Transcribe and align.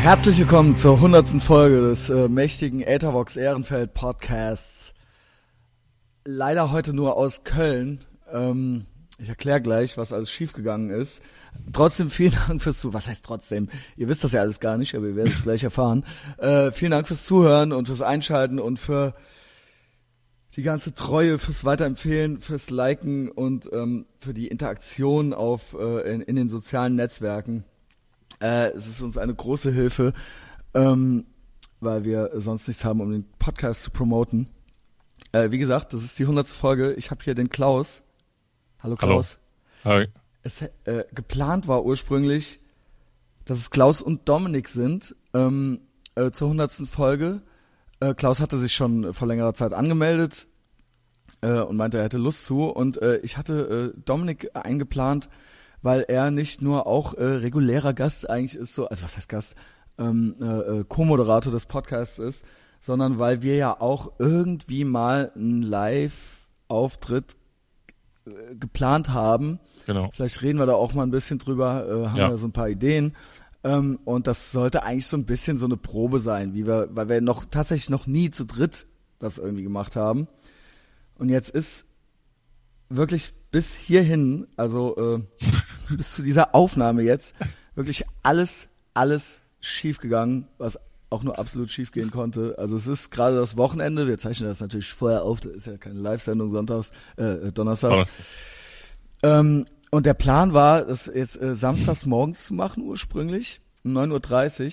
Herzlich 0.00 0.38
willkommen 0.38 0.76
zur 0.76 0.98
hundertsten 0.98 1.40
Folge 1.40 1.82
des 1.82 2.08
äh, 2.08 2.26
mächtigen 2.26 2.80
Ethervox 2.80 3.36
Ehrenfeld 3.36 3.92
Podcasts. 3.92 4.94
Leider 6.24 6.72
heute 6.72 6.94
nur 6.94 7.18
aus 7.18 7.44
Köln. 7.44 8.02
Ähm, 8.32 8.86
ich 9.18 9.28
erkläre 9.28 9.60
gleich, 9.60 9.98
was 9.98 10.14
alles 10.14 10.30
schiefgegangen 10.30 10.88
ist. 10.88 11.20
Trotzdem 11.74 12.08
vielen 12.08 12.32
Dank 12.48 12.62
fürs 12.62 12.80
Zuhören. 12.80 12.94
Was 12.94 13.08
heißt 13.08 13.26
trotzdem? 13.26 13.68
Ihr 13.94 14.08
wisst 14.08 14.24
das 14.24 14.32
ja 14.32 14.40
alles 14.40 14.58
gar 14.58 14.78
nicht, 14.78 14.94
aber 14.94 15.06
ihr 15.06 15.16
werdet 15.16 15.34
es 15.34 15.42
gleich 15.42 15.64
erfahren. 15.64 16.06
Äh, 16.38 16.72
vielen 16.72 16.92
Dank 16.92 17.06
fürs 17.06 17.26
Zuhören 17.26 17.70
und 17.70 17.86
fürs 17.86 18.00
Einschalten 18.00 18.58
und 18.58 18.78
für 18.78 19.14
die 20.56 20.62
ganze 20.62 20.94
Treue, 20.94 21.38
fürs 21.38 21.66
Weiterempfehlen, 21.66 22.40
fürs 22.40 22.70
Liken 22.70 23.28
und 23.28 23.68
ähm, 23.70 24.06
für 24.18 24.32
die 24.32 24.48
Interaktion 24.48 25.34
auf 25.34 25.76
äh, 25.78 26.10
in, 26.10 26.22
in 26.22 26.36
den 26.36 26.48
sozialen 26.48 26.94
Netzwerken. 26.94 27.64
Äh, 28.40 28.70
es 28.70 28.86
ist 28.86 29.02
uns 29.02 29.18
eine 29.18 29.34
große 29.34 29.70
Hilfe, 29.70 30.12
ähm, 30.74 31.26
weil 31.80 32.04
wir 32.04 32.30
sonst 32.34 32.68
nichts 32.68 32.84
haben, 32.84 33.00
um 33.00 33.12
den 33.12 33.24
Podcast 33.38 33.82
zu 33.82 33.90
promoten. 33.90 34.48
Äh, 35.32 35.50
wie 35.50 35.58
gesagt, 35.58 35.92
das 35.92 36.02
ist 36.02 36.18
die 36.18 36.26
hundertste 36.26 36.56
Folge. 36.56 36.92
Ich 36.94 37.10
habe 37.10 37.22
hier 37.22 37.34
den 37.34 37.50
Klaus. 37.50 38.02
Hallo 38.80 38.96
Klaus. 38.96 39.38
Hallo. 39.84 40.00
Hi. 40.00 40.08
Es 40.42 40.62
äh, 40.84 41.04
geplant 41.14 41.68
war 41.68 41.84
ursprünglich, 41.84 42.60
dass 43.44 43.58
es 43.58 43.70
Klaus 43.70 44.00
und 44.00 44.28
Dominik 44.28 44.68
sind 44.68 45.14
ähm, 45.34 45.80
äh, 46.14 46.30
zur 46.30 46.48
hundertsten 46.48 46.86
Folge. 46.86 47.42
Äh, 48.00 48.14
Klaus 48.14 48.40
hatte 48.40 48.58
sich 48.58 48.72
schon 48.72 49.12
vor 49.12 49.28
längerer 49.28 49.52
Zeit 49.52 49.74
angemeldet 49.74 50.46
äh, 51.42 51.60
und 51.60 51.76
meinte, 51.76 51.98
er 51.98 52.04
hätte 52.04 52.16
Lust 52.16 52.46
zu. 52.46 52.64
Und 52.64 53.00
äh, 53.02 53.18
ich 53.18 53.36
hatte 53.36 53.94
Dominik 54.06 54.50
eingeplant, 54.54 55.28
weil 55.82 56.02
er 56.02 56.30
nicht 56.30 56.62
nur 56.62 56.86
auch 56.86 57.14
äh, 57.14 57.24
regulärer 57.24 57.92
Gast 57.94 58.28
eigentlich 58.28 58.56
ist, 58.56 58.74
so, 58.74 58.86
also 58.88 59.04
was 59.04 59.16
heißt 59.16 59.28
Gast, 59.28 59.54
ähm, 59.98 60.34
äh, 60.40 60.44
äh, 60.80 60.84
Co-Moderator 60.88 61.52
des 61.52 61.66
Podcasts 61.66 62.18
ist, 62.18 62.44
sondern 62.80 63.18
weil 63.18 63.42
wir 63.42 63.56
ja 63.56 63.78
auch 63.80 64.12
irgendwie 64.18 64.84
mal 64.84 65.32
einen 65.34 65.62
Live-Auftritt 65.62 67.36
äh, 68.26 68.54
geplant 68.56 69.10
haben. 69.10 69.58
Genau. 69.86 70.10
Vielleicht 70.14 70.42
reden 70.42 70.58
wir 70.58 70.66
da 70.66 70.74
auch 70.74 70.94
mal 70.94 71.02
ein 71.02 71.10
bisschen 71.10 71.38
drüber, 71.38 71.86
äh, 71.86 72.08
haben 72.08 72.16
Ja. 72.18 72.30
wir 72.30 72.38
so 72.38 72.46
ein 72.46 72.52
paar 72.52 72.68
Ideen. 72.68 73.16
Ähm, 73.62 73.98
und 74.04 74.26
das 74.26 74.52
sollte 74.52 74.82
eigentlich 74.84 75.06
so 75.06 75.16
ein 75.18 75.26
bisschen 75.26 75.58
so 75.58 75.66
eine 75.66 75.76
Probe 75.76 76.20
sein, 76.20 76.54
wie 76.54 76.66
wir, 76.66 76.88
weil 76.92 77.08
wir 77.10 77.20
noch 77.20 77.44
tatsächlich 77.44 77.90
noch 77.90 78.06
nie 78.06 78.30
zu 78.30 78.44
dritt 78.44 78.86
das 79.18 79.36
irgendwie 79.36 79.62
gemacht 79.64 79.96
haben. 79.96 80.28
Und 81.18 81.28
jetzt 81.28 81.50
ist 81.50 81.84
wirklich 82.88 83.34
bis 83.50 83.74
hierhin, 83.74 84.46
also 84.56 84.96
äh, 84.96 85.22
bis 85.96 86.14
zu 86.14 86.22
dieser 86.22 86.54
Aufnahme 86.54 87.02
jetzt, 87.02 87.34
wirklich 87.74 88.04
alles, 88.22 88.68
alles 88.94 89.42
schief 89.60 89.98
gegangen, 89.98 90.48
was 90.58 90.78
auch 91.10 91.22
nur 91.22 91.38
absolut 91.38 91.70
schief 91.70 91.92
gehen 91.92 92.10
konnte. 92.10 92.54
Also 92.58 92.76
es 92.76 92.86
ist 92.86 93.10
gerade 93.10 93.36
das 93.36 93.56
Wochenende, 93.56 94.06
wir 94.06 94.18
zeichnen 94.18 94.48
das 94.48 94.60
natürlich 94.60 94.92
vorher 94.92 95.22
auf, 95.22 95.40
das 95.40 95.52
ist 95.52 95.66
ja 95.66 95.76
keine 95.76 95.98
Live-Sendung 96.00 96.52
sonntags, 96.52 96.92
äh, 97.16 97.50
donnerstags. 97.52 97.54
Donnerstag. 97.54 98.24
Ähm, 99.22 99.66
und 99.90 100.06
der 100.06 100.14
Plan 100.14 100.54
war, 100.54 100.84
das 100.84 101.10
jetzt 101.12 101.40
äh, 101.40 101.56
samstags 101.56 102.06
morgens 102.06 102.46
zu 102.46 102.54
machen 102.54 102.84
ursprünglich, 102.84 103.60
um 103.84 103.96
9.30 103.96 104.66
Uhr. 104.66 104.72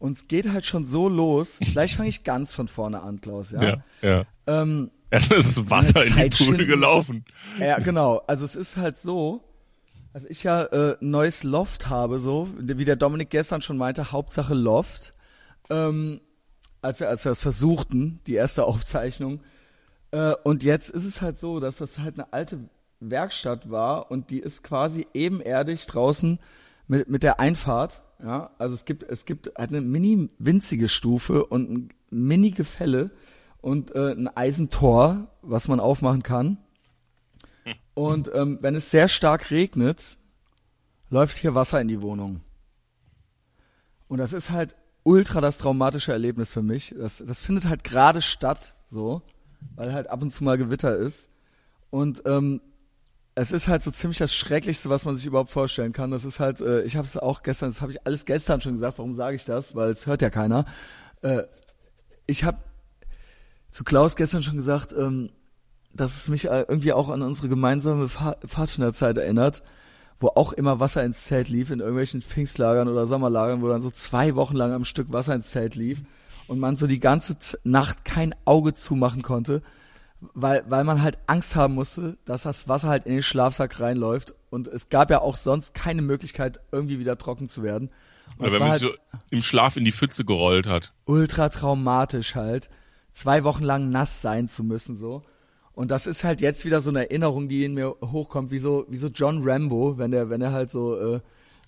Und 0.00 0.16
es 0.16 0.28
geht 0.28 0.50
halt 0.52 0.66
schon 0.66 0.86
so 0.86 1.08
los. 1.08 1.58
Vielleicht 1.62 1.96
fange 1.96 2.08
ich 2.08 2.24
ganz 2.24 2.52
von 2.52 2.68
vorne 2.68 3.02
an, 3.02 3.20
Klaus, 3.20 3.52
ja. 3.52 3.62
Ja, 3.62 3.84
ja. 4.02 4.24
Ähm, 4.46 4.90
Erstmal 5.10 5.38
ist 5.38 5.56
das 5.56 5.70
Wasser 5.70 6.04
in 6.04 6.14
die 6.16 6.44
Pool 6.44 6.66
gelaufen. 6.66 7.24
ja, 7.60 7.78
genau. 7.78 8.22
Also 8.26 8.44
es 8.44 8.56
ist 8.56 8.76
halt 8.76 8.98
so, 8.98 9.42
dass 10.12 10.24
ich 10.24 10.42
ja 10.42 10.64
äh, 10.64 10.96
neues 11.00 11.44
Loft 11.44 11.88
habe, 11.88 12.18
so, 12.18 12.48
wie 12.58 12.84
der 12.84 12.96
Dominik 12.96 13.30
gestern 13.30 13.62
schon 13.62 13.76
meinte, 13.76 14.12
Hauptsache 14.12 14.54
Loft. 14.54 15.14
Ähm, 15.68 16.20
als 16.82 17.00
wir, 17.00 17.08
als 17.08 17.24
wir 17.24 17.30
das 17.30 17.40
versuchten, 17.40 18.20
die 18.26 18.34
erste 18.34 18.64
Aufzeichnung. 18.66 19.40
Äh, 20.10 20.34
und 20.42 20.62
jetzt 20.62 20.90
ist 20.90 21.04
es 21.04 21.20
halt 21.20 21.38
so, 21.38 21.60
dass 21.60 21.76
das 21.76 21.98
halt 21.98 22.18
eine 22.18 22.32
alte 22.32 22.58
Werkstatt 23.00 23.70
war 23.70 24.10
und 24.10 24.30
die 24.30 24.40
ist 24.40 24.62
quasi 24.62 25.06
ebenerdig 25.14 25.86
draußen 25.86 26.38
mit, 26.86 27.08
mit 27.08 27.22
der 27.22 27.40
Einfahrt. 27.40 28.02
Ja, 28.22 28.50
also 28.58 28.74
es 28.74 28.84
gibt, 28.84 29.02
es 29.04 29.24
gibt 29.24 29.52
halt 29.56 29.70
eine 29.70 29.80
mini 29.80 30.28
winzige 30.38 30.90
Stufe 30.90 31.46
und 31.46 31.70
ein 31.70 31.88
mini 32.10 32.50
Gefälle 32.50 33.10
und 33.62 33.94
äh, 33.94 34.12
ein 34.12 34.28
Eisentor, 34.36 35.28
was 35.40 35.68
man 35.68 35.80
aufmachen 35.80 36.22
kann. 36.22 36.58
Und 37.94 38.30
ähm, 38.34 38.58
wenn 38.60 38.74
es 38.74 38.90
sehr 38.90 39.08
stark 39.08 39.50
regnet, 39.50 40.16
läuft 41.10 41.36
hier 41.36 41.54
Wasser 41.54 41.80
in 41.80 41.88
die 41.88 42.02
Wohnung. 42.02 42.40
Und 44.08 44.18
das 44.18 44.32
ist 44.32 44.50
halt 44.50 44.74
ultra 45.02 45.40
das 45.40 45.58
traumatische 45.58 46.12
Erlebnis 46.12 46.52
für 46.52 46.62
mich. 46.62 46.94
Das, 46.96 47.22
das 47.26 47.40
findet 47.40 47.68
halt 47.68 47.84
gerade 47.84 48.22
statt, 48.22 48.74
so, 48.88 49.22
weil 49.76 49.92
halt 49.92 50.08
ab 50.08 50.22
und 50.22 50.32
zu 50.32 50.44
mal 50.44 50.58
Gewitter 50.58 50.96
ist. 50.96 51.28
Und 51.90 52.22
ähm, 52.26 52.60
es 53.34 53.52
ist 53.52 53.68
halt 53.68 53.82
so 53.82 53.90
ziemlich 53.90 54.18
das 54.18 54.34
Schrecklichste, 54.34 54.90
was 54.90 55.04
man 55.04 55.16
sich 55.16 55.26
überhaupt 55.26 55.50
vorstellen 55.50 55.92
kann. 55.92 56.10
Das 56.10 56.24
ist 56.24 56.40
halt, 56.40 56.60
äh, 56.60 56.82
ich 56.82 56.96
habe 56.96 57.06
es 57.06 57.16
auch 57.16 57.42
gestern, 57.42 57.70
das 57.70 57.80
habe 57.80 57.92
ich 57.92 58.06
alles 58.06 58.24
gestern 58.24 58.60
schon 58.60 58.74
gesagt. 58.74 58.98
Warum 58.98 59.16
sage 59.16 59.36
ich 59.36 59.44
das? 59.44 59.74
Weil 59.74 59.90
es 59.90 60.06
hört 60.06 60.22
ja 60.22 60.30
keiner. 60.30 60.66
Äh, 61.22 61.44
ich 62.26 62.44
habe 62.44 62.58
zu 63.70 63.84
Klaus 63.84 64.16
gestern 64.16 64.42
schon 64.42 64.56
gesagt, 64.56 64.92
ähm, 64.92 65.30
dass 65.92 66.16
es 66.16 66.28
mich 66.28 66.46
äh, 66.46 66.64
irgendwie 66.68 66.92
auch 66.92 67.08
an 67.08 67.22
unsere 67.22 67.48
gemeinsame 67.48 68.08
Fahr 68.08 68.36
Pfadfinderzeit 68.46 69.18
erinnert, 69.18 69.62
wo 70.20 70.28
auch 70.28 70.52
immer 70.52 70.80
Wasser 70.80 71.02
ins 71.04 71.24
Zelt 71.24 71.48
lief, 71.48 71.70
in 71.70 71.80
irgendwelchen 71.80 72.22
Pfingstlagern 72.22 72.88
oder 72.88 73.06
Sommerlagern, 73.06 73.62
wo 73.62 73.68
dann 73.68 73.82
so 73.82 73.90
zwei 73.90 74.34
Wochen 74.34 74.56
lang 74.56 74.72
am 74.72 74.84
Stück 74.84 75.12
Wasser 75.12 75.34
ins 75.34 75.50
Zelt 75.50 75.74
lief 75.74 76.02
und 76.46 76.58
man 76.58 76.76
so 76.76 76.86
die 76.86 77.00
ganze 77.00 77.36
Nacht 77.64 78.04
kein 78.04 78.34
Auge 78.44 78.74
zumachen 78.74 79.22
konnte, 79.22 79.62
weil, 80.34 80.64
weil 80.68 80.84
man 80.84 81.02
halt 81.02 81.18
Angst 81.26 81.56
haben 81.56 81.74
musste, 81.74 82.18
dass 82.24 82.42
das 82.42 82.68
Wasser 82.68 82.88
halt 82.88 83.06
in 83.06 83.12
den 83.12 83.22
Schlafsack 83.22 83.80
reinläuft 83.80 84.34
und 84.50 84.68
es 84.68 84.88
gab 84.90 85.10
ja 85.10 85.22
auch 85.22 85.36
sonst 85.36 85.74
keine 85.74 86.02
Möglichkeit, 86.02 86.60
irgendwie 86.70 86.98
wieder 86.98 87.16
trocken 87.16 87.48
zu 87.48 87.62
werden. 87.62 87.90
Und 88.36 88.40
Oder 88.40 88.48
es 88.48 88.52
wenn 88.54 88.60
war 88.60 88.66
man 88.66 88.70
halt 88.72 88.80
sich 88.80 88.90
so 88.90 89.16
im 89.30 89.42
Schlaf 89.42 89.76
in 89.76 89.84
die 89.84 89.92
Pfütze 89.92 90.24
gerollt 90.24 90.66
hat. 90.66 90.92
ultra 91.06 91.48
traumatisch 91.48 92.34
halt, 92.34 92.68
zwei 93.12 93.44
Wochen 93.44 93.64
lang 93.64 93.90
nass 93.90 94.20
sein 94.20 94.48
zu 94.48 94.62
müssen 94.62 94.96
so. 94.96 95.22
Und 95.74 95.90
das 95.90 96.06
ist 96.06 96.24
halt 96.24 96.40
jetzt 96.40 96.64
wieder 96.64 96.82
so 96.82 96.90
eine 96.90 97.10
Erinnerung, 97.10 97.48
die 97.48 97.64
in 97.64 97.74
mir 97.74 97.94
hochkommt, 98.02 98.50
wie 98.50 98.58
so, 98.58 98.86
wie 98.88 98.96
so 98.96 99.08
John 99.08 99.40
Rambo, 99.42 99.98
wenn 99.98 100.10
der, 100.10 100.28
wenn 100.28 100.42
er 100.42 100.52
halt 100.52 100.70
so, 100.70 100.98
äh, 100.98 101.20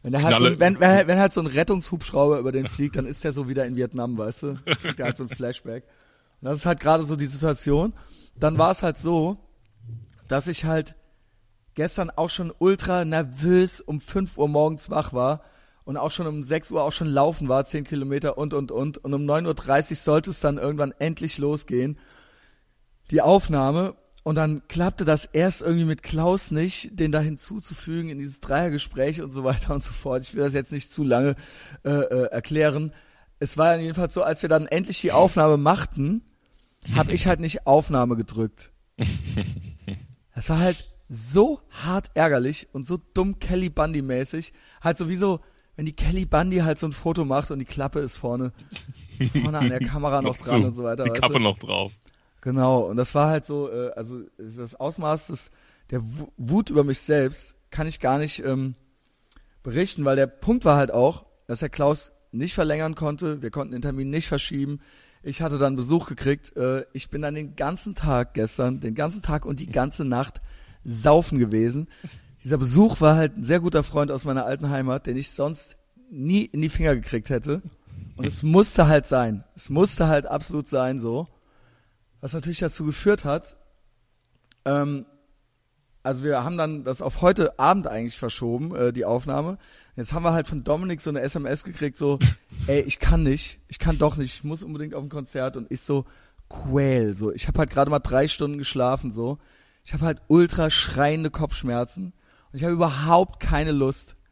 wenn 0.02 0.14
er 0.14 0.22
halt 0.22 0.38
so, 0.38 0.44
wenn, 0.44 0.80
wenn, 0.80 1.06
wenn 1.06 1.18
halt 1.18 1.32
so 1.32 1.40
ein 1.40 1.46
Rettungshubschrauber 1.46 2.38
über 2.38 2.52
den 2.52 2.66
fliegt, 2.66 2.96
dann 2.96 3.06
ist 3.06 3.24
der 3.24 3.32
so 3.32 3.48
wieder 3.48 3.64
in 3.64 3.76
Vietnam, 3.76 4.18
weißt 4.18 4.42
du? 4.42 4.54
Kriegt 4.82 4.98
er 4.98 5.06
halt 5.06 5.16
so 5.16 5.24
ein 5.24 5.28
Flashback. 5.28 5.84
Und 6.40 6.46
das 6.46 6.58
ist 6.58 6.66
halt 6.66 6.80
gerade 6.80 7.04
so 7.04 7.14
die 7.14 7.26
Situation. 7.26 7.92
Dann 8.34 8.58
war 8.58 8.72
es 8.72 8.82
halt 8.82 8.98
so, 8.98 9.38
dass 10.26 10.48
ich 10.48 10.64
halt 10.64 10.96
gestern 11.74 12.10
auch 12.10 12.30
schon 12.30 12.52
ultra 12.58 13.04
nervös 13.04 13.80
um 13.80 14.00
5 14.00 14.36
Uhr 14.36 14.48
morgens 14.48 14.90
wach 14.90 15.12
war 15.12 15.42
und 15.84 15.96
auch 15.96 16.10
schon 16.10 16.26
um 16.26 16.44
6 16.44 16.72
Uhr 16.72 16.82
auch 16.82 16.92
schon 16.92 17.08
laufen 17.08 17.48
war, 17.48 17.64
10 17.64 17.84
Kilometer 17.84 18.38
und, 18.38 18.54
und, 18.54 18.70
und. 18.70 18.98
Und 18.98 19.14
um 19.14 19.22
9.30 19.22 19.90
Uhr 19.90 19.96
sollte 19.96 20.30
es 20.30 20.40
dann 20.40 20.58
irgendwann 20.58 20.92
endlich 20.98 21.38
losgehen. 21.38 21.98
Die 23.12 23.20
Aufnahme. 23.20 23.94
Und 24.24 24.36
dann 24.36 24.62
klappte 24.68 25.04
das 25.04 25.24
erst 25.24 25.62
irgendwie 25.62 25.84
mit 25.84 26.02
Klaus 26.02 26.50
nicht, 26.52 26.98
den 26.98 27.10
da 27.10 27.20
hinzuzufügen 27.20 28.08
in 28.08 28.18
dieses 28.18 28.40
Dreiergespräch 28.40 29.20
und 29.20 29.32
so 29.32 29.42
weiter 29.42 29.74
und 29.74 29.82
so 29.82 29.92
fort. 29.92 30.22
Ich 30.22 30.34
will 30.34 30.44
das 30.44 30.54
jetzt 30.54 30.72
nicht 30.72 30.92
zu 30.92 31.02
lange 31.02 31.34
äh, 31.84 31.90
äh, 31.90 32.26
erklären. 32.30 32.92
Es 33.40 33.58
war 33.58 33.76
jedenfalls 33.78 34.14
so, 34.14 34.22
als 34.22 34.42
wir 34.42 34.48
dann 34.48 34.66
endlich 34.66 35.00
die 35.00 35.10
Aufnahme 35.10 35.56
machten, 35.56 36.22
habe 36.94 37.12
ich 37.12 37.26
halt 37.26 37.40
nicht 37.40 37.66
Aufnahme 37.66 38.16
gedrückt. 38.16 38.72
Das 40.34 40.48
war 40.48 40.60
halt 40.60 40.90
so 41.10 41.60
hart 41.68 42.10
ärgerlich 42.14 42.66
und 42.72 42.86
so 42.86 42.98
dumm 43.12 43.38
Kelly 43.38 43.68
Bundy 43.68 44.00
mäßig. 44.00 44.54
Halt 44.80 44.96
sowieso, 44.96 45.40
wenn 45.76 45.84
die 45.84 45.92
Kelly 45.92 46.24
Bundy 46.24 46.60
halt 46.60 46.78
so 46.78 46.86
ein 46.86 46.92
Foto 46.92 47.26
macht 47.26 47.50
und 47.50 47.58
die 47.58 47.66
Klappe 47.66 48.00
ist 48.00 48.16
vorne, 48.16 48.52
vorne 49.30 49.58
an 49.58 49.68
der 49.68 49.80
Kamera 49.80 50.22
noch, 50.22 50.38
dran 50.38 50.62
zu. 50.62 50.66
und 50.68 50.74
so 50.74 50.84
weiter. 50.84 51.04
Die 51.04 51.10
Kappe 51.10 51.34
du? 51.34 51.38
noch 51.40 51.58
drauf. 51.58 51.92
Genau, 52.42 52.80
und 52.82 52.96
das 52.96 53.14
war 53.14 53.28
halt 53.30 53.46
so, 53.46 53.70
äh, 53.70 53.92
also 53.92 54.20
das 54.36 54.74
Ausmaß 54.74 55.28
des, 55.28 55.50
der 55.90 56.02
Wu- 56.02 56.28
Wut 56.36 56.68
über 56.70 56.84
mich 56.84 56.98
selbst 56.98 57.54
kann 57.70 57.86
ich 57.86 58.00
gar 58.00 58.18
nicht 58.18 58.44
ähm, 58.44 58.74
berichten, 59.62 60.04
weil 60.04 60.16
der 60.16 60.26
Punkt 60.26 60.64
war 60.64 60.76
halt 60.76 60.92
auch, 60.92 61.24
dass 61.46 61.60
der 61.60 61.68
Klaus 61.70 62.12
nicht 62.32 62.54
verlängern 62.54 62.94
konnte, 62.94 63.42
wir 63.42 63.50
konnten 63.50 63.72
den 63.72 63.82
Termin 63.82 64.10
nicht 64.10 64.26
verschieben. 64.28 64.80
Ich 65.22 65.40
hatte 65.40 65.58
dann 65.58 65.76
Besuch 65.76 66.08
gekriegt. 66.08 66.56
Äh, 66.56 66.84
ich 66.92 67.10
bin 67.10 67.22
dann 67.22 67.34
den 67.34 67.54
ganzen 67.54 67.94
Tag 67.94 68.34
gestern, 68.34 68.80
den 68.80 68.94
ganzen 68.94 69.22
Tag 69.22 69.44
und 69.46 69.60
die 69.60 69.70
ganze 69.70 70.04
Nacht 70.04 70.40
saufen 70.84 71.38
gewesen. 71.38 71.88
Dieser 72.42 72.58
Besuch 72.58 73.00
war 73.00 73.14
halt 73.14 73.36
ein 73.38 73.44
sehr 73.44 73.60
guter 73.60 73.84
Freund 73.84 74.10
aus 74.10 74.24
meiner 74.24 74.44
alten 74.44 74.68
Heimat, 74.70 75.06
den 75.06 75.16
ich 75.16 75.30
sonst 75.30 75.76
nie 76.10 76.44
in 76.44 76.60
die 76.60 76.68
Finger 76.70 76.96
gekriegt 76.96 77.30
hätte. 77.30 77.62
Und 78.16 78.26
es 78.26 78.42
musste 78.42 78.88
halt 78.88 79.06
sein. 79.06 79.44
Es 79.54 79.70
musste 79.70 80.08
halt 80.08 80.26
absolut 80.26 80.68
sein 80.68 80.98
so. 80.98 81.28
Was 82.22 82.32
natürlich 82.32 82.60
dazu 82.60 82.86
geführt 82.86 83.24
hat, 83.24 83.56
ähm, 84.64 85.04
also 86.02 86.24
wir 86.24 86.42
haben 86.42 86.56
dann 86.56 86.84
das 86.84 87.02
auf 87.02 87.20
heute 87.20 87.58
Abend 87.58 87.86
eigentlich 87.86 88.18
verschoben, 88.18 88.74
äh, 88.74 88.92
die 88.92 89.04
Aufnahme. 89.04 89.58
Jetzt 89.94 90.12
haben 90.12 90.24
wir 90.24 90.32
halt 90.32 90.48
von 90.48 90.64
Dominik 90.64 91.00
so 91.00 91.10
eine 91.10 91.20
SMS 91.20 91.64
gekriegt, 91.64 91.96
so, 91.96 92.18
ey, 92.66 92.80
ich 92.80 92.98
kann 92.98 93.22
nicht, 93.22 93.60
ich 93.68 93.78
kann 93.78 93.98
doch 93.98 94.16
nicht, 94.16 94.36
ich 94.36 94.44
muss 94.44 94.62
unbedingt 94.62 94.94
auf 94.94 95.02
ein 95.02 95.10
Konzert 95.10 95.56
und 95.56 95.70
ich 95.70 95.80
so, 95.80 96.06
quäl, 96.48 97.14
so, 97.14 97.32
ich 97.32 97.48
habe 97.48 97.58
halt 97.58 97.70
gerade 97.70 97.90
mal 97.90 97.98
drei 97.98 98.28
Stunden 98.28 98.58
geschlafen, 98.58 99.12
so, 99.12 99.38
ich 99.84 99.92
habe 99.92 100.04
halt 100.04 100.22
ultra 100.28 100.70
schreiende 100.70 101.30
Kopfschmerzen 101.30 102.12
und 102.52 102.56
ich 102.56 102.64
habe 102.64 102.74
überhaupt 102.74 103.40
keine 103.40 103.72
Lust. 103.72 104.16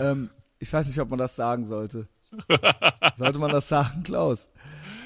Ähm, 0.00 0.30
ich 0.60 0.72
weiß 0.72 0.86
nicht, 0.86 0.98
ob 1.00 1.10
man 1.10 1.18
das 1.18 1.36
sagen 1.36 1.66
sollte. 1.66 2.08
sollte 3.16 3.38
man 3.38 3.50
das 3.50 3.68
sagen, 3.68 4.02
Klaus? 4.02 4.48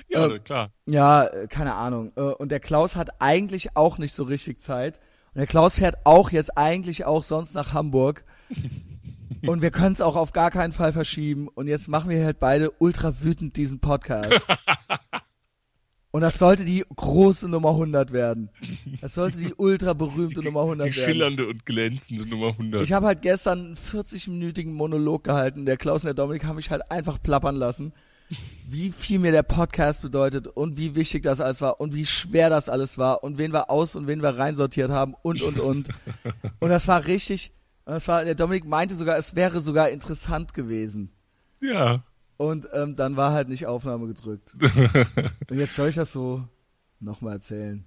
Ja, 0.10 0.26
äh, 0.26 0.38
klar. 0.38 0.70
Ja, 0.86 1.24
äh, 1.26 1.46
keine 1.48 1.74
Ahnung. 1.74 2.12
Äh, 2.16 2.20
Und 2.22 2.50
der 2.50 2.60
Klaus 2.60 2.96
hat 2.96 3.20
eigentlich 3.20 3.76
auch 3.76 3.98
nicht 3.98 4.14
so 4.14 4.22
richtig 4.24 4.62
Zeit. 4.62 4.98
Und 5.34 5.38
der 5.40 5.46
Klaus 5.46 5.74
fährt 5.76 5.96
auch 6.04 6.30
jetzt 6.30 6.56
eigentlich 6.56 7.04
auch 7.04 7.22
sonst 7.22 7.54
nach 7.54 7.72
Hamburg. 7.74 8.24
Und 9.46 9.62
wir 9.62 9.70
können 9.70 9.92
es 9.92 10.00
auch 10.00 10.16
auf 10.16 10.32
gar 10.32 10.50
keinen 10.50 10.72
Fall 10.72 10.92
verschieben. 10.92 11.48
Und 11.48 11.68
jetzt 11.68 11.86
machen 11.88 12.10
wir 12.10 12.24
halt 12.24 12.40
beide 12.40 12.70
ultra 12.78 13.20
wütend 13.22 13.56
diesen 13.56 13.78
Podcast. 13.80 14.30
Und 16.10 16.22
das 16.22 16.38
sollte 16.38 16.64
die 16.64 16.84
große 16.96 17.48
Nummer 17.48 17.68
100 17.70 18.12
werden. 18.12 18.48
Das 19.02 19.12
sollte 19.14 19.36
die 19.38 19.52
ultra 19.54 19.92
berühmte 19.92 20.42
Nummer 20.42 20.62
100 20.62 20.88
Die 20.88 20.96
werden. 20.96 21.04
schillernde 21.04 21.46
und 21.46 21.66
glänzende 21.66 22.26
Nummer 22.26 22.48
100. 22.48 22.82
Ich 22.82 22.92
habe 22.94 23.06
halt 23.06 23.20
gestern 23.20 23.58
einen 23.66 23.76
40-minütigen 23.76 24.72
Monolog 24.72 25.22
gehalten. 25.24 25.66
Der 25.66 25.76
Klaus 25.76 26.02
und 26.02 26.06
der 26.06 26.14
Dominik 26.14 26.44
haben 26.44 26.56
mich 26.56 26.70
halt 26.70 26.90
einfach 26.90 27.22
plappern 27.22 27.56
lassen, 27.56 27.92
wie 28.68 28.90
viel 28.92 29.18
mir 29.18 29.32
der 29.32 29.42
Podcast 29.42 30.02
bedeutet 30.02 30.46
und 30.46 30.76
wie 30.76 30.94
wichtig 30.94 31.22
das 31.22 31.40
alles 31.40 31.60
war 31.60 31.80
und 31.80 31.94
wie 31.94 32.04
schwer 32.06 32.50
das 32.50 32.68
alles 32.68 32.98
war 32.98 33.22
und 33.24 33.38
wen 33.38 33.52
wir 33.52 33.70
aus 33.70 33.96
und 33.96 34.06
wen 34.06 34.22
wir 34.22 34.30
reinsortiert 34.36 34.90
haben 34.90 35.14
und 35.22 35.40
und 35.42 35.58
und. 35.60 35.88
Und 36.60 36.68
das 36.68 36.86
war 36.88 37.06
richtig. 37.06 37.52
Und 37.86 37.94
das 37.94 38.06
war, 38.08 38.24
der 38.24 38.34
Dominik 38.34 38.66
meinte 38.66 38.94
sogar, 38.94 39.16
es 39.16 39.34
wäre 39.34 39.60
sogar 39.60 39.88
interessant 39.90 40.52
gewesen. 40.54 41.10
ja. 41.60 42.02
Und 42.40 42.68
ähm, 42.72 42.94
dann 42.94 43.16
war 43.16 43.32
halt 43.32 43.48
nicht 43.48 43.66
Aufnahme 43.66 44.06
gedrückt. 44.06 44.54
Und 45.50 45.58
jetzt 45.58 45.74
soll 45.74 45.88
ich 45.88 45.96
das 45.96 46.12
so 46.12 46.46
nochmal 47.00 47.32
erzählen. 47.32 47.84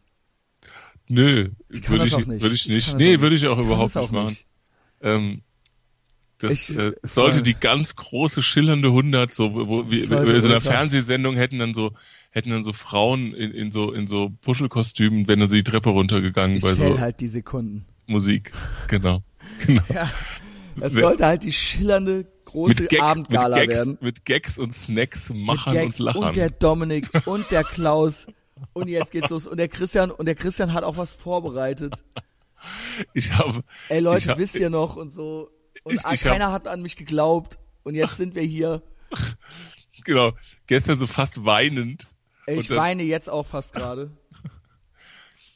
Nö, 1.07 1.51
Ich 1.69 1.89
würde 1.89 2.05
ich, 2.05 2.17
nicht. 2.17 2.41
Würde 2.41 2.55
ich 2.55 2.67
Ich 2.67 2.73
nicht. 2.73 2.87
das 2.89 2.95
nee, 2.95 3.21
würde 3.21 3.35
ich 3.37 3.47
auch 3.47 3.57
Ich 3.57 3.65
überhaupt 3.65 3.95
auch 3.95 4.01
nicht 4.01 4.11
machen. 4.11 4.27
nicht. 4.29 4.45
Ähm, 5.01 5.41
das 6.41 6.69
Ich- 6.69 6.77
äh, 6.77 6.91
es 7.01 7.13
sollte 7.15 7.37
voll. 7.37 7.43
die 7.43 7.53
ganz 7.53 7.95
große 7.95 8.41
schillernde 8.41 8.89
100 8.89 9.33
so 9.35 9.53
wo 9.53 9.89
wie, 9.89 10.01
sollte 10.05 10.35
wie 10.35 10.41
so 10.41 10.47
einer. 10.47 10.61
Fernsehsendung 10.61 11.35
hätten 11.35 11.59
dann 11.59 11.73
so 11.73 11.91
hätten 12.31 12.49
dann 12.49 12.63
so 12.63 12.73
Frauen 12.73 13.33
in, 13.33 13.51
in 13.51 13.71
so 13.71 13.91
in 13.93 14.07
so 14.07 14.31
Puschelkostümen 14.41 15.27
wenn 15.27 15.39
dann 15.39 15.49
sie 15.49 15.63
die 15.63 15.69
Treppe 15.71 15.89
runtergegangen 15.89 16.57
Ich 16.57 16.63
bei 16.63 16.73
so 16.73 16.99
halt 16.99 17.19
die 17.19 17.27
Sekunden. 17.27 17.85
Musik 18.07 18.51
genau 18.87 19.23
genau 19.65 19.83
Ja. 19.93 20.09
Es 20.79 20.93
sollte 20.93 21.25
halt 21.25 21.43
die 21.43 21.51
schillernde 21.51 22.25
große 22.45 22.69
mit, 22.69 22.89
Gag, 22.89 22.91
mit 22.91 23.01
Abendgala 23.01 23.57
Gags 23.57 23.75
werden. 23.87 23.97
mit 24.01 24.25
Gags 24.25 24.57
und 24.57 24.71
Snacks 24.73 25.29
Mit 25.29 25.39
Machern 25.39 25.77
und 25.77 25.99
Lachern 25.99 26.23
Und 26.23 26.35
der 26.37 26.49
Dominik 26.49 27.09
und 27.25 27.51
der 27.51 27.63
Klaus. 27.65 28.25
Und 28.73 28.87
jetzt 28.87 29.11
geht's 29.11 29.29
los. 29.29 29.47
Und 29.47 29.57
der 29.57 29.67
Christian, 29.67 30.11
und 30.11 30.27
der 30.27 30.35
Christian 30.35 30.71
hat 30.73 30.83
auch 30.83 30.95
was 30.95 31.11
vorbereitet. 31.13 31.93
ich 33.13 33.31
habe 33.33 33.61
Ey 33.89 33.99
Leute, 33.99 34.29
hab- 34.29 34.37
wisst 34.37 34.55
ihr 34.55 34.69
noch 34.69 34.95
und 34.95 35.13
so. 35.13 35.49
Und 35.83 35.93
Ich- 35.93 36.05
ich 36.11 36.21
keiner 36.21 36.51
hat 36.51 36.67
an 36.67 36.81
mich 36.81 36.95
geglaubt. 36.95 37.57
Und 37.83 37.95
jetzt 37.95 38.17
sind 38.17 38.35
wir 38.35 38.43
hier. 38.43 38.81
genau 40.05 40.33
gestern 40.67 40.97
so 40.97 41.07
fast 41.07 41.45
weinend 41.45 42.07
ich 42.47 42.67
dann- 42.67 42.77
weine 42.77 43.03
jetzt 43.03 43.29
auch 43.29 43.45
fast 43.45 43.73
gerade. 43.73 44.11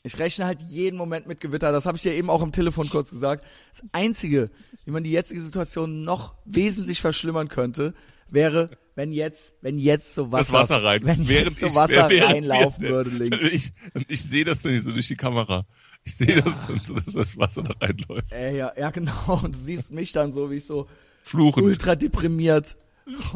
Ich 0.03 0.19
rechne 0.19 0.45
halt 0.45 0.61
jeden 0.61 0.97
Moment 0.97 1.25
mit 1.25 1.39
Gewitter. 1.39 1.71
Das 1.71 1.87
habe 1.87 1.97
ich 1.97 2.03
dir 2.03 2.13
eben 2.13 2.29
auch 2.29 2.43
am 2.43 2.51
Telefon 2.51 2.89
kurz 2.89 3.09
gesagt. 3.09 3.43
Das 3.71 3.81
Einzige, 3.91 4.51
wie 4.85 4.91
man 4.91 5.03
die 5.03 5.09
jetzige 5.11 5.41
Situation 5.41 6.03
noch 6.03 6.35
wesentlich 6.45 7.01
verschlimmern 7.01 7.47
könnte, 7.47 7.95
wäre, 8.29 8.69
wenn 8.93 9.11
jetzt, 9.11 9.53
wenn 9.61 9.79
jetzt 9.79 10.13
so 10.13 10.31
Wasser, 10.31 10.43
das 10.43 10.69
Wasser 10.69 10.83
rein 10.83 11.01
wenn 11.05 11.27
während 11.27 11.49
jetzt 11.49 11.59
so 11.59 11.65
ich, 11.65 11.75
Wasser 11.75 12.07
während 12.09 12.33
reinlaufen 12.33 12.83
wir- 12.83 12.89
würde 12.91 13.09
links. 13.09 13.37
Und 13.39 13.51
ich, 13.51 13.71
ich 14.07 14.21
sehe 14.21 14.43
das 14.43 14.63
nicht 14.63 14.83
so 14.83 14.91
durch 14.91 15.07
die 15.07 15.15
Kamera. 15.15 15.65
Ich 16.05 16.15
sehe 16.17 16.41
das 16.41 16.67
dann 16.67 16.79
so, 16.83 16.93
dass 16.93 17.13
das 17.13 17.35
Wasser 17.37 17.63
da 17.63 17.73
reinläuft. 17.81 18.31
Ey, 18.31 18.57
ja, 18.57 18.71
ja, 18.77 18.91
genau. 18.91 19.39
Und 19.43 19.55
du 19.55 19.59
siehst 19.59 19.89
mich 19.91 20.11
dann 20.11 20.33
so, 20.33 20.51
wie 20.51 20.55
ich 20.55 20.65
so 20.65 20.87
Fluchen. 21.23 21.63
ultra 21.63 21.95
deprimiert, 21.95 22.77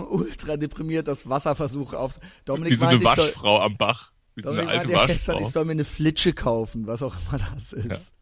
ultra 0.10 0.56
deprimiert 0.56 1.08
das 1.08 1.28
Wasser 1.28 1.56
versuche 1.56 1.98
auf. 1.98 2.20
Dominik 2.46 2.72
Wie 2.72 2.76
so 2.76 2.86
eine 2.86 3.00
meinte, 3.00 3.10
ich 3.10 3.16
soll- 3.26 3.26
Waschfrau 3.34 3.60
am 3.62 3.76
Bach. 3.78 4.12
Wie 4.36 4.44
so 4.44 4.50
eine 4.50 4.60
Dominik 4.60 4.76
alte 4.82 4.88
meinte 4.94 5.02
ja 5.02 5.06
gestern, 5.08 5.36
ich 5.38 5.42
Waschfrau. 5.42 5.52
soll 5.52 5.66
mir 5.66 5.72
eine 5.72 5.84
Flitsche 5.86 6.34
kaufen, 6.34 6.86
was 6.88 7.02
auch 7.02 7.16
immer 7.28 7.40
das 7.56 7.74
ist. 7.74 8.14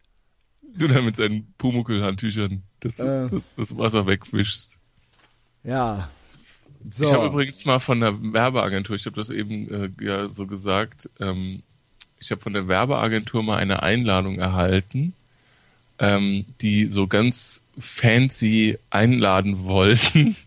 Du 0.77 0.88
dann 0.88 1.05
mit 1.05 1.15
seinen 1.15 1.53
Pumuckl-Handtüchern 1.57 2.63
das, 2.79 2.99
Äh. 2.99 3.29
das, 3.29 3.51
das 3.55 3.77
Wasser 3.77 4.05
wegwischst. 4.07 4.79
Ja. 5.63 6.09
So. 6.91 7.03
Ich 7.03 7.11
habe 7.11 7.27
übrigens 7.27 7.65
mal 7.65 7.79
von 7.79 7.99
der 7.99 8.13
Werbeagentur, 8.33 8.95
ich 8.95 9.05
habe 9.05 9.15
das 9.15 9.29
eben 9.29 9.69
äh, 9.69 9.89
ja 9.99 10.29
so 10.29 10.45
gesagt, 10.47 11.09
ähm, 11.19 11.63
ich 12.19 12.31
habe 12.31 12.41
von 12.41 12.53
der 12.53 12.67
Werbeagentur 12.67 13.43
mal 13.43 13.57
eine 13.57 13.83
Einladung 13.83 14.39
erhalten, 14.39 15.13
ähm, 15.99 16.45
die 16.61 16.87
so 16.89 17.07
ganz 17.07 17.63
fancy 17.79 18.77
einladen 18.89 19.65
wollten. 19.65 20.35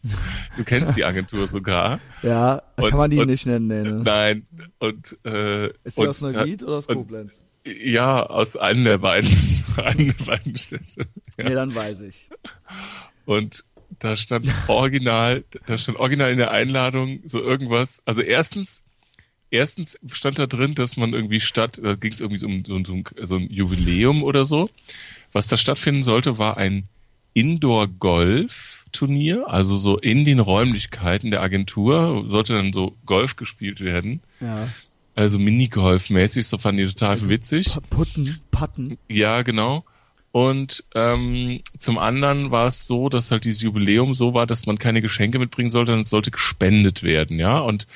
Du 0.56 0.64
kennst 0.64 0.96
die 0.96 1.04
Agentur 1.04 1.46
sogar. 1.46 2.00
Ja, 2.22 2.60
Und- 2.76 2.90
kann 2.90 2.98
man 2.98 3.10
die 3.10 3.18
und- 3.18 3.28
nicht 3.28 3.46
nennen, 3.46 3.68
nee, 3.68 3.82
ne? 3.82 4.02
Nein. 4.04 4.46
Und, 4.78 5.16
äh, 5.24 5.68
Ist 5.84 5.96
die 5.96 6.00
und, 6.02 6.08
aus 6.08 6.20
Neuwied 6.20 6.62
oder 6.64 6.76
aus 6.78 6.86
Koblenz? 6.86 7.32
Ja, 7.64 8.24
aus 8.26 8.56
einem 8.56 8.84
der 8.84 8.98
beiden, 8.98 9.30
einem 9.76 10.14
der 10.18 10.24
beiden 10.24 10.58
Städte. 10.58 11.06
Ja. 11.38 11.44
Nee, 11.48 11.54
dann 11.54 11.74
weiß 11.74 12.00
ich. 12.02 12.28
Und 13.26 13.64
da 14.00 14.16
stand 14.16 14.48
original, 14.66 15.44
da 15.66 15.78
stand 15.78 15.98
original 15.98 16.30
in 16.32 16.38
der 16.38 16.50
Einladung 16.50 17.20
so 17.24 17.40
irgendwas. 17.40 18.02
Also 18.04 18.22
erstens, 18.22 18.82
erstens 19.50 19.98
stand 20.12 20.38
da 20.38 20.46
drin, 20.46 20.74
dass 20.74 20.96
man 20.96 21.12
irgendwie 21.12 21.40
statt, 21.40 21.80
da 21.82 21.94
ging 21.94 22.12
es 22.12 22.20
irgendwie 22.20 22.44
um, 22.44 22.84
so, 22.84 22.92
um- 22.92 23.04
so, 23.22 23.36
ein 23.36 23.50
Jubiläum 23.50 24.22
oder 24.22 24.44
so. 24.44 24.70
Was 25.32 25.48
da 25.48 25.56
stattfinden 25.56 26.02
sollte, 26.02 26.38
war 26.38 26.56
ein 26.56 26.84
Indoor-Golf-Turnier, 27.34 29.48
also 29.48 29.76
so 29.76 29.98
in 29.98 30.24
den 30.24 30.40
Räumlichkeiten 30.40 31.30
der 31.30 31.42
Agentur 31.42 32.26
sollte 32.28 32.54
dann 32.54 32.72
so 32.72 32.96
Golf 33.06 33.36
gespielt 33.36 33.80
werden. 33.80 34.20
Ja. 34.40 34.68
Also 35.14 35.38
Minigolf-mäßig, 35.38 36.46
so 36.46 36.58
fanden 36.58 36.82
die 36.82 36.88
total 36.92 37.28
witzig. 37.28 37.66
Pa- 37.74 37.80
Putten, 37.90 38.40
Patten. 38.50 38.98
Ja, 39.08 39.42
genau. 39.42 39.84
Und 40.32 40.84
ähm, 40.94 41.60
zum 41.76 41.98
anderen 41.98 42.52
war 42.52 42.68
es 42.68 42.86
so, 42.86 43.08
dass 43.08 43.32
halt 43.32 43.44
dieses 43.44 43.62
Jubiläum 43.62 44.14
so 44.14 44.32
war, 44.32 44.46
dass 44.46 44.64
man 44.66 44.78
keine 44.78 45.02
Geschenke 45.02 45.40
mitbringen 45.40 45.70
sollte, 45.70 45.90
sondern 45.90 46.02
es 46.02 46.10
sollte 46.10 46.30
gespendet 46.30 47.02
werden, 47.02 47.38
ja. 47.40 47.58
Und 47.58 47.88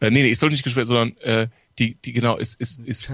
äh, 0.00 0.10
nee, 0.10 0.22
nee, 0.22 0.30
es 0.30 0.40
soll 0.40 0.50
nicht 0.50 0.62
gespendet, 0.64 0.88
sondern 0.88 1.16
äh, 1.18 1.48
die, 1.78 1.94
die 1.94 2.12
genau, 2.12 2.36
ist, 2.36 2.60
ist, 2.60 2.80
ist 2.80 3.12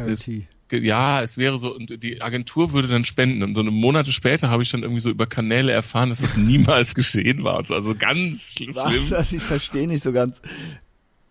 ge- 0.68 0.82
ja, 0.82 1.22
es 1.22 1.36
wäre 1.38 1.58
so, 1.58 1.74
und 1.74 2.02
die 2.02 2.22
Agentur 2.22 2.72
würde 2.72 2.88
dann 2.88 3.04
spenden. 3.04 3.42
Und 3.42 3.54
so 3.54 3.60
eine 3.60 3.70
Monate 3.70 4.12
später 4.12 4.48
habe 4.50 4.62
ich 4.62 4.70
dann 4.70 4.82
irgendwie 4.82 5.00
so 5.00 5.10
über 5.10 5.26
Kanäle 5.26 5.72
erfahren, 5.72 6.08
dass 6.10 6.20
das 6.20 6.36
niemals 6.38 6.94
geschehen 6.94 7.44
war. 7.44 7.58
Und 7.58 7.66
so, 7.66 7.74
Also 7.74 7.94
ganz 7.94 8.54
schlimm. 8.54 8.74
Was? 8.74 9.12
Also 9.12 9.36
ich 9.36 9.42
verstehe 9.42 9.86
nicht 9.86 10.02
so 10.02 10.12
ganz. 10.12 10.40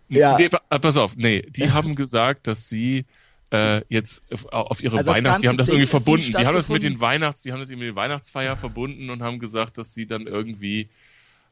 Ja. 0.09 0.37
Nee, 0.37 0.49
äh, 0.69 0.79
pass 0.79 0.97
auf, 0.97 1.15
nee, 1.15 1.41
die 1.49 1.71
haben 1.71 1.95
gesagt, 1.95 2.45
dass 2.47 2.69
sie 2.69 3.05
äh, 3.49 3.81
jetzt 3.89 4.23
auf, 4.51 4.83
ihre 4.83 4.97
Also 4.97 5.11
Weihnachts, 5.11 5.41
die 5.41 5.47
haben 5.47 5.57
das 5.57 5.67
Ding 5.67 5.75
irgendwie 5.75 5.83
ist 5.83 5.89
verbunden, 5.89 6.27
die 6.37 6.45
haben 6.45 6.55
das 6.55 6.69
mit 6.69 6.83
den 6.83 6.99
Weihnachts, 6.99 7.43
die 7.43 7.51
haben 7.51 7.59
das 7.59 7.69
irgendwie 7.69 7.87
mit 7.87 7.95
der 7.95 8.01
Weihnachtsfeier 8.03 8.57
verbunden 8.57 9.09
und 9.09 9.21
haben 9.21 9.39
gesagt, 9.39 9.77
dass 9.77 9.93
sie 9.93 10.05
dann 10.05 10.27
irgendwie 10.27 10.89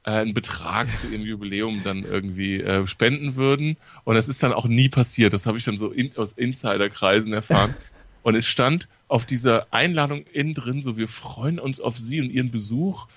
äh, 0.03 0.12
einen 0.12 0.34
Betrag 0.34 0.88
zu 1.00 1.08
ihrem 1.08 1.22
Jubiläum 1.24 1.81
dann 1.84 2.03
irgendwie 2.03 2.62
äh, 2.62 2.88
spenden 2.88 3.36
würden. 3.36 3.77
Und 4.03 4.15
das 4.15 4.29
ist 4.29 4.41
dann 4.43 4.53
auch 4.53 4.65
nie 4.65 4.89
passiert. 4.89 5.34
Das 5.34 5.46
habe 5.46 5.58
ich 5.58 5.63
dann 5.63 5.77
so 5.77 5.89
in, 5.91 6.15
aus 6.17 6.29
Insiderkreisen 6.36 7.34
erfahren. 7.34 7.75
und 8.24 8.36
es 8.36 8.48
stand 8.48 8.88
auf 9.08 9.25
dieser 9.25 9.67
Einladung 9.72 10.25
innen 10.31 10.53
drin, 10.53 10.84
so 10.84 10.98
wir 10.98 11.08
freuen 11.08 11.60
uns 11.60 11.79
auf 11.79 11.98
Sie 11.98 12.22
und 12.22 12.29
Ihren 12.29 12.50
Besuch. 12.51 13.08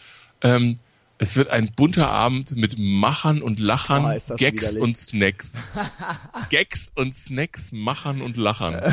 Ähm, 0.43 0.75
es 1.17 1.37
wird 1.37 1.49
ein 1.49 1.71
bunter 1.75 2.11
Abend 2.11 2.57
mit 2.57 2.75
Machern 2.77 3.41
und 3.41 3.61
Lachern, 3.61 4.03
das 4.03 4.27
Gags 4.37 4.73
widerlich. 4.75 4.83
und 4.83 4.99
Snacks. 4.99 5.63
Gags 6.51 6.93
und 6.97 7.15
Snacks, 7.15 7.71
Machern 7.73 8.21
und 8.21 8.37
Lachern. 8.37 8.81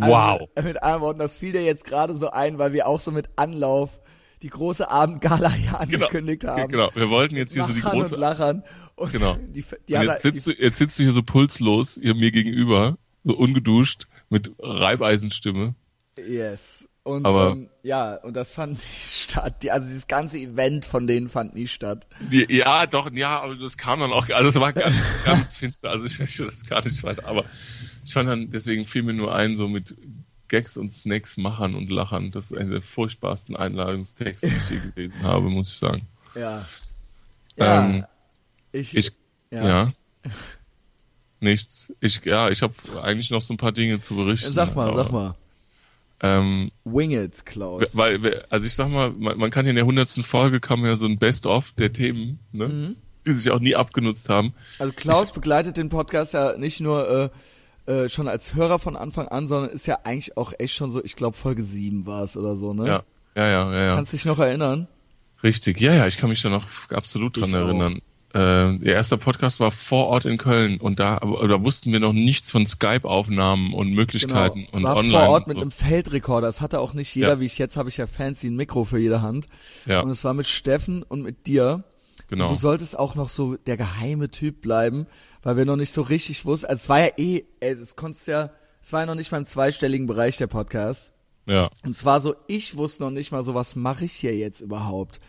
Also, 0.00 0.06
Wow. 0.06 0.48
mit 0.62 0.82
anderen 0.84 1.02
Worten, 1.02 1.18
das 1.18 1.36
fiel 1.36 1.50
dir 1.50 1.64
jetzt 1.64 1.84
gerade 1.84 2.16
so 2.16 2.30
ein, 2.30 2.58
weil 2.58 2.72
wir 2.72 2.86
auch 2.86 3.00
so 3.00 3.10
mit 3.10 3.28
Anlauf 3.34 3.98
die 4.42 4.48
große 4.48 4.90
Abendgala 4.90 5.50
hier 5.52 5.66
Genau. 5.88 6.06
angekündigt 6.06 6.44
haben. 6.44 6.70
Genau. 6.70 6.90
Wir 6.94 7.10
wollten 7.10 7.36
jetzt 7.36 7.52
hier 7.52 7.64
so 7.64 7.72
die 7.72 7.80
große. 7.80 8.14
und 8.14 8.20
Lachern. 8.20 8.62
Und 8.96 9.12
Genau. 9.12 9.34
Die, 9.54 9.64
die 9.88 9.94
Und 9.94 10.02
jetzt 10.02 10.22
sitzt, 10.22 10.46
du, 10.46 10.52
jetzt 10.52 10.78
sitzt 10.78 10.98
du 10.98 11.02
hier 11.04 11.12
so 11.12 11.22
pulslos, 11.22 11.98
hier 12.00 12.14
mir 12.14 12.30
gegenüber, 12.32 12.98
so 13.22 13.36
ungeduscht, 13.36 14.06
mit 14.28 14.52
Reibeisenstimme. 14.58 15.74
yes. 16.16 16.86
Und 17.02 17.24
Aber- 17.24 17.52
ähm, 17.52 17.70
ja, 17.82 18.16
und 18.16 18.36
das 18.36 18.52
fand 18.52 18.72
nicht 18.78 19.22
statt. 19.30 19.62
Die, 19.62 19.70
also 19.70 19.88
dieses 19.88 20.06
ganze 20.06 20.36
Event 20.38 20.84
von 20.84 21.06
denen 21.06 21.30
fand 21.30 21.54
nie 21.54 21.66
statt. 21.66 22.06
Die, 22.30 22.46
ja, 22.54 22.86
doch, 22.86 23.10
ja, 23.12 23.40
aber 23.40 23.56
das 23.56 23.78
kam 23.78 24.00
dann 24.00 24.12
auch, 24.12 24.28
also 24.28 24.50
es 24.50 24.60
war 24.60 24.74
ganz, 24.74 24.94
ganz 25.24 25.54
finster, 25.54 25.88
also 25.90 26.04
ich 26.04 26.18
möchte 26.20 26.44
das 26.44 26.66
gar 26.66 26.84
nicht 26.84 27.02
weiter, 27.02 27.24
aber 27.26 27.46
ich 28.04 28.12
fand 28.12 28.28
dann, 28.28 28.50
deswegen 28.50 28.84
fiel 28.86 29.02
mir 29.02 29.14
nur 29.14 29.34
ein, 29.34 29.56
so 29.56 29.66
mit 29.66 29.94
Gags 30.50 30.76
und 30.76 30.92
Snacks 30.92 31.38
machern 31.38 31.74
und 31.74 31.90
lachern. 31.90 32.32
Das 32.32 32.50
ist 32.50 32.58
einer 32.58 32.72
der 32.72 32.82
furchtbarsten 32.82 33.56
Einladungstexte, 33.56 34.48
die 34.48 34.56
ich 34.56 34.70
je 34.70 34.90
gelesen 34.94 35.22
habe, 35.22 35.48
muss 35.48 35.70
ich 35.72 35.78
sagen. 35.78 36.02
Ja. 36.34 36.66
Ja. 37.56 37.84
Ähm, 37.86 38.04
ich, 38.72 38.94
Ich, 38.94 39.12
ja. 39.50 39.66
ja. 39.66 39.92
Nichts. 41.40 41.92
Ich, 42.00 42.22
ja, 42.24 42.50
ich 42.50 42.60
habe 42.62 42.74
eigentlich 43.02 43.30
noch 43.30 43.40
so 43.40 43.54
ein 43.54 43.56
paar 43.56 43.72
Dinge 43.72 44.00
zu 44.00 44.14
berichten. 44.14 44.52
Sag 44.52 44.74
mal, 44.76 44.88
aber, 44.88 45.04
sag 45.04 45.12
mal. 45.12 45.34
Ähm, 46.22 46.70
Wing 46.84 47.12
it, 47.12 47.46
Klaus. 47.46 47.82
weil, 47.94 48.44
also 48.50 48.66
ich 48.66 48.74
sag 48.74 48.90
mal, 48.90 49.10
man, 49.12 49.38
man 49.38 49.50
kann 49.50 49.66
in 49.66 49.76
der 49.76 49.86
hundertsten 49.86 50.22
Folge 50.22 50.60
kann 50.60 50.80
man 50.80 50.90
ja 50.90 50.96
so 50.96 51.06
ein 51.06 51.18
Best-of 51.18 51.72
der 51.72 51.92
Themen, 51.94 52.40
ne? 52.52 52.68
Mhm. 52.68 52.96
die 53.24 53.32
sich 53.32 53.50
auch 53.50 53.60
nie 53.60 53.74
abgenutzt 53.74 54.28
haben. 54.28 54.52
Also 54.78 54.92
Klaus 54.92 55.32
begleitet 55.32 55.78
den 55.78 55.88
Podcast 55.88 56.34
ja 56.34 56.58
nicht 56.58 56.80
nur 56.80 57.08
äh, 57.08 57.28
äh, 57.90 58.08
schon 58.08 58.28
als 58.28 58.54
Hörer 58.54 58.78
von 58.78 58.96
Anfang 58.96 59.28
an, 59.28 59.46
sondern 59.48 59.70
ist 59.70 59.86
ja 59.86 59.98
eigentlich 60.04 60.36
auch 60.36 60.52
echt 60.58 60.74
schon 60.74 60.90
so, 60.92 61.02
ich 61.04 61.16
glaube 61.16 61.36
Folge 61.36 61.62
7 61.62 62.06
war 62.06 62.22
es 62.24 62.36
oder 62.36 62.56
so, 62.56 62.72
ne? 62.72 62.86
Ja, 62.86 63.02
ja, 63.36 63.48
ja, 63.48 63.72
ja. 63.72 63.84
ja. 63.88 63.94
Kannst 63.96 64.12
dich 64.12 64.24
noch 64.24 64.38
erinnern? 64.38 64.86
Richtig, 65.42 65.80
ja, 65.80 65.94
ja, 65.94 66.06
ich 66.06 66.18
kann 66.18 66.28
mich 66.28 66.42
da 66.42 66.48
noch 66.50 66.66
absolut 66.90 67.36
dran 67.36 67.48
Ich 67.50 67.54
erinnern. 67.54 68.00
Äh, 68.32 68.78
der 68.78 68.94
erste 68.94 69.18
Podcast 69.18 69.58
war 69.58 69.72
vor 69.72 70.06
Ort 70.06 70.24
in 70.24 70.38
Köln 70.38 70.78
und 70.78 71.00
da, 71.00 71.16
da 71.18 71.64
wussten 71.64 71.90
wir 71.92 71.98
noch 71.98 72.12
nichts 72.12 72.48
von 72.50 72.64
Skype-Aufnahmen 72.64 73.74
und 73.74 73.92
Möglichkeiten 73.92 74.66
und 74.70 74.82
Genau. 74.82 74.88
war 74.90 74.96
online. 74.98 75.18
vor 75.18 75.28
Ort 75.30 75.42
und 75.44 75.48
mit 75.48 75.56
so. 75.56 75.62
einem 75.62 75.70
Feldrekorder. 75.72 76.46
Das 76.46 76.60
hatte 76.60 76.78
auch 76.80 76.94
nicht 76.94 77.12
jeder, 77.14 77.28
Ja. 77.34 77.40
wie 77.40 77.46
ich 77.46 77.58
jetzt 77.58 77.76
habe 77.76 77.88
ich 77.88 77.96
ja 77.96 78.06
fancy 78.06 78.46
ein 78.46 78.54
Mikro 78.56 78.84
für 78.84 78.98
jede 79.00 79.20
Hand. 79.22 79.48
Ja, 79.86 80.00
Und 80.00 80.10
es 80.10 80.22
war 80.22 80.34
mit 80.34 80.46
Steffen 80.46 81.02
und 81.02 81.22
mit 81.22 81.46
dir. 81.48 81.82
genau. 82.28 82.48
Und 82.48 82.52
du 82.56 82.60
solltest 82.60 82.96
auch 82.96 83.16
noch 83.16 83.30
so 83.30 83.56
der 83.56 83.76
geheime 83.76 84.28
Typ 84.30 84.60
bleiben, 84.60 85.06
weil 85.42 85.56
wir 85.56 85.64
noch 85.64 85.76
nicht 85.76 85.92
so 85.92 86.02
richtig 86.02 86.44
wussten. 86.44 86.66
Also 86.66 86.82
es 86.82 86.88
war 86.88 87.00
ja 87.00 87.10
eh, 87.16 87.44
es 87.60 87.96
konntest 87.96 88.26
ja, 88.26 88.50
es 88.82 88.92
war 88.92 89.00
ja 89.00 89.06
noch 89.06 89.14
nicht 89.14 89.30
mal 89.32 89.38
im 89.38 89.46
zweistelligen 89.46 90.06
Bereich 90.06 90.36
der 90.36 90.46
Podcast. 90.46 91.12
Ja, 91.46 91.70
Und 91.84 91.96
zwar 91.96 92.20
so, 92.20 92.34
ich 92.46 92.76
wusste 92.76 93.02
noch 93.02 93.10
nicht 93.10 93.32
mal 93.32 93.42
so, 93.44 93.54
was 93.54 93.74
mache 93.74 94.04
ich 94.04 94.12
hier 94.12 94.36
jetzt 94.36 94.60
überhaupt? 94.60 95.20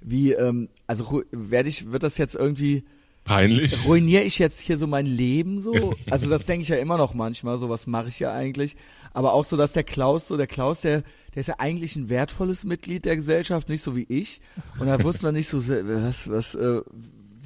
Wie, 0.00 0.32
ähm, 0.32 0.68
also 0.86 1.22
werde 1.30 1.68
ich, 1.68 1.90
wird 1.92 2.02
das 2.02 2.18
jetzt 2.18 2.34
irgendwie, 2.34 2.84
peinlich. 3.24 3.86
ruiniere 3.86 4.22
ich 4.22 4.38
jetzt 4.38 4.60
hier 4.60 4.78
so 4.78 4.86
mein 4.86 5.06
Leben 5.06 5.60
so? 5.60 5.94
Also 6.10 6.28
das 6.28 6.46
denke 6.46 6.62
ich 6.62 6.68
ja 6.68 6.76
immer 6.76 6.96
noch 6.96 7.14
manchmal, 7.14 7.58
so 7.58 7.68
was 7.68 7.86
mache 7.86 8.08
ich 8.08 8.16
hier 8.16 8.32
eigentlich? 8.32 8.76
Aber 9.12 9.32
auch 9.32 9.44
so, 9.44 9.56
dass 9.56 9.72
der 9.72 9.84
Klaus, 9.84 10.28
so 10.28 10.36
der 10.36 10.46
Klaus, 10.46 10.80
der, 10.80 11.02
der 11.34 11.40
ist 11.40 11.46
ja 11.46 11.56
eigentlich 11.58 11.96
ein 11.96 12.08
wertvolles 12.08 12.64
Mitglied 12.64 13.04
der 13.04 13.16
Gesellschaft, 13.16 13.68
nicht 13.68 13.82
so 13.82 13.96
wie 13.96 14.06
ich. 14.08 14.40
Und 14.78 14.86
da 14.86 15.02
wussten 15.02 15.24
wir 15.24 15.32
nicht 15.32 15.48
so, 15.48 15.58
was, 15.66 16.30
was, 16.30 16.54
äh, 16.54 16.82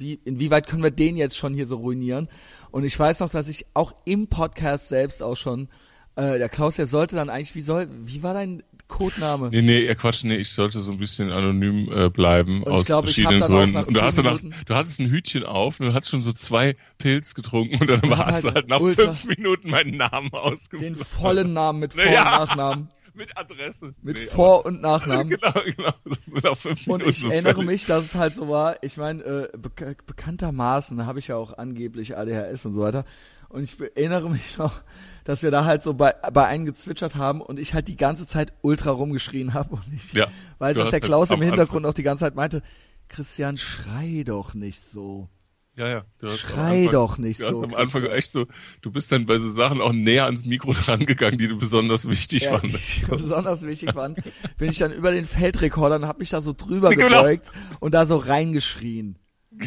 wie, 0.03 0.19
inwieweit 0.25 0.67
können 0.67 0.83
wir 0.83 0.91
den 0.91 1.15
jetzt 1.17 1.37
schon 1.37 1.53
hier 1.53 1.65
so 1.65 1.77
ruinieren? 1.77 2.27
Und 2.71 2.83
ich 2.83 2.99
weiß 2.99 3.21
noch, 3.21 3.29
dass 3.29 3.47
ich 3.47 3.65
auch 3.73 3.95
im 4.05 4.27
Podcast 4.27 4.89
selbst 4.89 5.23
auch 5.23 5.37
schon, 5.37 5.69
äh, 6.15 6.37
der 6.37 6.49
Klaus, 6.49 6.75
der 6.75 6.87
sollte 6.87 7.15
dann 7.15 7.29
eigentlich, 7.29 7.55
wie 7.55 7.61
soll, 7.61 7.87
wie 8.03 8.21
war 8.21 8.33
dein 8.33 8.61
Codename? 8.89 9.49
Nee, 9.49 9.61
nee, 9.61 9.85
ja, 9.85 9.95
Quatsch, 9.95 10.23
nee, 10.25 10.35
ich 10.35 10.51
sollte 10.51 10.81
so 10.81 10.91
ein 10.91 10.97
bisschen 10.97 11.31
anonym 11.31 11.89
äh, 11.91 12.09
bleiben 12.09 12.63
Und 12.63 12.73
ich 12.73 12.79
aus 12.79 12.85
glaub, 12.85 13.05
verschiedenen 13.05 13.39
Gründen. 13.41 13.77
Und 13.77 13.95
du 13.95 14.01
hast 14.01 14.17
danach, 14.17 14.39
du 14.39 14.75
hattest 14.75 14.99
ein 14.99 15.09
Hütchen 15.09 15.43
auf 15.43 15.79
und 15.79 15.87
du 15.87 15.93
hast 15.93 16.09
schon 16.09 16.21
so 16.21 16.33
zwei 16.33 16.75
Pilz 16.97 17.33
getrunken 17.33 17.77
und 17.79 17.89
dann 17.89 18.01
hast 18.17 18.43
du 18.43 18.47
halt 18.47 18.55
halt 18.55 18.67
nach 18.67 18.79
fünf 18.81 19.25
Minuten 19.25 19.69
meinen 19.69 19.95
Namen 19.97 20.29
Den 20.29 20.39
ausgemacht. 20.39 21.07
vollen 21.07 21.53
Namen 21.53 21.79
mit 21.79 21.93
Vor- 21.93 22.03
und 22.05 22.13
Nachnamen. 22.13 22.89
Mit 23.13 23.37
Adresse. 23.37 23.93
Mit 24.01 24.17
Nee, 24.17 24.25
Vor- 24.25 24.65
und 24.65 24.81
Nachnamen. 24.81 25.29
Genau, 25.39 25.93
genau. 26.33 26.53
Und 26.93 27.05
ich 27.05 27.19
so 27.21 27.29
erinnere 27.29 27.53
völlig- 27.55 27.67
mich, 27.69 27.85
dass 27.85 28.05
es 28.05 28.15
halt 28.15 28.35
so 28.35 28.49
war, 28.49 28.77
ich 28.81 28.97
meine, 28.97 29.23
äh, 29.23 29.49
bek 29.57 30.05
bekanntermaßen 30.05 31.05
habe 31.05 31.19
ich 31.19 31.27
ja 31.27 31.35
auch 31.35 31.57
angeblich 31.57 32.17
ADHS 32.17 32.65
und 32.65 32.73
so 32.75 32.81
weiter. 32.81 33.05
Und 33.49 33.63
ich 33.63 33.77
be- 33.77 33.95
erinnere 33.95 34.29
mich 34.29 34.57
noch, 34.57 34.81
dass 35.25 35.43
wir 35.43 35.51
da 35.51 35.63
halt 35.65 35.83
so 35.83 35.93
bei, 35.93 36.13
bei 36.33 36.47
einem 36.47 36.65
gezwitschert 36.65 37.15
haben 37.15 37.39
und 37.41 37.59
ich 37.59 37.73
halt 37.73 37.87
die 37.87 37.97
ganze 37.97 38.25
Zeit 38.27 38.51
ultra 38.61 38.91
rumgeschrien 38.91 39.53
habe. 39.53 39.75
Und 39.75 39.83
ich 39.95 40.11
Ja, 40.13 40.27
weiß, 40.59 40.75
dass 40.75 40.85
der 40.85 40.93
halt 40.93 41.03
Klaus 41.03 41.29
am 41.31 41.41
im 41.41 41.47
Hintergrund 41.47 41.85
auch 41.85 41.93
die 41.93 42.03
ganze 42.03 42.23
Zeit 42.25 42.35
meinte, 42.35 42.61
Christian, 43.09 43.57
schrei 43.57 44.23
doch 44.25 44.53
nicht 44.55 44.81
so. 44.81 45.29
Ja, 45.75 45.87
ja. 45.87 46.05
Du 46.19 46.27
hast 46.29 46.39
Schrei 46.41 46.81
Anfang- 46.81 46.91
doch 46.91 47.17
nicht 47.17 47.39
Du 47.39 47.47
hast 47.47 47.57
so, 47.57 47.63
am 47.63 47.73
Anfang 47.73 48.03
echt 48.05 48.31
so, 48.31 48.45
du 48.81 48.91
bist 48.91 49.11
dann 49.11 49.25
bei 49.25 49.39
so 49.39 49.49
Sachen 49.49 49.81
auch 49.81 49.91
näher 49.91 50.25
ans 50.25 50.45
Mikro 50.45 50.71
dran 50.85 51.05
gegangen, 51.05 51.37
die 51.39 51.47
du 51.47 51.57
besonders 51.57 52.07
wichtig 52.07 52.43
Ja, 52.43 52.59
die 52.59 52.67
fandest. 52.69 52.89
ich 52.97 53.07
besonders 53.07 53.61
wichtig 53.65 53.91
fand, 53.93 54.19
bin 54.57 54.69
ich 54.69 54.77
dann 54.77 54.91
über 54.93 55.11
den 55.11 55.25
Feldrekorder 55.25 55.95
und 55.95 56.05
habe 56.05 56.19
mich 56.19 56.29
da 56.29 56.41
so 56.41 56.53
drüber 56.53 56.89
Genau. 56.95 57.07
gebeugt 57.23 57.51
und 57.79 57.93
da 57.95 58.05
so 58.05 58.17
reingeschrien. 58.17 59.17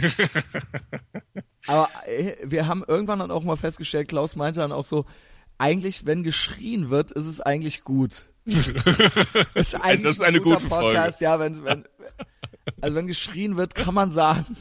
Aber 1.67 1.89
äh, 2.07 2.37
wir 2.45 2.67
haben 2.69 2.85
irgendwann 2.87 3.19
dann 3.19 3.31
auch 3.31 3.43
mal 3.43 3.57
festgestellt, 3.57 4.09
Klaus 4.09 4.37
meinte 4.37 4.61
dann 4.61 4.73
auch 4.73 4.85
so, 4.85 5.07
eigentlich, 5.59 6.07
wenn 6.07 6.23
geschrien 6.23 6.91
wird, 6.91 7.11
ist 7.13 7.27
es 7.27 7.41
eigentlich 7.41 7.83
gut. 7.83 8.29
ist 8.45 9.75
eigentlich 9.75 10.03
Das 10.03 10.13
ist 10.13 10.21
eine 10.23 10.37
ein 10.39 10.43
guter 10.45 10.57
gute 10.59 10.69
Podcast, 10.69 11.21
ja, 11.21 11.41
wenn, 11.41 11.65
wenn, 11.65 11.85
also 12.81 12.95
wenn 12.97 13.07
geschrien 13.09 13.57
wird, 13.57 13.75
kann 13.75 13.95
man 13.95 14.13
sagen, 14.13 14.57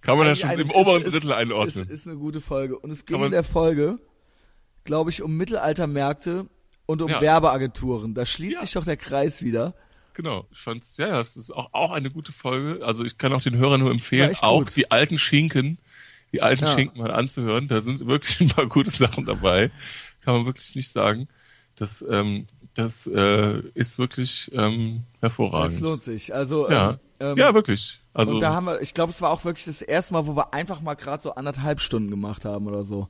Kann 0.00 0.16
man 0.18 0.26
das 0.26 0.40
schon 0.40 0.50
im 0.58 0.70
oberen 0.70 1.02
ist- 1.02 1.12
Drittel 1.12 1.30
ist, 1.30 1.36
einordnen. 1.36 1.84
Ist, 1.84 1.90
ist 1.90 2.06
eine 2.08 2.16
gute 2.16 2.40
Folge. 2.40 2.78
Und 2.78 2.90
es 2.90 3.04
ging 3.04 3.22
in 3.22 3.30
der 3.30 3.44
Folge, 3.44 3.98
glaube 4.84 5.10
ich, 5.10 5.22
um 5.22 5.36
Mittelaltermärkte 5.36 6.46
und 6.86 7.02
um 7.02 7.08
Ja. 7.10 7.20
Werbeagenturen. 7.20 8.14
Da 8.14 8.26
schließt 8.26 8.54
Ja. 8.56 8.60
sich 8.62 8.72
doch 8.72 8.84
der 8.84 8.96
Kreis 8.96 9.42
wieder. 9.42 9.74
Genau, 10.14 10.46
ich 10.50 10.58
fand's, 10.58 10.96
ja, 10.98 11.08
ja, 11.08 11.20
es 11.20 11.36
ist 11.36 11.50
auch, 11.50 11.70
auch 11.72 11.92
eine 11.92 12.10
gute 12.10 12.32
Folge. 12.32 12.84
Also 12.84 13.04
ich 13.04 13.16
kann 13.16 13.32
auch 13.32 13.40
den 13.42 13.56
Hörern 13.56 13.80
nur 13.80 13.90
empfehlen, 13.90 14.34
auch 14.42 14.58
gut. 14.64 14.76
die 14.76 14.90
alten 14.90 15.16
Schinken, 15.16 15.78
die 16.32 16.42
alten 16.42 16.64
Ja. 16.66 16.72
Schinken 16.72 17.00
mal 17.00 17.10
anzuhören. 17.10 17.66
Da 17.68 17.80
sind 17.80 18.04
wirklich 18.06 18.38
ein 18.40 18.48
paar 18.48 18.66
gute 18.66 18.90
Sachen 18.90 19.24
dabei. 19.24 19.70
Kann 20.22 20.34
man 20.34 20.46
wirklich 20.46 20.74
nicht 20.74 20.90
sagen. 20.90 21.28
Das, 21.76 22.04
ähm, 22.08 22.46
das 22.74 23.06
äh, 23.06 23.60
ist 23.74 23.98
wirklich 23.98 24.50
ähm, 24.54 25.04
Das 25.14 25.30
hervorragend. 25.30 25.80
lohnt 25.80 26.02
sich. 26.02 26.34
Also, 26.34 26.70
Ja. 26.70 26.90
ähm, 26.90 26.98
ähm, 27.20 27.38
ja, 27.38 27.54
wirklich. 27.54 27.98
Also 28.14 28.34
und 28.34 28.40
da 28.40 28.52
haben 28.52 28.66
wir, 28.66 28.80
ich 28.80 28.94
glaube, 28.94 29.12
es 29.12 29.22
war 29.22 29.30
auch 29.30 29.44
wirklich 29.44 29.64
das 29.64 29.82
erste 29.82 30.12
Mal, 30.12 30.26
wo 30.26 30.36
wir 30.36 30.52
einfach 30.52 30.80
mal 30.80 30.94
gerade 30.94 31.22
so 31.22 31.34
anderthalb 31.34 31.80
Stunden 31.80 32.10
gemacht 32.10 32.44
haben 32.44 32.66
oder 32.66 32.84
so. 32.84 33.08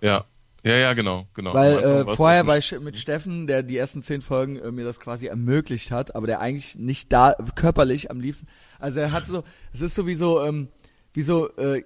ja, 0.00 0.24
ja, 0.66 0.76
ja, 0.78 0.94
genau, 0.94 1.28
genau. 1.34 1.54
Weil 1.54 1.78
äh, 1.78 2.16
vorher 2.16 2.42
auch 2.42 2.46
bei, 2.46 2.60
mit 2.80 2.98
Steffen, 2.98 3.46
der 3.46 3.62
die 3.62 3.76
ersten 3.76 4.02
zehn 4.02 4.20
Folgen 4.20 4.56
äh, 4.56 4.72
mir 4.72 4.84
das 4.84 4.98
quasi 4.98 5.26
ermöglicht 5.26 5.92
hat, 5.92 6.16
aber 6.16 6.26
der 6.26 6.40
eigentlich 6.40 6.74
nicht 6.74 7.12
da, 7.12 7.36
körperlich 7.54 8.10
am 8.10 8.18
liebsten. 8.18 8.48
Also 8.80 8.98
er 8.98 9.12
hat 9.12 9.26
so, 9.26 9.44
es 9.72 9.80
ist 9.80 9.94
so 9.94 10.08
wie 10.08 10.16
so, 10.16 10.44
ähm, 10.44 10.66
wie 11.12 11.22
so 11.22 11.54
äh, 11.56 11.84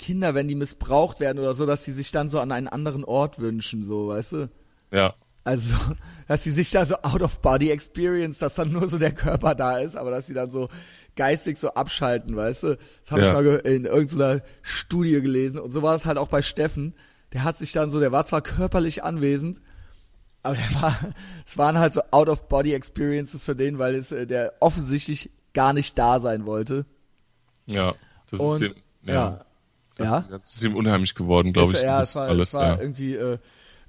Kinder, 0.00 0.34
wenn 0.34 0.48
die 0.48 0.56
missbraucht 0.56 1.20
werden 1.20 1.38
oder 1.38 1.54
so, 1.54 1.64
dass 1.64 1.84
sie 1.84 1.92
sich 1.92 2.10
dann 2.10 2.28
so 2.28 2.40
an 2.40 2.50
einen 2.50 2.66
anderen 2.66 3.04
Ort 3.04 3.38
wünschen, 3.38 3.84
so, 3.84 4.08
weißt 4.08 4.32
du? 4.32 4.50
ja, 4.90 5.14
Also, 5.44 5.76
dass 6.26 6.42
sie 6.42 6.50
sich 6.50 6.72
da 6.72 6.86
so 6.86 6.96
out 7.02 7.22
of 7.22 7.40
body 7.40 7.70
experience, 7.70 8.38
dass 8.40 8.56
dann 8.56 8.72
nur 8.72 8.88
so 8.88 8.98
der 8.98 9.12
Körper 9.12 9.54
da 9.54 9.78
ist, 9.78 9.94
aber 9.94 10.10
dass 10.10 10.26
sie 10.26 10.34
dann 10.34 10.50
so 10.50 10.68
geistig 11.18 11.58
so 11.58 11.74
abschalten, 11.74 12.34
weißt 12.34 12.62
du? 12.62 12.78
Das 13.02 13.10
habe 13.12 13.22
Ja. 13.22 13.28
ich 13.28 13.34
mal 13.34 13.56
in 13.70 13.84
irgendeiner 13.84 14.40
Studie 14.62 15.20
gelesen 15.20 15.60
und 15.60 15.72
so 15.72 15.82
war 15.82 15.94
es 15.94 16.06
halt 16.06 16.16
auch 16.16 16.28
bei 16.28 16.40
Steffen. 16.40 16.94
Der 17.34 17.44
hat 17.44 17.58
sich 17.58 17.72
dann 17.72 17.90
so, 17.90 18.00
der 18.00 18.12
war 18.12 18.24
zwar 18.24 18.40
körperlich 18.40 19.04
anwesend, 19.04 19.60
aber 20.42 20.54
der 20.56 20.80
war, 20.80 20.96
es 21.46 21.58
waren 21.58 21.76
halt 21.78 21.92
so 21.92 22.00
out 22.12 22.28
of 22.30 22.48
body 22.48 22.72
experiences 22.72 23.44
für 23.44 23.54
den, 23.54 23.78
weil 23.78 23.96
es, 23.96 24.12
äh, 24.12 24.26
der 24.26 24.54
offensichtlich 24.60 25.30
gar 25.52 25.74
nicht 25.74 25.98
da 25.98 26.20
sein 26.20 26.46
wollte. 26.46 26.86
ja. 27.66 27.94
Das 28.30 28.40
Und 28.40 28.62
ist 28.62 28.72
ihm, 28.72 28.82
ja, 29.04 29.14
ja, 29.14 29.40
ja. 29.98 30.20
das, 30.20 30.28
das 30.28 30.54
ist 30.56 30.62
ihm 30.62 30.76
unheimlich 30.76 31.14
geworden, 31.14 31.52
glaube 31.54 31.72
ich. 31.72 31.82
Ja, 31.82 31.98
das 31.98 32.10
es 32.10 32.16
war, 32.16 32.28
alles, 32.28 32.48
es 32.50 32.54
war 32.54 32.74
ja. 32.76 32.80
irgendwie 32.80 33.14
äh, 33.14 33.38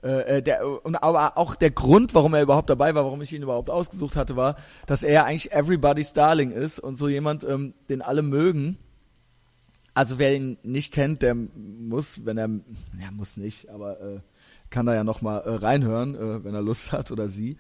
äh, 0.01 0.41
der 0.41 0.85
und 0.85 0.95
aber 0.95 1.37
auch 1.37 1.55
der 1.55 1.71
Grund, 1.71 2.13
warum 2.13 2.33
er 2.33 2.41
überhaupt 2.41 2.69
dabei 2.69 2.95
war, 2.95 3.03
warum 3.03 3.21
ich 3.21 3.33
ihn 3.33 3.43
überhaupt 3.43 3.69
ausgesucht 3.69 4.15
hatte, 4.15 4.35
war, 4.35 4.55
dass 4.85 5.03
er 5.03 5.25
eigentlich 5.25 5.51
everybody's 5.51 6.13
Darling 6.13 6.51
ist 6.51 6.79
und 6.79 6.97
so 6.97 7.07
jemand, 7.09 7.43
ähm, 7.43 7.73
den 7.89 8.01
alle 8.01 8.21
mögen. 8.21 8.77
Also 9.93 10.17
wer 10.17 10.33
ihn 10.35 10.57
nicht 10.63 10.93
kennt, 10.93 11.21
der 11.21 11.35
muss, 11.35 12.25
wenn 12.25 12.37
er, 12.37 12.49
ja 13.01 13.11
muss 13.11 13.35
nicht, 13.35 13.69
aber 13.69 13.99
äh, 13.99 14.19
kann 14.69 14.85
da 14.85 14.93
ja 14.93 15.03
noch 15.03 15.21
mal 15.21 15.39
äh, 15.39 15.55
reinhören, 15.55 16.15
äh, 16.15 16.43
wenn 16.43 16.53
er 16.53 16.61
Lust 16.61 16.91
hat 16.93 17.11
oder 17.11 17.27
sie. 17.27 17.57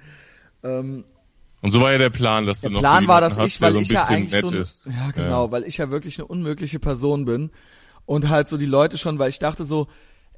Ähm, 0.63 1.03
Und 1.61 1.71
so 1.71 1.81
war 1.81 1.91
ja 1.91 1.97
der 1.97 2.09
Plan, 2.11 2.45
dass 2.45 2.61
der 2.61 2.69
du 2.69 2.75
noch 2.75 2.81
Plan 2.81 3.03
so 3.03 3.07
war, 3.09 3.19
dass 3.21 3.37
hast, 3.37 3.55
ich, 3.55 3.61
weil 3.61 3.73
so 3.73 3.79
ein 3.79 3.83
ich 3.83 3.89
ja 3.89 3.99
bisschen 3.99 4.15
eigentlich 4.15 4.41
so 4.41 4.47
ein, 4.47 4.53
ist. 4.53 4.85
ja 4.85 5.11
genau, 5.11 5.51
weil 5.51 5.63
ich 5.65 5.77
ja 5.77 5.91
wirklich 5.91 6.19
eine 6.19 6.27
unmögliche 6.27 6.79
Person 6.79 7.25
bin 7.25 7.49
und 8.05 8.29
halt 8.29 8.47
so 8.47 8.55
die 8.55 8.65
Leute 8.65 8.97
schon, 8.97 9.19
weil 9.19 9.29
ich 9.29 9.39
dachte 9.39 9.65
so, 9.65 9.87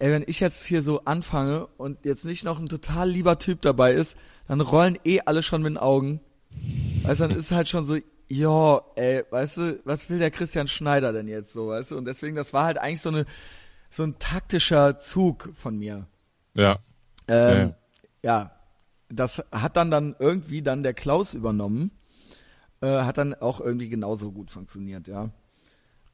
ey, 0.01 0.11
wenn 0.11 0.23
ich 0.25 0.39
jetzt 0.39 0.65
hier 0.65 0.81
so 0.81 1.05
anfange 1.05 1.67
und 1.77 2.05
jetzt 2.05 2.25
nicht 2.25 2.43
noch 2.43 2.59
ein 2.59 2.67
total 2.67 3.09
lieber 3.09 3.37
Typ 3.37 3.61
dabei 3.61 3.93
ist, 3.93 4.17
dann 4.47 4.59
rollen 4.59 4.97
eh 5.05 5.21
alle 5.21 5.43
schon 5.43 5.61
mit 5.61 5.71
den 5.71 5.77
Augen. 5.77 6.19
Weißt 7.03 7.21
du, 7.21 7.27
dann 7.27 7.37
ist 7.37 7.51
halt 7.51 7.69
schon 7.69 7.85
so, 7.85 7.97
ja, 8.27 8.81
ey, 8.95 9.23
weißt 9.29 9.57
du, 9.57 9.79
was 9.85 10.09
will 10.09 10.17
der 10.17 10.31
Christian 10.31 10.67
Schneider 10.67 11.13
denn 11.13 11.27
jetzt 11.27 11.53
so, 11.53 11.67
weißt 11.67 11.91
du? 11.91 11.97
Und 11.97 12.05
deswegen, 12.05 12.35
das 12.35 12.51
war 12.51 12.65
halt 12.65 12.79
eigentlich 12.79 13.01
so 13.01 13.09
eine, 13.09 13.25
so 13.91 14.03
ein 14.03 14.17
taktischer 14.17 14.99
Zug 14.99 15.49
von 15.53 15.77
mir. 15.77 16.07
Ja, 16.55 16.79
Ähm, 17.27 17.75
ja, 18.23 18.51
das 19.09 19.43
hat 19.51 19.77
dann 19.77 19.91
dann 19.91 20.15
irgendwie 20.17 20.63
dann 20.63 20.81
der 20.81 20.93
Klaus 20.95 21.33
übernommen. 21.35 21.91
Äh, 22.81 23.03
hat 23.03 23.19
dann 23.19 23.35
auch 23.35 23.61
irgendwie 23.61 23.89
genauso 23.89 24.31
gut 24.31 24.49
funktioniert, 24.49 25.07
ja. 25.07 25.29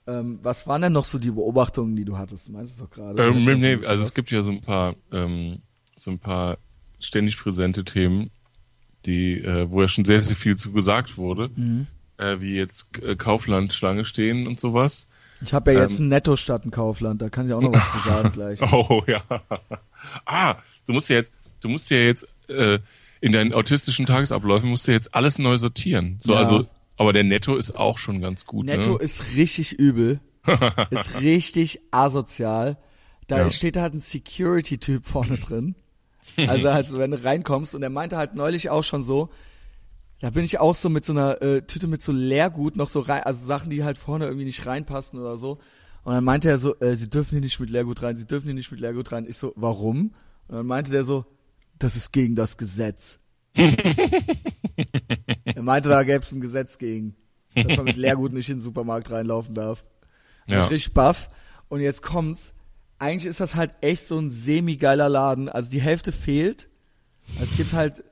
Ähm, 0.08 0.40
was 0.42 0.66
waren 0.68 0.82
denn 0.82 0.94
noch 0.94 1.06
so 1.06 1.20
die 1.20 1.32
Beobachtungen, 1.32 1.96
die 1.96 2.06
du 2.06 2.18
hattest? 2.18 2.48
Du 2.48 2.54
meinst 2.54 2.74
es 2.74 2.80
doch 2.80 2.90
gerade. 2.90 3.22
Ähm, 3.22 3.46
Du 3.46 3.56
nee, 3.58 3.74
schon 3.76 3.86
also 3.86 4.04
es 4.04 4.14
gibt 4.14 4.32
ja 4.32 4.42
so 4.42 4.52
ein 4.52 4.62
paar, 4.62 4.96
ähm, 5.12 5.60
so 5.96 6.12
ein 6.12 6.20
paar 6.20 6.58
ständig 7.00 7.38
präsente 7.38 7.84
Themen, 7.84 8.32
die, 9.06 9.34
äh, 9.40 9.70
wo 9.70 9.82
ja 9.82 9.88
schon 9.88 10.06
sehr, 10.06 10.22
sehr 10.22 10.36
viel 10.36 10.56
zu 10.56 10.72
gesagt 10.72 11.18
wurde, 11.18 11.50
Mhm. 11.56 11.88
äh, 12.18 12.40
wie 12.40 12.56
jetzt 12.56 12.88
äh, 13.04 13.16
Kaufland 13.16 13.74
Schlange 13.74 14.06
stehen 14.06 14.48
und 14.48 14.60
sowas. 14.60 15.08
Ich 15.42 15.54
habe 15.54 15.74
ja 15.74 15.82
jetzt 15.82 16.00
Ähm. 16.00 16.06
ein 16.06 16.10
Netto 16.10 16.36
statt 16.36 16.66
ein 16.66 16.72
Kaufland, 16.72 17.22
da 17.22 17.30
kann 17.30 17.46
ich 17.48 17.54
auch 17.54 17.62
noch 17.62 17.74
was 17.74 17.92
zu 17.92 18.10
sagen 18.10 18.32
gleich. 18.32 18.60
Oh 18.72 19.04
ja. 19.08 19.24
Ah, 20.26 20.56
du 20.86 20.94
musst 20.94 21.10
ja 21.10 21.18
jetzt, 21.18 21.32
du 21.60 21.70
musst 21.70 21.90
ja 21.92 21.98
jetzt 21.98 22.26
äh, 22.48 22.80
in 23.20 23.34
deinen 23.34 23.54
autistischen 23.54 24.06
Tagesabläufen 24.06 24.70
musst 24.70 24.88
du 24.88 24.92
jetzt 24.94 25.14
alles 25.14 25.38
neu 25.38 25.58
sortieren. 25.58 26.18
So, 26.22 26.34
Ja. 26.34 26.40
also, 26.40 26.66
aber 26.98 27.14
der 27.14 27.24
Netto 27.24 27.56
ist 27.56 27.76
auch 27.76 27.98
schon 27.98 28.22
ganz 28.22 28.46
gut. 28.46 28.66
Netto 28.66 28.94
ne? 28.94 29.04
ist 29.04 29.36
richtig 29.36 29.74
übel, 29.74 30.20
ist 30.92 31.20
richtig 31.20 31.80
asozial. 31.92 32.78
Da 33.28 33.40
Ja. 33.40 33.50
steht 33.50 33.78
halt 33.78 33.94
ein 33.94 34.00
Security-Typ 34.02 35.06
vorne 35.06 35.38
drin. 35.40 35.76
Also 36.38 36.72
halt, 36.74 36.88
so, 36.88 36.98
wenn 37.00 37.12
du 37.12 37.24
reinkommst 37.24 37.74
und 37.76 37.82
er 37.84 37.90
meinte 37.90 38.18
halt 38.18 38.36
neulich 38.36 38.70
auch 38.70 38.84
schon 38.84 39.04
so, 39.04 39.30
da 40.20 40.30
bin 40.30 40.44
ich 40.44 40.60
auch 40.60 40.76
so 40.76 40.90
mit 40.90 41.06
so 41.06 41.14
einer 41.14 41.42
äh, 41.42 41.62
Tüte 41.62 41.88
mit 41.88 42.02
so 42.02 42.12
Leergut 42.12 42.76
noch 42.76 42.90
so 42.90 43.00
rein, 43.02 43.24
also 43.24 43.46
Sachen, 43.46 43.70
die 43.70 43.84
halt 43.84 43.98
vorne 43.98 44.26
irgendwie 44.26 44.46
nicht 44.46 44.66
reinpassen 44.66 45.20
oder 45.20 45.38
so. 45.38 45.60
Und 46.04 46.14
dann 46.14 46.24
meinte 46.24 46.50
er 46.50 46.58
so, 46.58 46.80
äh, 46.80 46.96
sie 46.96 47.10
dürfen 47.10 47.32
hier 47.32 47.42
nicht 47.42 47.60
mit 47.60 47.70
Leergut 47.70 48.02
rein, 48.02 48.18
sie 48.18 48.26
dürfen 48.26 48.46
hier 48.46 48.54
nicht 48.54 48.72
mit 48.72 48.80
Leergut 48.80 49.12
rein. 49.12 49.26
Ich 49.28 49.38
so, 49.38 49.54
warum? 49.56 50.14
Und 50.48 50.56
dann 50.56 50.66
meinte 50.66 50.92
der 50.92 51.04
so, 51.04 51.26
das 51.80 51.96
ist 51.96 52.12
gegen 52.14 52.36
das 52.36 52.58
Gesetz. 52.58 53.20
er 55.46 55.62
meinte, 55.62 55.90
da 55.90 56.04
gäbe 56.04 56.24
es 56.24 56.32
ein 56.32 56.42
Gesetz 56.42 56.78
gegen, 56.78 57.16
dass 57.56 57.78
man 57.78 57.86
mit 57.86 57.98
Leergut 57.98 58.34
nicht 58.34 58.50
in 58.50 58.58
den 58.58 58.62
Supermarkt 58.62 59.12
reinlaufen 59.12 59.56
darf. 59.56 59.84
Ja. 60.48 60.62
Ich 60.62 60.70
richtig 60.72 60.94
baff. 60.94 61.30
Und 61.70 61.82
jetzt 61.82 62.02
kommt's. 62.02 62.54
Eigentlich 63.00 63.26
ist 63.26 63.40
das 63.40 63.56
halt 63.56 63.74
echt 63.82 64.08
so 64.08 64.18
ein 64.18 64.32
semi-geiler 64.32 65.10
Laden. 65.10 65.50
Also 65.50 65.70
die 65.70 65.82
Hälfte 65.82 66.12
fehlt. 66.12 66.68
Also 67.40 67.52
es 67.52 67.58
gibt 67.58 67.74
halt, 67.74 68.04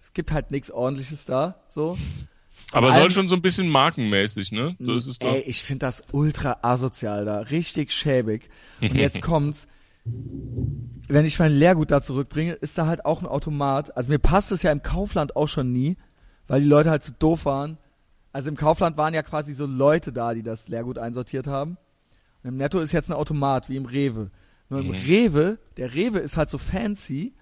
es 0.00 0.12
gibt 0.14 0.32
halt 0.32 0.50
nichts 0.50 0.70
ordentliches 0.70 1.26
da, 1.26 1.60
so. 1.74 1.98
aber 2.72 2.86
Vor 2.86 2.92
soll 2.94 3.02
allem- 3.02 3.10
schon 3.10 3.28
so 3.28 3.36
ein 3.36 3.42
bisschen 3.42 3.68
markenmäßig, 3.68 4.50
ne? 4.50 4.74
Das 4.78 5.06
ist 5.06 5.22
doch. 5.22 5.32
Ey, 5.34 5.42
ich 5.42 5.62
finde 5.62 5.86
das 5.86 6.02
ultra 6.12 6.56
asozial 6.62 7.24
da. 7.26 7.40
Richtig 7.40 7.92
schäbig. 7.92 8.48
Und 8.80 8.94
jetzt 8.94 9.20
kommt's. 9.22 9.68
Wenn 10.04 11.24
ich 11.26 11.38
mein 11.38 11.52
Leergut 11.52 11.90
da 11.90 12.02
zurückbringe, 12.02 12.52
ist 12.54 12.78
da 12.78 12.86
halt 12.86 13.04
auch 13.04 13.20
ein 13.22 13.26
Automat. 13.28 13.96
Also 13.96 14.10
mir 14.10 14.18
passt 14.18 14.52
es 14.52 14.62
ja 14.62 14.72
im 14.72 14.82
Kaufland 14.82 15.36
auch 15.36 15.48
schon 15.48 15.72
nie, 15.72 15.96
weil 16.48 16.62
die 16.62 16.68
Leute 16.68 16.90
halt 16.90 17.02
zu 17.02 17.12
doof 17.12 17.44
waren. 17.44 17.78
Also 18.32 18.48
im 18.48 18.56
Kaufland 18.56 18.96
waren 18.96 19.14
ja 19.14 19.22
quasi 19.22 19.52
so 19.54 19.66
Leute 19.66 20.12
da, 20.12 20.32
die 20.34 20.42
das 20.42 20.68
Leergut 20.68 20.98
einsortiert 20.98 21.46
haben. 21.46 21.76
Und 22.42 22.48
im 22.48 22.56
Netto 22.56 22.80
ist 22.80 22.92
jetzt 22.92 23.10
ein 23.10 23.16
Automat, 23.16 23.68
wie 23.68 23.76
im 23.76 23.84
Rewe. 23.84 24.30
Nur 24.70 24.80
im 24.80 24.90
Rewe, 24.90 25.58
der 25.76 25.92
Rewe 25.92 26.18
ist 26.18 26.36
halt 26.38 26.48
so 26.48 26.56
fancy 26.56 27.34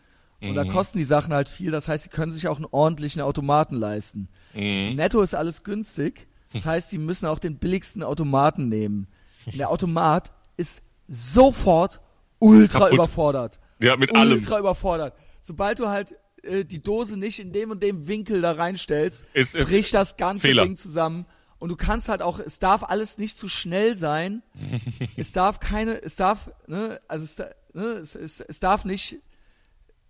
und 0.43 0.55
da 0.57 0.65
kosten 0.65 0.99
die 0.99 1.05
Sachen 1.05 1.33
halt 1.33 1.49
viel. 1.49 1.71
Das 1.71 1.87
heißt, 1.87 2.05
sie 2.05 2.09
können 2.11 2.33
sich 2.33 2.49
auch 2.49 2.57
einen 2.57 2.67
ordentlichen 2.71 3.23
Automaten 3.23 3.77
leisten. 3.77 4.29
Im 4.55 4.91
Mhm. 4.91 4.97
Netto 4.97 5.21
ist 5.21 5.35
alles 5.35 5.63
günstig. 5.63 6.27
Das 6.53 6.65
heißt, 6.65 6.91
sie 6.91 6.99
müssen 6.99 7.27
auch 7.27 7.39
den 7.39 7.59
billigsten 7.59 8.03
Automaten 8.03 8.69
nehmen. 8.69 9.07
Und 9.47 9.59
der 9.59 9.71
Automat 9.71 10.33
ist 10.57 10.83
sofort 11.09 12.01
ultra 12.41 12.79
Kaputt. 12.81 12.95
überfordert. 12.95 13.61
Ja, 13.79 13.97
mit 13.97 14.15
allem. 14.15 14.33
Ultra 14.39 14.59
überfordert. 14.59 15.15
Sobald 15.43 15.79
du 15.79 15.89
halt 15.89 16.15
äh, 16.43 16.65
die 16.65 16.83
Dose 16.83 17.17
nicht 17.19 17.39
in 17.39 17.53
dem 17.53 17.71
und 17.71 17.83
dem 17.83 18.09
Winkel 18.09 18.43
da 18.43 18.53
reinstellst, 18.53 19.25
Ist, 19.33 19.55
äh, 19.57 19.63
bricht 19.65 19.95
das 19.95 20.17
ganze 20.17 20.43
Fehler. 20.49 20.65
Ding 20.65 20.77
zusammen. 20.77 21.27
Und 21.59 21.69
du 21.69 21.77
kannst 21.77 22.09
halt 22.09 22.23
auch, 22.23 22.39
es 22.39 22.59
darf 22.59 22.83
alles 22.83 23.19
nicht 23.19 23.37
zu 23.39 23.49
schnell 23.49 23.97
sein. 23.97 24.43
es 25.17 25.33
darf 25.33 25.61
keine, 25.61 26.03
es 26.03 26.17
darf, 26.17 26.51
ne, 26.67 27.01
also 27.09 27.25
es, 27.25 27.39
ne, 27.75 27.83
es, 27.85 28.15
es, 28.15 28.41
es 28.41 28.61
darf 28.61 28.85
nicht. 28.85 29.19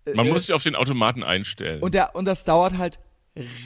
äh, 0.05 0.13
Man 0.13 0.27
äh, 0.27 0.31
muss 0.31 0.45
sich 0.47 0.55
auf 0.55 0.63
den 0.63 0.75
Automaten 0.75 1.23
einstellen. 1.23 1.81
und, 1.83 1.93
der, 1.93 2.15
und 2.15 2.25
das 2.25 2.43
dauert 2.45 2.77
halt 2.77 2.99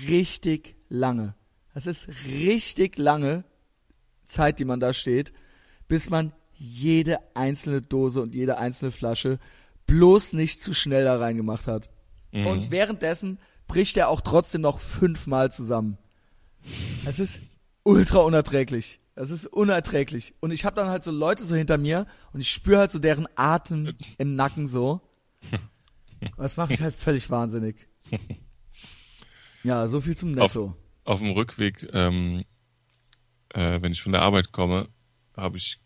richtig 0.08 0.76
lange. 0.90 1.36
Das 1.74 1.86
ist 1.88 2.08
richtig 2.28 2.98
lange 2.98 3.44
Zeit, 4.28 4.60
die 4.60 4.66
man 4.66 4.80
da 4.80 4.94
steht, 4.94 5.34
bis 5.88 6.10
man 6.10 6.32
jede 6.58 7.20
einzelne 7.36 7.82
Dose 7.82 8.22
und 8.22 8.34
jede 8.36 8.58
einzelne 8.58 8.92
Flasche 8.92 9.40
bloß 9.88 10.34
nicht 10.34 10.64
zu 10.64 10.74
schnell 10.74 11.04
da 11.04 11.18
reingemacht 11.18 11.68
hat. 11.68 11.90
Mhm. 12.32 12.48
Und 12.48 12.72
währenddessen 12.72 13.40
bricht 13.68 13.98
er 13.98 14.10
auch 14.10 14.22
trotzdem 14.22 14.62
noch 14.62 14.80
fünfmal 14.80 15.52
zusammen. 15.52 15.98
Es 17.06 17.20
ist 17.20 17.40
ultra 17.84 18.20
unerträglich. 18.20 19.00
Das 19.16 19.30
ist 19.30 19.48
unerträglich. 19.48 20.34
Und 20.42 20.52
ich 20.52 20.66
habe 20.66 20.76
dann 20.76 20.90
halt 20.90 21.04
so 21.04 21.12
Leute 21.12 21.44
so 21.44 21.56
hinter 21.56 21.78
mir 21.78 22.06
und 22.34 22.42
ich 22.42 22.52
spüre 22.52 22.80
halt 22.80 22.92
so 22.92 23.00
deren 23.00 23.28
Atem 23.36 23.94
im 24.18 24.36
Nacken 24.36 24.68
so. 24.68 25.02
Und 26.22 26.38
das 26.38 26.58
macht 26.58 26.72
mich 26.72 26.82
halt 26.82 26.96
völlig 26.96 27.30
wahnsinnig. 27.30 27.88
Ja, 29.64 29.88
so 29.88 30.00
viel 30.00 30.16
zum 30.16 30.34
Netto. 30.34 30.76
auf 31.06 31.22
dem 31.22 31.32
Rückweg, 31.32 31.90
ähm, 31.92 32.46
äh, 33.50 33.82
wenn 33.82 33.94
ich 33.94 34.04
von 34.04 34.12
der 34.12 34.22
Arbeit 34.22 34.52
komme, 34.52 34.90
habe 35.36 35.58
ich 35.58 35.80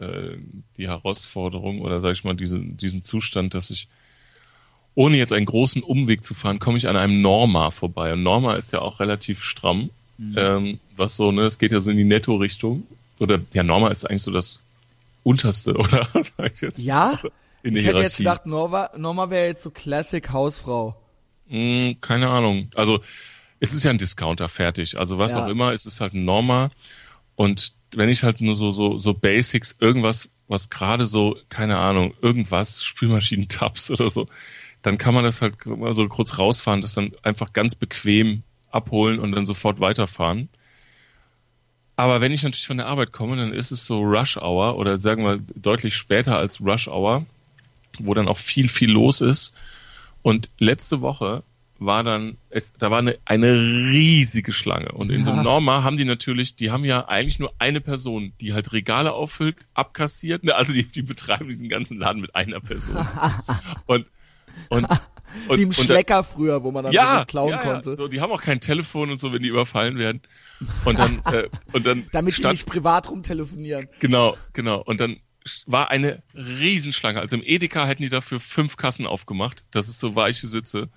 äh, 0.00 0.36
die 0.76 0.88
Herausforderung 0.88 1.80
oder 1.80 2.00
sage 2.00 2.14
ich 2.14 2.24
mal 2.24 2.34
diesen, 2.34 2.76
diesen 2.76 3.02
Zustand, 3.04 3.54
dass 3.54 3.70
ich 3.70 3.88
ohne 4.94 5.16
jetzt 5.16 5.32
einen 5.32 5.46
großen 5.46 5.82
Umweg 5.82 6.24
zu 6.24 6.34
fahren, 6.34 6.58
komme 6.58 6.76
ich 6.78 6.88
an 6.88 6.96
einem 6.96 7.20
Norma 7.22 7.70
vorbei. 7.70 8.12
Und 8.12 8.22
Norma 8.24 8.56
ist 8.56 8.72
ja 8.72 8.80
auch 8.80 8.98
relativ 9.00 9.42
stramm, 9.44 9.90
ähm, 10.36 10.80
was 10.96 11.16
so, 11.16 11.30
ne, 11.30 11.42
es 11.42 11.58
geht 11.60 11.70
ja 11.70 11.80
so 11.80 11.90
in 11.90 11.96
die 11.96 12.04
Netto-Richtung. 12.04 12.84
Oder 13.20 13.38
ja, 13.52 13.62
Norma 13.62 13.88
ist 13.90 14.04
eigentlich 14.08 14.22
so 14.24 14.32
das 14.32 14.60
unterste, 15.22 15.74
oder? 15.76 16.08
Ich. 16.14 16.62
Ja? 16.78 17.20
In 17.62 17.76
ich 17.76 17.82
der 17.82 17.92
hätte 17.92 18.02
jetzt 18.02 18.16
gedacht, 18.16 18.46
Norma, 18.46 18.90
Norma 18.96 19.30
wäre 19.30 19.46
jetzt 19.46 19.62
so 19.62 19.70
Classic 19.70 20.28
Hausfrau. 20.30 20.96
Hm, 21.48 21.96
keine 22.00 22.28
Ahnung. 22.28 22.68
Also 22.74 23.00
es 23.60 23.72
ist 23.72 23.84
ja 23.84 23.90
ein 23.92 23.98
Discounter 23.98 24.48
fertig. 24.48 24.98
Also 24.98 25.18
was 25.18 25.34
Ja. 25.34 25.44
auch 25.44 25.48
immer, 25.48 25.72
es 25.72 25.86
ist 25.86 26.00
halt 26.00 26.14
ein 26.14 26.24
Norma. 26.24 26.70
Und 27.36 27.72
wenn 27.94 28.08
ich 28.08 28.22
halt 28.22 28.40
nur 28.40 28.54
so 28.54 28.70
so 28.70 28.98
so 28.98 29.14
Basics, 29.14 29.76
irgendwas, 29.80 30.28
was 30.48 30.70
gerade 30.70 31.06
so, 31.06 31.36
keine 31.48 31.78
Ahnung, 31.78 32.14
irgendwas, 32.22 32.82
Spülmaschinen-Tabs 32.82 33.90
oder 33.92 34.08
so, 34.08 34.28
dann 34.82 34.98
kann 34.98 35.14
man 35.14 35.24
das 35.24 35.42
halt 35.42 35.64
mal 35.66 35.94
so 35.94 36.08
kurz 36.08 36.38
rausfahren, 36.38 36.80
das 36.80 36.94
dann 36.94 37.12
einfach 37.22 37.52
ganz 37.52 37.74
bequem 37.74 38.42
abholen 38.70 39.18
und 39.18 39.32
dann 39.32 39.46
sofort 39.46 39.80
weiterfahren. 39.80 40.48
Aber 41.96 42.20
wenn 42.20 42.32
ich 42.32 42.44
natürlich 42.44 42.66
von 42.66 42.76
der 42.76 42.86
Arbeit 42.86 43.12
komme, 43.12 43.36
dann 43.36 43.52
ist 43.52 43.72
es 43.72 43.84
so 43.84 44.00
Rush 44.02 44.36
Hour 44.36 44.76
oder 44.76 44.98
sagen 44.98 45.24
wir 45.24 45.40
deutlich 45.56 45.96
später 45.96 46.38
als 46.38 46.60
Rush 46.60 46.86
Hour, 46.86 47.26
wo 47.98 48.14
dann 48.14 48.28
auch 48.28 48.38
viel, 48.38 48.68
viel 48.68 48.92
los 48.92 49.20
ist. 49.20 49.52
Und 50.22 50.48
letzte 50.58 51.00
Woche 51.00 51.42
war 51.78 52.02
dann, 52.02 52.38
es, 52.50 52.72
da 52.72 52.90
war 52.90 52.98
eine, 52.98 53.18
eine 53.24 53.52
riesige 53.54 54.52
Schlange. 54.52 54.92
Und 54.92 55.10
in 55.10 55.24
so 55.24 55.30
einem 55.30 55.40
Ja. 55.40 55.44
Norma 55.44 55.82
haben 55.84 55.96
die 55.96 56.04
natürlich, 56.04 56.56
die 56.56 56.70
haben 56.70 56.84
ja 56.84 57.06
eigentlich 57.06 57.38
nur 57.38 57.52
eine 57.58 57.80
Person, 57.80 58.32
die 58.40 58.52
halt 58.52 58.72
Regale 58.72 59.12
auffüllt, 59.12 59.56
abkassiert. 59.74 60.44
Ne? 60.44 60.54
Also 60.54 60.72
die, 60.72 60.84
die 60.84 61.02
betreiben 61.02 61.48
diesen 61.48 61.68
ganzen 61.68 61.98
Laden 61.98 62.20
mit 62.20 62.34
einer 62.34 62.60
Person. 62.60 62.96
und, 63.86 64.06
und, 64.68 64.88
und, 65.48 65.58
Wie 65.58 65.62
im 65.62 65.72
Schlecker 65.72 66.24
früher, 66.24 66.64
wo 66.64 66.72
man 66.72 66.84
dann 66.84 66.92
ja, 66.92 67.24
klauen 67.24 67.50
ja, 67.50 67.58
konnte. 67.58 67.90
Ja. 67.90 67.96
So, 67.96 68.08
die 68.08 68.20
haben 68.20 68.32
auch 68.32 68.42
kein 68.42 68.60
Telefon 68.60 69.10
und 69.10 69.20
so, 69.20 69.32
wenn 69.32 69.42
die 69.42 69.48
überfallen 69.48 69.98
werden. 69.98 70.20
Und 70.84 70.98
dann, 70.98 71.22
äh, 71.32 71.48
und 71.72 71.86
dann 71.86 72.06
Damit 72.12 72.34
die 72.34 72.40
stand, 72.40 72.54
nicht 72.54 72.66
privat 72.66 73.08
rumtelefonieren. 73.08 73.88
Genau, 74.00 74.36
genau. 74.52 74.82
Und 74.82 75.00
dann 75.00 75.18
war 75.66 75.90
eine 75.90 76.22
Riesenschlange. 76.34 77.20
Also 77.20 77.36
im 77.36 77.42
Edeka 77.44 77.86
hätten 77.86 78.02
die 78.02 78.08
dafür 78.08 78.40
fünf 78.40 78.76
Kassen 78.76 79.06
aufgemacht. 79.06 79.64
Das 79.70 79.88
ist 79.88 80.00
so 80.00 80.14
weiche 80.14 80.46
Sitze. 80.46 80.88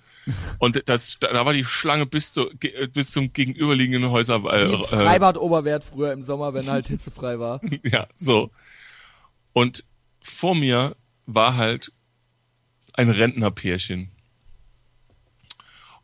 Und 0.58 0.82
das, 0.86 1.18
da 1.20 1.44
war 1.44 1.52
die 1.52 1.64
Schlange 1.64 2.06
bis, 2.06 2.32
zu, 2.32 2.50
bis 2.92 3.10
zum 3.10 3.32
gegenüberliegenden 3.32 4.10
Häuser. 4.10 4.42
Äh, 4.44 4.72
äh, 4.72 4.82
Freibad 4.84 5.36
Oberwert 5.36 5.84
früher 5.84 6.12
im 6.12 6.22
Sommer, 6.22 6.54
wenn 6.54 6.70
halt 6.70 6.88
hitzefrei 6.88 7.38
war. 7.38 7.60
ja, 7.82 8.06
so. 8.16 8.50
Und 9.52 9.84
vor 10.22 10.54
mir 10.54 10.96
war 11.26 11.56
halt 11.56 11.92
ein 12.94 13.10
Rentnerpärchen. 13.10 14.10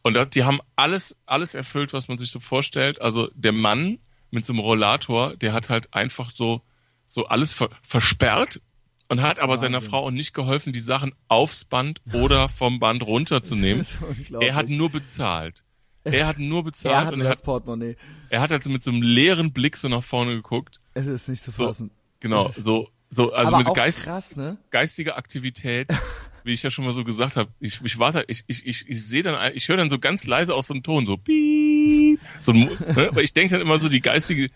Und 0.03 0.15
das, 0.15 0.31
die 0.31 0.45
haben 0.45 0.61
alles, 0.77 1.17
alles 1.27 1.55
erfüllt, 1.55 1.93
was 1.93 2.09
man 2.09 2.19
sich 2.19 2.31
so 2.31 2.41
vorstellt. 2.41 3.01
Also 3.01 3.29
der 3.35 3.53
Mann 3.53 3.99
mit 4.31 4.45
so 4.45 4.53
einem 4.53 4.61
Rollator, 4.61 5.37
der 5.37 5.53
hat 5.53 5.69
halt 5.71 5.93
einfach 5.95 6.31
so, 6.31 6.63
so 7.07 7.27
alles 7.27 7.53
ver 7.53 7.71
versperrt 7.83 8.61
und 9.09 9.23
hat 9.23 9.41
aber 9.41 9.57
seiner. 9.57 9.81
Frau 9.81 10.07
auch 10.07 10.11
nicht 10.11 10.35
geholfen, 10.35 10.73
die 10.73 10.81
Sachen 10.81 11.15
aufs 11.29 11.65
Band 11.65 12.01
oder 12.13 12.49
vom 12.49 12.79
Band 12.79 13.03
runterzunehmen. 13.07 13.87
Er 14.41 14.55
hat 14.55 14.69
nur 14.69 14.91
bezahlt. 14.91 15.65
Er 16.05 16.27
hat 16.27 16.39
nur 16.39 16.65
bezahlt 16.65 16.95
er 16.95 17.01
hatte 17.07 17.15
und 17.17 17.21
er 17.21 17.29
das 17.31 17.39
hat, 17.39 17.45
Portemonnaie. 17.45 17.97
er 18.31 18.41
hat 18.41 18.51
halt 18.51 18.65
so 18.65 18.71
mit 18.71 18.83
so 18.83 18.91
einem 18.91 19.03
leeren 19.03 19.53
Blick 19.53 19.77
so 19.77 19.89
nach 19.89 20.05
vorne 20.05 20.35
geguckt. 20.37 20.81
Es 20.95 21.07
ist 21.07 21.29
nicht 21.29 21.43
zu 21.43 21.51
So, 21.51 21.67
fassen. 21.67 21.91
genau, 22.21 22.51
so, 22.57 22.89
so, 23.11 23.33
also 23.33 23.57
Aber 23.57 23.65
mit 23.69 23.75
Geist, 23.77 24.05
krass, 24.05 24.37
ne? 24.37 24.57
geistige 24.71 25.17
Aktivität, 25.17 25.89
wie 26.45 26.53
ich 26.53 26.63
ja 26.63 26.71
schon 26.71 26.85
mal 26.87 26.93
so 26.93 27.05
gesagt 27.05 27.37
habe. 27.37 27.51
Ich, 27.61 27.81
ich 27.85 27.99
warte, 27.99 28.25
ich, 28.29 28.45
ich, 28.47 28.65
ich, 28.67 28.89
ich 28.89 29.05
sehe 29.07 29.23
dann, 29.23 29.53
ich 29.55 29.69
höre 29.69 29.77
dann 29.77 29.91
so 29.91 29.99
ganz 29.99 30.27
leise 30.27 30.55
aus 30.55 30.69
so 30.69 30.75
einem 30.75 30.83
Ton, 30.83 31.05
so 31.05 31.17
piep, 31.19 32.21
so 32.41 32.53
ein, 32.53 32.61
ne? 32.95 33.09
aber 33.11 33.23
ich 33.23 33.35
denke 33.35 33.53
dann 33.53 33.61
immer 33.61 33.79
so, 33.79 33.89
die 33.91 34.01
geistige 34.01 34.51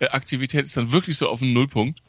äh, 0.00 0.06
Aktivität 0.08 0.64
ist 0.64 0.76
dann 0.76 0.90
wirklich 0.92 1.16
so 1.18 1.28
auf 1.28 1.38
dem 1.40 1.52
Nullpunkt. 1.52 2.00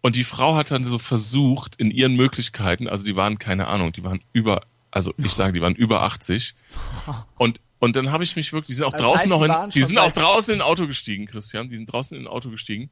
Und 0.00 0.16
die 0.16 0.24
Frau 0.24 0.54
hat 0.54 0.70
dann 0.70 0.84
so 0.84 0.98
versucht, 0.98 1.76
in 1.76 1.90
ihren 1.90 2.14
Möglichkeiten, 2.14 2.88
also 2.88 3.04
die 3.04 3.16
waren, 3.16 3.38
keine 3.38 3.66
Ahnung, 3.66 3.92
die 3.92 4.04
waren 4.04 4.20
über 4.32 4.62
Also 4.90 5.12
ich 5.18 5.32
sage, 5.32 5.52
die 5.52 5.60
waren 5.60 5.74
über 5.74 6.02
80. 6.02 6.54
Und 7.36 7.60
und 7.80 7.94
dann 7.94 8.10
habe 8.10 8.24
ich 8.24 8.34
mich 8.34 8.52
wirklich, 8.52 8.68
die 8.68 8.74
sind 8.74 8.86
auch 8.86 8.92
Das 8.92 9.00
draußen 9.00 9.20
heißt, 9.20 9.28
noch 9.28 9.64
in, 9.64 9.70
die 9.70 9.82
sind 9.82 9.98
auch 9.98 10.10
draußen 10.10 10.52
in 10.52 10.60
ein 10.60 10.66
Auto 10.66 10.86
gestiegen, 10.88 11.26
Christian. 11.26 11.68
Die 11.68 11.76
sind 11.76 11.86
draußen 11.86 12.16
in 12.16 12.24
ein 12.24 12.26
Auto 12.26 12.50
gestiegen. 12.50 12.90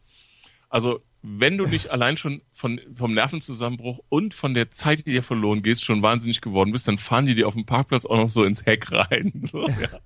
Also 0.69 1.01
wenn 1.23 1.59
du 1.59 1.67
nicht 1.67 1.91
allein 1.91 2.17
schon 2.17 2.43
von, 2.53 2.81
vom 2.95 3.15
Nervenzusammenbruch 3.15 4.01
und 4.09 4.33
von 4.33 4.55
der 4.55 4.71
Zeit, 4.71 5.07
die 5.07 5.11
dir 5.11 5.23
verloren 5.23 5.63
gehst, 5.63 5.85
schon 5.85 6.03
wahnsinnig 6.03 6.41
geworden 6.41 6.71
bist, 6.71 6.87
dann 6.87 6.99
fahren 6.99 7.27
die 7.27 7.35
dir 7.35 7.49
auf 7.49 7.55
dem 7.55 7.67
Parkplatz 7.67 8.07
auch 8.07 8.17
noch 8.17 8.29
so 8.29 8.45
ins 8.45 8.65
Heck 8.65 8.93
rein. 8.93 9.33
So, 9.51 9.69
ja. 9.69 10.01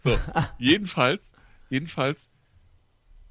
so. 0.00 0.16
jedenfalls, 0.58 1.34
jedenfalls 1.70 2.30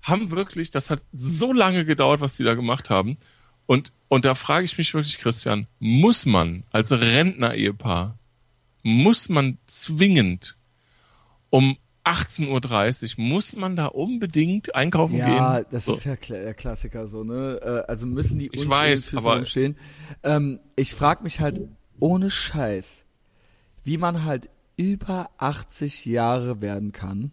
haben 0.05 0.31
wirklich, 0.31 0.71
das 0.71 0.89
hat 0.89 1.01
so 1.13 1.51
lange 1.53 1.83
gedauert, 1.85 2.21
was 2.21 2.37
die 2.37 2.43
da 2.43 2.53
gemacht 2.53 2.89
haben. 2.89 3.17
Und, 3.65 3.91
und 4.07 4.25
da 4.25 4.35
frage 4.35 4.65
ich 4.65 4.77
mich 4.77 4.93
wirklich, 4.93 5.17
Christian, 5.19 5.67
muss 5.79 6.25
man 6.25 6.63
als 6.71 6.91
Rentner-Ehepaar, 6.91 8.17
muss 8.83 9.29
man 9.29 9.57
zwingend 9.65 10.55
um 11.49 11.77
18.30 12.03 13.17
Uhr, 13.17 13.23
muss 13.25 13.53
man 13.53 13.75
da 13.75 13.87
unbedingt 13.87 14.75
einkaufen 14.75 15.17
Ja, 15.17 15.57
gehen? 15.59 15.65
das 15.71 15.85
so. 15.85 15.95
ist 15.95 16.03
ja 16.03 16.15
der 16.15 16.53
Klassiker 16.53 17.07
so, 17.07 17.23
ne? 17.23 17.59
Äh, 17.63 17.89
Also 17.91 18.05
müssen 18.05 18.37
die 18.37 18.49
Ich 18.53 18.69
weiß, 18.69 19.15
aber- 19.15 19.37
rumstehen. 19.37 19.75
Ähm, 20.21 20.59
ich 20.75 20.93
frage 20.93 21.23
mich 21.23 21.39
halt 21.39 21.61
ohne 21.99 22.29
Scheiß, 22.29 23.05
wie 23.83 23.97
man 23.97 24.23
halt 24.23 24.49
über 24.77 25.31
80 25.39 26.05
Jahre 26.05 26.61
werden 26.61 26.91
kann, 26.91 27.31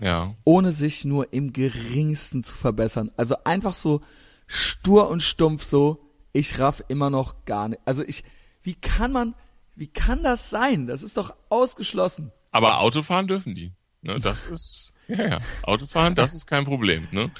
Ja. 0.00 0.34
ohne 0.44 0.72
sich 0.72 1.04
nur 1.04 1.32
im 1.32 1.52
geringsten 1.52 2.44
zu 2.44 2.54
verbessern. 2.54 3.10
Also 3.16 3.36
einfach 3.44 3.74
so 3.74 4.00
stur 4.46 5.08
und 5.10 5.22
stumpf 5.22 5.64
so, 5.64 6.04
ich 6.32 6.58
raff 6.58 6.82
immer 6.88 7.10
noch 7.10 7.44
gar 7.44 7.68
nicht. 7.68 7.80
Also 7.84 8.02
ich, 8.04 8.22
wie 8.62 8.74
kann 8.74 9.12
man, 9.12 9.34
wie 9.74 9.88
kann 9.88 10.22
das 10.22 10.50
sein? 10.50 10.86
Das 10.86 11.02
ist 11.02 11.16
doch 11.16 11.34
ausgeschlossen. 11.48 12.32
Aber 12.50 12.80
Autofahren 12.80 13.26
dürfen 13.26 13.54
die. 13.54 13.72
Ne, 14.02 14.18
das 14.20 14.44
ist, 14.44 14.92
ja, 15.08 15.28
ja. 15.28 15.38
Autofahren, 15.62 16.14
das 16.14 16.34
ist 16.34 16.46
kein 16.46 16.64
Problem. 16.64 17.08
Ne? 17.10 17.30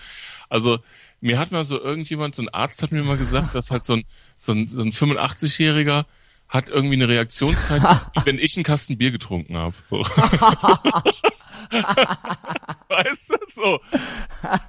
Also, 0.48 0.78
mir 1.20 1.38
hat 1.38 1.50
mal 1.50 1.64
so 1.64 1.80
irgendjemand, 1.80 2.34
so 2.34 2.42
ein 2.42 2.48
Arzt 2.48 2.82
hat 2.82 2.92
mir 2.92 3.02
mal 3.02 3.16
gesagt, 3.16 3.54
dass 3.54 3.70
halt 3.70 3.84
so 3.84 3.94
ein, 3.94 4.04
so 4.36 4.52
ein, 4.52 4.68
so 4.68 4.80
ein 4.80 4.92
85-Jähriger 4.92 6.04
hat 6.48 6.70
irgendwie 6.70 6.94
eine 6.94 7.08
Reaktionszeit, 7.08 7.82
wenn 8.24 8.38
ich 8.38 8.56
einen 8.56 8.64
Kasten 8.64 8.98
Bier 8.98 9.10
getrunken 9.10 9.56
habe. 9.56 9.74
So. 9.88 10.02
weißt 12.88 13.30
du, 13.30 13.36
so. 13.54 13.80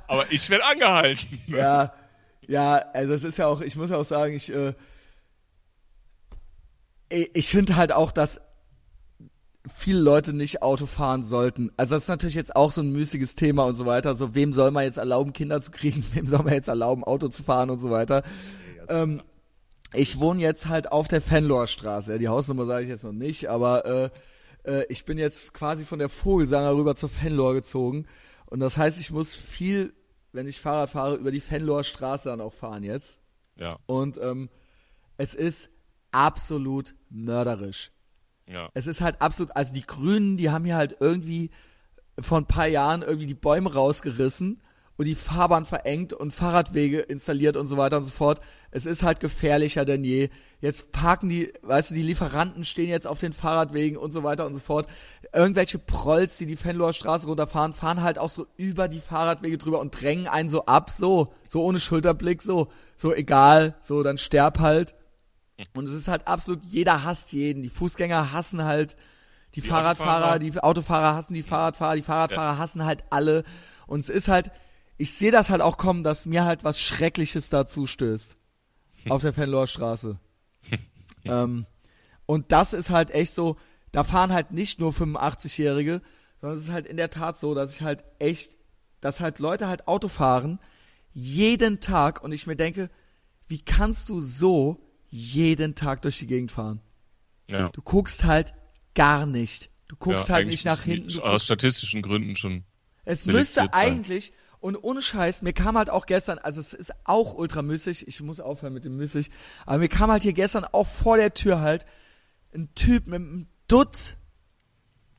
Aber 0.07 0.31
ich 0.31 0.49
werde 0.49 0.65
angehalten. 0.65 1.41
Ja, 1.47 1.93
ja, 2.47 2.77
also 2.93 3.13
es 3.13 3.23
ist 3.23 3.37
ja 3.37 3.47
auch, 3.47 3.61
ich 3.61 3.75
muss 3.75 3.91
ja 3.91 3.97
auch 3.97 4.05
sagen, 4.05 4.33
ich, 4.33 4.51
äh, 4.51 4.73
ich 7.09 7.49
finde 7.49 7.75
halt 7.75 7.91
auch, 7.91 8.11
dass 8.11 8.41
viele 9.75 9.99
Leute 9.99 10.33
nicht 10.33 10.61
Auto 10.61 10.85
fahren 10.85 11.25
sollten. 11.25 11.71
Also 11.77 11.95
das 11.95 12.03
ist 12.03 12.09
natürlich 12.09 12.35
jetzt 12.35 12.55
auch 12.55 12.71
so 12.71 12.81
ein 12.81 12.91
müßiges 12.91 13.35
Thema 13.35 13.65
und 13.65 13.75
so 13.75 13.85
weiter. 13.85 14.15
So, 14.15 14.35
wem 14.35 14.53
soll 14.53 14.71
man 14.71 14.83
jetzt 14.83 14.97
erlauben, 14.97 15.33
Kinder 15.33 15.61
zu 15.61 15.71
kriegen? 15.71 16.05
Wem 16.13 16.27
soll 16.27 16.43
man 16.43 16.53
jetzt 16.53 16.67
erlauben, 16.67 17.03
Auto 17.03 17.27
zu 17.27 17.43
fahren 17.43 17.69
und 17.69 17.79
so 17.79 17.89
weiter? 17.89 18.23
Ähm, 18.87 19.21
ich 19.93 20.19
wohne 20.19 20.41
jetzt 20.41 20.67
halt 20.67 20.91
auf 20.91 21.07
der 21.07 21.21
Fenloher-Straße. 21.21 22.13
Ja, 22.13 22.17
die 22.17 22.27
Hausnummer 22.27 22.65
sage 22.65 22.83
ich 22.83 22.89
jetzt 22.89 23.03
noch 23.03 23.11
nicht, 23.11 23.49
aber 23.49 23.85
äh, 23.85 24.09
äh, 24.69 24.85
ich 24.89 25.05
bin 25.05 25.17
jetzt 25.17 25.53
quasi 25.53 25.83
von 25.83 25.99
der 25.99 26.09
Vogelsanger 26.09 26.75
rüber 26.75 26.95
zur 26.95 27.09
Fenloher 27.09 27.55
gezogen. 27.55 28.05
Und 28.45 28.59
das 28.59 28.77
heißt, 28.77 28.99
ich 28.99 29.11
muss 29.11 29.35
viel, 29.35 29.93
wenn 30.31 30.47
ich 30.47 30.59
Fahrrad 30.59 30.91
fahre, 30.91 31.15
über 31.15 31.31
die 31.31 31.39
Fenloher 31.39 31.83
Straße 31.83 32.29
dann 32.29 32.41
auch 32.41 32.53
fahren 32.53 32.83
jetzt. 32.83 33.19
Ja, 33.55 33.77
Und 33.87 34.17
ähm, 34.19 34.49
es 35.17 35.33
ist 35.33 35.69
absolut 36.11 36.95
mörderisch. 37.09 37.91
ja. 38.47 38.69
Es 38.73 38.87
ist 38.87 39.01
halt 39.01 39.21
absolut, 39.21 39.55
also 39.55 39.73
die 39.73 39.85
Grünen, 39.85 40.37
die 40.37 40.49
haben 40.49 40.65
hier 40.65 40.77
halt 40.77 40.97
irgendwie 40.99 41.51
vor 42.19 42.37
ein 42.37 42.47
paar 42.47 42.67
Jahren 42.67 43.01
irgendwie 43.01 43.27
die 43.27 43.33
Bäume 43.33 43.73
rausgerissen 43.73 44.61
und 44.99 45.05
die 45.05 45.15
Fahrbahn 45.15 45.63
verengt 45.63 46.11
und 46.11 46.33
Fahrradwege 46.33 46.99
installiert 46.99 47.55
und 47.55 47.67
so 47.67 47.77
weiter 47.77 47.95
und 47.95 48.03
so 48.03 48.11
fort. 48.11 48.41
Es 48.69 48.85
ist 48.85 49.01
halt 49.01 49.21
gefährlicher 49.21 49.85
denn 49.85 50.03
je. 50.03 50.27
Jetzt 50.59 50.91
parken 50.91 51.29
die, 51.29 51.53
weißt 51.61 51.91
du, 51.91 51.93
die 51.93 52.01
Lieferanten 52.01 52.65
stehen 52.65 52.89
jetzt 52.89 53.07
auf 53.07 53.17
den 53.17 53.31
Fahrradwegen 53.31 53.97
und 53.97 54.11
so 54.11 54.23
weiter 54.23 54.45
und 54.45 54.55
so 54.55 54.59
fort. 54.59 54.87
Irgendwelche 55.33 55.79
Prolls, 55.79 56.35
die 56.37 56.47
die 56.47 56.57
Fenloher 56.57 56.91
Straße 56.91 57.27
runterfahren, 57.27 57.71
fahren 57.71 58.01
halt 58.01 58.17
auch 58.17 58.29
so 58.29 58.45
über 58.57 58.89
die 58.89 58.99
Fahrradwege 58.99 59.57
drüber 59.57 59.79
und 59.79 59.91
drängen 60.01 60.27
einen 60.27 60.49
so 60.49 60.65
ab, 60.65 60.89
so, 60.89 61.33
so 61.47 61.63
ohne 61.63 61.79
Schulterblick, 61.79 62.41
so, 62.41 62.67
so 62.97 63.13
egal, 63.15 63.75
so, 63.81 64.03
dann 64.03 64.17
sterb 64.17 64.59
halt. 64.59 64.95
Und 65.73 65.87
es 65.87 65.93
ist 65.93 66.09
halt 66.09 66.27
absolut, 66.27 66.61
jeder 66.65 67.05
hasst 67.05 67.31
jeden. 67.31 67.63
Die 67.63 67.69
Fußgänger 67.69 68.33
hassen 68.33 68.65
halt 68.65 68.97
die, 69.55 69.61
Fahrradfahrer, 69.61 70.33
Autofahrer. 70.33 70.39
die 70.39 70.59
Autofahrer 70.59 71.15
hassen 71.15 71.33
die 71.35 71.43
Fahrradfahrer, 71.43 71.95
die 71.95 72.01
Fahrradfahrer 72.01 72.57
hassen 72.57 72.83
halt 72.83 73.05
alle. 73.11 73.45
Und 73.87 74.01
es 74.01 74.09
ist 74.09 74.27
halt, 74.27 74.51
ich 74.99 75.13
sehe 75.13 75.31
das 75.31 75.49
halt 75.49 75.61
auch 75.61 75.77
kommen, 75.77 76.03
dass 76.03 76.25
mir 76.25 76.45
halt 76.45 76.63
was 76.63 76.79
Schreckliches 76.79 77.49
dazu 77.49 77.87
stößt. 77.87 78.35
Auf 79.07 79.21
der 79.21 79.33
Fenloher 79.33 79.65
Straße. 79.65 80.19
ähm, 81.23 81.65
und 82.25 82.51
das 82.51 82.73
ist 82.73 82.89
halt 82.89 83.11
echt 83.11 83.33
so, 83.33 83.57
da 83.91 84.03
fahren 84.03 84.33
halt 84.33 84.51
nicht 84.51 84.79
nur 84.79 84.91
85-Jährige, 84.91 86.01
sondern 86.41 86.59
es 86.59 86.65
ist 86.65 86.71
halt 86.71 86.85
in 86.85 86.97
der 86.97 87.09
Tat 87.09 87.39
so, 87.39 87.55
dass 87.55 87.73
ich 87.73 87.81
halt 87.81 88.03
echt, 88.19 88.51
dass 88.99 89.21
halt 89.21 89.39
Leute 89.39 89.67
halt 89.67 89.87
Auto 89.87 90.09
fahren, 90.09 90.59
jeden 91.13 91.79
Tag 91.79 92.21
und 92.21 92.33
ich 92.33 92.45
mir 92.45 92.57
denke, 92.57 92.89
wie 93.47 93.61
kannst 93.61 94.09
du 94.09 94.19
so 94.19 94.83
jeden 95.07 95.75
Tag 95.75 96.01
durch 96.01 96.19
die 96.19 96.27
Gegend 96.27 96.51
fahren? 96.51 96.81
ja. 97.49 97.69
Du 97.69 97.81
guckst 97.81 98.23
halt 98.23 98.53
gar 98.95 99.25
nicht. 99.25 99.69
Du 99.87 99.95
guckst 99.95 100.27
ja, 100.27 100.35
halt 100.35 100.47
nicht 100.47 100.65
nach 100.65 100.81
hinten. 100.81 101.19
Aus 101.19 101.45
statistischen 101.45 102.01
Gründen 102.01 102.35
schon. 102.35 102.63
es 103.05 103.25
müsste 103.25 103.73
eigentlich, 103.73 104.33
und 104.59 104.75
ohne 104.75 105.01
Scheiß, 105.01 105.41
mir 105.41 105.53
kam 105.53 105.77
halt 105.77 105.89
auch 105.89 106.05
gestern, 106.05 106.37
also 106.37 106.59
es 106.59 106.73
ist 106.73 106.91
auch 107.05 107.33
ultra 107.33 107.61
müßig, 107.61 108.07
ich 108.07 108.21
muss 108.21 108.39
aufhören 108.39 108.73
mit 108.73 108.85
dem 108.85 108.97
müßig, 108.97 109.31
aber 109.65 109.77
mir 109.77 109.89
kam 109.89 110.11
halt 110.11 110.23
hier 110.23 110.33
gestern 110.33 110.65
auch 110.65 110.87
vor 110.87 111.17
der 111.17 111.33
Tür 111.33 111.61
halt 111.61 111.85
ein 112.53 112.73
Typ 112.75 113.07
mit 113.07 113.15
einem 113.21 113.47
Dutt, 113.67 114.17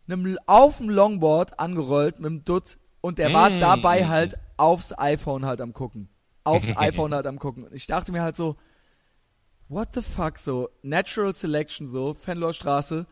einem, 0.09 0.37
auf 0.47 0.79
dem 0.79 0.91
Longboard 0.91 1.59
angerollt 1.59 2.19
mit 2.19 2.27
einem 2.27 2.45
Dutt 2.45 2.79
und 3.01 3.19
der 3.19 3.33
war 3.33 3.51
Mm. 3.51 3.61
dabei 3.61 4.09
halt 4.09 4.37
aufs 4.57 4.93
iPhone 4.99 5.47
halt 5.47 5.61
am 5.61 5.73
gucken. 5.73 6.09
Aufs 6.45 6.67
iPhone 6.77 7.15
halt 7.15 7.27
am 7.27 7.39
gucken. 7.39 7.65
Und 7.65 7.73
ich 7.73 7.87
dachte 7.87 8.13
mir 8.13 8.23
halt 8.23 8.37
so, 8.37 8.57
what 9.69 9.91
the 9.95 10.03
fuck, 10.03 10.39
so, 10.39 10.69
Natural 10.83 11.35
Selection, 11.35 11.89
so, 11.89 12.15
Fenloher 12.15 12.53
Straße. 12.53 13.07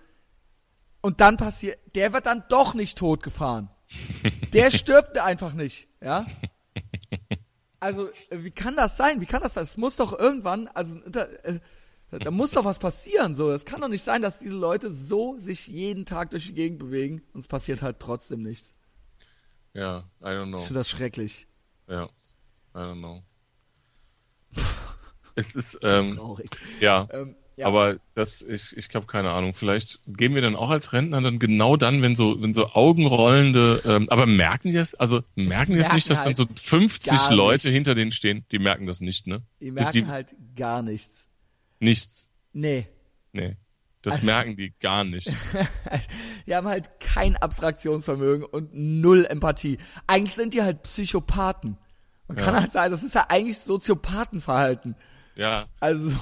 Und 1.00 1.20
dann 1.20 1.36
passiert, 1.36 1.78
der 1.94 2.12
wird 2.12 2.26
dann 2.26 2.42
doch 2.48 2.74
nicht 2.74 2.98
tot 2.98 3.22
gefahren. 3.22 3.70
Der 4.52 4.70
stirbt 4.70 5.18
einfach 5.18 5.52
nicht, 5.52 5.88
ja? 6.00 6.26
Also, 7.80 8.08
wie 8.30 8.50
kann 8.50 8.76
das 8.76 8.96
sein? 8.96 9.20
Wie 9.20 9.26
kann 9.26 9.42
das 9.42 9.54
sein? 9.54 9.64
Es 9.64 9.76
muss 9.76 9.96
doch 9.96 10.18
irgendwann, 10.18 10.68
also, 10.68 10.96
da, 11.06 11.24
äh, 11.42 11.60
da 12.10 12.30
muss 12.30 12.52
doch 12.52 12.64
was 12.64 12.78
passieren, 12.78 13.34
so. 13.34 13.50
Es 13.50 13.64
kann 13.64 13.80
doch 13.80 13.88
nicht 13.88 14.02
sein, 14.02 14.22
dass 14.22 14.38
diese 14.38 14.54
Leute 14.54 14.90
so 14.90 15.38
sich 15.38 15.66
jeden 15.68 16.04
Tag 16.06 16.30
durch 16.30 16.46
die 16.46 16.54
Gegend 16.54 16.78
bewegen 16.78 17.22
und 17.32 17.40
es 17.40 17.46
passiert 17.46 17.82
halt 17.82 18.00
trotzdem 18.00 18.42
nichts. 18.42 18.72
Ja, 19.74 20.08
I 20.20 20.24
don't 20.24 20.46
know. 20.48 20.58
Ich 20.58 20.64
finde 20.64 20.80
das 20.80 20.88
schrecklich. 20.90 21.46
Ja, 21.86 22.06
I 22.74 22.78
don't 22.78 22.98
know. 22.98 23.22
es 25.36 25.54
ist, 25.54 25.78
ähm, 25.82 26.16
Traurig. 26.16 26.50
ja, 26.80 27.06
Ähm, 27.12 27.36
ja. 27.58 27.66
aber 27.66 27.96
das, 28.14 28.42
ich, 28.42 28.76
ich 28.76 28.88
habe 28.94 29.06
keine 29.06 29.30
Ahnung. 29.30 29.54
Vielleicht 29.54 30.00
gehen 30.06 30.34
wir 30.34 30.42
dann 30.42 30.56
auch 30.56 30.70
als 30.70 30.92
Rentner 30.92 31.20
dann 31.20 31.38
genau 31.38 31.76
dann, 31.76 32.02
wenn 32.02 32.16
so, 32.16 32.40
wenn 32.40 32.54
so 32.54 32.68
augenrollende, 32.68 33.82
ähm, 33.84 34.08
aber 34.10 34.26
merken 34.26 34.70
die 34.70 34.76
das? 34.76 34.94
Also 34.94 35.22
merken 35.34 35.72
die 35.72 35.78
Merken 35.78 35.94
nicht, 35.94 36.08
dass 36.10 36.18
dann 36.24 36.34
halt 36.34 36.36
so 36.36 36.46
50 36.54 37.12
gar 37.12 37.32
Leute 37.34 37.68
nichts. 37.68 37.74
hinter 37.76 37.94
denen 37.94 38.12
stehen? 38.12 38.44
Die 38.52 38.58
merken 38.58 38.86
das 38.86 39.00
nicht, 39.00 39.26
ne? 39.26 39.42
die 39.60 39.70
merken 39.70 40.08
halt 40.08 40.34
gar 40.56 40.82
nichts. 40.82 41.26
nichts. 41.80 42.28
Nee. 42.52 42.86
Nee. 43.32 43.56
Das 44.02 44.22
merken 44.22 44.56
die 44.56 44.72
gar 44.80 45.02
nicht. 45.04 45.28
die 46.46 46.54
haben 46.54 46.68
halt 46.68 46.88
kein 47.00 47.36
Abstraktionsvermögen 47.36 48.44
und 48.46 48.70
null 48.72 49.26
Empathie. 49.26 49.78
Eigentlich 50.06 50.34
sind 50.34 50.54
die 50.54 50.62
halt 50.62 50.84
Psychopathen. 50.84 51.76
Man 52.28 52.36
kann 52.36 52.54
Ja. 52.54 52.60
halt 52.60 52.72
sagen, 52.72 52.92
das 52.92 53.02
ist 53.02 53.14
ja 53.16 53.26
eigentlich 53.28 53.58
Soziopathenverhalten. 53.58 54.94
Ja, 55.34 55.66
Also, 55.80 56.14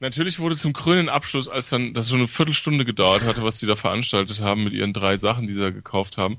Natürlich 0.00 0.38
wurde 0.38 0.56
zum 0.56 0.72
krönenden 0.72 1.08
Abschluss, 1.10 1.48
als 1.48 1.68
dann 1.68 1.92
das 1.94 2.08
schon 2.08 2.18
eine 2.20 2.28
Viertelstunde 2.28 2.84
gedauert 2.84 3.22
hatte, 3.22 3.42
was 3.42 3.60
die 3.60 3.66
da 3.66 3.76
veranstaltet 3.76 4.40
haben 4.40 4.64
mit 4.64 4.72
ihren 4.72 4.92
drei 4.94 5.16
Sachen, 5.16 5.46
die 5.46 5.52
sie 5.52 5.60
da 5.60 5.70
gekauft 5.70 6.16
haben, 6.16 6.38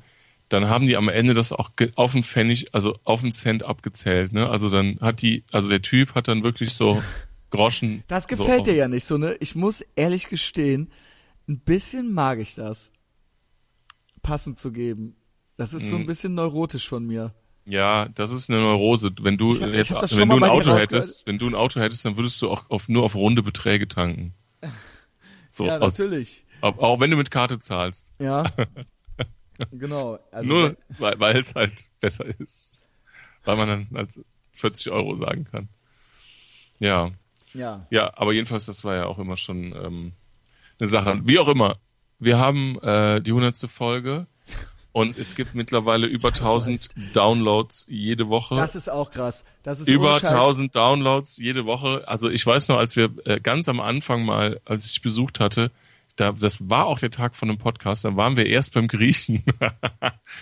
dann 0.49 0.67
haben 0.67 0.87
die 0.87 0.97
am 0.97 1.07
Ende 1.09 1.33
das 1.33 1.53
auch 1.53 1.69
auf 1.95 2.11
den 2.13 2.23
Pfennig, 2.23 2.73
also 2.73 2.97
auf 3.03 3.21
den 3.21 3.31
Cent 3.31 3.63
abgezählt. 3.63 4.33
Ne? 4.33 4.49
Also 4.49 4.69
dann 4.69 4.97
hat 4.99 5.21
die, 5.21 5.43
also 5.51 5.69
der 5.69 5.81
Typ 5.81 6.15
hat 6.15 6.27
dann 6.27 6.43
wirklich 6.43 6.73
so 6.73 7.01
Groschen. 7.51 8.03
das 8.07 8.23
so 8.23 8.29
gefällt 8.29 8.61
auf- 8.61 8.67
dir 8.67 8.75
ja 8.75 8.87
nicht 8.87 9.05
so, 9.05 9.17
ne? 9.17 9.37
Ich 9.39 9.55
muss 9.55 9.81
ehrlich 9.95 10.27
gestehen, 10.27 10.91
ein 11.47 11.59
bisschen 11.59 12.11
mag 12.13 12.39
ich 12.39 12.55
das. 12.55 12.91
Passend 14.23 14.59
zu 14.59 14.71
geben. 14.71 15.15
Das 15.57 15.73
ist 15.73 15.89
so 15.89 15.95
ein 15.95 16.03
Mhm. 16.03 16.07
bisschen 16.07 16.33
neurotisch 16.35 16.87
von 16.89 17.05
mir. 17.05 17.33
Ja, 17.71 18.09
das 18.09 18.31
ist 18.33 18.49
eine 18.49 18.59
Neurose. 18.59 19.11
Wenn 19.21 19.37
du 19.37 19.53
hab- 19.53 19.69
jetzt, 19.69 19.91
wenn 20.17 20.27
du 20.27 20.35
ein 20.35 20.43
Auto 20.43 20.75
hättest, 20.75 21.25
wenn 21.25 21.39
du 21.39 21.47
ein 21.47 21.55
Auto 21.55 21.79
hättest, 21.79 22.03
dann 22.03 22.17
würdest 22.17 22.41
du 22.41 22.49
auch 22.49 22.69
auf, 22.69 22.89
nur 22.89 23.03
auf 23.03 23.15
runde 23.15 23.41
Beträge 23.43 23.87
tanken. 23.87 24.33
So, 25.53 25.65
ja, 25.65 25.79
aus, 25.79 25.97
natürlich. 25.99 26.45
auch, 26.61 26.77
auch 26.77 26.99
wenn 27.01 27.11
du 27.11 27.17
mit 27.17 27.29
Karte 27.29 27.59
zahlst. 27.59 28.13
Ja. 28.19 28.45
genau. 29.73 30.17
Also, 30.31 30.47
Nur 30.47 30.77
weil, 30.97 31.19
weil 31.19 31.37
es 31.37 31.53
halt 31.55 31.89
besser 31.99 32.23
ist. 32.39 32.85
Weil 33.43 33.57
man 33.57 33.67
dann 33.67 33.87
als 33.93 34.17
40 34.53 34.93
Euro 34.93 35.13
sagen 35.15 35.43
kann. 35.43 35.67
Ja. 36.79 37.11
Ja. 37.53 37.85
Ja, 37.89 38.13
aber 38.17 38.31
jedenfalls, 38.31 38.65
das 38.65 38.85
war 38.85 38.95
ja 38.95 39.05
auch 39.07 39.19
immer 39.19 39.35
schon 39.35 39.75
ähm, 39.75 40.13
eine 40.79 40.87
Sache. 40.87 41.19
Wie 41.25 41.37
auch 41.37 41.49
immer, 41.49 41.79
wir 42.17 42.39
haben 42.39 42.79
äh, 42.79 43.19
die 43.21 43.33
hundertste 43.33 43.67
Folge 43.67 44.27
und 44.93 45.17
es 45.17 45.35
gibt 45.35 45.55
mittlerweile 45.55 46.07
über 46.07 46.29
1000 46.29 46.89
Downloads 47.13 47.85
jede 47.89 48.27
Woche. 48.27 48.55
Das 48.55 48.75
ist 48.75 48.89
auch 48.89 49.11
krass. 49.11 49.45
Das 49.63 49.79
ist 49.79 49.87
über 49.87 50.11
ohne 50.11 50.19
Scheiß. 50.19 50.29
1000 50.31 50.75
Downloads 50.75 51.37
jede 51.37 51.65
Woche. 51.65 52.03
Also 52.07 52.29
ich 52.29 52.45
weiß 52.45 52.67
noch, 52.67 52.77
als 52.77 52.95
wir 52.95 53.09
äh, 53.25 53.39
ganz 53.39 53.69
am 53.69 53.79
Anfang 53.79 54.25
mal, 54.25 54.59
als 54.65 54.85
ich 54.91 55.01
besucht 55.01 55.39
hatte, 55.39 55.71
da, 56.17 56.33
das 56.33 56.69
war 56.69 56.87
auch 56.87 56.99
der 56.99 57.11
Tag 57.11 57.35
von 57.35 57.49
einem 57.49 57.57
Podcast, 57.57 58.03
da 58.03 58.15
waren 58.15 58.35
wir 58.35 58.45
erst 58.45 58.73
beim 58.73 58.87
Griechen. 58.87 59.43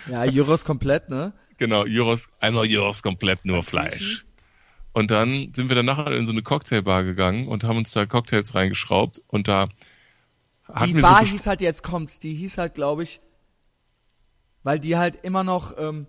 Ja, 0.08 0.22
Euros 0.22 0.64
komplett, 0.64 1.08
ne? 1.08 1.32
genau, 1.60 1.84
Gyros, 1.84 2.30
einmal 2.40 2.66
Gyros 2.66 3.02
komplett 3.02 3.44
nur 3.44 3.62
Fleisch. 3.62 4.24
Und 4.92 5.12
dann 5.12 5.52
sind 5.54 5.68
wir 5.68 5.76
danach 5.76 6.06
in 6.06 6.26
so 6.26 6.32
eine 6.32 6.42
Cocktailbar 6.42 7.04
gegangen 7.04 7.46
und 7.46 7.62
haben 7.62 7.76
uns 7.76 7.92
da 7.92 8.06
Cocktails 8.06 8.54
reingeschraubt 8.56 9.22
und 9.28 9.46
da 9.46 9.68
hatten 10.72 10.96
Die 10.96 11.00
Bar 11.00 11.24
so 11.24 11.32
hieß 11.32 11.46
halt 11.46 11.60
jetzt 11.60 11.82
kommt's, 11.82 12.18
die 12.18 12.34
hieß 12.34 12.58
halt, 12.58 12.74
glaube 12.74 13.04
ich, 13.04 13.20
weil 14.62 14.78
die 14.78 14.96
halt 14.96 15.16
immer 15.22 15.44
noch, 15.44 15.74
ähm, 15.78 16.06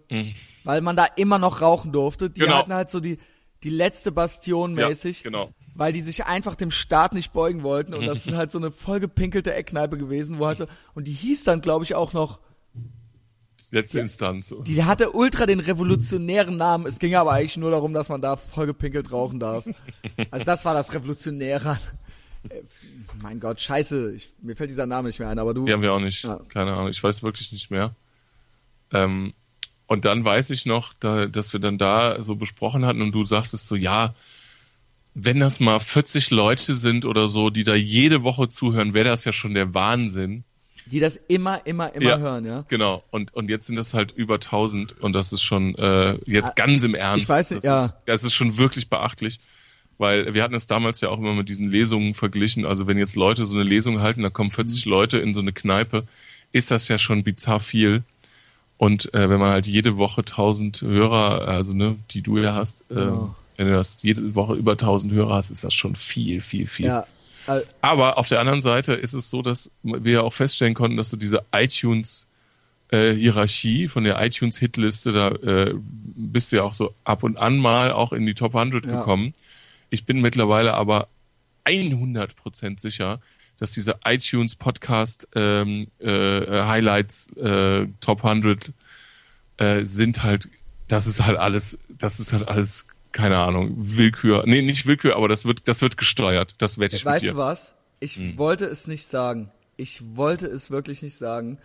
weil 0.63 0.81
man 0.81 0.95
da 0.95 1.05
immer 1.15 1.39
noch 1.39 1.61
rauchen 1.61 1.91
durfte. 1.91 2.29
Die 2.29 2.41
Mhm. 2.41 2.45
Genau. 2.45 2.57
hatten 2.57 2.73
halt 2.73 2.89
so 2.89 2.99
die, 2.99 3.17
die 3.63 3.69
letzte 3.69 4.11
Bastion 4.11 4.75
ja, 4.77 4.89
mäßig, 4.89 5.23
genau. 5.23 5.51
weil 5.75 5.93
die 5.93 6.01
sich 6.01 6.25
einfach 6.25 6.55
dem 6.55 6.71
Staat 6.71 7.13
nicht 7.13 7.31
beugen 7.33 7.63
wollten 7.63 7.93
und 7.93 8.05
das 8.07 8.25
ist 8.25 8.35
halt 8.35 8.51
so 8.51 8.57
eine 8.57 8.71
vollgepinkelte 8.71 9.53
Eckkneipe 9.53 9.97
gewesen, 9.97 10.39
wo 10.39 10.45
halt 10.47 10.57
so, 10.59 10.67
und 10.95 11.05
die 11.07 11.13
hieß 11.13 11.43
dann, 11.43 11.61
glaube 11.61 11.83
ich, 11.85 11.95
auch 11.95 12.13
noch, 12.13 12.39
Letzte 13.73 14.01
Instanz. 14.01 14.53
die 14.65 14.83
hatte 14.83 15.11
ultra 15.11 15.45
den 15.45 15.61
revolutionären 15.61 16.57
Namen. 16.57 16.85
Es 16.87 16.99
ging 16.99 17.15
aber 17.15 17.31
eigentlich 17.31 17.55
nur 17.55 17.71
darum, 17.71 17.93
dass 17.93 18.09
man 18.09 18.21
da 18.21 18.35
vollgepinkelt 18.35 19.13
rauchen 19.13 19.39
darf. 19.39 19.65
Also 20.29 20.43
das 20.43 20.65
war 20.65 20.73
das 20.73 20.93
Revolutionäre. 20.93 21.79
Äh, 22.49 22.63
Mein 23.21 23.39
Gott, 23.39 23.61
scheiße, 23.61 24.13
ich, 24.13 24.33
mir 24.41 24.57
fällt 24.57 24.71
dieser 24.71 24.87
Name 24.87 25.07
nicht 25.07 25.19
mehr 25.19 25.29
ein, 25.29 25.39
aber 25.39 25.53
du. 25.53 25.63
Die 25.65 25.71
haben 25.71 25.83
wir 25.83 25.93
auch 25.93 25.99
nicht. 26.01 26.23
Ja. 26.25 26.41
Keine 26.49 26.73
Ahnung. 26.73 26.89
Ich 26.89 27.01
weiß 27.01 27.23
wirklich 27.23 27.53
nicht 27.53 27.71
mehr. 27.71 27.95
Ähm, 28.91 29.33
und 29.87 30.05
dann 30.05 30.23
weiß 30.23 30.49
ich 30.51 30.65
noch, 30.65 30.93
da, 30.99 31.25
dass 31.25 31.51
wir 31.53 31.59
dann 31.59 31.77
da 31.77 32.23
so 32.23 32.35
besprochen 32.35 32.85
hatten 32.85 33.01
und 33.01 33.11
du 33.11 33.25
sagtest 33.25 33.67
so, 33.67 33.75
ja, 33.75 34.13
wenn 35.13 35.39
das 35.41 35.59
mal 35.59 35.79
40 35.79 36.31
Leute 36.31 36.75
sind 36.75 37.03
oder 37.05 37.27
so, 37.27 37.49
die 37.49 37.63
da 37.63 37.75
jede 37.75 38.23
Woche 38.23 38.47
zuhören, 38.47 38.93
wäre 38.93 39.09
das 39.09 39.25
ja 39.25 39.33
schon 39.33 39.53
der 39.53 39.73
Wahnsinn. 39.73 40.45
Die 40.85 40.99
das 40.99 41.17
immer, 41.27 41.65
immer, 41.65 41.93
immer 41.93 42.09
Ja. 42.09 42.17
hören, 42.19 42.45
ja. 42.45 42.65
Genau. 42.69 43.03
Und, 43.11 43.33
und 43.33 43.49
jetzt 43.49 43.67
sind 43.67 43.75
das 43.75 43.93
halt 43.93 44.11
über 44.11 44.35
1000 44.35 44.99
und 45.01 45.13
das 45.13 45.33
ist 45.33 45.43
schon 45.43 45.75
äh, 45.75 46.17
jetzt 46.25 46.55
ganz 46.55 46.83
im 46.83 46.95
Ernst. 46.95 47.23
ich 47.23 47.29
weiß 47.29 47.51
nicht, 47.51 47.63
das 47.63 47.65
ja. 47.65 47.85
Ist, 47.85 47.93
das 48.05 48.23
ist 48.23 48.33
schon 48.33 48.57
wirklich 48.57 48.89
beachtlich. 48.89 49.39
Weil 49.97 50.33
wir 50.33 50.41
hatten 50.41 50.55
es 50.55 50.65
damals 50.65 50.99
ja 51.01 51.09
auch 51.09 51.19
immer 51.19 51.33
mit 51.33 51.47
diesen 51.49 51.69
Lesungen 51.69 52.15
verglichen. 52.15 52.65
Also 52.65 52.87
wenn 52.87 52.97
jetzt 52.97 53.15
Leute 53.15 53.45
so 53.45 53.55
eine 53.55 53.67
Lesung 53.69 53.99
halten, 54.01 54.23
da 54.23 54.29
kommen 54.31 54.49
40 54.49 54.85
Mhm. 54.85 54.89
Leute 54.91 55.17
in 55.19 55.33
so 55.35 55.41
eine 55.41 55.53
Kneipe, 55.53 56.07
ist 56.51 56.71
das 56.71 56.87
ja 56.87 56.97
schon 56.97 57.23
bizarr 57.23 57.59
viel. 57.59 58.03
Und 58.81 59.13
äh, 59.13 59.29
wenn 59.29 59.39
man 59.39 59.51
halt 59.51 59.67
jede 59.67 59.97
Woche 59.97 60.21
1000 60.21 60.81
Hörer, 60.81 61.47
also 61.47 61.71
ne, 61.75 61.97
die 62.09 62.23
du 62.23 62.39
ja 62.39 62.55
hast, 62.55 62.81
äh, 62.89 62.95
Genau. 62.95 63.35
wenn 63.57 63.67
du 63.67 63.73
das 63.73 64.01
jede 64.01 64.33
Woche 64.33 64.55
über 64.55 64.71
1000 64.71 65.13
Hörer 65.13 65.35
hast, 65.35 65.51
ist 65.51 65.63
das 65.63 65.75
schon 65.75 65.95
viel, 65.95 66.41
viel, 66.41 66.65
viel. 66.65 66.87
Ja. 66.87 67.05
Aber 67.81 68.17
auf 68.17 68.27
der 68.27 68.39
anderen 68.39 68.61
Seite 68.61 68.93
ist 68.93 69.13
es 69.13 69.29
so, 69.29 69.43
dass 69.43 69.69
wir 69.83 70.11
ja 70.13 70.21
auch 70.21 70.33
feststellen 70.33 70.73
konnten, 70.73 70.97
dass 70.97 71.11
du 71.11 71.17
diese 71.17 71.43
iTunes 71.51 72.27
äh, 72.89 73.13
Hierarchie 73.13 73.87
von 73.87 74.03
der 74.03 74.19
iTunes 74.19 74.57
Hitliste, 74.57 75.11
da 75.11 75.27
äh, 75.29 75.75
bist 75.75 76.51
du 76.51 76.55
ja 76.55 76.63
auch 76.63 76.73
so 76.73 76.95
ab 77.03 77.21
und 77.21 77.37
an 77.37 77.59
mal 77.59 77.91
auch 77.91 78.13
in 78.13 78.25
die 78.25 78.33
Top 78.33 78.55
100 78.55 78.83
Ja. 78.87 78.97
gekommen. 78.97 79.33
Ich 79.91 80.05
bin 80.07 80.21
mittlerweile 80.21 80.73
aber 80.73 81.07
100% 81.65 82.79
sicher, 82.79 83.19
dass 83.61 83.73
diese 83.73 83.97
iTunes 84.05 84.55
Podcast 84.55 85.27
ähm, 85.35 85.87
äh, 85.99 86.63
Highlights 86.63 87.31
äh, 87.37 87.85
Top 87.99 88.25
100 88.25 88.73
äh, 89.57 89.85
sind 89.85 90.23
halt, 90.23 90.49
das 90.87 91.05
ist 91.05 91.23
halt 91.23 91.37
alles, 91.37 91.77
das 91.87 92.19
ist 92.19 92.33
halt 92.33 92.47
alles, 92.47 92.87
keine 93.11 93.37
Ahnung, 93.37 93.75
Willkür. 93.77 94.45
Nee, 94.47 94.63
nicht 94.63 94.87
Willkür, 94.87 95.15
aber 95.15 95.27
das 95.27 95.45
wird, 95.45 95.67
das 95.67 95.83
wird 95.83 95.97
gesteuert. 95.97 96.55
Das 96.57 96.79
wette 96.79 96.95
ich 96.95 97.05
weißt 97.05 97.23
du 97.25 97.37
was? 97.37 97.75
Ich 97.99 98.15
Hm. 98.15 98.35
wollte 98.39 98.65
es 98.65 98.87
nicht 98.87 99.05
sagen. 99.05 99.51
Ich 99.77 100.01
wollte 100.15 100.47
es 100.47 100.71
wirklich 100.71 101.03
nicht 101.03 101.19
sagen, 101.19 101.59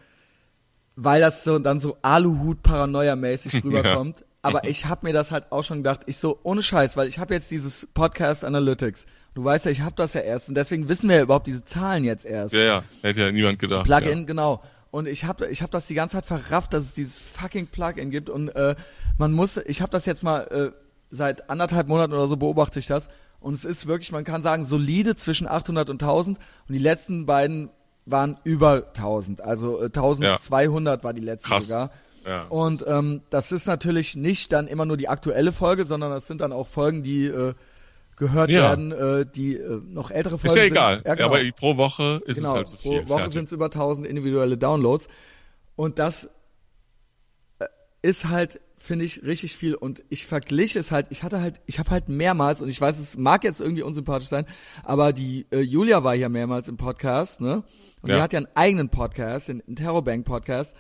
weil 0.97 1.23
das 1.23 1.45
so 1.45 1.59
dann 1.59 1.81
so 1.81 1.97
Aluhut-Paranoia-mäßig 2.03 3.55
rüberkommt. 3.65 4.23
Aber 4.43 4.65
ich 4.69 4.85
habe 4.85 5.07
mir 5.07 5.15
das 5.15 5.31
halt 5.31 5.51
auch 5.51 5.65
schon 5.65 5.79
gedacht. 5.79 6.03
Ich 6.05 6.19
so 6.19 6.39
ohne 6.43 6.63
Scheiß, 6.63 6.95
weil 6.99 7.09
ich 7.09 7.19
habe 7.19 7.33
jetzt 7.33 7.51
dieses 7.51 7.89
Podcast 7.95 8.45
Analytics. 8.45 9.07
Du 9.37 9.45
weißt 9.45 9.67
ja, 9.67 9.71
ich 9.71 9.83
habe 9.83 9.95
das 9.97 10.15
ja 10.15 10.23
erst 10.23 10.49
und 10.49 10.55
deswegen 10.55 10.89
wissen 10.89 11.11
wir 11.11 11.17
ja 11.17 11.23
überhaupt 11.23 11.47
diese 11.47 11.63
Zahlen 11.63 12.05
jetzt 12.05 12.25
erst. 12.25 12.55
Ja, 12.55 12.63
ja, 12.63 12.85
hätte 13.03 13.21
ja 13.21 13.31
niemand 13.31 13.59
gedacht. 13.59 13.85
Plugin, 13.85 14.21
ja. 14.21 14.25
genau. 14.25 14.63
Und 14.91 15.07
ich 15.07 15.27
habe 15.27 15.49
ich 15.49 15.61
hab 15.61 15.71
das 15.71 15.87
die 15.87 15.93
ganze 15.93 16.17
Zeit 16.17 16.25
verrafft, 16.25 16.73
dass 16.73 16.85
es 16.85 16.95
dieses 16.95 17.19
fucking 17.19 17.67
Plugin 17.67 18.11
gibt. 18.11 18.31
Und 18.31 18.49
äh, 18.57 18.77
man 19.19 19.33
muss, 19.33 19.59
ich 19.59 19.83
habe 19.83 19.93
das 19.93 20.07
jetzt 20.07 20.23
mal 20.23 20.41
äh, 20.45 20.71
seit 21.11 21.51
anderthalb 21.51 21.87
Monaten 21.87 22.15
oder 22.15 22.29
so 22.29 22.39
beobachte 22.39 22.79
ich 22.79 22.87
das. 22.87 23.11
Und 23.39 23.53
es 23.53 23.67
ist 23.67 23.87
wirklich, 23.87 24.11
man 24.11 24.25
kann 24.25 24.43
sagen, 24.43 24.65
solide 24.65 25.17
zwischen 25.17 25.47
800 25.47 25.91
und 25.91 26.03
1000. 26.03 26.39
Und 26.39 26.73
die 26.73 26.79
letzten 26.79 27.27
beiden 27.27 27.69
waren 28.07 28.39
über 28.43 28.87
1000. 28.97 29.43
Also 29.43 29.83
äh, 29.83 29.89
1200 29.89 31.05
war 31.05 31.13
die 31.13 31.21
letzte 31.21 31.51
Krass. 31.51 31.69
sogar. 31.69 31.91
Ja. 32.25 32.45
Und 32.45 32.87
ähm, 32.89 33.21
das 33.29 33.53
ist 33.53 33.67
natürlich 33.67 34.17
nicht 34.17 34.51
dann 34.55 34.67
immer 34.67 34.87
nur 34.87 34.97
die 34.97 35.11
aktuelle 35.11 35.53
Folge, 35.53 35.85
sondern 35.85 36.11
das 36.11 36.27
sind 36.27 36.41
dann 36.41 36.53
auch 36.53 36.69
Folgen, 36.69 37.03
die 37.03 37.27
äh, 37.27 37.53
gehört 38.17 38.51
Ja. 38.51 38.61
werden, 38.71 38.93
äh, 38.93 39.27
die 39.27 39.57
äh, 39.57 39.81
noch 39.87 40.11
ältere 40.11 40.39
Folgen 40.39 40.47
Ist 40.47 40.57
ja 40.57 40.63
sind. 40.63 40.73
egal. 40.73 41.03
Ja, 41.05 41.15
genau. 41.15 41.29
Aber 41.29 41.41
pro 41.53 41.77
Woche 41.77 42.23
ist 42.27 42.39
Genau, 42.39 42.51
es 42.51 42.55
halt 42.57 42.69
so 42.69 42.77
viel. 42.79 43.03
pro 43.03 43.09
Woche 43.11 43.29
sind 43.31 43.45
es 43.47 43.53
über 43.53 43.67
1000 43.67 44.07
individuelle 44.07 44.57
Downloads. 44.59 45.09
Und 45.77 45.99
das 45.99 46.31
äh, 47.59 47.67
ist 48.03 48.29
halt, 48.29 48.61
finde 48.79 49.05
ich, 49.05 49.23
richtig 49.23 49.57
viel. 49.57 49.75
Und 49.75 50.03
ich 50.09 50.27
vergliche 50.27 50.79
es 50.79 50.91
halt, 50.91 51.07
ich 51.11 51.23
hatte 51.23 51.41
halt, 51.41 51.61
ich 51.67 51.79
habe 51.79 51.91
halt 51.91 52.09
mehrmals, 52.09 52.63
und 52.63 52.69
ich 52.69 52.81
weiß, 52.81 52.99
es 52.99 53.17
mag 53.17 53.45
jetzt 53.45 53.61
irgendwie 53.61 53.83
unsympathisch 53.83 54.29
sein, 54.29 54.47
aber 54.83 55.13
die 55.13 55.47
äh, 55.51 55.61
Julia 55.61 56.03
war 56.05 56.15
hier 56.17 56.29
mehrmals 56.29 56.69
im 56.69 56.77
Podcast, 56.77 57.41
ne? 57.41 57.65
Und 58.03 58.11
Ja. 58.11 58.17
die 58.17 58.23
hat 58.23 58.33
ja 58.33 58.39
einen 58.39 58.49
eigenen 58.55 58.89
Podcast, 58.89 59.49
den, 59.49 59.63
den 59.67 59.77
Terrorbank-Podcast. 59.77 60.75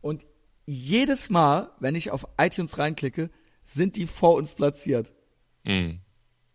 Und 0.00 0.24
jedes 0.66 1.30
Mal, 1.30 1.70
wenn 1.80 1.94
ich 1.94 2.10
auf 2.10 2.26
iTunes 2.38 2.78
reinklicke, 2.78 3.30
sind 3.64 3.96
die 3.96 4.06
vor 4.06 4.34
uns 4.34 4.54
platziert. 4.54 5.12
Mhm. 5.64 6.00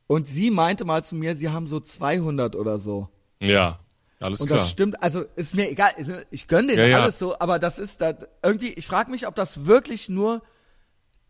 Und 0.07 0.27
sie 0.27 0.51
meinte 0.51 0.85
mal 0.85 1.03
zu 1.03 1.15
mir, 1.15 1.35
sie 1.35 1.49
haben 1.49 1.67
so 1.67 1.79
200 1.79 2.55
oder 2.55 2.77
so. 2.77 3.09
Ja, 3.39 3.79
alles 4.19 4.41
Und 4.41 4.47
klar. 4.47 4.59
das 4.59 4.69
stimmt, 4.69 5.01
also 5.01 5.25
ist 5.35 5.55
mir 5.55 5.69
egal, 5.69 5.91
also 5.97 6.13
ich 6.31 6.47
gönne 6.47 6.67
denen 6.69 6.79
Ja, 6.79 6.87
ja. 6.87 6.99
alles 7.03 7.19
so, 7.19 7.37
aber 7.39 7.59
das 7.59 7.79
ist 7.79 8.01
da 8.01 8.13
irgendwie, 8.43 8.73
ich 8.73 8.87
frage 8.87 9.11
mich, 9.11 9.27
ob 9.27 9.35
das 9.35 9.65
wirklich 9.65 10.07
nur 10.09 10.41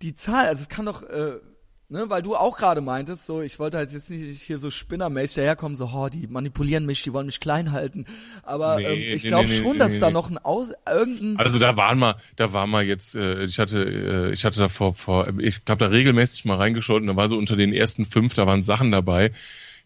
die 0.02 0.16
Zahl, 0.16 0.48
also 0.48 0.62
es 0.62 0.70
kann 0.70 0.86
doch, 0.86 1.04
äh, 1.04 1.40
ne, 1.90 2.10
weil 2.10 2.22
du 2.22 2.36
auch 2.36 2.58
gerade 2.58 2.82
meintest, 2.82 3.26
so, 3.26 3.42
ich 3.42 3.60
wollte 3.60 3.78
halt 3.78 3.92
jetzt 3.92 4.10
nicht 4.10 4.42
hier 4.42 4.58
so 4.58 4.72
spinnermäßig 4.72 5.36
daherkommen, 5.36 5.76
so, 5.76 5.90
oh, 5.94 6.10
die 6.10 6.28
manipulieren 6.28 6.86
mich, 6.86 7.04
die 7.04 7.14
wollen 7.14 7.28
mich 7.28 7.40
klein 7.40 7.72
halten, 7.72 8.06
aber 8.44 8.78
Nee, 8.78 8.84
ähm, 8.86 9.16
ich 9.16 9.24
nee, 9.24 9.30
glaube 9.30 9.50
nee, 9.50 9.58
schon, 9.58 9.80
dass 9.80 10.00
da 10.00 10.10
noch 10.10 10.30
ein 10.30 10.38
Aus, 10.38 10.70
irgendein, 10.88 11.38
Also 11.38 11.60
da 11.60 11.78
waren 11.78 12.00
mal, 12.00 12.16
da 12.36 12.54
war 12.54 12.68
mal 12.68 12.84
jetzt, 12.84 13.16
äh, 13.16 13.44
ich 13.44 13.60
hatte, 13.60 13.84
äh, 13.84 14.34
ich 14.34 14.46
hatte 14.46 14.60
da 14.60 14.70
vor, 14.70 14.96
vor, 14.96 15.28
ich 15.40 15.62
habe 15.68 15.80
da 15.80 15.88
regelmäßig 15.88 16.46
mal 16.46 16.58
reingeschaut 16.58 17.02
und 17.02 17.08
da 17.08 17.16
war 17.16 17.30
so 17.30 17.38
unter 17.38 17.56
den 17.56 17.74
ersten 17.74 18.06
fünf, 18.06 18.34
da 18.34 18.48
waren 18.48 18.64
Sachen 18.64 18.92
dabei, 18.92 19.32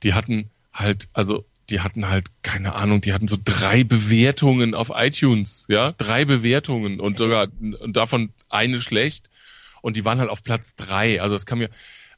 die 0.03 0.13
hatten 0.13 0.49
halt, 0.73 1.07
also 1.13 1.45
die 1.69 1.81
hatten 1.81 2.09
halt, 2.09 2.27
keine 2.41 2.73
Ahnung, 2.75 3.01
die 3.01 3.13
hatten 3.13 3.27
so 3.27 3.37
drei 3.43 3.83
Bewertungen 3.83 4.73
auf 4.73 4.91
iTunes, 4.95 5.65
ja, 5.69 5.93
drei 5.97 6.25
Bewertungen 6.25 6.99
und 6.99 7.17
sogar 7.17 7.47
und 7.59 7.95
davon 7.95 8.29
eine 8.49 8.81
schlecht 8.81 9.29
und 9.81 9.97
die 9.97 10.05
waren 10.05 10.19
halt 10.19 10.29
auf 10.29 10.43
Platz 10.43 10.75
drei. 10.75 11.21
Also 11.21 11.35
das 11.35 11.45
kann 11.45 11.59
mir, 11.59 11.69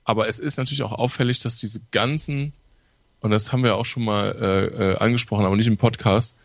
aber 0.04 0.28
es 0.28 0.39
ist 0.39 0.58
natürlich 0.58 0.84
auch 0.84 0.91
auffällig, 0.91 1.39
dass 1.39 1.58
diese 1.58 1.82
ganzen 1.91 2.54
und 3.21 3.32
das 3.32 3.52
haben 3.52 3.63
wir 3.63 3.76
auch 3.76 3.86
schon 3.86 4.04
mal 4.04 4.36
äh, 4.41 4.91
äh, 4.93 4.97
angesprochen, 4.97 5.45
aber 5.45 5.56
nicht 5.56 5.67
im 5.67 5.78
Podcast, 5.78 6.38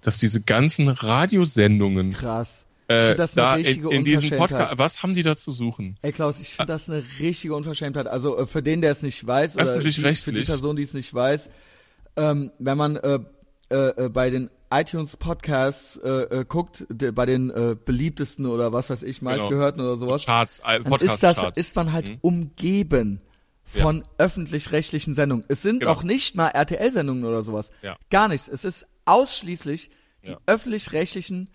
dass 0.00 0.18
diese 0.18 0.40
ganzen 0.40 0.88
Radiosendungen 0.88 2.12
krass. 2.12 2.66
Ich 2.88 2.94
äh, 2.94 3.00
finde 3.00 3.14
das 3.16 3.34
da 3.34 3.52
eine 3.52 3.60
in, 3.60 3.66
richtige 3.66 3.94
in 3.94 4.04
diesem 4.04 4.32
Unverschämtheit. 4.32 4.58
Podcast, 4.58 4.78
was 4.78 5.02
haben 5.02 5.14
die 5.14 5.22
da 5.22 5.36
zu 5.36 5.50
suchen? 5.50 5.96
Ey 6.02 6.12
Klaus, 6.12 6.40
ich 6.40 6.54
finde 6.54 6.72
das 6.72 6.88
eine 6.88 7.04
richtige 7.18 7.54
Unverschämtheit. 7.54 8.06
Also 8.06 8.38
äh, 8.38 8.46
für 8.46 8.62
den, 8.62 8.80
der 8.80 8.92
es 8.92 9.02
nicht 9.02 9.26
weiß, 9.26 9.56
oder 9.56 9.78
die, 9.80 9.92
für 9.92 10.32
die. 10.32 10.42
Person, 10.42 10.76
die 10.76 10.84
es 10.84 10.94
nicht 10.94 11.12
weiß, 11.12 11.50
ähm, 12.16 12.50
wenn 12.58 12.78
man 12.78 12.96
äh, 12.96 13.18
äh, 13.70 14.04
äh, 14.04 14.08
bei 14.08 14.30
den 14.30 14.50
iTunes 14.72 15.16
Podcasts 15.16 15.96
äh, 15.96 16.08
äh, 16.40 16.44
guckt, 16.46 16.86
de, 16.88 17.10
bei 17.10 17.26
den 17.26 17.50
äh, 17.50 17.76
beliebtesten 17.82 18.46
oder 18.46 18.72
was 18.72 18.88
weiß 18.90 19.02
ich, 19.02 19.20
meistgehörten 19.22 19.80
oder 19.80 19.96
sowas, 19.96 20.24
Charts, 20.24 20.60
äh, 20.64 20.80
dann 20.80 20.92
ist 21.00 21.22
das 21.22 21.38
ist 21.56 21.74
man 21.76 21.92
halt 21.92 22.08
Mhm. 22.08 22.18
umgeben 22.20 23.20
von 23.64 24.04
öffentlich-rechtlichen 24.18 25.14
Sendungen. 25.14 25.44
Es 25.48 25.62
sind 25.62 25.80
Genau. 25.80 25.92
auch 25.92 26.02
nicht 26.02 26.34
mal 26.36 26.48
RTL-Sendungen 26.48 27.24
oder 27.24 27.42
sowas. 27.42 27.70
Ja. 27.82 27.96
Gar 28.10 28.28
nichts. 28.28 28.48
Es 28.48 28.64
ist 28.64 28.86
ausschließlich 29.04 29.90
die 30.24 30.30
Ja. 30.32 30.38
öffentlich-rechtlichen, 30.46 31.50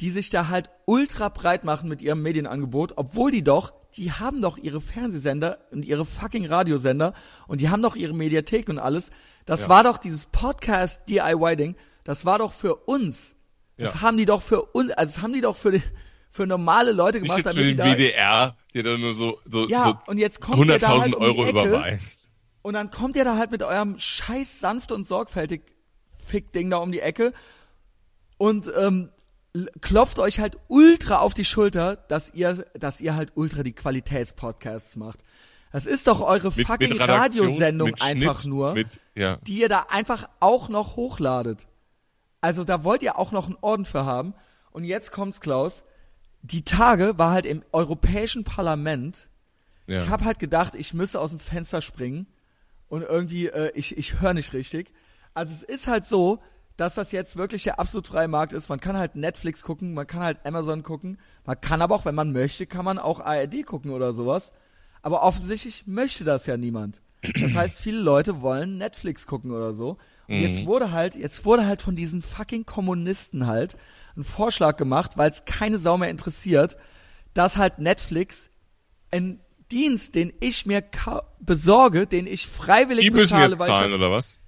die 0.00 0.10
sich 0.10 0.30
da 0.30 0.48
halt 0.48 0.70
ultra 0.86 1.28
breit 1.28 1.64
machen 1.64 1.88
mit 1.88 2.02
ihrem 2.02 2.22
Medienangebot, 2.22 2.94
obwohl 2.96 3.30
die 3.30 3.44
doch, 3.44 3.72
die 3.96 4.10
haben 4.12 4.42
doch 4.42 4.58
ihre 4.58 4.80
Fernsehsender 4.80 5.58
und 5.70 5.84
ihre 5.84 6.04
fucking 6.04 6.46
Radiosender 6.46 7.14
und 7.46 7.60
die 7.60 7.68
haben 7.68 7.82
doch 7.82 7.94
ihre 7.94 8.12
Mediathek 8.14 8.68
und 8.68 8.78
alles. 8.80 9.10
Das 9.46 9.62
Ja. 9.62 9.68
war 9.68 9.84
doch 9.84 9.98
dieses 9.98 10.26
Podcast 10.26 11.00
DIY-Ding, 11.08 11.76
das 12.04 12.24
war 12.24 12.38
doch 12.38 12.52
für 12.52 12.74
uns. 12.76 13.34
Das 13.76 13.94
Ja. 13.94 14.00
haben 14.02 14.16
die 14.16 14.26
doch 14.26 14.42
für 14.42 14.62
uns, 14.62 14.92
also 14.92 15.14
das 15.14 15.22
haben 15.22 15.32
die 15.32 15.40
doch 15.40 15.56
für, 15.56 15.72
die, 15.72 15.82
für 16.30 16.46
normale 16.46 16.92
Leute 16.92 17.20
Nicht 17.20 17.34
gemacht, 17.34 17.46
jetzt 17.46 17.56
für 17.56 17.64
den 17.64 17.78
WDR, 17.78 18.56
der 18.72 18.82
dann 18.82 19.00
nur 19.00 19.14
so, 19.14 19.40
so, 19.50 19.68
Ja, 19.68 19.84
so 19.84 19.96
und 20.06 20.18
jetzt 20.18 20.40
kommt 20.40 20.58
ihr 20.58 20.78
da 20.78 20.88
100.000 20.88 21.00
halt 21.00 21.14
um 21.14 21.22
Euro 21.22 21.46
überweist. 21.48 22.28
Und 22.62 22.74
dann 22.74 22.90
kommt 22.90 23.16
ihr 23.16 23.24
da 23.24 23.36
halt 23.36 23.50
mit 23.50 23.62
eurem 23.62 23.98
scheiß 23.98 24.60
sanft 24.60 24.92
und 24.92 25.06
sorgfältig 25.06 25.62
Fick-Ding 26.26 26.70
da 26.70 26.78
um 26.78 26.92
die 26.92 27.00
Ecke 27.00 27.32
und 28.38 28.70
ähm, 28.76 29.10
klopft 29.80 30.18
euch 30.18 30.40
halt 30.40 30.56
ultra 30.68 31.18
auf 31.18 31.34
die 31.34 31.44
Schulter, 31.44 31.96
dass 31.96 32.32
ihr, 32.32 32.66
dass 32.74 33.00
ihr 33.00 33.14
halt 33.16 33.32
ultra 33.34 33.62
die 33.62 33.72
Qualitätspodcasts 33.72 34.96
macht. 34.96 35.20
Das 35.72 35.86
ist 35.86 36.06
doch 36.06 36.20
eure 36.20 36.52
Mit, 36.54 36.66
fucking 36.66 36.90
mit 36.90 37.00
Radiosendung 37.00 37.94
einfach 38.00 38.40
Schnitt, 38.40 38.50
nur, 38.50 38.74
Mit, 38.74 39.00
ja. 39.16 39.36
die 39.38 39.60
ihr 39.60 39.68
da 39.68 39.86
einfach 39.90 40.28
auch 40.40 40.68
noch 40.68 40.96
hochladet. 40.96 41.66
Also 42.44 42.64
da 42.64 42.84
wollt 42.84 43.02
ihr 43.02 43.18
auch 43.18 43.32
noch 43.32 43.46
einen 43.46 43.58
Orden 43.60 43.84
für 43.84 44.04
haben. 44.04 44.34
Und 44.70 44.84
jetzt 44.84 45.12
kommt's, 45.12 45.40
Klaus. 45.40 45.84
Die 46.42 46.62
Tage 46.62 47.16
war 47.16 47.30
halt 47.30 47.46
im 47.46 47.62
Europäischen 47.72 48.44
Parlament 48.44 49.28
ja. 49.86 49.98
ich 49.98 50.08
habe 50.08 50.24
halt 50.24 50.38
gedacht, 50.38 50.74
ich 50.74 50.94
müsse 50.94 51.20
aus 51.20 51.30
dem 51.30 51.38
Fenster 51.38 51.80
springen 51.80 52.26
und 52.88 53.02
irgendwie, 53.02 53.48
äh, 53.48 53.70
ich, 53.74 53.96
ich 53.96 54.20
höre 54.20 54.34
nicht 54.34 54.52
richtig. 54.52 54.92
Also 55.34 55.52
es 55.52 55.62
ist 55.62 55.86
halt 55.86 56.06
so, 56.06 56.38
dass 56.76 56.94
das 56.94 57.12
jetzt 57.12 57.36
wirklich 57.36 57.62
der 57.64 57.78
absolut 57.78 58.08
freie 58.08 58.28
Markt 58.28 58.52
ist. 58.52 58.68
Man 58.68 58.80
kann 58.80 58.96
halt 58.96 59.14
Netflix 59.14 59.62
gucken, 59.62 59.94
man 59.94 60.06
kann 60.06 60.22
halt 60.22 60.38
Amazon 60.44 60.82
gucken, 60.82 61.18
man 61.44 61.60
kann 61.60 61.82
aber 61.82 61.94
auch, 61.94 62.04
wenn 62.04 62.14
man 62.14 62.32
möchte, 62.32 62.66
kann 62.66 62.84
man 62.84 62.98
auch 62.98 63.20
ARD 63.20 63.64
gucken 63.66 63.90
oder 63.90 64.12
sowas. 64.12 64.52
Aber 65.02 65.22
offensichtlich 65.22 65.86
möchte 65.86 66.24
das 66.24 66.46
ja 66.46 66.56
niemand. 66.56 67.02
Das 67.40 67.54
heißt, 67.54 67.78
viele 67.78 68.00
Leute 68.00 68.42
wollen 68.42 68.78
Netflix 68.78 69.26
gucken 69.26 69.50
oder 69.50 69.74
so. 69.74 69.98
Und 70.28 70.40
jetzt 70.40 70.66
wurde 70.66 70.90
halt, 70.92 71.14
jetzt 71.16 71.44
wurde 71.44 71.66
halt 71.66 71.82
von 71.82 71.94
diesen 71.94 72.22
fucking 72.22 72.64
Kommunisten 72.66 73.46
halt 73.46 73.76
ein 74.16 74.24
Vorschlag 74.24 74.76
gemacht, 74.76 75.12
weil 75.16 75.30
es 75.30 75.44
keine 75.44 75.78
Sau 75.78 75.98
mehr 75.98 76.08
interessiert, 76.08 76.76
dass 77.34 77.56
halt 77.56 77.78
Netflix 77.78 78.48
ein 79.10 79.40
Dienst, 79.72 80.14
den 80.14 80.32
ich 80.40 80.66
mir 80.66 80.84
besorge, 81.40 82.06
den 82.06 82.26
ich 82.26 82.46
freiwillig 82.46 83.04
Die 83.04 83.10
müssen 83.10 83.34
bezahle, 83.34 83.50
jetzt 83.50 83.58
weil 83.58 83.68
ich 83.68 83.74
zahlen, 83.74 83.90
das, 83.90 83.98
oder 83.98 84.10
was? 84.10 84.38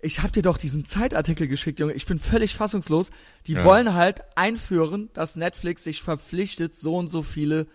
ich 0.00 0.22
hab 0.22 0.32
dir 0.32 0.42
doch 0.42 0.58
diesen 0.58 0.86
Zeitartikel 0.86 1.48
geschickt, 1.48 1.80
Junge. 1.80 1.94
Ich 1.94 2.06
bin 2.06 2.18
völlig 2.18 2.54
fassungslos. 2.54 3.10
Die 3.46 3.52
Ja. 3.54 3.64
wollen 3.64 3.94
halt 3.94 4.20
einführen, 4.36 5.08
dass 5.14 5.36
Netflix 5.36 5.84
sich 5.84 6.02
verpflichtet, 6.02 6.76
so 6.76 6.96
und 6.96 7.08
so 7.08 7.22
viele 7.22 7.66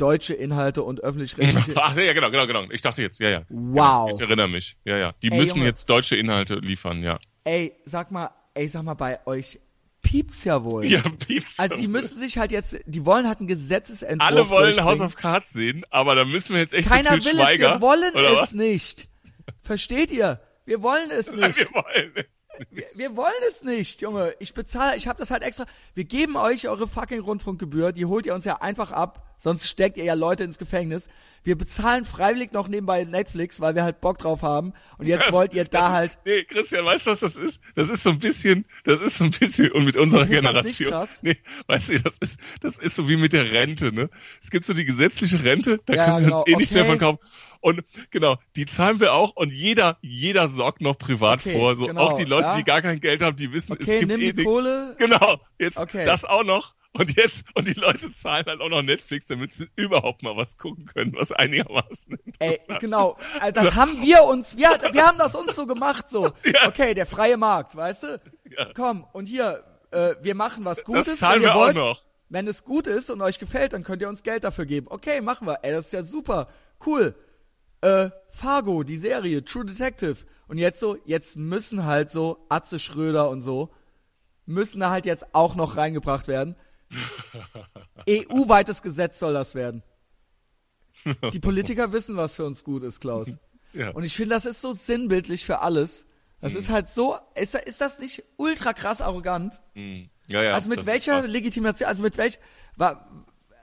deutsche 0.00 0.34
Inhalte 0.34 0.82
und 0.82 1.00
öffentlich-rechtliche. 1.02 1.72
Ach 1.76 1.96
ja, 1.96 2.12
genau, 2.12 2.30
genau, 2.30 2.46
genau. 2.46 2.64
Ich 2.70 2.82
dachte 2.82 3.02
jetzt, 3.02 3.20
ja, 3.20 3.28
ja. 3.30 3.38
Wow. 3.48 4.06
Genau, 4.06 4.08
ich 4.10 4.20
erinnere 4.20 4.48
mich. 4.48 4.76
Ja, 4.84 4.96
ja. 4.96 5.12
Die 5.22 5.30
Ey, 5.30 5.38
müssen 5.38 5.56
Junge. 5.58 5.68
jetzt 5.68 5.88
deutsche 5.90 6.16
Inhalte 6.16 6.56
liefern, 6.56 7.02
ja. 7.02 7.18
ey, 7.44 7.72
sag 7.84 8.10
mal, 8.10 8.30
ey, 8.54 8.68
sag 8.68 8.82
mal, 8.84 8.94
bei 8.94 9.24
euch 9.26 9.60
piept's 10.02 10.44
ja 10.44 10.64
wohl. 10.64 10.84
Ja, 10.86 11.02
piepst. 11.26 11.60
Also 11.60 11.76
die 11.76 11.88
müssen 11.88 12.18
sich 12.18 12.38
halt 12.38 12.50
jetzt, 12.52 12.76
die 12.86 13.04
wollen 13.04 13.28
halt 13.28 13.38
einen 13.40 13.48
Gesetzesentwurf 13.48 14.26
Alle 14.28 14.48
wollen. 14.48 14.82
House 14.84 15.00
of 15.00 15.14
Cards 15.16 15.50
sehen, 15.52 15.84
aber 15.90 16.14
da 16.14 16.24
müssen 16.24 16.54
wir 16.54 16.60
jetzt 16.60 16.72
echt 16.74 16.88
Keiner 16.88 17.12
will 17.12 17.20
Til 17.20 17.32
es, 17.32 17.42
Schweiger. 17.42 17.74
wir 17.74 17.80
wollen 17.82 18.12
es 18.14 18.36
was? 18.42 18.52
nicht. 18.52 19.08
Versteht 19.62 20.10
ihr? 20.10 20.40
Wir 20.64 20.82
wollen 20.82 21.10
es 21.10 21.30
nicht. 21.32 21.56
Wir 21.56 21.68
wollen 21.72 22.12
es. 22.14 22.24
Wir, 22.70 22.84
wir 22.96 23.16
wollen 23.16 23.32
es 23.48 23.62
nicht, 23.62 24.02
Junge. 24.02 24.34
Ich 24.38 24.52
bezahle, 24.54 24.96
ich 24.96 25.08
habe 25.08 25.18
das 25.18 25.30
halt 25.30 25.42
extra. 25.42 25.64
Wir 25.94 26.04
geben 26.04 26.36
euch 26.36 26.68
eure 26.68 26.86
fucking 26.86 27.20
Rundfunkgebühr, 27.20 27.92
die 27.92 28.04
holt 28.06 28.26
ihr 28.26 28.34
uns 28.34 28.44
ja 28.44 28.60
einfach 28.60 28.92
ab, 28.92 29.26
sonst 29.40 29.68
steckt 29.68 29.96
ihr 29.96 30.04
ja 30.04 30.14
Leute 30.14 30.44
ins 30.44 30.58
Gefängnis. 30.58 31.08
Wir 31.42 31.56
bezahlen 31.56 32.04
freiwillig 32.04 32.52
noch 32.52 32.68
nebenbei 32.68 33.02
Netflix, 33.04 33.60
weil 33.60 33.74
wir 33.74 33.82
halt 33.82 34.02
Bock 34.02 34.18
drauf 34.18 34.42
haben. 34.42 34.74
Und 34.98 35.06
jetzt 35.06 35.32
wollt 35.32 35.54
ihr 35.54 35.64
da 35.64 35.88
ist, 35.88 35.94
halt. 35.94 36.18
Nee, 36.26 36.44
Christian, 36.44 36.84
weißt 36.84 37.06
du, 37.06 37.10
was 37.12 37.20
das 37.20 37.36
ist? 37.38 37.62
Das 37.74 37.88
ist 37.88 38.02
so 38.02 38.10
ein 38.10 38.18
bisschen, 38.18 38.66
das 38.84 39.00
ist 39.00 39.16
so 39.16 39.24
ein 39.24 39.30
bisschen, 39.30 39.72
und 39.72 39.86
mit 39.86 39.96
unserer 39.96 40.26
Generation. 40.26 40.90
krass? 40.90 41.18
Nee, 41.22 41.38
weißt 41.66 41.90
du, 41.90 42.00
das 42.00 42.18
ist, 42.18 42.38
das 42.60 42.76
ist 42.78 42.94
so 42.94 43.08
wie 43.08 43.16
mit 43.16 43.32
der 43.32 43.50
Rente, 43.50 43.90
ne? 43.90 44.10
Es 44.42 44.50
gibt 44.50 44.66
so 44.66 44.74
die 44.74 44.84
gesetzliche 44.84 45.42
Rente, 45.42 45.80
da 45.86 45.94
Ja, 45.94 46.04
können 46.04 46.16
wir 46.18 46.24
genau. 46.26 46.40
uns 46.42 46.52
eh 46.52 46.56
nichts 46.56 46.74
mehr 46.74 46.82
Okay. 46.82 46.90
von 46.90 46.98
kaufen. 46.98 47.18
Und 47.62 47.84
genau, 48.10 48.36
die 48.56 48.66
zahlen 48.66 49.00
wir 49.00 49.12
auch 49.14 49.34
und 49.36 49.50
jeder, 49.50 49.96
jeder 50.02 50.48
sorgt 50.48 50.80
noch 50.82 50.96
privat 50.98 51.40
Okay, 51.40 51.52
vor. 51.52 51.76
So 51.76 51.86
genau, 51.86 52.02
auch 52.02 52.12
die 52.14 52.24
Leute, 52.24 52.48
ja. 52.48 52.56
die 52.56 52.64
gar 52.64 52.80
kein 52.82 53.00
Geld 53.00 53.22
haben, 53.22 53.36
die 53.36 53.50
wissen, 53.52 53.76
es 53.78 53.86
Okay, 53.88 54.00
gibt 54.00 54.12
nimm 54.12 54.20
eh 54.20 54.32
die 54.32 54.42
nichts. 54.42 54.52
Kohle. 54.52 54.94
Genau, 54.98 55.40
jetzt 55.58 55.78
Okay. 55.78 56.04
das 56.04 56.24
auch 56.26 56.44
noch. 56.44 56.74
Und 56.92 57.16
jetzt, 57.16 57.44
und 57.54 57.68
die 57.68 57.74
Leute 57.74 58.12
zahlen 58.12 58.46
halt 58.46 58.60
auch 58.60 58.68
noch 58.68 58.82
Netflix, 58.82 59.26
damit 59.26 59.54
sie 59.54 59.68
überhaupt 59.76 60.22
mal 60.22 60.36
was 60.36 60.58
gucken 60.58 60.86
können, 60.86 61.14
was 61.14 61.30
einigermaßen 61.30 62.18
Ey, 62.40 62.52
interessant 62.52 62.80
genau. 62.80 63.16
Also 63.38 63.60
das 63.60 63.74
haben 63.76 64.02
wir 64.02 64.24
uns, 64.24 64.56
wir, 64.56 64.70
wir 64.92 65.06
haben 65.06 65.18
das 65.18 65.34
uns 65.36 65.54
so 65.54 65.66
gemacht, 65.66 66.06
so. 66.10 66.32
Ja. 66.44 66.66
Okay, 66.66 66.94
der 66.94 67.06
freie 67.06 67.36
Markt, 67.36 67.76
weißt 67.76 68.02
du? 68.02 68.20
Ja. 68.56 68.72
Komm, 68.74 69.06
und 69.12 69.26
hier, 69.26 69.62
äh, 69.92 70.14
wir 70.20 70.34
machen 70.34 70.64
was 70.64 70.82
Gutes. 70.82 71.06
Das 71.06 71.18
zahlen 71.18 71.42
wir 71.42 71.54
auch 71.54 71.66
wollt. 71.66 71.76
noch. 71.76 72.02
Wenn 72.28 72.46
es 72.46 72.64
gut 72.64 72.86
ist 72.86 73.10
und 73.10 73.22
euch 73.22 73.38
gefällt, 73.38 73.72
dann 73.72 73.84
könnt 73.84 74.02
ihr 74.02 74.08
uns 74.08 74.22
Geld 74.22 74.44
dafür 74.44 74.66
geben. 74.66 74.86
Okay, 74.90 75.20
machen 75.20 75.46
wir. 75.46 75.60
Ey, 75.62 75.72
das 75.72 75.86
ist 75.86 75.92
ja 75.92 76.02
super. 76.02 76.48
Cool. 76.84 77.14
Äh, 77.82 78.10
Fargo, 78.28 78.82
die 78.82 78.98
Serie, 78.98 79.44
True 79.44 79.64
Detective. 79.64 80.16
Und 80.48 80.58
jetzt 80.58 80.80
so, 80.80 80.96
jetzt 81.04 81.36
müssen 81.36 81.86
halt 81.86 82.10
so 82.10 82.44
Atze 82.48 82.78
Schröder 82.78 83.30
und 83.30 83.42
so, 83.42 83.70
müssen 84.46 84.80
da 84.80 84.90
halt 84.90 85.06
jetzt 85.06 85.34
auch 85.34 85.54
noch 85.54 85.76
reingebracht 85.76 86.26
werden. 86.28 86.56
EU-weites 88.08 88.82
Gesetz 88.82 89.18
soll 89.18 89.34
das 89.34 89.54
werden. 89.54 89.82
Die 91.32 91.40
Politiker 91.40 91.92
wissen, 91.92 92.16
was 92.16 92.34
für 92.34 92.44
uns 92.44 92.64
gut 92.64 92.82
ist, 92.82 93.00
Klaus. 93.00 93.28
Ja. 93.72 93.90
Und 93.90 94.02
ich 94.02 94.16
finde, 94.16 94.34
das 94.34 94.46
ist 94.46 94.60
so 94.60 94.72
sinnbildlich 94.72 95.44
für 95.44 95.60
alles. 95.60 96.04
Das 96.40 96.56
ist 96.56 96.70
halt 96.70 96.88
so, 96.88 97.16
ist, 97.36 97.54
ist 97.54 97.80
das 97.80 98.00
nicht 98.00 98.24
ultra 98.36 98.72
krass 98.72 99.00
arrogant? 99.00 99.60
Hm. 99.74 100.10
Ja, 100.26 100.42
ja, 100.42 100.52
also 100.54 100.68
mit 100.68 100.86
welcher. 100.86 101.22
Legitimation, 101.28 101.88
also 101.88 102.02
mit 102.02 102.16
welch, 102.16 102.40
war, 102.74 103.08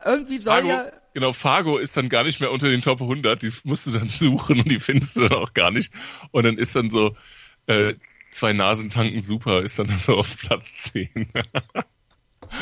irgendwie 0.06 0.38
soll 0.38 0.62
Fargo, 0.62 0.70
ja, 0.70 0.92
genau, 1.13 1.34
Fargo 1.34 1.78
ist 1.78 1.98
dann 1.98 2.08
gar 2.08 2.24
nicht 2.24 2.40
mehr 2.40 2.52
unter 2.52 2.70
den 2.70 2.80
Top 2.80 3.02
100, 3.02 3.42
die 3.42 3.52
musst 3.66 3.88
du 3.88 3.92
dann 3.92 4.10
suchen 4.10 4.60
und 4.62 4.72
die 4.72 4.80
findest 4.80 5.18
du 5.18 5.28
dann 5.28 5.40
auch 5.40 5.54
gar 5.54 5.72
nicht. 5.72 5.92
Und 6.32 6.46
dann 6.46 6.58
ist 6.58 6.74
dann 6.74 6.90
so, 6.90 7.18
äh, 7.66 7.96
zwei 8.32 8.54
Nasen 8.54 8.90
tanken 8.90 9.22
super, 9.22 9.63
ist 9.63 9.80
dann 9.80 10.00
so 10.00 10.16
auf 10.16 10.38
Platz 10.38 10.92
10. 10.94 11.30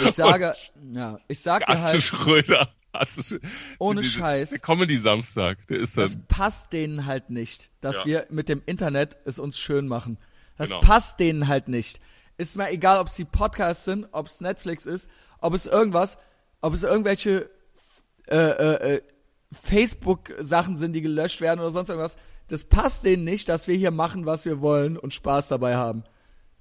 ich 0.05 0.11
sage, 0.15 0.53
ja, 0.93 1.17
ich 1.27 1.39
sag 1.39 1.65
dir 1.65 1.69
Atze 1.73 1.83
halt, 1.83 2.01
Schröder. 2.03 2.69
Atze 2.91 3.39
Ohne 3.79 4.01
diese- 4.01 4.13
Scheiß. 4.19 4.49
Der 4.51 4.59
Comedy 4.59 4.95
Samstag, 4.97 5.67
der 5.67 5.79
ist 5.79 5.97
das 5.97 6.13
dann, 6.13 6.25
passt 6.27 6.71
denen 6.73 7.05
halt 7.05 7.29
nicht, 7.29 7.69
dass 7.81 7.95
Ja. 7.97 8.05
wir 8.05 8.27
mit 8.29 8.47
dem 8.49 8.61
Internet 8.65 9.17
es 9.25 9.37
uns 9.39 9.57
schön 9.59 9.87
machen. 9.87 10.17
Das 10.57 10.69
Genau. 10.69 10.79
passt 10.81 11.19
denen 11.19 11.47
halt 11.47 11.67
nicht. 11.67 11.99
Ist 12.37 12.55
mir 12.55 12.69
egal, 12.69 12.99
ob 12.99 13.07
es 13.07 13.15
die 13.15 13.25
Podcasts 13.25 13.85
sind, 13.85 14.07
ob 14.11 14.27
es 14.27 14.39
Netflix 14.41 14.85
ist, 14.85 15.09
ob 15.39 15.53
es 15.53 15.65
irgendwas, 15.65 16.17
ob 16.61 16.73
es 16.73 16.83
irgendwelche 16.83 17.49
äh, 18.27 18.35
äh, 18.37 18.95
äh, 18.95 19.01
Facebook-Sachen 19.51 20.77
sind, 20.77 20.93
die 20.93 21.01
gelöscht 21.01 21.41
werden 21.41 21.59
oder 21.59 21.71
sonst 21.71 21.89
irgendwas. 21.89 22.15
Das 22.47 22.63
passt 22.63 23.03
denen 23.05 23.23
nicht, 23.23 23.49
dass 23.49 23.67
wir 23.67 23.75
hier 23.75 23.91
machen, 23.91 24.25
was 24.25 24.45
wir 24.45 24.61
wollen 24.61 24.97
und 24.97 25.13
Spaß 25.13 25.47
dabei 25.47 25.75
haben. 25.75 26.03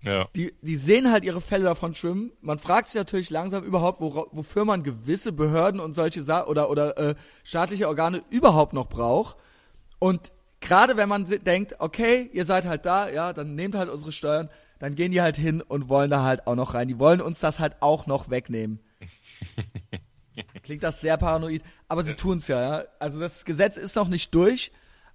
Ja. 0.04 0.28
Die, 0.36 0.54
die 0.62 0.76
sehen 0.76 1.10
halt 1.10 1.24
ihre 1.24 1.40
Fälle 1.40 1.64
davon 1.64 1.94
schwimmen. 1.94 2.30
Man 2.40 2.58
fragt 2.58 2.86
sich 2.88 2.94
natürlich 2.94 3.30
langsam 3.30 3.64
überhaupt, 3.64 4.00
wora- 4.00 4.28
wofür 4.30 4.64
man 4.64 4.82
gewisse 4.82 5.32
Behörden 5.32 5.80
und 5.80 5.94
solche 5.94 6.22
Sa 6.22 6.46
oder 6.46 6.70
oder 6.70 6.96
äh, 6.98 7.14
staatliche 7.42 7.88
Organe 7.88 8.22
überhaupt 8.30 8.72
noch 8.74 8.88
braucht. 8.88 9.36
Und 9.98 10.30
gerade 10.60 10.96
wenn 10.96 11.08
man 11.08 11.24
denkt, 11.26 11.76
okay, 11.78 12.28
ihr 12.32 12.44
seid 12.44 12.64
halt 12.66 12.84
da, 12.86 13.08
ja, 13.10 13.32
dann 13.32 13.54
nehmt 13.54 13.74
halt 13.74 13.88
unsere 13.90 14.12
Steuern, 14.12 14.50
dann 14.78 14.94
gehen 14.94 15.12
die 15.12 15.22
halt 15.22 15.36
hin 15.36 15.60
und 15.62 15.88
wollen 15.88 16.10
da 16.10 16.22
halt 16.22 16.46
auch 16.46 16.54
noch 16.56 16.74
rein. 16.74 16.88
Die 16.88 16.98
wollen 16.98 17.20
uns 17.20 17.40
das 17.40 17.58
halt 17.58 17.76
auch 17.80 18.06
noch 18.06 18.28
wegnehmen. 18.30 18.80
Klingt 20.62 20.82
das 20.82 21.00
sehr 21.00 21.16
paranoid, 21.16 21.62
aber 21.88 22.02
sie 22.02 22.14
tun's 22.14 22.48
ja, 22.48 22.60
ja. 22.80 22.84
Also 22.98 23.20
das 23.20 23.44
Gesetz 23.44 23.76
ist 23.76 23.94
noch 23.96 24.08
nicht 24.08 24.34
durch, 24.34 24.72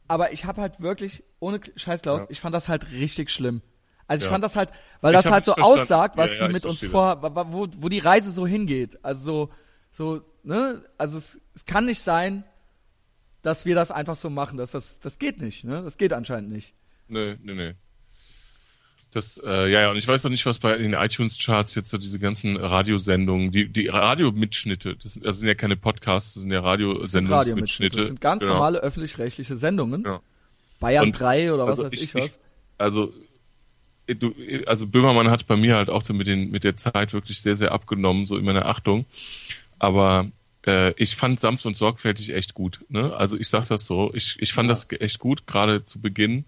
aber 0.08 0.32
ich 0.32 0.46
habe 0.46 0.62
halt 0.62 0.80
wirklich, 0.80 1.24
ohne 1.40 1.60
Scheiß 1.76 2.02
Klaus, 2.02 2.22
ich 2.30 2.40
fand 2.40 2.56
das 2.56 2.70
halt 2.70 2.92
richtig 2.92 3.30
schlimm. 3.30 3.62
Also 4.10 4.24
ich 4.24 4.26
Ja. 4.26 4.32
fand 4.32 4.44
das 4.44 4.56
halt, 4.58 4.72
weil 5.02 5.14
Ich 5.16 5.22
das 5.22 5.32
halt 5.32 5.46
so 5.46 5.54
verstanden. 5.54 5.82
aussagt, 5.82 6.18
was 6.18 6.32
Ja, 6.38 6.48
sie 6.48 6.54
mit 6.54 6.66
uns 6.66 6.84
vor, 6.86 7.22
wo, 7.52 7.68
wo 7.78 7.90
die 7.90 8.00
Reise 8.00 8.32
so 8.32 8.46
hingeht. 8.46 8.98
Also 9.04 9.50
so, 9.92 10.16
so, 10.18 10.22
ne, 10.44 10.84
also 10.98 11.18
es, 11.20 11.40
es 11.56 11.64
kann 11.66 11.86
nicht 11.86 12.02
sein, 12.02 12.44
dass 13.44 13.66
wir 13.66 13.76
das 13.76 13.92
einfach 13.92 14.16
so 14.18 14.30
machen. 14.30 14.58
Das, 14.58 14.72
das, 14.72 15.00
das 15.00 15.18
geht 15.20 15.40
nicht, 15.42 15.64
ne? 15.64 15.82
Das 15.84 15.96
geht 15.98 16.12
anscheinend 16.12 16.50
nicht. 16.52 16.74
Nee, 17.08 17.38
nee, 17.42 17.54
nee. 17.54 17.74
Das, 19.12 19.40
äh, 19.44 19.72
ja, 19.72 19.82
ja, 19.82 19.90
und 19.92 19.98
ich 19.98 20.08
weiß 20.08 20.24
auch 20.26 20.30
nicht, 20.30 20.46
was 20.46 20.60
bei 20.60 20.78
den 20.78 20.94
iTunes-Charts 20.94 21.74
jetzt 21.74 21.90
so 21.90 21.98
diese 21.98 22.20
ganzen 22.20 22.58
Radiosendungen, 22.58 23.50
die, 23.52 23.68
die 23.68 23.88
Radiomitschnitte, 23.88 24.96
das, 24.96 25.14
sind- 25.14 25.26
das 25.26 25.40
sind 25.40 25.48
ja 25.48 25.56
keine 25.56 25.76
Podcasts, 25.78 26.36
das 26.36 26.42
sind 26.44 26.52
ja 26.52 26.60
Radiomitschnitte. 26.60 27.30
Radiosendungsmitschnitte. 27.30 27.98
Das 27.98 28.08
sind 28.08 28.22
ganz 28.22 28.42
Genau. 28.42 28.54
normale 28.54 28.80
öffentlich-rechtliche 28.80 29.58
Sendungen. 29.58 30.04
Ja. 30.06 30.22
Bayern 30.80 31.06
Und 31.08 31.12
3 31.14 31.52
oder 31.54 31.64
was 31.66 31.80
also 31.80 31.86
weiß 31.86 31.94
ich, 31.94 32.04
ich- 32.04 32.16
was. 32.16 32.26
ich- 32.26 32.32
Also, 32.78 33.12
du, 34.16 34.34
also 34.66 34.88
Böhmermann 34.88 35.30
hat 35.30 35.48
bei 35.48 35.56
mir 35.56 35.76
halt 35.76 35.90
auch 35.90 36.08
mit, 36.10 36.28
den, 36.28 36.52
mit 36.52 36.64
der 36.64 36.76
Zeit 36.76 37.14
wirklich 37.14 37.42
sehr, 37.42 37.56
sehr 37.56 37.72
abgenommen, 37.72 38.26
so 38.26 38.38
in 38.38 38.46
meiner 38.46 38.66
Achtung. 38.66 39.06
Aber 39.78 40.28
äh, 40.66 40.94
ich 40.98 41.16
fand 41.16 41.40
sanft 41.40 41.66
und 41.66 41.78
sorgfältig 41.78 42.34
echt 42.34 42.54
gut. 42.54 42.80
Ne? 42.90 43.14
Also 43.16 43.38
ich 43.38 43.50
sag 43.50 43.68
das 43.68 43.86
so, 43.86 44.12
ich, 44.14 44.38
ich 44.40 44.54
fand 44.54 44.68
ja. 44.68 44.72
das 44.72 44.88
echt 44.92 45.20
gut, 45.20 45.48
gerade 45.48 45.84
zu 45.84 46.00
Beginn 46.00 46.46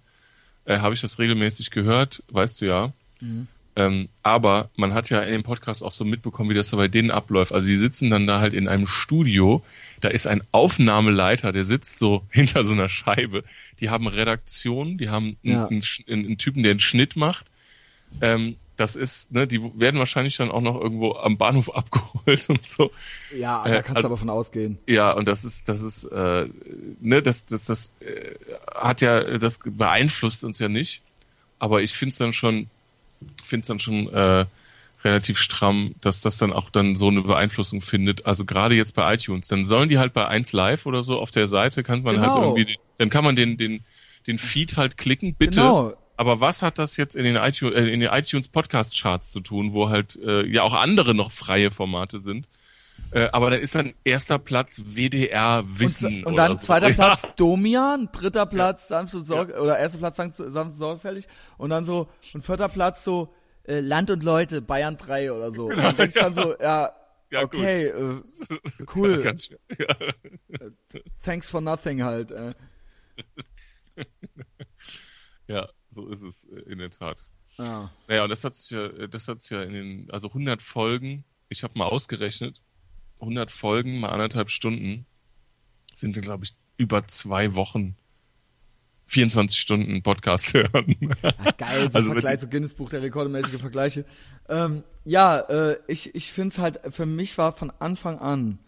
äh, 0.66 0.80
habe 0.80 0.94
ich 0.94 1.02
das 1.02 1.20
regelmäßig 1.20 1.72
gehört, 1.72 2.24
weißt 2.30 2.62
du 2.62 2.66
ja. 2.66 2.94
Mhm. 3.20 3.48
Ähm, 3.76 4.10
aber 4.22 4.70
man 4.76 4.94
hat 4.94 5.10
ja 5.10 5.22
in 5.22 5.32
dem 5.32 5.44
Podcast 5.44 5.84
auch 5.84 5.94
so 5.94 6.04
mitbekommen, 6.04 6.50
wie 6.50 6.54
das 6.54 6.68
so 6.68 6.78
bei 6.78 6.90
denen 6.90 7.10
abläuft. 7.10 7.54
Also 7.54 7.70
die 7.70 7.78
sitzen 7.78 8.10
dann 8.10 8.28
da 8.28 8.42
halt 8.42 8.54
in 8.54 8.68
einem 8.68 8.86
Studio, 8.86 9.64
da 10.02 10.10
ist 10.10 10.28
ein 10.28 10.42
Aufnahmeleiter, 10.52 11.54
der 11.54 11.64
sitzt 11.64 11.98
so 11.98 12.24
hinter 12.30 12.64
so 12.66 12.74
einer 12.74 12.90
Scheibe. 12.90 13.44
Die 13.80 13.90
haben 13.90 14.08
Redaktion, 14.08 14.98
die 14.98 15.10
haben 15.10 15.38
ja. 15.42 15.68
einen, 15.68 15.82
einen, 16.08 16.26
einen, 16.26 16.38
Typen, 16.38 16.64
der 16.64 16.72
einen 16.72 16.80
Schnitt 16.80 17.16
macht. 17.16 17.46
Ähm, 18.20 18.56
das 18.82 18.96
ist, 18.96 19.32
ne, 19.32 19.46
die 19.46 19.62
werden 19.80 20.00
wahrscheinlich 20.00 20.38
dann 20.38 20.50
auch 20.50 20.62
noch 20.62 20.80
irgendwo 20.80 21.14
am 21.14 21.38
Bahnhof 21.38 21.70
abgeholt 21.76 22.50
und 22.50 22.66
so. 22.66 22.92
Ja, 23.36 23.64
da 23.64 23.82
kannst 23.82 23.90
äh, 23.90 23.96
also, 23.96 24.02
du 24.02 24.08
aber 24.08 24.18
von 24.18 24.30
ausgehen. 24.30 24.80
Ja, 24.88 25.12
und 25.12 25.28
das 25.28 25.46
ist, 25.46 25.70
das 25.70 25.82
ist, 25.82 26.06
äh, 26.06 26.48
ne, 27.00 27.22
das, 27.22 27.46
das, 27.46 27.66
das 27.66 27.94
äh, 28.00 28.36
hat 28.74 29.02
ja, 29.02 29.38
das 29.38 29.60
beeinflusst 29.64 30.44
uns 30.44 30.60
ja 30.60 30.68
nicht. 30.68 31.02
Aber 31.60 31.84
ich 31.84 31.94
finde 31.94 32.12
es 32.12 32.18
dann 32.18 32.34
schon, 32.34 32.70
finde 33.44 33.62
es 33.62 33.68
dann 33.68 33.80
schon 33.80 34.12
äh, 34.12 34.46
relativ 35.04 35.38
stramm, 35.38 35.96
dass 36.02 36.22
das 36.22 36.38
dann 36.38 36.52
auch 36.52 36.70
dann 36.72 36.96
so 36.96 37.08
eine 37.08 37.22
Beeinflussung 37.22 37.82
findet. 37.82 38.26
Also 38.26 38.46
gerade 38.46 38.76
jetzt 38.76 38.96
bei 38.96 39.14
iTunes, 39.14 39.48
dann 39.48 39.64
sollen 39.64 39.90
die 39.90 40.00
halt 40.00 40.14
bei 40.14 40.28
1 40.28 40.54
Live 40.54 40.88
oder 40.88 41.04
so 41.04 41.20
auf 41.20 41.30
der 41.30 41.48
Seite 41.48 41.84
kann 41.84 42.02
man 42.02 42.20
halt 42.20 42.32
genau. 42.32 42.46
halt 42.48 42.58
irgendwie, 42.58 42.80
dann 42.98 43.10
kann 43.12 43.24
man 43.24 43.36
den, 43.36 43.58
den, 43.58 43.84
den 44.26 44.38
Feed 44.38 44.78
halt 44.78 44.98
klicken, 44.98 45.36
bitte. 45.36 45.62
Genau. 45.62 45.94
Aber 46.22 46.40
was 46.40 46.62
hat 46.62 46.78
das 46.78 46.98
jetzt 46.98 47.16
in 47.16 47.24
den 47.24 47.36
iTunes, 47.36 47.74
äh, 47.74 47.88
in 47.88 48.00
den 48.00 48.12
iTunes 48.12 48.48
Podcast 48.48 48.96
Charts 48.96 49.32
zu 49.32 49.40
tun, 49.40 49.74
wo 49.74 49.90
halt 49.90 50.20
äh, 50.24 50.46
ja 50.46 50.62
auch 50.62 50.76
andere 50.76 51.16
noch 51.16 51.32
freie 51.32 51.72
Formate 51.72 52.20
sind? 52.20 52.48
Äh, 53.10 53.30
aber 53.32 53.50
da 53.50 53.56
ist 53.56 53.74
dann 53.74 53.96
erster 54.04 54.38
Platz 54.38 54.84
WDR 54.86 55.64
Wissen. 55.66 56.18
Und, 56.18 56.26
und 56.28 56.36
dann 56.36 56.56
so. 56.56 56.68
zweiter 56.68 56.94
Platz 56.94 57.24
Domian, 57.38 58.10
dritter 58.12 58.46
Platz 58.46 58.84
ja. 58.84 58.98
sanft 58.98 59.16
und 59.16 59.26
sorg 59.26 59.50
ja. 59.50 59.58
oder 59.58 59.80
erster 59.80 59.98
Platz 59.98 60.18
sanft, 60.18 60.40
und 60.40 60.74
sorgfältig 60.76 61.28
und 61.58 61.72
dann 61.72 61.86
so 61.86 62.08
und 62.36 62.46
vierter 62.46 62.70
Platz 62.70 63.04
so 63.04 63.34
äh, 63.64 63.80
Land 63.80 64.12
und 64.12 64.22
Leute 64.22 64.62
Bayern 64.62 64.98
3 64.98 65.32
oder 65.32 65.52
so. 65.52 65.70
Genau, 65.70 65.80
und 65.80 65.84
dann 65.86 65.98
denkst 65.98 66.16
ja. 66.18 66.22
dann 66.22 66.34
so, 66.36 66.56
ja, 66.62 66.92
ja 67.32 67.42
okay, 67.42 67.88
äh, 67.88 68.22
cool. 68.96 69.22
Ganz, 69.24 69.50
ja. 69.50 69.96
Thanks 71.24 71.50
for 71.50 71.62
nothing 71.62 72.04
halt. 72.04 72.30
Äh. 72.30 72.54
Ja, 75.48 75.68
so 75.94 76.08
ist 76.08 76.22
es 76.22 76.36
äh, 76.52 76.72
in 76.72 76.80
der 76.80 76.92
Tat. 76.92 77.26
Ah. 77.58 77.90
Naja, 78.08 78.24
und 78.24 78.30
das 78.30 78.44
hat 78.44 78.56
sich 78.56 78.72
ja, 78.72 78.88
das 79.08 79.28
hat 79.28 79.42
sich 79.42 79.52
ja 79.52 79.64
in 79.64 79.74
den, 79.74 80.12
also 80.12 80.28
100 80.30 80.62
Folgen, 80.62 81.24
ich 81.50 81.64
habe 81.64 81.78
mal 81.78 81.86
ausgerechnet, 81.86 82.62
100 83.20 83.52
Folgen 83.52 84.00
mal 84.00 84.10
anderthalb 84.10 84.50
Stunden 84.50 85.06
sind, 85.94 86.20
glaube 86.22 86.46
ich, 86.46 86.56
über 86.78 87.08
zwei 87.08 87.54
Wochen 87.56 87.96
24 89.12 89.60
Stunden 89.60 90.02
Podcast 90.04 90.54
hören. 90.54 90.96
Ja, 91.22 91.52
geil, 91.58 91.92
so 91.92 91.98
also 91.98 92.12
Vergleich, 92.12 92.40
so 92.40 92.48
Guinness 92.48 92.74
Buch 92.74 92.90
der 92.90 93.02
Rekorde 93.02 93.30
Vergleiche. 93.60 94.06
Ähm, 94.48 94.84
ja, 95.04 95.40
äh, 95.40 95.78
ich, 95.88 96.16
ich 96.16 96.32
finde 96.32 96.54
es 96.54 96.60
halt, 96.60 96.80
für 96.90 97.06
mich 97.06 97.38
war 97.38 97.52
von 97.52 97.72
Anfang 97.80 98.20
an 98.20 98.60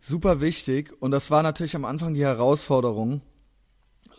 super 0.00 0.40
wichtig 0.40 0.92
und 1.00 1.10
das 1.10 1.30
war 1.30 1.42
natürlich 1.42 1.74
am 1.74 1.84
Anfang 1.84 2.14
die 2.14 2.22
Herausforderung, 2.22 3.20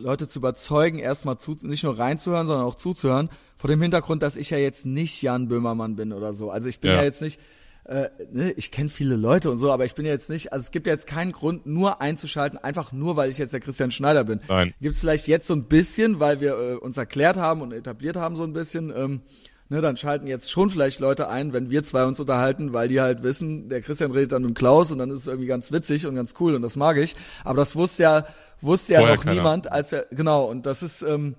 Leute 0.00 0.28
zu 0.28 0.38
überzeugen, 0.38 0.98
erstmal 0.98 1.38
zu, 1.38 1.56
nicht 1.62 1.84
nur 1.84 1.98
reinzuhören, 1.98 2.46
sondern 2.46 2.66
auch 2.66 2.74
zuzuhören, 2.74 3.28
vor 3.56 3.68
dem 3.68 3.80
Hintergrund, 3.82 4.22
dass 4.22 4.36
ich 4.36 4.50
ja 4.50 4.58
jetzt 4.58 4.86
nicht 4.86 5.22
Jan 5.22 5.48
Böhmermann 5.48 5.96
bin 5.96 6.12
oder 6.12 6.32
so. 6.32 6.50
Also 6.50 6.68
ich 6.68 6.80
bin 6.80 6.90
ja, 6.90 6.98
ja 6.98 7.04
jetzt 7.04 7.22
nicht, 7.22 7.38
äh, 7.84 8.08
ne, 8.32 8.52
ich 8.52 8.70
kenne 8.70 8.88
viele 8.88 9.16
Leute 9.16 9.50
und 9.50 9.58
so, 9.58 9.70
aber 9.70 9.84
ich 9.84 9.94
bin 9.94 10.06
ja 10.06 10.12
jetzt 10.12 10.30
nicht, 10.30 10.52
also 10.52 10.62
es 10.62 10.70
gibt 10.70 10.86
ja 10.86 10.92
jetzt 10.92 11.06
keinen 11.06 11.32
Grund, 11.32 11.66
nur 11.66 12.00
einzuschalten, 12.00 12.58
einfach 12.58 12.92
nur, 12.92 13.16
weil 13.16 13.30
ich 13.30 13.38
jetzt 13.38 13.52
der 13.52 13.60
Christian 13.60 13.90
Schneider 13.90 14.24
bin. 14.24 14.40
Nein. 14.48 14.74
Gibt 14.80 14.94
es 14.94 15.00
vielleicht 15.00 15.28
jetzt 15.28 15.46
so 15.46 15.54
ein 15.54 15.64
bisschen, 15.64 16.20
weil 16.20 16.40
wir 16.40 16.58
äh, 16.58 16.74
uns 16.74 16.96
erklärt 16.96 17.36
haben 17.36 17.60
und 17.60 17.72
etabliert 17.72 18.16
haben 18.16 18.36
so 18.36 18.44
ein 18.44 18.52
bisschen, 18.52 18.92
ähm, 18.96 19.20
ne, 19.68 19.80
dann 19.80 19.96
schalten 19.96 20.26
jetzt 20.26 20.50
schon 20.50 20.70
vielleicht 20.70 21.00
Leute 21.00 21.28
ein, 21.28 21.52
wenn 21.52 21.70
wir 21.70 21.82
zwei 21.84 22.04
uns 22.04 22.20
unterhalten, 22.20 22.72
weil 22.72 22.88
die 22.88 23.00
halt 23.00 23.22
wissen, 23.22 23.68
der 23.68 23.80
Christian 23.80 24.10
redet 24.10 24.32
dann 24.32 24.42
mit 24.42 24.54
Klaus 24.54 24.90
und 24.90 24.98
dann 24.98 25.10
ist 25.10 25.18
es 25.18 25.26
irgendwie 25.26 25.46
ganz 25.46 25.72
witzig 25.72 26.06
und 26.06 26.14
ganz 26.14 26.34
cool 26.40 26.54
und 26.54 26.62
das 26.62 26.76
mag 26.76 26.96
ich. 26.96 27.16
Aber 27.44 27.56
das 27.56 27.76
wusste 27.76 28.02
ja 28.02 28.26
wusste 28.62 28.94
ja 28.94 29.00
noch 29.00 29.22
keiner. 29.22 29.34
niemand, 29.34 29.70
als 29.70 29.92
er, 29.92 30.06
genau, 30.10 30.44
und 30.44 30.66
das 30.66 30.82
ist, 30.82 31.02
ähm, 31.02 31.36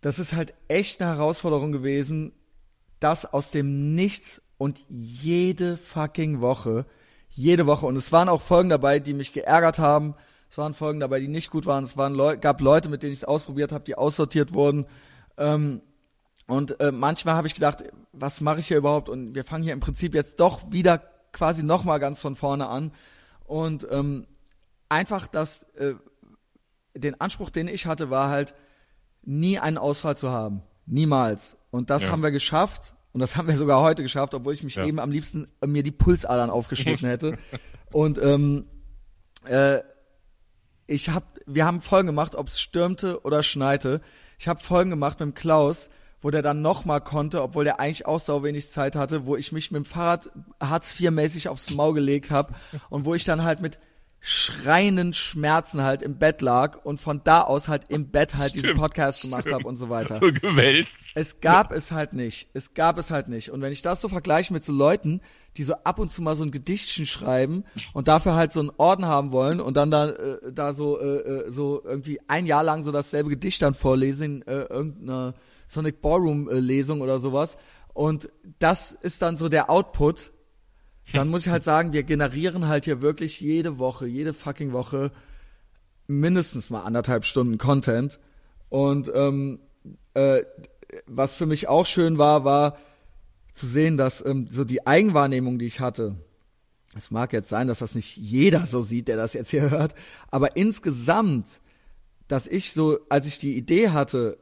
das 0.00 0.18
ist 0.18 0.32
halt 0.32 0.54
echt 0.68 1.00
eine 1.00 1.10
Herausforderung 1.10 1.72
gewesen, 1.72 2.32
das 3.00 3.26
aus 3.26 3.50
dem 3.50 3.94
Nichts 3.94 4.42
und 4.56 4.84
jede 4.88 5.76
fucking 5.76 6.40
Woche, 6.40 6.86
jede 7.30 7.66
Woche, 7.66 7.86
und 7.86 7.96
es 7.96 8.12
waren 8.12 8.28
auch 8.28 8.42
Folgen 8.42 8.68
dabei, 8.68 9.00
die 9.00 9.14
mich 9.14 9.32
geärgert 9.32 9.78
haben, 9.78 10.14
es 10.50 10.58
waren 10.58 10.74
Folgen 10.74 11.00
dabei, 11.00 11.20
die 11.20 11.28
nicht 11.28 11.50
gut 11.50 11.66
waren, 11.66 11.84
es 11.84 11.96
waren 11.96 12.14
Leu 12.14 12.36
gab 12.36 12.60
Leute, 12.60 12.88
mit 12.88 13.02
denen 13.02 13.12
ich 13.12 13.20
es 13.20 13.24
ausprobiert 13.24 13.72
habe, 13.72 13.84
die 13.84 13.96
aussortiert 13.96 14.52
wurden, 14.54 14.86
ähm, 15.36 15.82
und 16.48 16.80
äh, 16.80 16.90
manchmal 16.90 17.34
habe 17.34 17.46
ich 17.46 17.54
gedacht, 17.54 17.84
was 18.12 18.40
mache 18.40 18.60
ich 18.60 18.68
hier 18.68 18.78
überhaupt? 18.78 19.10
Und 19.10 19.34
wir 19.34 19.44
fangen 19.44 19.62
hier 19.62 19.74
im 19.74 19.80
Prinzip 19.80 20.14
jetzt 20.14 20.40
doch 20.40 20.72
wieder 20.72 21.02
quasi 21.30 21.62
nochmal 21.62 22.00
ganz 22.00 22.20
von 22.20 22.36
vorne 22.36 22.68
an. 22.68 22.92
Und 23.44 23.86
ähm, 23.90 24.26
einfach 24.88 25.26
das, 25.26 25.64
äh, 25.74 25.94
den 26.94 27.20
Anspruch, 27.20 27.50
den 27.50 27.68
ich 27.68 27.86
hatte, 27.86 28.10
war 28.10 28.28
halt, 28.28 28.54
nie 29.22 29.58
einen 29.58 29.78
Ausfall 29.78 30.16
zu 30.16 30.30
haben. 30.30 30.62
Niemals. 30.86 31.56
Und 31.70 31.90
das 31.90 32.04
ja. 32.04 32.10
haben 32.10 32.22
wir 32.22 32.30
geschafft. 32.30 32.94
Und 33.12 33.20
das 33.20 33.36
haben 33.36 33.48
wir 33.48 33.56
sogar 33.56 33.80
heute 33.82 34.02
geschafft, 34.02 34.34
obwohl 34.34 34.54
ich 34.54 34.62
mich 34.62 34.76
ja. 34.76 34.84
eben 34.84 34.98
am 34.98 35.10
liebsten 35.10 35.48
äh, 35.60 35.66
mir 35.66 35.82
die 35.82 35.90
Pulsadern 35.90 36.50
aufgeschnitten 36.50 37.08
hätte. 37.08 37.38
Und 37.92 38.18
ähm, 38.18 38.66
äh, 39.44 39.80
ich 40.86 41.10
hab, 41.10 41.38
wir 41.46 41.66
haben 41.66 41.80
Folgen 41.80 42.06
gemacht, 42.06 42.34
ob 42.34 42.48
es 42.48 42.60
stürmte 42.60 43.22
oder 43.22 43.42
schneite. 43.42 44.00
Ich 44.38 44.48
habe 44.48 44.60
Folgen 44.60 44.90
gemacht 44.90 45.20
mit 45.20 45.28
dem 45.28 45.34
Klaus, 45.34 45.90
wo 46.20 46.30
der 46.30 46.42
dann 46.42 46.62
nochmal 46.62 47.00
konnte, 47.00 47.42
obwohl 47.42 47.64
der 47.64 47.78
eigentlich 47.80 48.06
auch 48.06 48.20
sau 48.20 48.42
wenig 48.42 48.70
Zeit 48.70 48.96
hatte, 48.96 49.26
wo 49.26 49.36
ich 49.36 49.52
mich 49.52 49.70
mit 49.70 49.84
dem 49.84 49.84
Fahrrad 49.84 50.30
Hartz 50.60 50.98
IV 50.98 51.10
mäßig 51.10 51.48
aufs 51.48 51.70
Maul 51.70 51.94
gelegt 51.94 52.30
habe 52.30 52.54
und 52.88 53.04
wo 53.04 53.14
ich 53.14 53.24
dann 53.24 53.44
halt 53.44 53.60
mit 53.60 53.78
schreienden 54.20 55.14
Schmerzen 55.14 55.82
halt 55.82 56.02
im 56.02 56.18
Bett 56.18 56.42
lag 56.42 56.84
und 56.84 57.00
von 57.00 57.22
da 57.22 57.42
aus 57.42 57.68
halt 57.68 57.84
im 57.88 58.10
Bett 58.10 58.34
halt 58.34 58.50
stimmt, 58.50 58.64
diesen 58.64 58.76
Podcast 58.76 59.22
gemacht 59.22 59.50
habe 59.50 59.66
und 59.66 59.76
so 59.76 59.88
weiter. 59.88 60.16
So 60.16 60.32
gewälzt. 60.32 61.10
Es 61.14 61.40
gab 61.40 61.72
es 61.72 61.92
halt 61.92 62.12
nicht. 62.12 62.48
Es 62.52 62.74
gab 62.74 62.98
es 62.98 63.10
halt 63.10 63.28
nicht. 63.28 63.50
Und 63.50 63.62
wenn 63.62 63.72
ich 63.72 63.82
das 63.82 64.00
so 64.00 64.08
vergleiche 64.08 64.52
mit 64.52 64.64
so 64.64 64.72
Leuten, 64.72 65.20
die 65.56 65.62
so 65.62 65.74
ab 65.84 65.98
und 65.98 66.10
zu 66.10 66.20
mal 66.22 66.36
so 66.36 66.44
ein 66.44 66.50
Gedichtchen 66.50 67.06
schreiben 67.06 67.64
und 67.92 68.08
dafür 68.08 68.34
halt 68.34 68.52
so 68.52 68.60
einen 68.60 68.72
Orden 68.76 69.06
haben 69.06 69.32
wollen 69.32 69.60
und 69.60 69.76
dann 69.76 69.90
da, 69.90 70.10
äh, 70.10 70.52
da 70.52 70.74
so, 70.74 71.00
äh, 71.00 71.04
äh 71.04 71.50
so 71.50 71.82
irgendwie 71.84 72.20
ein 72.28 72.46
Jahr 72.46 72.64
lang 72.64 72.82
so 72.82 72.92
dasselbe 72.92 73.30
Gedicht 73.30 73.62
dann 73.62 73.74
vorlesen, 73.74 74.46
äh, 74.46 74.64
irgendeine 74.64 75.34
Sonic 75.66 76.00
Ballroom 76.00 76.48
äh, 76.48 76.54
Lesung 76.54 77.00
oder 77.00 77.18
sowas. 77.18 77.56
Und 77.94 78.30
das 78.58 78.92
ist 78.92 79.22
dann 79.22 79.36
so 79.36 79.48
der 79.48 79.70
Output 79.70 80.32
dann 81.12 81.28
muss 81.28 81.46
ich 81.46 81.52
halt 81.52 81.64
sagen, 81.64 81.92
wir 81.92 82.02
generieren 82.02 82.68
halt 82.68 82.84
hier 82.84 83.02
wirklich 83.02 83.40
jede 83.40 83.78
Woche, 83.78 84.06
jede 84.06 84.32
fucking 84.32 84.72
Woche 84.72 85.10
mindestens 86.06 86.70
mal 86.70 86.82
anderthalb 86.82 87.24
Stunden 87.24 87.58
Content. 87.58 88.18
Und 88.68 89.10
ähm, 89.14 89.60
äh, 90.14 90.42
was 91.06 91.34
für 91.34 91.46
mich 91.46 91.68
auch 91.68 91.86
schön 91.86 92.18
war, 92.18 92.44
war 92.44 92.78
zu 93.54 93.66
sehen, 93.66 93.96
dass 93.96 94.24
ähm, 94.24 94.48
so 94.50 94.64
die 94.64 94.86
Eigenwahrnehmung, 94.86 95.58
die 95.58 95.66
ich 95.66 95.80
hatte, 95.80 96.16
es 96.96 97.10
mag 97.10 97.32
jetzt 97.32 97.48
sein, 97.48 97.68
dass 97.68 97.80
das 97.80 97.94
nicht 97.94 98.16
jeder 98.16 98.66
so 98.66 98.82
sieht, 98.82 99.08
der 99.08 99.16
das 99.16 99.34
jetzt 99.34 99.50
hier 99.50 99.70
hört, 99.70 99.94
aber 100.30 100.56
insgesamt, 100.56 101.60
dass 102.26 102.46
ich 102.46 102.72
so, 102.72 102.98
als 103.08 103.26
ich 103.26 103.38
die 103.38 103.56
Idee 103.56 103.90
hatte, 103.90 104.38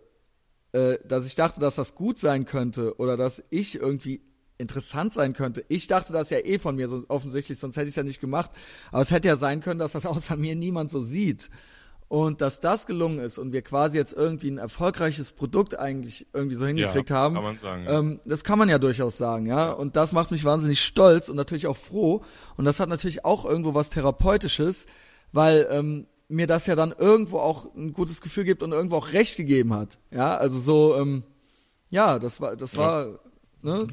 äh, 0.73 0.99
dass 1.07 1.27
ich 1.27 1.35
dachte, 1.35 1.61
dass 1.61 1.77
das 1.77 1.95
gut 1.95 2.19
sein 2.19 2.45
könnte 2.45 2.99
oder 2.99 3.17
dass 3.17 3.43
ich 3.51 3.77
irgendwie 3.77 4.21
interessant 4.59 5.13
sein 5.13 5.33
könnte. 5.33 5.65
Ich 5.69 5.87
dachte 5.87 6.13
das 6.13 6.31
ja 6.31 6.39
eh 6.39 6.59
von 6.59 6.77
mir 6.77 6.89
so 6.89 7.05
offensichtlich, 7.09 7.59
sonst 7.59 7.77
hätte 7.77 7.87
ich 7.87 7.93
es 7.93 7.97
ja 7.97 8.03
nicht 8.03 8.21
gemacht. 8.21 8.51
Aber 8.91 9.03
es 9.03 9.11
hätte 9.11 9.29
ja 9.29 9.37
sein 9.37 9.61
können, 9.61 9.79
dass 9.79 9.93
das 9.93 10.07
außer 10.07 10.37
mir 10.37 10.55
niemand 10.55 10.91
so 10.91 11.03
sieht. 11.03 11.51
Und 12.09 12.41
dass 12.41 12.61
das 12.61 12.87
gelungen 12.87 13.19
ist 13.19 13.37
und 13.37 13.53
wir 13.53 13.63
quasi 13.63 13.97
jetzt 13.97 14.13
irgendwie 14.13 14.49
ein 14.49 14.59
erfolgreiches 14.59 15.33
Produkt 15.33 15.77
eigentlich 15.77 16.29
irgendwie 16.33 16.55
so 16.55 16.65
hingekriegt 16.65 17.11
ja, 17.11 17.17
haben, 17.17 17.35
kann 17.35 17.43
man 17.43 17.59
sagen, 17.59 17.85
ja. 17.85 17.99
ähm, 17.99 18.21
das 18.25 18.45
kann 18.45 18.61
man 18.61 18.69
ja 18.69 18.79
durchaus 18.79 19.19
sagen, 19.19 19.47
ja? 19.47 19.67
ja. 19.67 19.73
Und 19.73 19.97
das 19.97 20.13
macht 20.13 20.31
mich 20.31 20.45
wahnsinnig 20.45 20.81
stolz 20.81 21.29
und 21.29 21.35
natürlich 21.35 21.67
auch 21.67 21.77
froh. 21.77 22.23
Und 22.57 22.65
das 22.65 22.79
hat 22.79 22.89
natürlich 22.89 23.25
auch 23.25 23.45
irgendwo 23.45 23.75
was 23.75 23.91
Therapeutisches, 23.91 24.87
weil 25.33 25.67
ähm, 25.69 26.07
mir 26.29 26.47
das 26.47 26.67
ja 26.67 26.77
dann 26.77 26.95
irgendwo 26.97 27.41
auch 27.41 27.75
ein 27.75 27.93
gutes 27.93 28.21
Gefühl 28.21 28.45
gibt 28.45 28.63
und 28.63 28.71
irgendwo 28.71 28.97
auch 28.97 29.13
Recht 29.13 29.37
gegeben 29.37 29.75
hat. 29.75 29.99
Ja, 30.13 30.37
also 30.37 30.61
so, 30.61 30.97
ähm, 30.97 31.25
ja, 31.89 32.21
das 32.21 32.41
war, 32.41 32.57
das 32.57 32.77
war, 32.77 33.19
ne, 33.63 33.89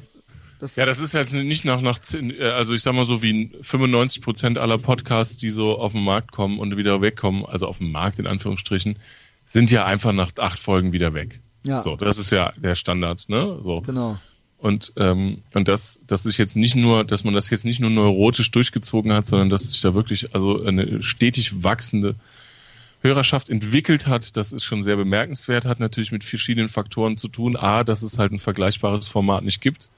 das 0.64 0.76
ja, 0.76 0.86
das 0.86 0.98
ist 0.98 1.12
jetzt 1.12 1.34
nicht 1.34 1.66
nach, 1.66 1.82
nach, 1.82 1.98
äh, 2.14 2.48
also 2.48 2.72
ich 2.72 2.80
sag 2.80 2.94
mal 2.94 3.04
so 3.04 3.22
wie 3.22 3.50
95 3.60 4.22
Prozent 4.22 4.56
aller 4.56 4.78
Podcasts, 4.78 5.36
die 5.36 5.50
so 5.50 5.78
auf 5.78 5.92
den 5.92 6.02
Markt 6.02 6.32
kommen 6.32 6.58
und 6.58 6.78
wieder 6.78 7.02
wegkommen, 7.02 7.44
also 7.44 7.66
auf 7.66 7.78
den 7.78 7.92
Markt 7.92 8.18
in 8.18 8.26
Anführungsstrichen, 8.26 8.96
sind 9.44 9.70
ja 9.70 9.84
einfach 9.84 10.12
nach 10.12 10.32
acht 10.38 10.58
Folgen 10.58 10.94
wieder 10.94 11.12
weg. 11.12 11.40
Ja. 11.64 11.82
So, 11.82 11.96
das 11.96 12.18
ist 12.18 12.30
ja 12.30 12.54
der 12.56 12.76
Standard, 12.76 13.28
ne? 13.28 13.60
So. 13.62 13.82
Genau. 13.82 14.18
Und, 14.56 14.94
ähm, 14.96 15.42
und 15.52 15.68
das, 15.68 16.00
das 16.06 16.24
ist 16.24 16.38
jetzt 16.38 16.56
nicht 16.56 16.76
nur, 16.76 17.04
dass 17.04 17.24
man 17.24 17.34
das 17.34 17.50
jetzt 17.50 17.66
nicht 17.66 17.80
nur 17.80 17.90
neurotisch 17.90 18.50
durchgezogen 18.50 19.12
hat, 19.12 19.26
sondern 19.26 19.50
dass 19.50 19.70
sich 19.70 19.82
da 19.82 19.94
wirklich 19.94 20.34
also 20.34 20.64
eine 20.64 21.02
stetig 21.02 21.62
wachsende 21.62 22.14
Hörerschaft 23.02 23.50
entwickelt 23.50 24.06
hat, 24.06 24.34
das 24.38 24.50
ist 24.50 24.64
schon 24.64 24.82
sehr 24.82 24.96
bemerkenswert, 24.96 25.66
hat 25.66 25.78
natürlich 25.78 26.10
mit 26.10 26.24
verschiedenen 26.24 26.70
Faktoren 26.70 27.18
zu 27.18 27.28
tun. 27.28 27.54
A, 27.54 27.84
dass 27.84 28.02
es 28.02 28.18
halt 28.18 28.32
ein 28.32 28.38
vergleichbares 28.38 29.08
Format 29.08 29.44
nicht 29.44 29.60
gibt. 29.60 29.90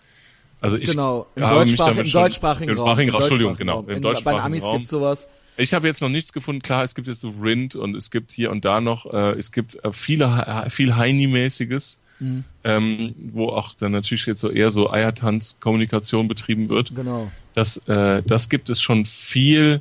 Also 0.61 0.77
ich 0.79 0.91
genau, 0.91 1.27
im, 1.37 1.43
habe 1.45 1.65
mich 1.65 1.77
Deutschsprach 1.77 1.97
im 1.99 2.07
schon- 2.07 2.21
deutschsprachigen 2.23 2.71
im 2.71 2.79
Raum. 2.79 2.87
deutschsprachigen 2.87 3.09
Im 3.09 3.15
Raum, 3.15 3.23
Entschuldigung, 3.23 3.53
deutschsprachigen 3.57 3.59
genau, 3.59 3.81
im 3.93 3.97
In, 3.97 4.03
bei 4.03 4.09
deutschsprachigen 4.09 4.43
Amis 4.45 4.63
Raum. 4.65 4.77
gibt's 4.79 4.91
sowas. 4.91 5.29
Ich 5.59 5.73
habe 5.75 5.87
jetzt 5.87 6.03
noch 6.03 6.09
nichts 6.09 6.33
gefunden. 6.33 6.61
Klar, 6.63 6.85
es 6.85 6.95
gibt 6.95 7.09
jetzt 7.09 7.21
so 7.21 7.31
Rind 7.41 7.75
und 7.77 7.95
es 7.97 8.11
gibt 8.11 8.33
hier 8.33 8.51
und 8.51 8.65
da 8.65 8.81
noch, 8.81 9.07
äh, 9.13 9.33
es 9.39 9.53
gibt 9.53 9.83
äh, 9.85 9.93
viele, 9.93 10.67
viel 10.71 10.95
Heini-mäßiges, 10.97 11.99
Mhm. 12.19 12.45
ähm, 12.65 13.15
wo 13.33 13.49
auch 13.51 13.75
dann 13.75 13.93
natürlich 13.93 14.25
jetzt 14.27 14.41
so 14.41 14.51
eher 14.51 14.71
so 14.71 14.91
Eiertanz-Kommunikation 14.91 16.29
betrieben 16.29 16.69
wird. 16.69 16.95
Genau. 16.95 17.31
Das, 17.55 17.77
äh, 17.89 18.23
das 18.23 18.49
gibt 18.49 18.71
es 18.71 18.81
schon 18.81 19.05
viel. 19.07 19.81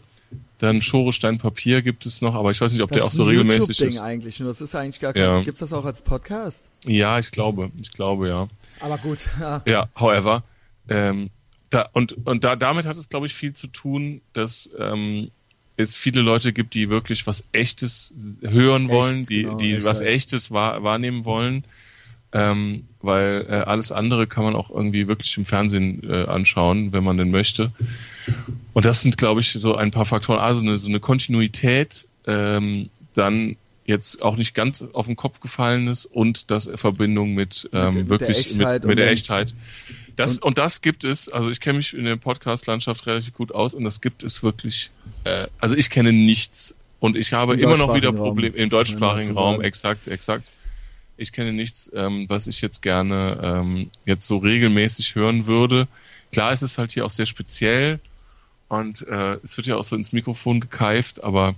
Dann 0.59 0.81
Schorestein 0.81 1.37
Papier 1.37 1.81
gibt 1.81 2.05
es 2.05 2.21
noch, 2.21 2.33
aber 2.35 2.51
ich 2.51 2.61
weiß 2.61 2.71
nicht, 2.71 2.81
ob 2.81 2.89
Das 2.89 2.95
der 2.97 3.05
auch 3.05 3.11
so 3.11 3.23
regelmäßig 3.25 3.79
ist. 3.81 3.99
eigentlich. 3.99 4.39
Nur 4.39 4.49
das 4.49 4.61
ist 4.61 4.73
eigentlich 4.75 4.99
gar 5.01 5.11
kein. 5.13 5.21
Ja. 5.21 5.41
Gibt's 5.41 5.59
das 5.59 5.73
auch 5.73 5.83
als 5.85 5.99
Podcast? 6.01 6.69
Ja, 6.85 7.19
ich 7.19 7.31
glaube, 7.31 7.71
ich 7.81 7.91
glaube, 7.91 8.29
ja. 8.29 8.47
Aber 8.79 8.97
gut. 8.97 9.19
Ja. 9.39 9.61
Ja, 9.65 9.89
however, 9.99 10.43
ähm, 10.89 11.29
da, 11.69 11.89
und, 11.93 12.25
und 12.25 12.43
da, 12.43 12.55
damit 12.55 12.85
hat 12.85 12.95
es, 12.95 13.09
glaube 13.09 13.25
ich, 13.25 13.33
viel 13.33 13.53
zu 13.53 13.67
tun, 13.67 14.21
dass 14.33 14.69
ähm, 14.79 15.31
es 15.77 15.95
viele 15.95 16.21
Leute 16.21 16.53
gibt, 16.53 16.73
die 16.73 16.89
wirklich 16.89 17.27
was 17.27 17.47
Echtes 17.51 18.13
hören 18.41 18.83
Echt, 18.83 18.91
wollen, 18.91 19.25
die, 19.25 19.43
genau, 19.43 19.57
die 19.57 19.83
was 19.83 19.99
ja. 19.99 20.07
Echtes 20.07 20.51
wahr, 20.51 20.83
wahrnehmen 20.83 21.25
wollen. 21.25 21.65
Ähm, 22.31 22.83
weil 23.01 23.45
äh, 23.47 23.53
alles 23.53 23.93
andere 23.93 24.27
kann 24.27 24.43
man 24.43 24.55
auch 24.55 24.69
irgendwie 24.69 25.07
wirklich 25.07 25.37
im 25.37 25.45
Fernsehen 25.45 26.03
äh, 26.03 26.25
anschauen, 26.25 26.91
wenn 26.91 27.03
man 27.03 27.17
denn 27.17 27.31
möchte. 27.31 27.71
Und 28.73 28.85
das 28.85 29.01
sind, 29.01 29.17
glaube 29.17 29.39
ich, 29.39 29.53
so 29.53 29.75
ein 29.75 29.91
paar 29.91 30.05
Faktoren. 30.05 30.39
Also 30.39 30.61
eine, 30.61 30.77
so 30.77 30.89
eine 30.89 30.99
Kontinuität, 30.99 32.05
ähm, 32.27 32.89
dann 33.13 33.55
jetzt 33.85 34.21
auch 34.21 34.35
nicht 34.35 34.53
ganz 34.53 34.81
auf 34.81 35.05
den 35.05 35.15
Kopf 35.15 35.39
gefallen 35.39 35.87
ist 35.87 36.05
und 36.05 36.51
das 36.51 36.67
in 36.67 36.77
Verbindung 36.77 37.35
mit, 37.35 37.69
ähm, 37.71 37.93
mit 37.93 37.95
der 37.95 38.09
wirklich 38.09 38.37
Echtheit 38.51 38.81
mit, 38.81 38.89
mit 38.89 38.97
der 38.97 39.11
Echtheit. 39.11 39.53
Das, 40.15 40.37
und, 40.39 40.57
das 40.57 40.81
gibt 40.81 41.03
es, 41.03 41.29
also 41.29 41.49
ich 41.49 41.59
kenne 41.59 41.77
mich 41.77 41.93
in 41.93 42.05
der 42.05 42.15
Podcast-Landschaft 42.15 43.05
relativ 43.05 43.33
gut 43.33 43.51
aus 43.53 43.73
und 43.73 43.83
das 43.83 44.01
gibt 44.01 44.23
es 44.23 44.43
wirklich, 44.43 44.89
äh, 45.25 45.47
also 45.59 45.75
ich 45.75 45.89
kenne 45.89 46.13
nichts 46.13 46.75
und 46.99 47.17
ich 47.17 47.33
habe 47.33 47.53
Im 47.55 47.59
immer 47.59 47.77
noch 47.77 47.93
wieder 47.93 48.11
Probleme 48.13 48.55
im 48.55 48.69
deutschsprachigen 48.69 49.33
Raum, 49.33 49.61
exakt, 49.61 50.07
exakt. 50.07 50.45
Ich 51.17 51.31
kenne 51.31 51.53
nichts, 51.53 51.91
ähm, 51.93 52.25
was 52.27 52.47
ich 52.47 52.61
jetzt 52.61 52.81
gerne 52.81 53.39
ähm, 53.41 53.89
jetzt 54.05 54.27
so 54.27 54.37
regelmäßig 54.37 55.15
hören 55.15 55.47
würde. 55.47 55.87
Klar, 56.31 56.51
es 56.51 56.61
ist 56.61 56.77
halt 56.77 56.91
hier 56.91 57.05
auch 57.05 57.11
sehr 57.11 57.25
speziell 57.25 57.99
und 58.67 59.05
äh, 59.07 59.37
es 59.43 59.55
wird 59.57 59.67
ja 59.67 59.75
auch 59.77 59.83
so 59.83 59.95
ins 59.95 60.11
Mikrofon 60.11 60.59
gekeift, 60.59 61.23
aber 61.23 61.55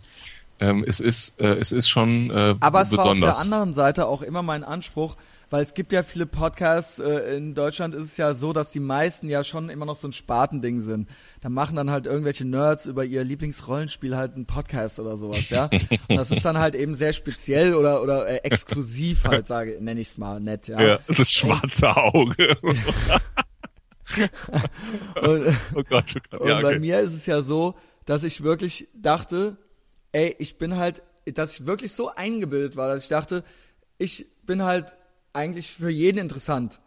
ähm, 0.60 0.84
es 0.88 1.00
ist 1.00 1.40
äh, 1.40 1.56
es 1.56 1.72
ist 1.72 1.88
schon 1.90 2.30
äh, 2.32 2.56
Aber 2.60 2.82
es 2.82 2.92
war 2.92 3.00
auf 3.00 3.06
der 3.06 3.14
besonders. 3.14 3.42
anderen 3.42 3.74
Seite 3.74 4.08
auch 4.08 4.22
immer 4.22 4.42
mein 4.42 4.64
Anspruch, 4.64 5.16
weil 5.50 5.64
es 5.64 5.74
gibt 5.74 5.94
ja 5.94 6.04
viele 6.04 6.26
Podcasts, 6.26 7.00
äh, 7.00 7.38
in 7.38 7.56
Deutschland 7.56 7.94
ist 7.96 8.04
es 8.04 8.18
ja 8.18 8.34
so, 8.34 8.52
dass 8.52 8.72
die 8.72 8.80
meisten 8.80 9.30
ja 9.30 9.44
schon 9.44 9.70
immer 9.70 9.86
noch 9.86 9.96
so 9.96 10.08
ein 10.08 10.14
Spartending 10.14 10.82
sind. 10.82 11.10
Da 11.42 11.50
machen 11.50 11.76
dann 11.76 11.90
halt 11.90 12.06
irgendwelche 12.06 12.46
Nerds 12.46 12.86
über 12.86 13.06
ihr 13.06 13.24
Lieblingsrollenspiel 13.24 14.16
halt 14.16 14.36
einen 14.36 14.46
Podcast 14.46 15.00
oder 15.00 15.18
sowas, 15.18 15.50
ja. 15.50 15.70
Und 16.10 16.18
das 16.18 16.32
ist 16.32 16.44
dann 16.44 16.58
halt 16.58 16.76
eben 16.76 16.96
sehr 16.96 17.14
speziell 17.14 17.76
oder 17.76 18.02
oder 18.02 18.28
äh, 18.28 18.38
exklusiv 18.38 19.24
halt, 19.24 19.48
sage, 19.48 19.78
nenne 19.80 20.02
ich 20.02 20.10
es 20.10 20.18
mal 20.18 20.40
nett, 20.40 20.68
ja. 20.68 20.82
ja, 20.82 21.00
das 21.08 21.32
schwarze 21.32 21.96
Auge. 21.96 22.58
Und, 25.22 25.58
oh 25.76 25.84
Gott, 25.90 26.16
oh 26.16 26.20
Gott. 26.30 26.42
Und 26.42 26.48
Ja, 26.48 26.62
bei 26.62 26.70
okay. 26.70 26.80
mir 26.80 27.00
ist 27.02 27.14
es 27.14 27.26
ja 27.26 27.42
so, 27.42 27.76
dass 28.06 28.24
ich 28.24 28.44
wirklich 28.44 28.88
dachte, 28.96 29.58
ey, 30.12 30.36
ich 30.40 30.58
bin 30.58 30.78
halt, 30.78 31.04
dass 31.26 31.60
ich 31.60 31.66
wirklich 31.66 31.92
so 31.92 32.14
eingebildet 32.14 32.76
war, 32.76 32.94
dass 32.94 33.04
ich 33.04 33.10
dachte, 33.10 33.44
ich 33.98 34.28
bin 34.46 34.64
halt 34.64 34.96
eigentlich 35.34 35.72
für 35.72 35.90
jeden 35.90 36.18
interessant. 36.18 36.80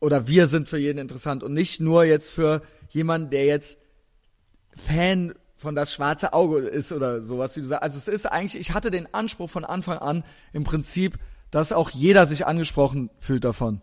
Oder 0.00 0.28
wir 0.28 0.46
sind 0.46 0.68
für 0.68 0.78
jeden 0.78 0.98
interessant 0.98 1.42
und 1.42 1.54
nicht 1.54 1.80
nur 1.80 2.04
jetzt 2.04 2.30
für 2.30 2.62
jemanden, 2.90 3.30
der 3.30 3.46
jetzt 3.46 3.78
Fan 4.76 5.34
von 5.56 5.74
das 5.74 5.92
schwarze 5.92 6.32
Auge 6.34 6.58
ist 6.58 6.92
oder 6.92 7.22
sowas, 7.22 7.56
wie 7.56 7.60
du 7.60 7.66
sagst. 7.66 7.82
Also 7.82 7.98
es 7.98 8.08
ist 8.08 8.26
eigentlich, 8.26 8.60
ich 8.60 8.74
hatte 8.74 8.90
den 8.90 9.12
Anspruch 9.14 9.48
von 9.48 9.64
Anfang 9.64 9.98
an 9.98 10.22
im 10.52 10.64
Prinzip, 10.64 11.18
dass 11.50 11.72
auch 11.72 11.90
jeder 11.90 12.26
sich 12.26 12.46
angesprochen 12.46 13.10
fühlt 13.18 13.44
davon 13.44 13.80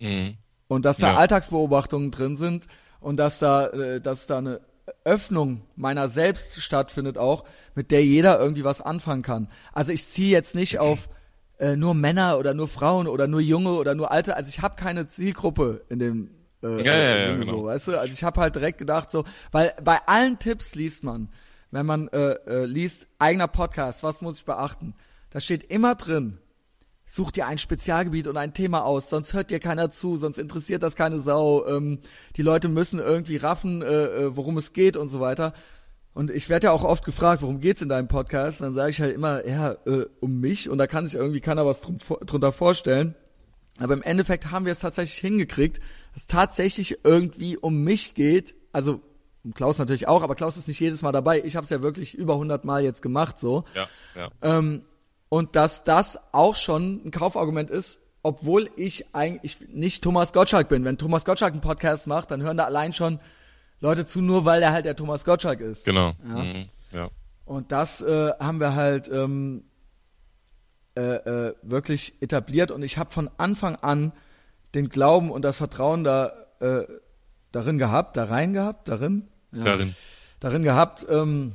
Mhm. 0.00 0.36
und 0.68 0.84
dass 0.84 0.98
da 0.98 1.12
Ja. 1.12 1.16
Alltagsbeobachtungen 1.16 2.10
drin 2.10 2.36
sind 2.36 2.66
und 3.00 3.16
dass 3.16 3.38
da, 3.38 3.68
äh, 3.68 4.00
dass 4.00 4.26
da 4.26 4.38
eine 4.38 4.60
Öffnung 5.04 5.62
meiner 5.76 6.10
selbst 6.10 6.60
stattfindet 6.60 7.16
auch, 7.16 7.44
mit 7.74 7.90
der 7.90 8.04
jeder 8.04 8.38
irgendwie 8.38 8.64
was 8.64 8.82
anfangen 8.82 9.22
kann. 9.22 9.48
Also 9.72 9.92
ich 9.92 10.06
ziehe 10.06 10.30
jetzt 10.30 10.54
nicht 10.54 10.78
auf 10.78 11.08
äh, 11.58 11.76
nur 11.76 11.94
Männer 11.94 12.38
oder 12.38 12.54
nur 12.54 12.68
Frauen 12.68 13.06
oder 13.06 13.26
nur 13.26 13.40
Junge 13.40 13.72
oder 13.72 13.94
nur 13.94 14.10
Alte. 14.10 14.36
Also 14.36 14.48
ich 14.48 14.60
habe 14.60 14.76
keine 14.76 15.08
Zielgruppe 15.08 15.82
in 15.88 15.98
dem 15.98 16.30
äh, 16.62 16.82
Ja, 16.84 16.96
ja, 16.96 17.16
ja, 17.16 17.36
genau. 17.36 17.52
so, 17.52 17.64
weißt 17.64 17.88
du? 17.88 18.00
Also 18.00 18.12
ich 18.12 18.24
habe 18.24 18.40
halt 18.40 18.54
direkt 18.54 18.78
gedacht 18.78 19.10
so, 19.10 19.24
weil 19.52 19.74
bei 19.82 19.98
allen 20.06 20.38
Tipps 20.38 20.74
liest 20.74 21.04
man, 21.04 21.28
wenn 21.70 21.86
man 21.86 22.08
äh, 22.08 22.32
äh, 22.46 22.64
liest 22.66 23.08
eigener 23.18 23.48
Podcast, 23.48 24.02
was 24.02 24.20
muss 24.20 24.38
ich 24.38 24.44
beachten? 24.44 24.94
Da 25.30 25.40
steht 25.40 25.64
immer 25.64 25.94
drin, 25.94 26.38
Such 27.06 27.32
dir 27.32 27.46
ein 27.46 27.58
Spezialgebiet 27.58 28.26
und 28.28 28.36
ein 28.38 28.54
Thema 28.54 28.84
aus, 28.84 29.10
sonst 29.10 29.34
hört 29.34 29.50
dir 29.50 29.60
keiner 29.60 29.90
zu, 29.90 30.16
sonst 30.16 30.38
interessiert 30.38 30.82
das 30.82 30.96
keine 30.96 31.20
Sau. 31.20 31.66
Ähm, 31.66 31.98
die 32.36 32.42
Leute 32.42 32.68
müssen 32.68 32.98
irgendwie 32.98 33.36
raffen, 33.36 33.82
äh, 33.82 34.04
äh, 34.06 34.36
worum 34.36 34.56
es 34.56 34.72
geht 34.72 34.96
und 34.96 35.10
so 35.10 35.20
weiter. 35.20 35.52
Und 36.14 36.30
ich 36.30 36.48
werde 36.48 36.68
ja 36.68 36.72
auch 36.72 36.84
oft 36.84 37.04
gefragt, 37.04 37.42
worum 37.42 37.60
geht's 37.60 37.82
in 37.82 37.88
deinem 37.88 38.06
Podcast? 38.06 38.60
Dann 38.60 38.72
sage 38.72 38.90
ich 38.90 39.00
halt 39.00 39.14
immer, 39.14 39.46
ja, 39.46 39.72
äh, 39.84 40.06
um 40.20 40.40
mich 40.40 40.70
und 40.70 40.78
da 40.78 40.86
kann 40.86 41.04
sich 41.06 41.16
irgendwie 41.16 41.40
keiner 41.40 41.66
was 41.66 41.80
drum, 41.80 41.98
drunter 42.24 42.52
vorstellen. 42.52 43.16
Aber 43.78 43.94
im 43.94 44.02
Endeffekt 44.02 44.52
haben 44.52 44.64
wir 44.64 44.72
es 44.72 44.78
tatsächlich 44.78 45.18
hingekriegt, 45.18 45.78
dass 46.12 46.22
es 46.22 46.26
tatsächlich 46.28 47.04
irgendwie 47.04 47.56
um 47.56 47.82
mich 47.82 48.14
geht. 48.14 48.54
Also 48.72 49.00
um 49.42 49.54
Klaus 49.54 49.78
natürlich 49.78 50.06
auch, 50.06 50.22
aber 50.22 50.36
Klaus 50.36 50.56
ist 50.56 50.68
nicht 50.68 50.78
jedes 50.78 51.02
Mal 51.02 51.10
dabei. 51.10 51.42
Ich 51.44 51.56
habe 51.56 51.64
es 51.64 51.70
ja 51.70 51.82
wirklich 51.82 52.14
über 52.14 52.34
100 52.34 52.64
Mal 52.64 52.84
jetzt 52.84 53.02
gemacht 53.02 53.40
so. 53.40 53.64
Ja, 53.74 53.88
ja. 54.14 54.30
Ähm, 54.42 54.82
und 55.28 55.56
dass 55.56 55.82
das 55.82 56.18
auch 56.32 56.54
schon 56.54 57.04
ein 57.04 57.10
Kaufargument 57.10 57.70
ist, 57.70 58.00
obwohl 58.22 58.70
ich 58.76 59.14
eigentlich 59.14 59.58
nicht 59.68 60.02
Thomas 60.02 60.32
Gottschalk 60.32 60.68
bin. 60.68 60.84
Wenn 60.84 60.96
Thomas 60.96 61.24
Gottschalk 61.24 61.52
einen 61.52 61.60
Podcast 61.60 62.06
macht, 62.06 62.30
dann 62.30 62.40
hören 62.40 62.56
da 62.56 62.64
allein 62.64 62.92
schon 62.92 63.18
Leute 63.84 64.06
zu, 64.06 64.22
nur 64.22 64.46
weil 64.46 64.62
er 64.62 64.72
halt 64.72 64.86
der 64.86 64.96
Thomas 64.96 65.26
Gottschalk 65.26 65.60
ist. 65.60 65.84
Genau. 65.84 66.14
Ja. 66.26 66.42
Mhm. 66.42 66.68
ja. 66.92 67.10
Und 67.44 67.70
das 67.70 68.00
äh, 68.00 68.32
haben 68.40 68.58
wir 68.58 68.74
halt 68.74 69.10
ähm, 69.12 69.64
äh, 70.96 71.02
äh, 71.02 71.54
wirklich 71.60 72.14
etabliert. 72.22 72.70
Und 72.70 72.82
ich 72.82 72.96
habe 72.96 73.10
von 73.10 73.28
Anfang 73.36 73.76
an 73.76 74.12
den 74.74 74.88
Glauben 74.88 75.30
und 75.30 75.42
das 75.42 75.58
Vertrauen 75.58 76.02
da 76.02 76.32
äh, 76.60 76.84
darin 77.52 77.76
gehabt, 77.76 78.16
da 78.16 78.24
rein 78.24 78.54
gehabt, 78.54 78.88
darin, 78.88 79.28
ja, 79.52 79.64
Darin. 79.64 79.94
darin 80.40 80.62
gehabt 80.62 81.04
ähm, 81.10 81.52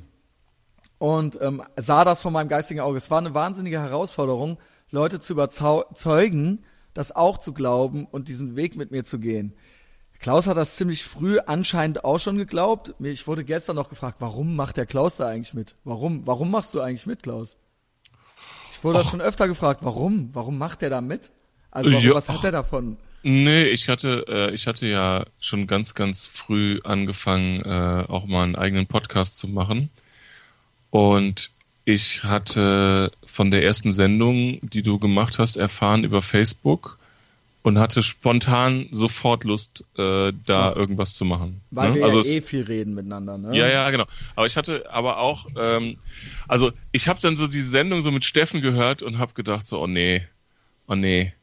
und 0.99 1.41
ähm, 1.41 1.63
sah 1.77 2.05
das 2.05 2.21
von 2.21 2.31
meinem 2.31 2.47
geistigen 2.47 2.79
Auge. 2.79 2.99
Es 2.99 3.09
war 3.09 3.17
eine 3.17 3.33
wahnsinnige 3.33 3.79
Herausforderung, 3.79 4.59
Leute 4.91 5.19
zu 5.19 5.33
überzeugen, 5.33 6.63
das 6.93 7.11
auch 7.15 7.39
zu 7.39 7.53
glauben 7.53 8.05
und 8.05 8.27
diesen 8.27 8.55
Weg 8.55 8.75
mit 8.75 8.91
mir 8.91 9.03
zu 9.03 9.17
gehen. 9.17 9.55
Klaus 10.19 10.47
hat 10.47 10.57
das 10.57 10.75
ziemlich 10.75 11.03
früh 11.05 11.39
anscheinend 11.39 12.03
auch 12.03 12.19
schon 12.19 12.37
geglaubt. 12.37 12.93
Mir- 12.99 13.11
Ich 13.11 13.25
wurde 13.27 13.43
gestern 13.45 13.75
noch 13.77 13.89
gefragt, 13.89 14.17
warum 14.19 14.55
macht 14.55 14.77
der 14.77 14.85
Klaus 14.85 15.15
da 15.17 15.27
eigentlich 15.29 15.53
mit? 15.53 15.75
Warum, 15.85 16.27
warum 16.27 16.51
machst 16.51 16.73
du 16.73 16.81
eigentlich 16.81 17.05
mit, 17.05 17.23
Klaus? 17.23 17.55
Ich 18.71 18.83
wurde 18.83 18.99
das 18.99 19.09
schon 19.09 19.21
öfter 19.21 19.47
gefragt, 19.47 19.79
warum? 19.83 20.29
Warum 20.33 20.57
macht 20.57 20.81
der 20.81 20.89
da 20.89 21.01
mit? 21.01 21.31
Also 21.71 21.91
warum, 21.91 22.03
Ja, 22.05 22.13
was 22.13 22.27
hat 22.29 22.43
er 22.43 22.51
davon? 22.51 22.97
Nee, 23.23 23.65
ich 23.65 23.89
hatte, 23.89 24.25
äh, 24.29 24.53
ich 24.53 24.67
hatte 24.67 24.85
ja 24.87 25.25
schon 25.39 25.67
ganz, 25.67 25.93
ganz 25.93 26.25
früh 26.25 26.79
angefangen, 26.83 27.61
äh, 27.61 28.05
auch 28.07 28.25
mal 28.25 28.43
einen 28.43 28.55
eigenen 28.55 28.87
Podcast 28.87 29.37
zu 29.37 29.47
machen. 29.47 29.89
Und 30.89 31.49
ich 31.85 32.23
hatte 32.23 33.11
von 33.25 33.51
der 33.51 33.63
ersten 33.63 33.91
Sendung, 33.93 34.59
die 34.61 34.83
du 34.83 34.99
gemacht 34.99 35.39
hast, 35.39 35.57
erfahren 35.57 36.03
über 36.03 36.21
Facebook 36.21 36.97
und 37.69 37.79
hatte 37.79 38.03
spontan 38.03 38.87
sofort 38.91 39.43
Lust, 39.45 39.83
äh, 39.97 40.33
da 40.45 40.71
Ach. 40.71 40.75
irgendwas 40.75 41.13
zu 41.13 41.23
machen. 41.25 41.61
Weil 41.71 41.89
ne? 41.91 41.95
wir 41.95 42.03
also 42.03 42.17
ja 42.17 42.21
es- 42.21 42.33
eh 42.33 42.41
viel 42.41 42.63
reden 42.63 42.93
miteinander, 42.93 43.37
ne? 43.37 43.55
Ja, 43.57 43.67
ja, 43.67 43.89
genau. 43.89 44.05
Aber 44.35 44.45
ich 44.45 44.57
hatte 44.57 44.91
aber 44.91 45.17
auch, 45.19 45.45
ähm, 45.57 45.97
also 46.47 46.71
ich 46.91 47.07
habe 47.07 47.19
dann 47.21 47.35
so 47.35 47.47
diese 47.47 47.69
Sendung 47.69 48.01
so 48.01 48.11
mit 48.11 48.25
Steffen 48.25 48.61
gehört 48.61 49.01
und 49.03 49.17
habe 49.17 49.33
gedacht 49.33 49.65
so, 49.67 49.79
oh 49.81 49.87
nee, 49.87 50.27
oh 50.87 50.95
nee, 50.95 51.33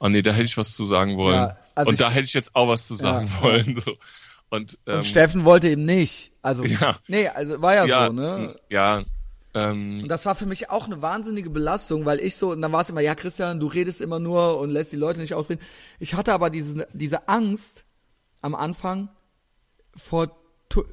oh 0.00 0.08
nee, 0.08 0.22
da 0.22 0.32
hätte 0.32 0.44
ich 0.46 0.56
was 0.56 0.72
zu 0.74 0.84
sagen 0.84 1.16
wollen. 1.16 1.36
Ja, 1.36 1.56
also 1.74 1.90
und 1.90 2.00
da 2.00 2.10
hätte 2.10 2.24
ich 2.24 2.34
jetzt 2.34 2.56
auch 2.56 2.68
was 2.68 2.86
zu 2.86 2.94
sagen 2.94 3.28
Ja, 3.36 3.42
wollen. 3.42 3.80
So. 3.84 3.96
Und, 4.48 4.78
ähm, 4.86 4.98
Und 4.98 5.04
Steffen 5.06 5.44
wollte 5.44 5.68
eben 5.68 5.84
nicht. 5.84 6.30
Also, 6.42 6.64
Ja. 6.64 6.98
nee, 7.08 7.28
also 7.28 7.60
war 7.60 7.74
ja, 7.74 7.84
ja, 7.86 8.06
so, 8.06 8.12
ne? 8.12 8.54
ja, 8.70 9.04
Ähm, 9.56 10.00
Und 10.02 10.08
das 10.08 10.26
war 10.26 10.34
für 10.34 10.44
mich 10.44 10.68
auch 10.68 10.84
eine 10.86 11.00
wahnsinnige 11.00 11.48
Belastung, 11.48 12.04
weil 12.04 12.20
ich 12.20 12.36
so, 12.36 12.52
und 12.52 12.60
dann 12.60 12.72
war 12.72 12.82
es 12.82 12.90
immer, 12.90 13.00
ja, 13.00 13.14
Christian, 13.14 13.58
du 13.58 13.66
redest 13.68 14.00
immer 14.02 14.18
nur 14.18 14.58
und 14.60 14.68
lässt 14.70 14.92
die 14.92 14.96
Leute 14.96 15.20
nicht 15.20 15.32
ausreden. 15.34 15.62
Ich 15.98 16.12
hatte 16.14 16.34
aber 16.34 16.50
diese, 16.50 16.86
diese 16.92 17.26
Angst 17.28 17.84
am 18.42 18.54
Anfang 18.54 19.08
vor, 19.96 20.36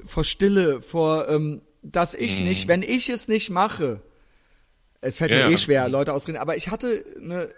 vor 0.06 0.24
Stille, 0.24 0.80
vor, 0.80 1.28
ähm, 1.28 1.60
dass 1.82 2.14
ich 2.14 2.40
nicht, 2.40 2.66
wenn 2.66 2.82
ich 2.82 3.10
es 3.10 3.28
nicht 3.28 3.50
mache, 3.50 4.00
es 5.02 5.16
fällt 5.18 5.32
Ja, 5.32 5.48
mir 5.48 5.54
eh 5.54 5.58
schwer, 5.58 5.88
Leute 5.90 6.14
ausreden, 6.14 6.38
aber 6.38 6.56
ich 6.56 6.70
hatte 6.70 7.04
eine 7.20 7.50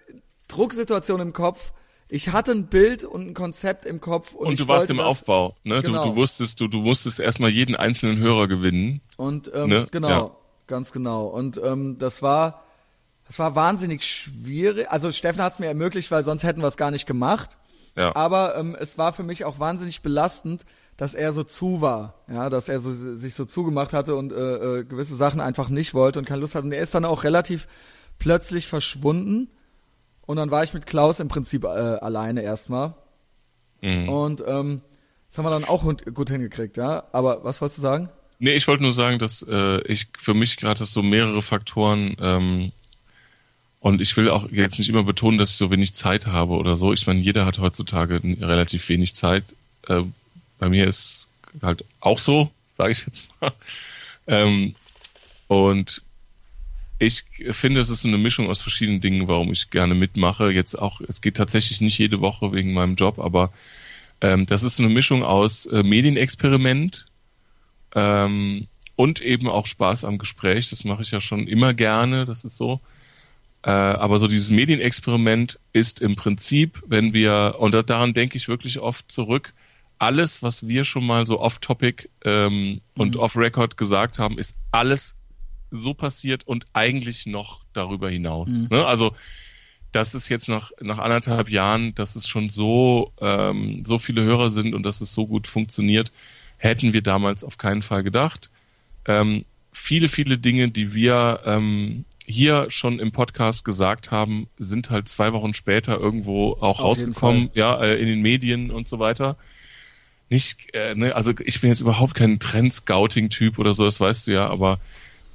Drucksituation 0.48 1.20
im 1.20 1.32
Kopf, 1.32 1.72
ich 2.08 2.30
hatte 2.30 2.50
ein 2.52 2.66
Bild 2.66 3.04
und 3.04 3.28
ein 3.28 3.34
Konzept 3.34 3.84
im 3.84 4.00
Kopf 4.00 4.32
und, 4.34 4.46
und 4.48 4.52
ich 4.54 4.58
du 4.58 4.66
warst 4.68 4.82
wollte 4.88 4.92
im 4.94 4.98
das, 4.98 5.06
Aufbau, 5.06 5.54
ne? 5.62 5.82
Genau. 5.82 6.04
Du, 6.04 6.10
du 6.10 6.16
wusstest, 6.16 6.60
du, 6.60 6.66
du 6.68 6.78
musstest 6.78 7.20
erstmal 7.20 7.50
jeden 7.50 7.76
einzelnen 7.76 8.18
Hörer 8.18 8.48
gewinnen. 8.48 9.00
Und 9.16 9.50
ähm, 9.54 9.68
Ne? 9.68 9.86
genau, 9.92 10.08
Ja. 10.08 10.36
Ganz 10.66 10.92
genau. 10.92 11.26
Und 11.26 11.60
ähm, 11.62 11.98
das 11.98 12.22
war, 12.22 12.64
das 13.26 13.38
war 13.38 13.54
wahnsinnig 13.54 14.04
schwierig. 14.04 14.90
Also 14.90 15.12
Steffen 15.12 15.42
hat 15.42 15.54
es 15.54 15.58
mir 15.58 15.66
ermöglicht, 15.66 16.10
weil 16.10 16.24
sonst 16.24 16.44
hätten 16.44 16.60
wir 16.60 16.68
es 16.68 16.76
gar 16.76 16.90
nicht 16.90 17.06
gemacht. 17.06 17.56
Ja. 17.96 18.14
Aber 18.14 18.56
ähm, 18.56 18.76
es 18.78 18.98
war 18.98 19.12
für 19.12 19.22
mich 19.22 19.44
auch 19.44 19.58
wahnsinnig 19.58 20.02
belastend, 20.02 20.64
dass 20.96 21.14
er 21.14 21.32
so 21.32 21.44
zu 21.44 21.80
war, 21.80 22.14
ja, 22.28 22.48
dass 22.48 22.68
er 22.68 22.80
so, 22.80 23.16
sich 23.16 23.34
so 23.34 23.44
zugemacht 23.44 23.92
hatte 23.92 24.16
und 24.16 24.32
äh, 24.32 24.78
äh, 24.78 24.84
gewisse 24.84 25.16
Sachen 25.16 25.40
einfach 25.40 25.68
nicht 25.68 25.92
wollte 25.92 26.18
und 26.18 26.24
keine 26.24 26.40
Lust 26.40 26.54
hatte. 26.54 26.66
Und 26.66 26.72
er 26.72 26.82
ist 26.82 26.94
dann 26.94 27.04
auch 27.04 27.24
relativ 27.24 27.68
plötzlich 28.18 28.66
verschwunden. 28.66 29.48
Und 30.26 30.36
dann 30.36 30.50
war 30.50 30.64
ich 30.64 30.74
mit 30.74 30.86
Klaus 30.86 31.20
im 31.20 31.28
Prinzip 31.28 31.64
äh, 31.64 31.68
alleine 31.68 32.42
erstmal. 32.42 32.94
Mhm. 33.82 34.08
Und 34.08 34.42
ähm, 34.46 34.80
das 35.28 35.38
haben 35.38 35.44
wir 35.44 35.50
dann 35.50 35.64
auch 35.64 35.84
gut 36.14 36.30
hingekriegt, 36.30 36.76
ja. 36.76 37.04
Aber 37.12 37.44
was 37.44 37.60
wolltest 37.60 37.78
du 37.78 37.82
sagen? 37.82 38.08
Nee, 38.38 38.54
ich 38.54 38.68
wollte 38.68 38.82
nur 38.82 38.92
sagen, 38.92 39.18
dass 39.18 39.42
äh, 39.48 39.80
ich 39.90 40.06
für 40.18 40.34
mich 40.34 40.56
gerade 40.56 40.84
so 40.84 41.02
mehrere 41.02 41.40
Faktoren 41.42 42.16
ähm, 42.20 42.72
und 43.80 44.00
ich 44.00 44.16
will 44.16 44.28
auch 44.30 44.50
jetzt 44.50 44.78
nicht 44.78 44.88
immer 44.88 45.04
betonen, 45.04 45.38
dass 45.38 45.50
ich 45.50 45.56
so 45.56 45.70
wenig 45.70 45.94
Zeit 45.94 46.26
habe 46.26 46.54
oder 46.54 46.76
so. 46.76 46.92
Ich 46.92 47.06
meine, 47.06 47.20
jeder 47.20 47.46
hat 47.46 47.58
heutzutage 47.58 48.20
relativ 48.40 48.88
wenig 48.88 49.14
Zeit. 49.14 49.54
Äh, 49.88 50.02
bei 50.58 50.68
mir 50.68 50.86
ist 50.86 51.28
halt 51.62 51.84
auch 52.00 52.18
so, 52.18 52.50
sage 52.70 52.92
ich 52.92 53.06
jetzt 53.06 53.28
mal. 53.40 53.52
Ähm, 54.26 54.74
und 55.46 56.02
ich 56.98 57.24
finde, 57.52 57.80
es 57.80 57.90
ist 57.90 58.04
eine 58.04 58.18
Mischung 58.18 58.48
aus 58.48 58.62
verschiedenen 58.62 59.00
Dingen, 59.00 59.28
warum 59.28 59.52
ich 59.52 59.70
gerne 59.70 59.94
mitmache. 59.94 60.50
Jetzt 60.50 60.76
auch, 60.76 61.00
es 61.06 61.20
geht 61.20 61.36
tatsächlich 61.36 61.80
nicht 61.80 61.98
jede 61.98 62.20
Woche 62.20 62.52
wegen 62.52 62.72
meinem 62.72 62.96
Job, 62.96 63.18
aber 63.18 63.52
ähm, 64.20 64.46
das 64.46 64.62
ist 64.62 64.80
eine 64.80 64.88
Mischung 64.88 65.22
aus 65.22 65.66
äh, 65.66 65.82
Medienexperiment, 65.82 67.06
ähm, 67.94 68.66
und 68.94 69.20
eben 69.20 69.48
auch 69.48 69.66
Spaß 69.66 70.04
am 70.04 70.18
Gespräch. 70.18 70.70
Das 70.70 70.84
mache 70.84 71.02
ich 71.02 71.10
ja 71.10 71.20
schon 71.20 71.46
immer 71.46 71.74
gerne, 71.74 72.24
das 72.24 72.44
ist 72.44 72.56
so. 72.56 72.80
Äh, 73.62 73.70
aber 73.70 74.18
so 74.18 74.28
dieses 74.28 74.50
Medienexperiment 74.50 75.58
ist 75.72 76.00
im 76.00 76.16
Prinzip, 76.16 76.82
wenn 76.86 77.12
wir, 77.12 77.56
und 77.58 77.74
da, 77.74 77.82
daran 77.82 78.14
denke 78.14 78.36
ich 78.36 78.48
wirklich 78.48 78.78
oft 78.78 79.10
zurück, 79.10 79.52
alles, 79.98 80.42
was 80.42 80.66
wir 80.68 80.84
schon 80.84 81.06
mal 81.06 81.26
so 81.26 81.40
off-topic 81.40 82.08
ähm, 82.24 82.80
und 82.94 83.16
off-record 83.16 83.76
gesagt 83.76 84.18
haben, 84.18 84.38
ist 84.38 84.56
alles 84.70 85.16
so 85.70 85.94
passiert 85.94 86.46
und 86.46 86.66
eigentlich 86.74 87.26
noch 87.26 87.60
darüber 87.72 88.10
hinaus. 88.10 88.68
Ne? 88.70 88.86
Also 88.86 89.14
dass 89.96 90.12
es 90.12 90.28
jetzt 90.28 90.48
nach, 90.48 90.72
nach 90.80 90.98
anderthalb 90.98 91.48
Jahren, 91.48 91.94
dass 91.94 92.16
es 92.16 92.28
schon 92.28 92.50
so, 92.50 93.12
ähm, 93.20 93.82
so 93.86 93.98
viele 93.98 94.22
Hörer 94.22 94.50
sind 94.50 94.74
und 94.74 94.82
dass 94.82 95.00
es 95.00 95.14
so 95.14 95.26
gut 95.26 95.46
funktioniert, 95.46 96.12
hätten 96.58 96.92
wir 96.92 97.02
damals 97.02 97.44
auf 97.44 97.58
keinen 97.58 97.82
Fall 97.82 98.02
gedacht. 98.02 98.50
Ähm, 99.06 99.44
viele, 99.72 100.08
viele 100.08 100.38
Dinge, 100.38 100.70
die 100.70 100.94
wir 100.94 101.40
ähm, 101.44 102.04
hier 102.26 102.66
schon 102.70 102.98
im 102.98 103.12
Podcast 103.12 103.64
gesagt 103.64 104.10
haben, 104.10 104.48
sind 104.58 104.90
halt 104.90 105.08
zwei 105.08 105.32
Wochen 105.32 105.54
später 105.54 105.98
irgendwo 105.98 106.52
auch 106.54 106.80
Auf 106.80 106.84
rausgekommen, 106.84 107.50
ja, 107.54 107.80
äh, 107.80 108.00
in 108.00 108.08
den 108.08 108.20
Medien 108.20 108.70
und 108.70 108.88
so 108.88 108.98
weiter. 108.98 109.36
Nicht, 110.28 110.74
äh, 110.74 110.94
ne, 110.94 111.14
also 111.14 111.32
ich 111.44 111.60
bin 111.60 111.70
jetzt 111.70 111.80
überhaupt 111.80 112.14
kein 112.14 112.40
Trend-Scouting-Typ 112.40 113.58
oder 113.58 113.74
so, 113.74 113.84
das 113.84 114.00
weißt 114.00 114.26
du 114.26 114.32
ja, 114.32 114.48
aber 114.48 114.80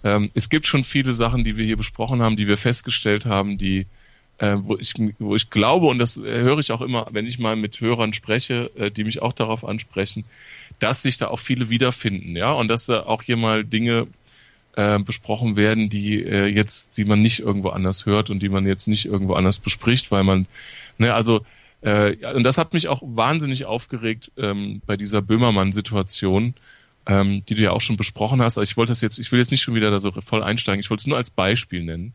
ähm, 0.03 0.29
es 0.33 0.49
gibt 0.49 0.67
schon 0.67 0.83
viele 0.83 1.13
Sachen, 1.13 1.45
die 1.45 1.55
wir 1.55 1.65
hier 1.65 1.77
besprochen 1.77 2.21
haben, 2.21 2.35
die 2.35 2.47
wir 2.47 2.57
festgestellt 2.57 3.25
haben, 3.25 3.57
die 3.57 3.85
äh, 4.39 4.57
wo 4.57 4.75
ich 4.75 4.93
wo 5.19 5.35
ich 5.35 5.49
glaube 5.49 5.85
und 5.85 5.99
das 5.99 6.17
äh, 6.17 6.21
höre 6.21 6.57
ich 6.59 6.71
auch 6.71 6.81
immer, 6.81 7.07
wenn 7.11 7.27
ich 7.27 7.39
mal 7.39 7.55
mit 7.55 7.79
Hörern 7.79 8.11
spreche, 8.11 8.71
äh, 8.75 8.91
die 8.91 9.03
mich 9.03 9.21
auch 9.21 9.33
darauf 9.33 9.63
ansprechen, 9.63 10.25
dass 10.81 11.03
sich 11.03 11.17
da 11.17 11.27
auch 11.27 11.39
viele 11.39 11.69
wiederfinden, 11.69 12.35
ja, 12.35 12.51
und 12.51 12.67
dass 12.67 12.87
da 12.87 13.03
auch 13.03 13.21
hier 13.21 13.37
mal 13.37 13.63
Dinge 13.63 14.07
äh, 14.75 14.99
besprochen 14.99 15.55
werden, 15.55 15.89
die 15.89 16.23
äh, 16.23 16.47
jetzt, 16.47 16.97
die 16.97 17.05
man 17.05 17.21
nicht 17.21 17.39
irgendwo 17.39 17.69
anders 17.69 18.05
hört 18.05 18.29
und 18.29 18.41
die 18.41 18.49
man 18.49 18.65
jetzt 18.65 18.87
nicht 18.87 19.05
irgendwo 19.05 19.35
anders 19.35 19.59
bespricht, 19.59 20.11
weil 20.11 20.23
man, 20.23 20.47
ne, 20.97 21.13
also 21.13 21.45
äh, 21.83 22.15
ja, 22.17 22.31
und 22.31 22.43
das 22.43 22.57
hat 22.57 22.73
mich 22.73 22.87
auch 22.87 23.01
wahnsinnig 23.03 23.65
aufgeregt 23.65 24.31
ähm, 24.37 24.81
bei 24.85 24.97
dieser 24.97 25.21
Böhmermann-Situation, 25.21 26.55
ähm, 27.05 27.43
die 27.47 27.55
du 27.55 27.61
ja 27.61 27.71
auch 27.71 27.81
schon 27.81 27.97
besprochen 27.97 28.41
hast. 28.41 28.57
Aber 28.57 28.63
ich 28.63 28.77
wollte 28.77 28.91
das 28.91 29.01
jetzt, 29.01 29.19
ich 29.19 29.31
will 29.31 29.39
jetzt 29.39 29.51
nicht 29.51 29.61
schon 29.61 29.75
wieder 29.75 29.91
da 29.91 29.99
so 29.99 30.11
voll 30.11 30.43
einsteigen. 30.43 30.79
Ich 30.79 30.89
wollte 30.89 31.01
es 31.01 31.07
nur 31.07 31.17
als 31.17 31.29
Beispiel 31.29 31.83
nennen. 31.83 32.13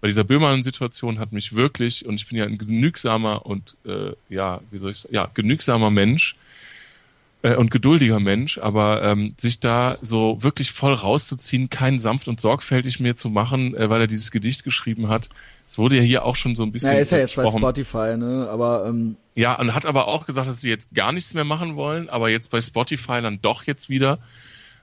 Bei 0.00 0.08
dieser 0.08 0.24
Böhmermann-Situation 0.24 1.18
hat 1.18 1.32
mich 1.32 1.54
wirklich, 1.54 2.06
und 2.06 2.14
ich 2.14 2.26
bin 2.28 2.38
ja 2.38 2.44
ein 2.44 2.56
genügsamer 2.56 3.44
und 3.44 3.76
äh, 3.84 4.12
ja, 4.28 4.60
wie 4.70 4.78
soll 4.78 4.92
ich 4.92 4.98
sagen, 4.98 5.14
ja, 5.14 5.30
genügsamer 5.32 5.90
Mensch 5.90 6.36
äh, 7.42 7.54
und 7.54 7.70
geduldiger 7.70 8.20
Mensch, 8.20 8.58
aber 8.58 9.02
ähm, 9.02 9.34
sich 9.38 9.60
da 9.60 9.98
so 10.02 10.42
wirklich 10.42 10.72
voll 10.72 10.92
rauszuziehen, 10.92 11.70
kein 11.70 11.98
sanft 11.98 12.28
und 12.28 12.40
sorgfältig 12.40 13.00
mehr 13.00 13.16
zu 13.16 13.30
machen, 13.30 13.74
äh, 13.74 13.88
weil 13.88 14.02
er 14.02 14.06
dieses 14.06 14.30
Gedicht 14.30 14.64
geschrieben 14.64 15.08
hat. 15.08 15.28
Es 15.66 15.78
wurde 15.78 15.96
ja 15.96 16.02
hier 16.02 16.24
auch 16.24 16.36
schon 16.36 16.56
so 16.56 16.64
ein 16.64 16.72
bisschen 16.72 16.90
Ja, 16.90 16.96
er 16.96 17.02
ist 17.02 17.12
ja 17.12 17.18
jetzt 17.18 17.36
bei. 17.36 17.48
Spotify, 17.48 18.16
ne? 18.16 18.48
Aber 18.50 18.86
ähm, 18.86 19.16
Ja, 19.34 19.58
und 19.58 19.72
hat 19.74 19.86
aber 19.86 20.08
auch 20.08 20.26
gesagt, 20.26 20.48
dass 20.48 20.60
sie 20.60 20.68
jetzt 20.68 20.92
gar 20.94 21.12
nichts 21.12 21.32
mehr 21.32 21.44
machen 21.44 21.76
wollen, 21.76 22.08
aber 22.10 22.28
jetzt 22.28 22.50
bei 22.50 22.60
Spotify 22.60 23.22
dann 23.22 23.40
doch 23.40 23.64
jetzt 23.64 23.88
wieder. 23.88 24.18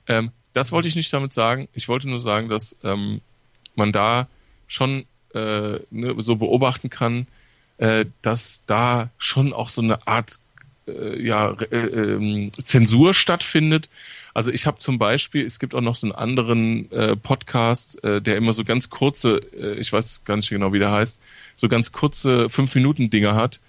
Ähm, 0.08 0.32
das 0.54 0.72
wollte 0.72 0.88
ich 0.88 0.96
nicht 0.96 1.12
damit 1.14 1.34
sagen. 1.34 1.68
Ich 1.74 1.88
wollte 1.88 2.10
nur 2.10 2.20
sagen, 2.20 2.50
dass 2.50 2.76
ähm, 2.84 3.22
man 3.76 3.92
da 3.92 4.28
schon 4.66 5.06
äh, 5.36 5.80
ne, 5.92 6.16
so 6.18 6.38
beobachten 6.38 6.90
kann, 6.90 7.28
äh, 7.78 8.06
dass 8.22 8.64
da 8.66 9.10
schon 9.18 9.54
auch 9.54 9.70
so 9.70 9.82
eine 9.82 10.08
Art 10.08 10.40
äh, 10.88 11.22
ja, 11.22 11.52
äh, 11.54 11.76
ähm, 11.76 12.52
Zensur 12.54 13.14
stattfindet. 13.14 13.90
Also 14.34 14.52
ich 14.52 14.68
habe 14.68 14.78
zum 14.78 15.00
Beispiel, 15.00 15.46
es 15.46 15.60
gibt 15.60 15.74
auch 15.74 15.82
noch 15.82 15.96
so 15.96 16.08
einen 16.08 16.16
anderen 16.16 16.92
äh, 16.92 17.16
Podcast, 17.16 18.04
äh, 18.04 18.22
der 18.22 18.38
immer 18.38 18.54
so 18.54 18.64
ganz 18.64 18.90
kurze, 18.90 19.42
äh, 19.58 19.80
ich 19.80 19.92
weiß 19.92 20.24
gar 20.26 20.36
nicht 20.36 20.50
genau, 20.50 20.74
wie 20.74 20.80
der 20.80 20.92
heißt, 20.92 21.20
so 21.56 21.68
ganz 21.68 21.92
kurze 21.92 22.50
fünf 22.50 22.76
Minuten 22.76 23.10
Dinger 23.10 23.36
hat, 23.36 23.60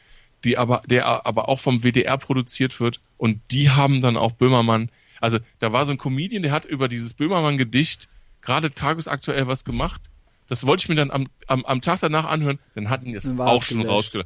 die 0.45 0.59
aber, 0.59 0.83
der 0.87 1.27
aber 1.27 1.49
auch 1.49 1.61
vom 1.61 1.83
WDR 1.83 2.19
produziert 2.19 2.81
wird 2.81 3.01
und 3.17 3.41
die 3.51 3.71
haben 3.71 4.01
dann 4.03 4.17
auch 4.17 4.33
Böhmermann. 4.33 4.91
Also 5.21 5.39
da 5.59 5.73
war 5.73 5.85
so 5.85 5.93
ein 5.93 5.99
Comedian, 5.99 6.43
der 6.43 6.53
hat 6.53 6.65
über 6.65 6.89
dieses 6.89 7.15
Böhmermann-Gedicht 7.15 8.09
gerade 8.43 8.73
tagesaktuell 8.73 9.47
was 9.47 9.65
gemacht. 9.65 10.03
Das 10.49 10.67
wollte 10.67 10.83
ich 10.83 10.89
mir 10.89 10.95
dann 10.95 11.11
am, 11.11 11.27
am, 11.47 11.65
am 11.65 11.81
Tag 11.81 12.01
danach 12.01 12.25
anhören, 12.25 12.59
dann 12.75 12.89
hatten 12.89 13.07
die 13.07 13.15
es 13.15 13.29
auch 13.39 13.63
schon 13.63 13.83
gelöscht. 13.83 14.19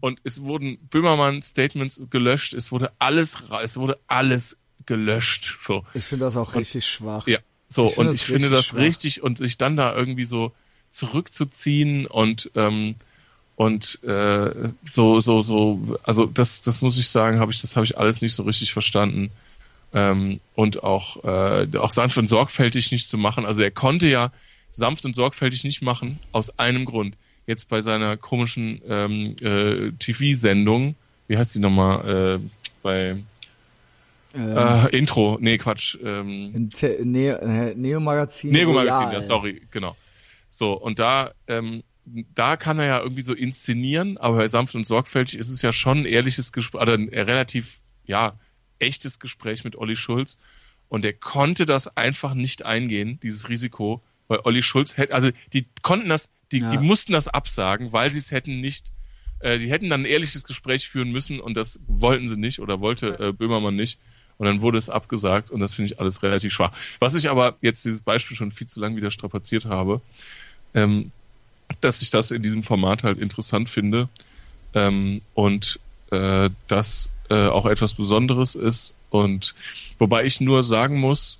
Und 0.00 0.20
es 0.24 0.42
wurden 0.42 0.78
Böhmermann-Statements 0.90 2.02
gelöscht, 2.10 2.54
es 2.54 2.72
wurde 2.72 2.92
alles, 2.98 3.38
es 3.62 3.76
wurde 3.76 3.98
alles 4.06 4.56
gelöscht. 4.86 5.56
So. 5.60 5.84
ich 5.94 6.04
finde 6.04 6.26
das 6.26 6.36
auch 6.36 6.54
richtig 6.54 6.86
schwach. 6.86 7.26
Ja, 7.26 7.38
so, 7.68 7.86
Ich 7.86 7.98
und 7.98 8.14
ich 8.14 8.24
finde 8.24 8.50
das 8.50 8.66
schwach. 8.66 8.78
richtig 8.78 9.22
und 9.22 9.38
sich 9.38 9.58
dann 9.58 9.76
da 9.76 9.94
irgendwie 9.94 10.24
so 10.24 10.52
zurückzuziehen 10.90 12.06
und 12.06 12.50
ähm, 12.54 12.94
und 13.56 14.02
äh, 14.04 14.70
so 14.84 15.20
so 15.20 15.40
so 15.40 15.98
also 16.02 16.26
das 16.26 16.62
das 16.62 16.82
muss 16.82 16.98
ich 16.98 17.08
sagen 17.08 17.38
habe 17.40 17.52
ich 17.52 17.60
das 17.60 17.76
habe 17.76 17.84
ich 17.84 17.98
alles 17.98 18.20
nicht 18.20 18.34
so 18.34 18.42
richtig 18.42 18.72
verstanden 18.72 19.30
ähm, 19.92 20.40
und 20.54 20.82
auch 20.82 21.24
äh, 21.24 21.66
auch 21.78 21.90
sanft 21.90 22.18
und 22.18 22.28
sorgfältig 22.28 22.92
nicht 22.92 23.08
zu 23.08 23.16
machen 23.18 23.44
also 23.46 23.62
er 23.62 23.70
konnte 23.70 24.06
ja 24.08 24.32
sanft 24.70 25.04
und 25.04 25.14
sorgfältig 25.14 25.64
nicht 25.64 25.82
machen 25.82 26.18
aus 26.32 26.58
einem 26.58 26.84
Grund 26.84 27.16
jetzt 27.46 27.68
bei 27.68 27.80
seiner 27.80 28.16
komischen 28.16 28.80
ähm, 28.88 29.36
äh, 29.40 29.92
TV-Sendung 29.98 30.94
wie 31.26 31.38
heißt 31.38 31.54
die 31.54 31.58
nochmal 31.60 32.38
äh, 32.40 32.48
bei 32.82 33.16
Ähm, 34.34 34.56
äh, 34.56 34.88
Intro 34.96 35.38
nee 35.40 35.56
Quatsch 35.58 35.96
ähm, 36.02 36.50
in 36.54 36.70
Te- 36.70 36.98
Neo, 37.04 37.36
äh, 37.36 37.74
Neo 37.74 38.00
Magazin. 38.00 38.50
Magazin, 38.72 39.12
ja, 39.12 39.20
sorry, 39.20 39.62
genau. 39.70 39.96
So, 40.50 40.72
und 40.72 40.98
da, 40.98 41.32
ähm, 41.46 41.82
da 42.34 42.56
kann 42.56 42.78
er 42.78 42.86
ja 42.86 43.00
irgendwie 43.00 43.22
so 43.22 43.32
inszenieren, 43.32 44.18
aber 44.18 44.36
bei 44.38 44.48
sanft 44.48 44.74
und 44.74 44.86
sorgfältig 44.86 45.38
ist 45.38 45.48
es 45.48 45.62
ja 45.62 45.72
schon 45.72 45.98
ein 46.00 46.04
ehrliches 46.06 46.52
Gespräch, 46.52 46.82
oder 46.82 46.94
ein 46.94 47.08
relativ, 47.08 47.80
ja, 48.06 48.34
echtes 48.80 49.20
Gespräch 49.20 49.64
mit 49.64 49.76
Olli 49.76 49.96
Schulz. 49.96 50.36
Und 50.88 51.04
er 51.04 51.12
konnte 51.12 51.64
das 51.64 51.96
einfach 51.96 52.34
nicht 52.34 52.64
eingehen, 52.64 53.18
dieses 53.22 53.48
Risiko, 53.48 54.02
weil 54.28 54.40
Olli 54.44 54.62
Schulz 54.62 54.96
hätte, 54.96 55.14
also 55.14 55.30
die 55.52 55.66
konnten 55.82 56.08
das, 56.08 56.28
die, 56.54 56.60
Ja. 56.60 56.70
die 56.70 56.78
mussten 56.78 57.12
das 57.12 57.28
absagen, 57.28 57.92
weil 57.92 58.10
sie 58.10 58.18
es 58.18 58.30
hätten 58.30 58.60
nicht, 58.60 58.92
äh, 59.40 59.58
die 59.58 59.68
hätten 59.70 59.90
dann 59.90 60.02
ein 60.02 60.06
ehrliches 60.06 60.44
Gespräch 60.44 60.88
führen 60.88 61.10
müssen 61.10 61.40
und 61.40 61.54
das 61.56 61.80
wollten 61.86 62.28
sie 62.28 62.36
nicht 62.36 62.60
oder 62.60 62.80
wollte 62.80 63.18
äh, 63.18 63.32
Böhmermann 63.32 63.76
nicht. 63.76 63.98
Und 64.36 64.46
dann 64.46 64.62
wurde 64.62 64.78
es 64.78 64.88
abgesagt 64.88 65.50
und 65.50 65.60
das 65.60 65.74
finde 65.74 65.92
ich 65.92 66.00
alles 66.00 66.22
relativ 66.24 66.52
schwach. 66.52 66.72
Was 66.98 67.14
ich 67.14 67.30
aber 67.30 67.56
jetzt 67.62 67.84
dieses 67.84 68.02
Beispiel 68.02 68.36
schon 68.36 68.50
viel 68.50 68.66
zu 68.66 68.80
lang 68.80 68.96
wieder 68.96 69.12
strapaziert 69.12 69.64
habe, 69.64 70.00
ähm, 70.74 71.12
dass 71.80 72.02
ich 72.02 72.10
das 72.10 72.30
in 72.32 72.42
diesem 72.42 72.62
Format 72.64 73.04
halt 73.04 73.18
interessant 73.18 73.68
finde 73.68 74.08
ähm, 74.74 75.20
und 75.34 75.78
äh, 76.10 76.50
das 76.66 77.12
äh, 77.30 77.46
auch 77.46 77.66
etwas 77.66 77.94
Besonderes 77.94 78.54
ist. 78.56 78.96
Und 79.10 79.54
wobei 79.98 80.24
ich 80.24 80.40
nur 80.40 80.62
sagen 80.64 80.98
muss, 80.98 81.38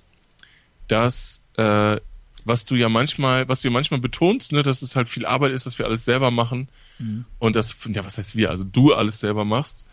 dass 0.87 1.41
äh, 1.57 1.97
was 2.45 2.65
du 2.65 2.75
ja 2.75 2.89
manchmal, 2.89 3.47
was 3.49 3.61
du 3.61 3.67
ja 3.67 3.71
manchmal 3.73 3.99
betonst, 3.99 4.51
ne, 4.53 4.63
dass 4.63 4.81
es 4.81 4.95
halt 4.95 5.09
viel 5.09 5.25
Arbeit 5.25 5.51
ist, 5.51 5.65
dass 5.65 5.77
wir 5.77 5.85
alles 5.85 6.05
selber 6.05 6.31
machen 6.31 6.69
mhm. 6.99 7.25
und 7.39 7.55
das, 7.55 7.75
ja, 7.93 8.05
was 8.05 8.17
heißt 8.17 8.35
wir, 8.35 8.51
also 8.51 8.63
du 8.63 8.93
alles 8.93 9.19
selber 9.19 9.43
machst. 9.43 9.85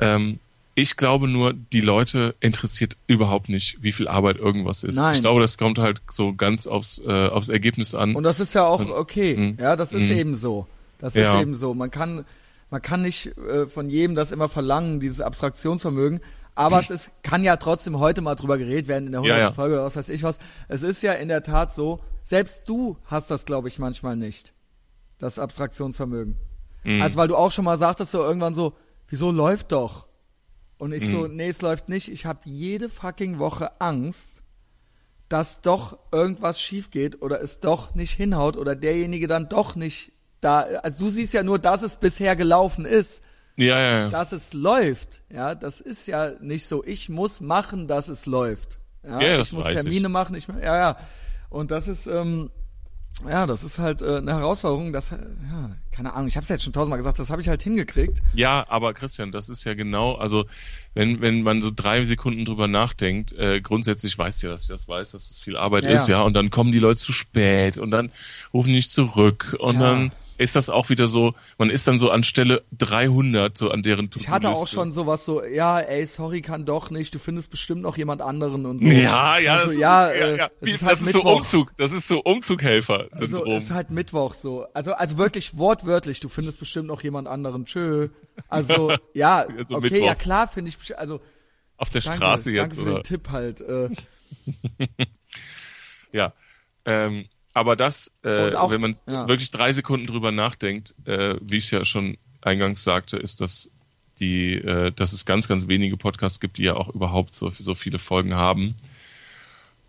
Ähm, 0.00 0.38
ich 0.78 0.98
glaube 0.98 1.26
nur, 1.26 1.54
die 1.54 1.80
Leute 1.80 2.34
interessiert 2.38 2.98
überhaupt 3.06 3.48
nicht, 3.48 3.82
wie 3.82 3.92
viel 3.92 4.08
Arbeit 4.08 4.36
irgendwas 4.36 4.84
ist. 4.84 4.96
Nein. 4.96 5.14
Ich 5.14 5.22
glaube, 5.22 5.40
das 5.40 5.56
kommt 5.56 5.78
halt 5.78 6.02
so 6.10 6.34
ganz 6.34 6.66
aufs, 6.66 6.98
äh, 6.98 7.28
aufs 7.28 7.48
Ergebnis 7.48 7.94
an. 7.94 8.14
Und 8.14 8.24
das 8.24 8.40
ist 8.40 8.54
ja 8.54 8.66
auch 8.66 8.86
okay. 8.90 9.34
Und, 9.34 9.58
ja, 9.58 9.74
das 9.74 9.94
ist 9.94 10.10
mh. 10.10 10.16
eben 10.16 10.34
so. 10.34 10.66
Das 10.98 11.16
ist 11.16 11.22
ja. 11.22 11.40
eben 11.40 11.54
so. 11.54 11.72
Man 11.72 11.90
kann, 11.90 12.26
man 12.70 12.82
kann 12.82 13.00
nicht 13.00 13.32
äh, 13.38 13.66
von 13.66 13.88
jedem 13.88 14.14
das 14.14 14.32
immer 14.32 14.48
verlangen, 14.48 15.00
dieses 15.00 15.22
Abstraktionsvermögen. 15.22 16.20
Aber 16.56 16.80
es 16.80 16.90
ist, 16.90 17.10
kann 17.22 17.44
ja 17.44 17.56
trotzdem 17.58 17.98
heute 17.98 18.22
mal 18.22 18.34
drüber 18.34 18.56
geredet 18.56 18.88
werden 18.88 19.06
in 19.06 19.12
der 19.12 19.20
100. 19.20 19.38
Ja, 19.38 19.44
ja. 19.44 19.52
Folge 19.52 19.74
oder 19.74 19.84
was 19.84 19.94
weiß 19.94 20.08
ich 20.08 20.22
was. 20.22 20.38
Es 20.68 20.82
ist 20.82 21.02
ja 21.02 21.12
in 21.12 21.28
der 21.28 21.42
Tat 21.42 21.74
so, 21.74 22.00
selbst 22.22 22.62
du 22.66 22.96
hast 23.04 23.30
das, 23.30 23.44
glaube 23.44 23.68
ich, 23.68 23.78
manchmal 23.78 24.16
nicht. 24.16 24.54
Das 25.18 25.38
Abstraktionsvermögen. 25.38 26.36
Mhm. 26.82 27.02
Also, 27.02 27.16
weil 27.18 27.28
du 27.28 27.36
auch 27.36 27.50
schon 27.50 27.66
mal 27.66 27.78
sagtest 27.78 28.10
so 28.10 28.22
irgendwann 28.22 28.54
so, 28.54 28.74
wieso 29.08 29.30
läuft 29.30 29.72
doch? 29.72 30.06
Und 30.78 30.92
ich 30.92 31.04
mhm. 31.04 31.10
so, 31.10 31.26
nee, 31.26 31.48
es 31.48 31.60
läuft 31.60 31.88
nicht. 31.90 32.10
Ich 32.10 32.24
habe 32.24 32.40
jede 32.44 32.88
fucking 32.88 33.38
Woche 33.38 33.80
Angst, 33.80 34.42
dass 35.28 35.60
doch 35.60 35.98
irgendwas 36.10 36.60
schief 36.60 36.90
geht 36.90 37.20
oder 37.20 37.42
es 37.42 37.60
doch 37.60 37.94
nicht 37.94 38.12
hinhaut 38.12 38.56
oder 38.56 38.74
derjenige 38.74 39.26
dann 39.26 39.48
doch 39.48 39.74
nicht 39.74 40.12
da. 40.40 40.60
Also 40.60 41.04
du 41.06 41.10
siehst 41.10 41.34
ja 41.34 41.42
nur, 41.42 41.58
dass 41.58 41.82
es 41.82 41.96
bisher 41.96 42.34
gelaufen 42.34 42.84
ist. 42.84 43.22
Ja, 43.56 43.80
ja, 43.80 43.98
ja. 44.00 44.08
Dass 44.10 44.32
es 44.32 44.52
läuft. 44.52 45.22
Ja, 45.30 45.54
das 45.54 45.80
ist 45.80 46.06
ja 46.06 46.32
nicht 46.40 46.66
so. 46.66 46.84
Ich 46.84 47.08
muss 47.08 47.40
machen, 47.40 47.88
dass 47.88 48.08
es 48.08 48.26
läuft. 48.26 48.78
Ja, 49.02 49.20
ja 49.20 49.36
das 49.38 49.48
ich 49.48 49.54
muss 49.54 49.64
Termine 49.64 50.08
ich. 50.08 50.12
machen. 50.12 50.34
Ich, 50.34 50.46
ja, 50.46 50.76
ja. 50.76 50.96
Und 51.48 51.70
das 51.70 51.88
ist, 51.88 52.06
ähm, 52.06 52.50
ja, 53.26 53.46
das 53.46 53.64
ist 53.64 53.78
halt 53.78 54.02
äh, 54.02 54.16
eine 54.16 54.34
Herausforderung, 54.34 54.92
das, 54.92 55.10
ja, 55.10 55.70
keine 55.90 56.12
Ahnung, 56.12 56.28
ich 56.28 56.36
habe 56.36 56.44
es 56.44 56.50
jetzt 56.50 56.64
schon 56.64 56.74
tausendmal 56.74 56.98
gesagt, 56.98 57.18
das 57.18 57.30
habe 57.30 57.40
ich 57.40 57.48
halt 57.48 57.62
hingekriegt. 57.62 58.20
Ja, 58.34 58.66
aber 58.68 58.92
Christian, 58.92 59.32
das 59.32 59.48
ist 59.48 59.64
ja 59.64 59.72
genau, 59.72 60.16
also 60.16 60.44
wenn, 60.92 61.22
wenn 61.22 61.42
man 61.42 61.62
so 61.62 61.70
drei 61.74 62.04
Sekunden 62.04 62.44
drüber 62.44 62.68
nachdenkt, 62.68 63.32
äh, 63.32 63.62
grundsätzlich 63.62 64.18
weißt 64.18 64.42
du 64.42 64.48
ja, 64.48 64.52
dass 64.52 64.62
ich 64.62 64.68
das 64.68 64.86
weiß, 64.86 65.12
dass 65.12 65.30
es 65.30 65.40
viel 65.40 65.56
Arbeit 65.56 65.84
ja, 65.84 65.90
ist, 65.90 66.08
ja. 66.08 66.20
und 66.22 66.34
dann 66.34 66.50
kommen 66.50 66.72
die 66.72 66.78
Leute 66.78 67.00
zu 67.00 67.12
spät 67.12 67.78
und 67.78 67.90
dann 67.90 68.12
rufen 68.52 68.68
die 68.68 68.74
nicht 68.74 68.92
zurück 68.92 69.56
und 69.58 69.80
dann 69.80 70.12
ist 70.38 70.56
das 70.56 70.68
auch 70.68 70.90
wieder 70.90 71.06
so, 71.06 71.34
man 71.58 71.70
ist 71.70 71.86
dann 71.88 71.98
so 71.98 72.10
an 72.10 72.22
Stelle 72.22 72.64
300, 72.76 73.56
so 73.56 73.70
an 73.70 73.82
deren 73.82 74.10
Ich 74.16 74.28
hatte 74.28 74.50
auch 74.50 74.68
schon 74.68 74.92
sowas 74.92 75.24
so, 75.24 75.44
ja, 75.44 75.80
ey, 75.80 76.06
sorry, 76.06 76.42
kann 76.42 76.64
doch 76.64 76.90
nicht, 76.90 77.14
du 77.14 77.18
findest 77.18 77.50
bestimmt 77.50 77.82
noch 77.82 77.96
jemand 77.96 78.20
anderen 78.20 78.66
und 78.66 78.80
so. 78.80 78.86
Ja, 78.86 79.38
ja, 79.38 79.56
das, 79.56 79.64
so, 79.66 79.70
ist, 79.72 79.78
ja, 79.78 80.08
äh, 80.08 80.36
ja, 80.36 80.50
Ist 80.60 80.82
halt 80.82 80.92
das 80.92 81.00
ist 81.02 81.12
so 81.12 81.22
Umzug, 81.22 81.76
das 81.76 81.92
ist 81.92 82.08
so 82.08 82.20
Umzughelfer-Syndrom. 82.20 83.44
Also, 83.44 83.56
es 83.56 83.64
ist 83.64 83.70
halt 83.70 83.90
Mittwoch 83.90 84.34
so. 84.34 84.66
Also, 84.74 84.92
also 84.92 85.18
wirklich 85.18 85.56
wortwörtlich, 85.56 86.20
du 86.20 86.28
findest 86.28 86.60
bestimmt 86.60 86.88
noch 86.88 87.02
jemand 87.02 87.28
anderen, 87.28 87.64
tschö. 87.64 88.08
Also, 88.48 88.94
ja, 89.14 89.46
also 89.56 89.76
okay, 89.76 89.84
Mittwochs. 89.84 90.06
ja 90.06 90.14
klar 90.14 90.48
finde 90.48 90.70
ich, 90.70 90.98
also. 90.98 91.20
Auf 91.78 91.90
der 91.90 92.00
danke, 92.02 92.16
Straße 92.18 92.52
jetzt, 92.52 92.60
danke 92.60 92.76
für 92.76 92.82
oder? 92.82 93.00
den 93.00 93.02
Tipp 93.02 93.28
halt. 93.30 93.60
Äh. 93.60 93.90
ja, 96.12 96.32
ähm, 96.84 97.26
aber 97.56 97.74
das, 97.74 98.12
äh, 98.22 98.52
auch, 98.54 98.70
wenn 98.70 98.82
man 98.82 98.96
ja. 99.06 99.26
wirklich 99.28 99.50
drei 99.50 99.72
Sekunden 99.72 100.06
drüber 100.06 100.30
nachdenkt, 100.30 100.94
äh, 101.06 101.36
wie 101.40 101.56
ich 101.56 101.64
es 101.64 101.70
ja 101.70 101.86
schon 101.86 102.18
eingangs 102.42 102.84
sagte, 102.84 103.16
ist, 103.16 103.40
dass 103.40 103.70
die, 104.20 104.56
äh, 104.56 104.92
dass 104.92 105.14
es 105.14 105.24
ganz, 105.24 105.48
ganz 105.48 105.66
wenige 105.66 105.96
Podcasts 105.96 106.38
gibt, 106.38 106.58
die 106.58 106.64
ja 106.64 106.74
auch 106.74 106.94
überhaupt 106.94 107.34
so, 107.34 107.50
so 107.58 107.74
viele 107.74 107.98
Folgen 107.98 108.34
haben. 108.34 108.74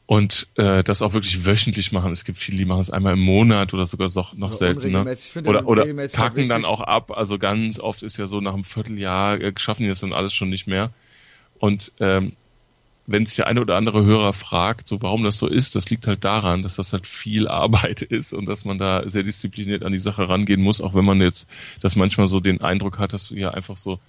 Und 0.06 0.48
äh, 0.56 0.82
das 0.82 1.02
auch 1.02 1.12
wirklich 1.12 1.46
wöchentlich 1.46 1.92
machen. 1.92 2.14
Es 2.14 2.24
gibt 2.24 2.38
viele, 2.38 2.58
die 2.58 2.64
machen 2.64 2.80
es 2.80 2.90
einmal 2.90 3.16
im 3.16 3.20
Monat 3.20 3.74
oder 3.74 3.86
sogar 3.86 4.10
noch, 4.16 4.32
noch 4.32 4.54
seltener. 4.54 5.06
Oder, 5.44 5.68
oder 5.68 6.08
packen 6.08 6.48
dann 6.48 6.64
auch 6.64 6.80
ab. 6.80 7.12
Also 7.12 7.38
ganz 7.38 7.82
oft 7.82 8.02
ist 8.02 8.16
ja 8.16 8.28
so, 8.28 8.40
nach 8.40 8.54
einem 8.54 8.64
Vierteljahr 8.64 9.42
äh, 9.42 9.52
schaffen 9.58 9.84
die 9.84 9.90
das 9.90 10.00
dann 10.00 10.14
alles 10.14 10.34
schon 10.34 10.50
nicht 10.50 10.68
mehr. 10.68 10.92
Und 11.60 11.92
ähm, 12.00 12.32
wenn 13.08 13.26
sich 13.26 13.38
der 13.38 13.48
eine 13.48 13.62
oder 13.62 13.78
andere 13.78 14.06
Hörer 14.06 14.34
fragt, 14.34 14.88
so 14.88 15.02
warum 15.02 15.24
das 15.24 15.38
so 15.38 15.48
ist, 15.48 15.76
das 15.76 15.90
liegt 15.90 16.08
halt 16.08 16.26
daran, 16.26 16.62
dass 16.62 16.76
das 16.76 16.92
halt 16.92 17.08
viel 17.08 17.48
Arbeit 17.48 18.02
ist 18.04 18.34
und 18.34 18.46
dass 18.46 18.66
man 18.66 18.78
da 18.78 19.10
sehr 19.10 19.24
diszipliniert 19.24 19.84
an 19.84 19.94
die 19.94 20.00
Sache 20.00 20.28
rangehen 20.28 20.62
muss, 20.62 20.82
auch 20.82 20.94
wenn 20.94 21.06
man 21.06 21.22
jetzt 21.22 21.50
das 21.80 21.96
manchmal 21.96 22.28
so 22.28 22.42
den 22.42 22.62
Eindruck 22.62 23.00
hat, 23.00 23.14
dass 23.14 23.30
hier 23.30 23.54
einfach 23.54 23.78
so 23.78 24.00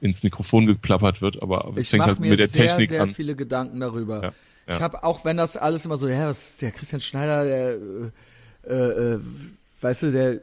ins 0.00 0.22
Mikrofon 0.22 0.66
geplappert 0.66 1.22
wird, 1.22 1.42
aber 1.42 1.72
es 1.76 1.88
fängt 1.88 2.04
halt 2.04 2.20
mit 2.20 2.38
der 2.38 2.48
sehr, 2.48 2.66
Technik 2.66 2.90
sehr 2.90 3.02
an. 3.02 3.10
Ich 3.10 3.16
sehr 3.16 3.24
viele 3.24 3.36
Gedanken 3.36 3.80
darüber. 3.80 4.22
Ja, 4.22 4.32
ja. 4.66 4.74
Ich 4.74 4.80
habe 4.80 5.04
auch, 5.04 5.24
wenn 5.24 5.36
das 5.36 5.56
alles 5.56 5.84
immer 5.84 5.96
so, 5.96 6.08
ja, 6.08 6.28
was, 6.28 6.56
der 6.56 6.72
Christian 6.72 7.00
Schneider, 7.00 7.44
der, 7.44 7.78
äh, 8.68 9.14
äh, 9.14 9.20
weißt 9.80 10.02
du, 10.02 10.12
der 10.12 10.40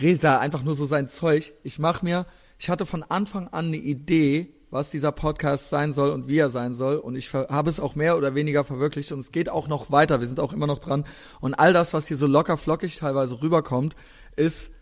redet 0.00 0.24
da 0.24 0.38
einfach 0.38 0.62
nur 0.62 0.74
so 0.74 0.86
sein 0.86 1.08
Zeug. 1.08 1.52
Ich 1.62 1.78
mache 1.78 2.04
mir, 2.04 2.26
ich 2.58 2.68
hatte 2.68 2.86
von 2.86 3.02
Anfang 3.02 3.48
an 3.48 3.66
eine 3.66 3.76
Idee, 3.76 4.48
was 4.70 4.90
dieser 4.90 5.12
Podcast 5.12 5.68
sein 5.70 5.92
soll 5.92 6.10
und 6.10 6.28
wie 6.28 6.38
er 6.38 6.50
sein 6.50 6.74
soll. 6.74 6.96
Und 6.96 7.16
ich 7.16 7.32
habe 7.32 7.70
es 7.70 7.80
auch 7.80 7.94
mehr 7.94 8.16
oder 8.16 8.34
weniger 8.34 8.64
verwirklicht 8.64 9.12
und 9.12 9.20
es 9.20 9.32
geht 9.32 9.48
auch 9.48 9.68
noch 9.68 9.90
weiter. 9.90 10.20
Wir 10.20 10.26
sind 10.26 10.40
auch 10.40 10.52
immer 10.52 10.66
noch 10.66 10.78
dran. 10.80 11.04
Und 11.40 11.54
all 11.54 11.72
das, 11.72 11.94
was 11.94 12.08
hier 12.08 12.16
so 12.16 12.26
locker 12.26 12.56
flockig 12.56 12.96
teilweise 12.96 13.40
rüberkommt, 13.42 13.94
ist, 14.34 14.72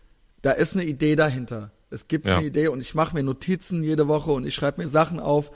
da 0.41 0.51
ist 0.51 0.75
eine 0.75 0.85
Idee 0.85 1.15
dahinter. 1.15 1.71
Es 1.89 2.07
gibt 2.07 2.25
ja. 2.25 2.37
eine 2.37 2.47
Idee 2.47 2.67
und 2.67 2.81
ich 2.81 2.95
mache 2.95 3.15
mir 3.15 3.23
Notizen 3.23 3.83
jede 3.83 4.07
Woche 4.07 4.31
und 4.31 4.45
ich 4.45 4.55
schreibe 4.55 4.81
mir 4.81 4.89
Sachen 4.89 5.19
auf. 5.19 5.51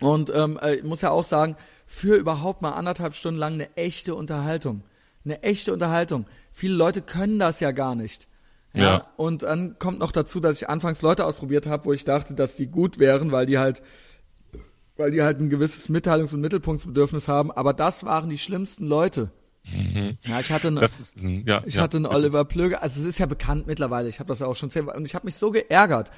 Und 0.00 0.30
ähm, 0.34 0.58
äh, 0.60 0.76
ich 0.76 0.84
muss 0.84 1.00
ja 1.00 1.10
auch 1.10 1.24
sagen, 1.24 1.56
für 1.86 2.16
überhaupt 2.16 2.62
mal 2.62 2.72
anderthalb 2.72 3.14
Stunden 3.14 3.38
lang 3.38 3.54
eine 3.54 3.74
echte 3.76 4.14
Unterhaltung. 4.14 4.82
Eine 5.24 5.42
echte 5.42 5.72
Unterhaltung. 5.72 6.26
Viele 6.52 6.74
Leute 6.74 7.02
können 7.02 7.38
das 7.38 7.60
ja 7.60 7.70
gar 7.70 7.94
nicht. 7.94 8.28
Ja. 8.76 8.82
ja. 8.82 9.06
Und 9.16 9.42
dann 9.42 9.78
kommt 9.78 9.98
noch 9.98 10.12
dazu, 10.12 10.40
dass 10.40 10.60
ich 10.60 10.68
anfangs 10.68 11.02
Leute 11.02 11.24
ausprobiert 11.24 11.66
habe, 11.66 11.86
wo 11.86 11.92
ich 11.92 12.04
dachte, 12.04 12.34
dass 12.34 12.56
die 12.56 12.66
gut 12.66 12.98
wären, 12.98 13.32
weil 13.32 13.46
die 13.46 13.58
halt, 13.58 13.82
weil 14.96 15.10
die 15.10 15.22
halt 15.22 15.40
ein 15.40 15.50
gewisses 15.50 15.88
Mitteilungs- 15.88 16.34
und 16.34 16.40
Mittelpunktsbedürfnis 16.40 17.28
haben. 17.28 17.50
Aber 17.50 17.72
das 17.72 18.04
waren 18.04 18.28
die 18.28 18.38
schlimmsten 18.38 18.86
Leute. 18.86 19.32
Mhm. 19.64 20.18
Ja, 20.22 20.40
ich 20.40 20.52
hatte, 20.52 20.68
eine, 20.68 20.84
ist, 20.84 21.22
ja, 21.22 21.62
ich 21.66 21.74
ja, 21.74 21.82
hatte 21.82 21.96
einen 21.96 22.06
Oliver 22.06 22.44
Plöger. 22.44 22.82
Also 22.82 23.00
es 23.00 23.06
ist 23.06 23.18
ja 23.18 23.26
bekannt 23.26 23.66
mittlerweile. 23.66 24.08
Ich 24.08 24.20
habe 24.20 24.28
das 24.28 24.40
ja 24.40 24.46
auch 24.46 24.56
schon 24.56 24.70
zehn, 24.70 24.88
und 24.88 25.06
ich 25.06 25.14
habe 25.14 25.26
mich 25.26 25.36
so 25.36 25.50
geärgert 25.50 26.10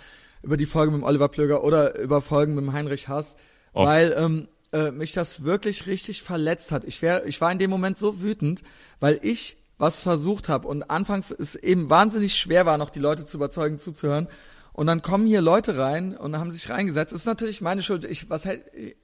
über 0.42 0.56
die 0.56 0.66
Folge 0.66 0.92
mit 0.92 1.00
dem 1.00 1.04
Oliver 1.04 1.28
Plöger 1.28 1.64
oder 1.64 1.98
über 1.98 2.20
Folgen 2.20 2.54
mit 2.54 2.64
dem 2.64 2.72
Heinrich 2.72 3.08
Haas, 3.08 3.36
Oft. 3.72 3.88
weil 3.88 4.14
ähm, 4.18 4.48
äh, 4.72 4.90
mich 4.90 5.12
das 5.12 5.44
wirklich 5.44 5.86
richtig 5.86 6.22
verletzt 6.22 6.72
hat. 6.72 6.84
Ich 6.84 7.00
wär, 7.02 7.26
ich 7.26 7.40
war 7.40 7.50
in 7.50 7.58
dem 7.58 7.70
Moment 7.70 7.98
so 7.98 8.20
wütend, 8.20 8.62
weil 9.00 9.18
ich 9.22 9.56
was 9.78 10.00
versucht 10.00 10.48
habe 10.48 10.66
und 10.66 10.90
anfangs 10.90 11.30
es 11.30 11.54
eben 11.54 11.88
wahnsinnig 11.88 12.34
schwer 12.34 12.66
war, 12.66 12.78
noch 12.78 12.90
die 12.90 12.98
Leute 12.98 13.24
zu 13.24 13.36
überzeugen, 13.36 13.78
zuzuhören. 13.78 14.28
Und 14.72 14.86
dann 14.86 15.02
kommen 15.02 15.26
hier 15.26 15.40
Leute 15.40 15.76
rein 15.76 16.16
und 16.16 16.38
haben 16.38 16.52
sich 16.52 16.70
reingesetzt. 16.70 17.12
Das 17.12 17.22
ist 17.22 17.26
natürlich 17.26 17.60
meine 17.60 17.82
Schuld. 17.82 18.04
Ich, 18.04 18.30
was, 18.30 18.46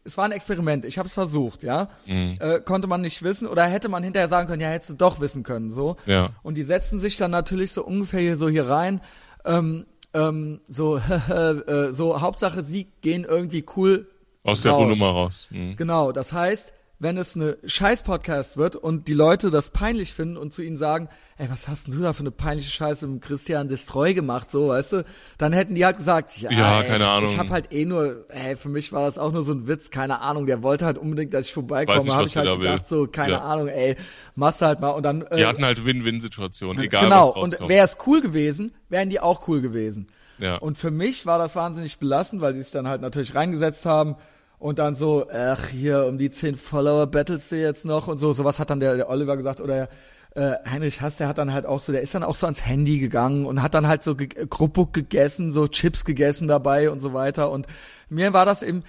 es 0.05 0.17
war 0.17 0.25
ein 0.25 0.31
Experiment. 0.31 0.85
Ich 0.85 0.99
habe 0.99 1.09
es 1.09 1.15
versucht, 1.15 1.65
ja. 1.65 1.89
Mhm. 2.07 2.39
Äh, 2.39 2.61
konnte 2.61 2.87
man 2.87 3.01
nicht 3.01 3.25
wissen 3.25 3.49
oder 3.49 3.65
hätte 3.65 3.89
man 3.89 4.05
hinterher 4.05 4.29
sagen 4.29 4.47
können, 4.47 4.63
ja, 4.63 4.69
hättest 4.69 4.91
du 4.91 4.95
doch 4.95 5.19
wissen 5.19 5.43
können, 5.43 5.73
so. 5.73 5.97
Ja. 6.07 6.31
Und 6.45 6.55
die 6.55 6.63
setzen 6.63 7.01
sich 7.01 7.17
dann 7.17 7.33
natürlich 7.33 7.73
so 7.73 7.85
ungefähr 7.85 8.21
hier 8.21 8.37
so 8.37 8.49
hier 8.49 8.69
rein. 8.69 9.01
Ähm, 9.45 9.87
ähm, 10.13 10.61
so, 10.69 10.97
äh, 11.29 11.93
so 11.93 12.21
Hauptsache, 12.21 12.63
sie 12.63 12.87
gehen 13.01 13.25
irgendwie 13.25 13.67
cool 13.77 14.09
aus 14.45 14.65
raus. 14.65 14.79
der 14.79 14.87
Nummer 14.87 15.09
raus. 15.09 15.49
Mhm. 15.51 15.75
Genau. 15.75 16.13
Das 16.13 16.33
heißt, 16.33 16.73
wenn 17.05 17.19
es 17.19 17.37
eine 17.37 17.59
Scheiß-Podcast 17.67 18.57
wird 18.57 18.77
und 18.77 19.09
die 19.09 19.13
Leute 19.13 19.51
das 19.51 19.69
peinlich 19.69 20.15
finden 20.15 20.39
und 20.39 20.55
zu 20.55 20.63
ihnen 20.63 20.79
sagen, 20.79 21.11
ey, 21.37 21.51
was 21.51 21.69
hast 21.69 21.87
denn 21.87 21.95
du 21.95 22.01
da 22.01 22.15
für 22.15 22.21
eine 22.21 22.31
peinliche 22.31 22.71
Scheiße 22.71 23.07
mit 23.07 23.21
Christian 23.21 23.69
Destroy 23.69 24.15
gemacht, 24.15 24.51
so, 24.51 24.69
weißt 24.69 24.93
du? 24.95 25.05
Dann 25.37 25.53
hätten 25.53 25.75
die 25.75 25.85
halt 25.85 25.99
gesagt, 25.99 26.39
ja, 26.39 26.51
ja 26.51 26.81
ey, 26.81 26.89
keine 26.89 27.07
Ahnung. 27.07 27.31
Ich 27.31 27.39
hab 27.39 27.51
halt 27.51 27.75
eh 27.75 27.85
nur, 27.85 28.25
ey, 28.31 28.57
für 28.57 28.71
mich 28.71 28.91
war 28.91 29.05
das 29.05 29.19
auch 29.19 29.33
nur 29.33 29.45
so 29.45 29.53
ein 29.53 29.69
Witz, 29.69 29.91
keine 29.91 30.23
Ahnung, 30.23 30.47
der 30.47 30.63
wollte 30.63 30.87
halt 30.87 30.97
unbedingt, 30.97 31.35
dass 31.35 31.45
ich 31.47 31.53
vorbeikomme, 31.53 31.99
Weiß 31.99 32.09
hab 32.09 32.25
ich 32.25 32.37
halt 32.39 32.59
gedacht, 32.59 32.91
will. 32.91 32.99
so, 32.99 33.07
keine 33.07 33.35
ja. 33.35 33.41
Ahnung, 33.43 33.69
ey, 33.69 33.97
machst 34.35 34.63
halt 34.63 34.81
mal 34.81 34.89
und 34.91 35.03
dann. 35.03 35.23
Äh, 35.27 35.37
die 35.37 35.45
hatten 35.45 35.65
halt 35.65 35.85
Win-Win-Situationen, 35.85 36.83
egal 36.83 37.05
genau, 37.05 37.35
was 37.37 37.51
Genau, 37.51 37.65
und 37.65 37.69
wäre 37.69 37.85
es 37.85 37.99
cool 38.07 38.23
gewesen, 38.23 38.73
wären 38.89 39.11
die 39.11 39.21
auch 39.21 39.47
cool 39.47 39.61
gewesen. 39.61 40.07
Ja. 40.39 40.57
Und 40.57 40.79
für 40.79 40.91
mich 40.91 41.27
war 41.27 41.39
das 41.39 41.55
wahnsinnig 41.55 41.99
belastend, 41.99 42.41
weil 42.41 42.55
sie 42.55 42.63
sich 42.63 42.73
dann 42.73 42.89
halt 42.89 43.03
natürlich 43.03 43.35
reingesetzt 43.35 43.85
haben, 43.85 44.17
und 44.65 44.79
dann 44.79 44.97
so, 44.97 45.27
ach, 45.31 45.67
hier 45.69 46.07
um 46.07 46.17
die 46.17 46.31
10 46.31 46.57
Follower 46.57 47.07
battlest 47.07 47.53
du 47.53 47.57
jetzt 47.57 47.85
noch 47.85 48.09
und 48.09 48.17
so. 48.17 48.33
Sowas 48.33 48.59
hat 48.59 48.71
dann 48.71 48.81
der, 48.81 48.97
der 48.97 49.11
Oliver 49.11 49.37
gesagt 49.37 49.61
oder 49.61 49.91
äh, 50.35 50.55
Heinrich 50.65 51.03
Hass, 51.03 51.19
der 51.19 51.29
hat 51.29 51.37
dann 51.37 51.53
halt 51.53 51.67
auch 51.67 51.81
so, 51.81 51.93
der 51.93 52.01
ist 52.01 52.15
dann 52.15 52.23
auch 52.23 52.35
so 52.35 52.47
ans 52.47 52.65
Handy 52.65 52.99
gegangen 52.99 53.45
und 53.45 53.61
hat 53.61 53.75
dann 53.75 53.87
halt 53.87 54.03
so 54.03 54.17
Kruppuk 54.17 54.95
gegessen, 54.95 55.53
so 55.53 55.69
Chips 55.69 56.07
gegessen 56.07 56.49
dabei 56.49 56.89
und 56.89 57.01
so 57.01 57.13
weiter. 57.13 57.51
Und 57.51 57.67
mir 58.09 58.33
war 58.33 58.47
das 58.47 58.63
eben, 58.63 58.85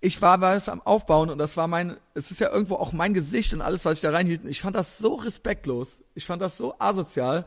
ich 0.00 0.22
war, 0.22 0.40
es 0.54 0.68
am 0.68 0.80
Aufbauen 0.82 1.30
und 1.30 1.38
das 1.38 1.56
war 1.56 1.66
mein, 1.66 1.96
es 2.14 2.30
ist 2.30 2.38
ja 2.38 2.52
irgendwo 2.52 2.76
auch 2.76 2.92
mein 2.92 3.12
Gesicht 3.12 3.52
und 3.52 3.60
alles, 3.60 3.84
was 3.84 3.94
ich 3.94 4.02
da 4.02 4.10
reinhielt. 4.10 4.42
Ich 4.44 4.60
fand 4.60 4.76
das 4.76 4.98
so 4.98 5.16
respektlos. 5.16 5.98
Ich 6.14 6.26
fand 6.26 6.42
das 6.42 6.56
so 6.56 6.76
asozial. 6.78 7.44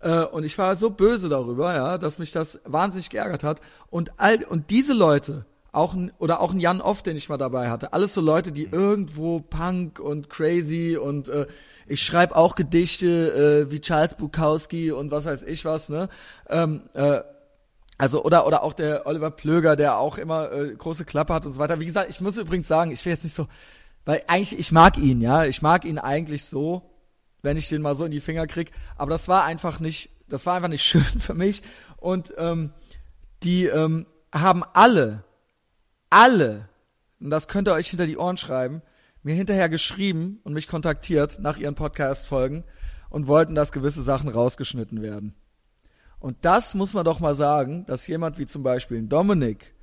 Äh, 0.00 0.24
und 0.24 0.42
ich 0.42 0.58
war 0.58 0.74
so 0.74 0.90
böse 0.90 1.28
darüber, 1.28 1.76
ja, 1.76 1.96
dass 1.96 2.18
mich 2.18 2.32
das 2.32 2.58
wahnsinnig 2.64 3.08
geärgert 3.08 3.44
hat. 3.44 3.60
Und 3.88 4.18
all, 4.18 4.42
und 4.42 4.70
diese 4.70 4.94
Leute, 4.94 5.46
auch 5.74 5.94
ein, 5.94 6.12
oder 6.18 6.40
auch 6.40 6.52
ein 6.52 6.60
Jan 6.60 6.80
Off, 6.80 7.02
den 7.02 7.16
ich 7.16 7.28
mal 7.28 7.36
dabei 7.36 7.70
hatte, 7.70 7.92
alles 7.92 8.14
so 8.14 8.20
Leute, 8.20 8.52
die 8.52 8.68
irgendwo 8.70 9.40
Punk 9.40 9.98
und 9.98 10.30
crazy 10.30 10.96
und 10.96 11.28
äh, 11.28 11.46
ich 11.86 12.02
schreibe 12.02 12.36
auch 12.36 12.54
Gedichte 12.54 13.66
äh, 13.66 13.70
wie 13.70 13.80
Charles 13.80 14.14
Bukowski 14.14 14.92
und 14.92 15.10
was 15.10 15.26
weiß 15.26 15.42
ich 15.42 15.64
was, 15.64 15.88
ne? 15.88 16.08
Ähm, 16.48 16.82
äh, 16.94 17.20
also 17.98 18.24
oder 18.24 18.46
oder 18.46 18.62
auch 18.62 18.72
der 18.72 19.06
Oliver 19.06 19.30
Plöger, 19.30 19.76
der 19.76 19.98
auch 19.98 20.18
immer 20.18 20.50
äh, 20.50 20.74
große 20.74 21.04
Klappe 21.04 21.34
hat 21.34 21.46
und 21.46 21.52
so 21.52 21.58
weiter. 21.58 21.80
Wie 21.80 21.86
gesagt, 21.86 22.10
ich 22.10 22.20
muss 22.20 22.36
übrigens 22.38 22.68
sagen, 22.68 22.90
ich 22.90 23.04
will 23.04 23.12
jetzt 23.12 23.24
nicht 23.24 23.36
so, 23.36 23.46
weil 24.04 24.22
eigentlich 24.26 24.58
ich 24.58 24.72
mag 24.72 24.98
ihn, 24.98 25.20
ja, 25.20 25.44
ich 25.44 25.62
mag 25.62 25.84
ihn 25.84 25.98
eigentlich 25.98 26.44
so, 26.44 26.82
wenn 27.42 27.56
ich 27.56 27.68
den 27.68 27.82
mal 27.82 27.96
so 27.96 28.04
in 28.04 28.10
die 28.10 28.20
Finger 28.20 28.46
krieg. 28.46 28.72
Aber 28.96 29.10
das 29.10 29.28
war 29.28 29.44
einfach 29.44 29.78
nicht, 29.80 30.10
das 30.28 30.46
war 30.46 30.54
einfach 30.54 30.68
nicht 30.68 30.82
schön 30.84 31.02
für 31.02 31.34
mich. 31.34 31.62
Und 31.96 32.32
ähm, 32.36 32.72
die 33.42 33.66
ähm, 33.66 34.06
haben 34.32 34.64
alle, 34.72 35.23
alle, 36.10 36.68
und 37.20 37.30
das 37.30 37.48
könnt 37.48 37.68
ihr 37.68 37.74
euch 37.74 37.88
hinter 37.88 38.06
die 38.06 38.16
Ohren 38.16 38.36
schreiben, 38.36 38.82
mir 39.22 39.34
hinterher 39.34 39.68
geschrieben 39.68 40.40
und 40.44 40.52
mich 40.52 40.68
kontaktiert 40.68 41.38
nach 41.40 41.56
ihren 41.56 41.74
Podcast-Folgen 41.74 42.64
und 43.10 43.26
wollten, 43.26 43.54
dass 43.54 43.72
gewisse 43.72 44.02
Sachen 44.02 44.28
rausgeschnitten 44.28 45.02
werden. 45.02 45.34
Und 46.18 46.38
das 46.42 46.74
muss 46.74 46.94
man 46.94 47.04
doch 47.04 47.20
mal 47.20 47.34
sagen, 47.34 47.84
dass 47.86 48.06
jemand 48.06 48.38
wie 48.38 48.46
zum 48.46 48.62
Beispiel 48.62 48.98
ein 48.98 49.08
Dominik 49.08 49.74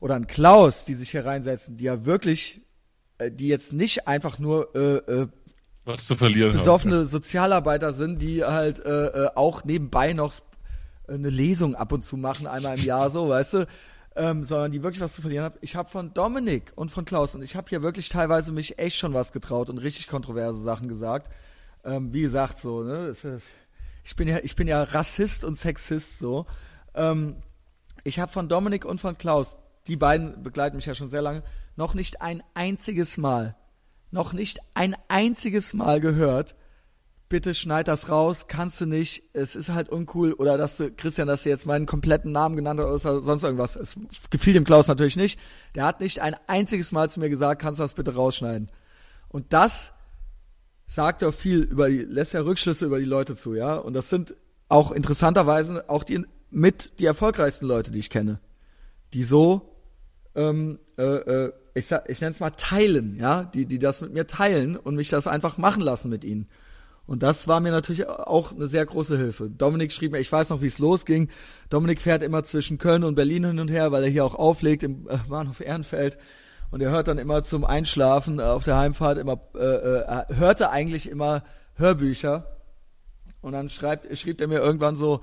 oder 0.00 0.16
ein 0.16 0.26
Klaus, 0.26 0.84
die 0.84 0.94
sich 0.94 1.10
hier 1.10 1.24
reinsetzen, 1.24 1.76
die 1.76 1.84
ja 1.84 2.04
wirklich, 2.04 2.62
äh, 3.18 3.30
die 3.30 3.48
jetzt 3.48 3.72
nicht 3.72 4.08
einfach 4.08 4.38
nur 4.38 4.74
äh, 4.74 4.96
äh, 5.12 5.28
was 5.84 6.06
zu 6.06 6.14
verlieren 6.14 6.52
besoffene 6.52 6.96
haben. 6.96 7.08
Sozialarbeiter 7.08 7.92
sind, 7.92 8.20
die 8.20 8.44
halt 8.44 8.84
äh, 8.84 9.06
äh, 9.06 9.30
auch 9.34 9.64
nebenbei 9.64 10.12
noch 10.12 10.34
eine 11.08 11.30
Lesung 11.30 11.74
ab 11.74 11.92
und 11.92 12.04
zu 12.04 12.16
machen, 12.16 12.46
einmal 12.46 12.78
im 12.78 12.84
Jahr 12.84 13.10
so, 13.10 13.28
weißt 13.28 13.54
du, 13.54 13.66
ähm, 14.16 14.44
sondern 14.44 14.72
die 14.72 14.82
wirklich 14.82 15.00
was 15.00 15.14
zu 15.14 15.22
verlieren 15.22 15.44
haben. 15.44 15.58
Ich 15.60 15.76
habe 15.76 15.88
von 15.88 16.12
Dominik 16.14 16.72
und 16.76 16.90
von 16.90 17.04
Klaus 17.04 17.34
und 17.34 17.42
ich 17.42 17.56
habe 17.56 17.68
hier 17.68 17.82
wirklich 17.82 18.08
teilweise 18.08 18.52
mich 18.52 18.78
echt 18.78 18.96
schon 18.96 19.14
was 19.14 19.32
getraut 19.32 19.70
und 19.70 19.78
richtig 19.78 20.06
kontroverse 20.06 20.60
Sachen 20.60 20.88
gesagt. 20.88 21.30
Ähm, 21.84 22.12
wie 22.12 22.22
gesagt, 22.22 22.60
so, 22.60 22.82
ne, 22.82 23.14
ich 24.04 24.16
bin 24.16 24.28
ja, 24.28 24.38
ich 24.42 24.56
bin 24.56 24.68
ja 24.68 24.82
Rassist 24.82 25.44
und 25.44 25.58
Sexist 25.58 26.18
so. 26.18 26.46
Ähm, 26.94 27.36
ich 28.04 28.18
habe 28.18 28.32
von 28.32 28.48
Dominik 28.48 28.84
und 28.84 29.00
von 29.00 29.16
Klaus, 29.16 29.58
die 29.86 29.96
beiden 29.96 30.42
begleiten 30.42 30.76
mich 30.76 30.86
ja 30.86 30.94
schon 30.94 31.10
sehr 31.10 31.22
lange, 31.22 31.42
noch 31.76 31.94
nicht 31.94 32.20
ein 32.20 32.42
einziges 32.54 33.16
Mal, 33.16 33.56
noch 34.10 34.32
nicht 34.32 34.60
ein 34.74 34.96
einziges 35.08 35.72
Mal 35.72 36.00
gehört. 36.00 36.54
Bitte 37.32 37.54
schneid 37.54 37.88
das 37.88 38.10
raus, 38.10 38.46
kannst 38.46 38.82
du 38.82 38.84
nicht, 38.84 39.22
es 39.32 39.56
ist 39.56 39.70
halt 39.70 39.88
uncool. 39.88 40.34
Oder 40.34 40.58
dass 40.58 40.76
du, 40.76 40.90
Christian, 40.90 41.28
dass 41.28 41.44
du 41.44 41.48
jetzt 41.48 41.64
meinen 41.64 41.86
kompletten 41.86 42.30
Namen 42.30 42.56
genannt 42.56 42.78
hast 42.78 43.06
oder 43.06 43.22
sonst 43.22 43.42
irgendwas. 43.42 43.74
Es 43.74 43.96
gefiel 44.28 44.52
dem 44.52 44.64
Klaus 44.64 44.86
natürlich 44.86 45.16
nicht. 45.16 45.40
Der 45.74 45.86
hat 45.86 46.02
nicht 46.02 46.20
ein 46.20 46.36
einziges 46.46 46.92
Mal 46.92 47.08
zu 47.08 47.20
mir 47.20 47.30
gesagt, 47.30 47.62
kannst 47.62 47.80
du 47.80 47.84
das 47.84 47.94
bitte 47.94 48.14
rausschneiden. 48.14 48.70
Und 49.30 49.54
das 49.54 49.94
sagt 50.86 51.22
ja 51.22 51.32
viel 51.32 51.60
über 51.60 51.88
die, 51.88 52.00
lässt 52.00 52.34
ja 52.34 52.42
Rückschlüsse 52.42 52.84
über 52.84 52.98
die 52.98 53.06
Leute 53.06 53.34
zu, 53.34 53.54
ja. 53.54 53.76
Und 53.76 53.94
das 53.94 54.10
sind 54.10 54.34
auch 54.68 54.92
interessanterweise 54.92 55.88
auch 55.88 56.04
die 56.04 56.26
mit 56.50 56.98
die 56.98 57.06
erfolgreichsten 57.06 57.64
Leute, 57.64 57.92
die 57.92 58.00
ich 58.00 58.10
kenne, 58.10 58.40
die 59.14 59.24
so, 59.24 59.74
ähm, 60.34 60.80
äh, 60.98 61.02
äh, 61.02 61.52
ich, 61.72 61.90
ich 62.08 62.20
nenne 62.20 62.34
es 62.34 62.40
mal 62.40 62.50
teilen, 62.50 63.16
ja, 63.18 63.44
die, 63.44 63.64
die 63.64 63.78
das 63.78 64.02
mit 64.02 64.12
mir 64.12 64.26
teilen 64.26 64.76
und 64.76 64.96
mich 64.96 65.08
das 65.08 65.26
einfach 65.26 65.56
machen 65.56 65.80
lassen 65.80 66.10
mit 66.10 66.24
ihnen. 66.26 66.46
Und 67.06 67.22
das 67.22 67.48
war 67.48 67.60
mir 67.60 67.72
natürlich 67.72 68.06
auch 68.06 68.52
eine 68.52 68.68
sehr 68.68 68.86
große 68.86 69.16
Hilfe. 69.16 69.50
Dominik 69.50 69.92
schrieb 69.92 70.12
mir, 70.12 70.20
ich 70.20 70.30
weiß 70.30 70.50
noch, 70.50 70.62
wie 70.62 70.66
es 70.66 70.78
losging. 70.78 71.28
Dominik 71.68 72.00
fährt 72.00 72.22
immer 72.22 72.44
zwischen 72.44 72.78
Köln 72.78 73.04
und 73.04 73.16
Berlin 73.16 73.44
hin 73.44 73.58
und 73.58 73.70
her, 73.70 73.92
weil 73.92 74.04
er 74.04 74.08
hier 74.08 74.24
auch 74.24 74.36
auflegt 74.36 74.82
im 74.82 75.08
äh, 75.08 75.18
Bahnhof 75.28 75.60
Ehrenfeld 75.60 76.18
und 76.72 76.80
er 76.80 76.90
hört 76.90 77.06
dann 77.06 77.18
immer 77.18 77.44
zum 77.44 77.66
Einschlafen 77.66 78.38
äh, 78.38 78.42
auf 78.42 78.64
der 78.64 78.78
Heimfahrt 78.78 79.18
immer, 79.18 79.38
äh, 79.54 79.58
äh, 79.58 80.34
hörte 80.34 80.70
eigentlich 80.70 81.08
immer 81.08 81.44
Hörbücher. 81.74 82.46
Und 83.42 83.52
dann 83.52 83.68
schreibt, 83.68 84.16
schrieb 84.18 84.40
er 84.40 84.48
mir 84.48 84.60
irgendwann 84.60 84.96
so, 84.96 85.20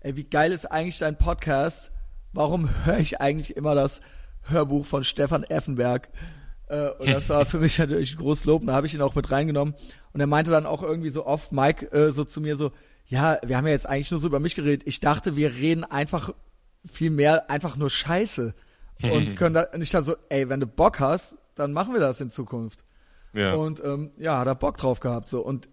ey, 0.00 0.14
wie 0.16 0.24
geil 0.24 0.52
ist 0.52 0.70
eigentlich 0.70 0.98
dein 0.98 1.16
Podcast? 1.16 1.90
Warum 2.34 2.68
höre 2.84 2.98
ich 2.98 3.18
eigentlich 3.18 3.56
immer 3.56 3.74
das 3.74 4.02
Hörbuch 4.42 4.84
von 4.84 5.02
Stefan 5.02 5.42
Effenberg? 5.44 6.10
Äh, 6.68 6.90
und 6.90 7.08
das 7.08 7.30
war 7.30 7.46
für 7.46 7.60
mich 7.60 7.78
natürlich 7.78 8.12
ein 8.12 8.18
großes 8.18 8.44
Lob. 8.44 8.60
Und 8.60 8.66
da 8.66 8.74
habe 8.74 8.86
ich 8.86 8.92
ihn 8.92 9.00
auch 9.00 9.14
mit 9.14 9.30
reingenommen. 9.30 9.74
Und 10.12 10.20
er 10.20 10.26
meinte 10.26 10.50
dann 10.50 10.66
auch 10.66 10.82
irgendwie 10.82 11.10
so 11.10 11.26
oft, 11.26 11.52
Mike, 11.52 11.92
äh, 11.92 12.10
so 12.12 12.24
zu 12.24 12.40
mir 12.40 12.56
so, 12.56 12.72
ja, 13.06 13.38
wir 13.44 13.56
haben 13.56 13.66
ja 13.66 13.72
jetzt 13.72 13.88
eigentlich 13.88 14.10
nur 14.10 14.20
so 14.20 14.26
über 14.26 14.40
mich 14.40 14.54
geredet. 14.54 14.82
Ich 14.86 15.00
dachte, 15.00 15.36
wir 15.36 15.54
reden 15.54 15.84
einfach 15.84 16.32
viel 16.84 17.10
mehr, 17.10 17.50
einfach 17.50 17.76
nur 17.76 17.90
Scheiße 17.90 18.54
und 19.02 19.36
können 19.36 19.54
da 19.54 19.68
nicht 19.76 19.92
dann 19.92 20.04
so, 20.04 20.16
ey, 20.28 20.48
wenn 20.48 20.60
du 20.60 20.66
Bock 20.66 21.00
hast, 21.00 21.36
dann 21.54 21.72
machen 21.72 21.92
wir 21.92 22.00
das 22.00 22.20
in 22.20 22.30
Zukunft. 22.30 22.84
Ja. 23.32 23.54
Und 23.54 23.82
ähm, 23.84 24.10
ja, 24.18 24.38
hat 24.38 24.46
er 24.46 24.54
Bock 24.54 24.76
drauf 24.76 25.00
gehabt 25.00 25.28
so 25.28 25.40
und 25.40 25.68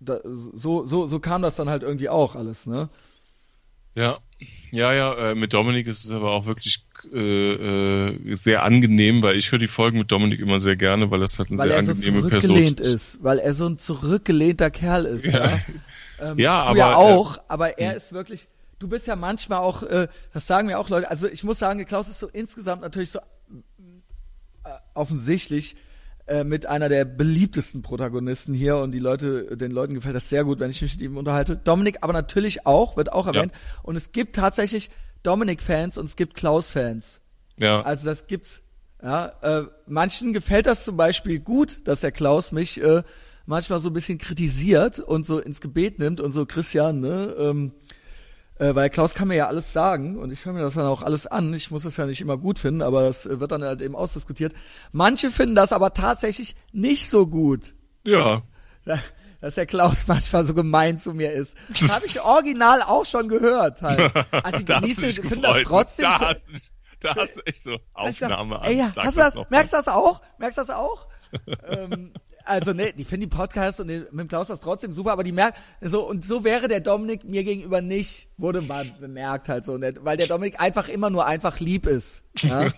da, 0.00 0.20
so 0.24 0.84
so 0.86 1.06
so 1.06 1.20
kam 1.20 1.42
das 1.42 1.56
dann 1.56 1.70
halt 1.70 1.82
irgendwie 1.82 2.08
auch 2.08 2.34
alles, 2.34 2.66
ne? 2.66 2.90
Ja, 3.94 4.18
ja, 4.70 4.92
ja. 4.92 5.30
Äh, 5.30 5.34
mit 5.34 5.52
Dominik 5.52 5.86
ist 5.86 6.04
es 6.04 6.10
aber 6.10 6.32
auch 6.32 6.46
wirklich 6.46 6.84
äh, 7.12 8.12
äh, 8.12 8.36
sehr 8.36 8.62
angenehm, 8.62 9.22
weil 9.22 9.36
ich 9.36 9.50
höre 9.52 9.58
die 9.58 9.68
Folgen 9.68 9.98
mit 9.98 10.12
Dominik 10.12 10.40
immer 10.40 10.60
sehr 10.60 10.76
gerne, 10.76 11.10
weil 11.10 11.20
das 11.20 11.38
halt 11.38 11.50
eine 11.50 11.58
weil 11.58 11.68
sehr 11.68 11.78
angenehme 11.78 12.28
Person 12.28 12.74
ist. 12.76 13.22
Weil 13.22 13.38
er 13.38 13.54
so 13.54 13.66
ein 13.66 13.78
zurückgelehnter 13.78 14.70
Kerl 14.70 15.06
ist, 15.06 15.24
ja. 15.24 15.32
Ja, 15.32 15.60
ähm, 16.20 16.38
ja 16.38 16.64
du 16.64 16.70
aber 16.70 16.78
ja 16.78 16.94
auch, 16.96 17.40
aber 17.48 17.78
er 17.78 17.90
hm. 17.90 17.96
ist 17.96 18.12
wirklich 18.12 18.48
du 18.82 18.88
bist 18.88 19.06
ja 19.06 19.16
manchmal 19.16 19.60
auch, 19.60 19.82
äh, 19.84 20.08
das 20.32 20.46
sagen 20.46 20.66
mir 20.66 20.78
auch 20.78 20.88
Leute, 20.88 21.08
also 21.08 21.28
ich 21.28 21.44
muss 21.44 21.58
sagen, 21.58 21.84
Klaus 21.86 22.08
ist 22.08 22.18
so 22.18 22.26
insgesamt 22.26 22.82
natürlich 22.82 23.10
so 23.10 23.20
äh, 23.20 24.70
offensichtlich 24.94 25.76
äh, 26.26 26.44
mit 26.44 26.66
einer 26.66 26.88
der 26.88 27.04
beliebtesten 27.04 27.82
Protagonisten 27.82 28.54
hier 28.54 28.78
und 28.78 28.92
die 28.92 28.98
Leute, 28.98 29.56
den 29.56 29.70
Leuten 29.70 29.94
gefällt 29.94 30.16
das 30.16 30.28
sehr 30.28 30.44
gut, 30.44 30.60
wenn 30.60 30.70
ich 30.70 30.82
mich 30.82 30.94
mit 30.94 31.02
ihm 31.02 31.16
unterhalte. 31.16 31.56
Dominik 31.56 31.98
aber 32.00 32.12
natürlich 32.12 32.66
auch, 32.66 32.96
wird 32.96 33.12
auch 33.12 33.26
erwähnt. 33.26 33.52
Ja. 33.52 33.80
Und 33.82 33.96
es 33.96 34.12
gibt 34.12 34.36
tatsächlich 34.36 34.90
Dominik-Fans 35.22 35.98
und 35.98 36.06
es 36.06 36.16
gibt 36.16 36.34
Klaus-Fans. 36.34 37.20
Ja. 37.56 37.82
Also 37.82 38.04
das 38.04 38.26
gibt's. 38.26 38.62
Ja, 39.02 39.32
äh, 39.42 39.64
manchen 39.86 40.32
gefällt 40.32 40.66
das 40.66 40.84
zum 40.84 40.96
Beispiel 40.96 41.40
gut, 41.40 41.80
dass 41.88 42.02
der 42.02 42.12
Klaus 42.12 42.52
mich 42.52 42.80
äh, 42.80 43.02
manchmal 43.46 43.80
so 43.80 43.90
ein 43.90 43.92
bisschen 43.94 44.18
kritisiert 44.18 45.00
und 45.00 45.26
so 45.26 45.40
ins 45.40 45.60
Gebet 45.60 45.98
nimmt 45.98 46.20
und 46.20 46.32
so 46.32 46.46
Christian, 46.46 47.00
ne? 47.00 47.34
Ähm, 47.36 47.72
äh, 48.58 48.76
weil 48.76 48.90
Klaus 48.90 49.14
kann 49.14 49.28
mir 49.28 49.34
ja 49.34 49.48
alles 49.48 49.72
sagen 49.72 50.18
und 50.18 50.32
ich 50.32 50.44
höre 50.44 50.52
mir 50.52 50.60
das 50.60 50.74
dann 50.74 50.86
auch 50.86 51.02
alles 51.02 51.26
an. 51.26 51.52
Ich 51.52 51.72
muss 51.72 51.84
es 51.84 51.96
ja 51.96 52.06
nicht 52.06 52.20
immer 52.20 52.38
gut 52.38 52.60
finden, 52.60 52.82
aber 52.82 53.02
das 53.02 53.26
äh, 53.26 53.40
wird 53.40 53.50
dann 53.50 53.64
halt 53.64 53.82
eben 53.82 53.96
ausdiskutiert. 53.96 54.52
Manche 54.92 55.32
finden 55.32 55.56
das 55.56 55.72
aber 55.72 55.94
tatsächlich 55.94 56.54
nicht 56.70 57.08
so 57.08 57.26
gut. 57.26 57.74
Ja. 58.84 59.02
Dass 59.42 59.56
der 59.56 59.66
Klaus 59.66 60.06
manchmal 60.08 60.46
so 60.46 60.54
gemein 60.54 60.98
zu 60.98 61.12
mir 61.12 61.32
ist. 61.32 61.54
Das 61.68 61.94
habe 61.94 62.06
ich 62.06 62.18
original 62.24 62.80
auch 62.80 63.04
schon 63.04 63.28
gehört 63.28 63.82
halt. 63.82 64.12
Also 64.30 64.58
die 64.58 64.64
genießen, 64.64 65.12
finden 65.12 65.42
das 65.42 65.62
trotzdem. 65.64 66.04
Da 66.04 66.18
hast, 66.20 66.46
da 67.00 67.14
hast 67.16 67.36
du 67.36 67.40
echt 67.40 67.62
so 67.62 67.76
Aufnahme 67.92 68.60
an. 68.60 68.68
Ey, 68.68 68.78
ja, 68.78 68.92
hast 68.96 69.16
du 69.16 69.20
das, 69.20 69.34
merkst 69.50 69.72
du 69.72 69.76
das 69.76 69.88
auch? 69.88 70.22
Merkst 70.38 70.58
du 70.58 70.62
das 70.62 70.70
auch? 70.70 71.08
ähm, 71.68 72.12
also 72.44 72.72
ne, 72.72 72.92
die 72.92 73.04
finden 73.04 73.28
die 73.28 73.36
Podcasts 73.36 73.80
und 73.80 73.88
den, 73.88 74.02
mit 74.10 74.20
dem 74.20 74.28
Klaus 74.28 74.48
das 74.48 74.60
trotzdem 74.60 74.92
super, 74.92 75.12
aber 75.12 75.24
die 75.24 75.32
merken, 75.32 75.58
so, 75.80 76.08
und 76.08 76.24
so 76.24 76.44
wäre 76.44 76.68
der 76.68 76.80
Dominik 76.80 77.24
mir 77.24 77.42
gegenüber 77.42 77.80
nicht, 77.80 78.28
wurde 78.36 78.60
mal 78.60 78.84
bemerkt 79.00 79.48
halt 79.48 79.64
so, 79.64 79.76
ne, 79.76 79.92
weil 80.02 80.16
der 80.16 80.26
Dominik 80.26 80.60
einfach 80.60 80.88
immer 80.88 81.10
nur 81.10 81.26
einfach 81.26 81.58
lieb 81.60 81.86
ist. 81.86 82.22
Ja? 82.42 82.72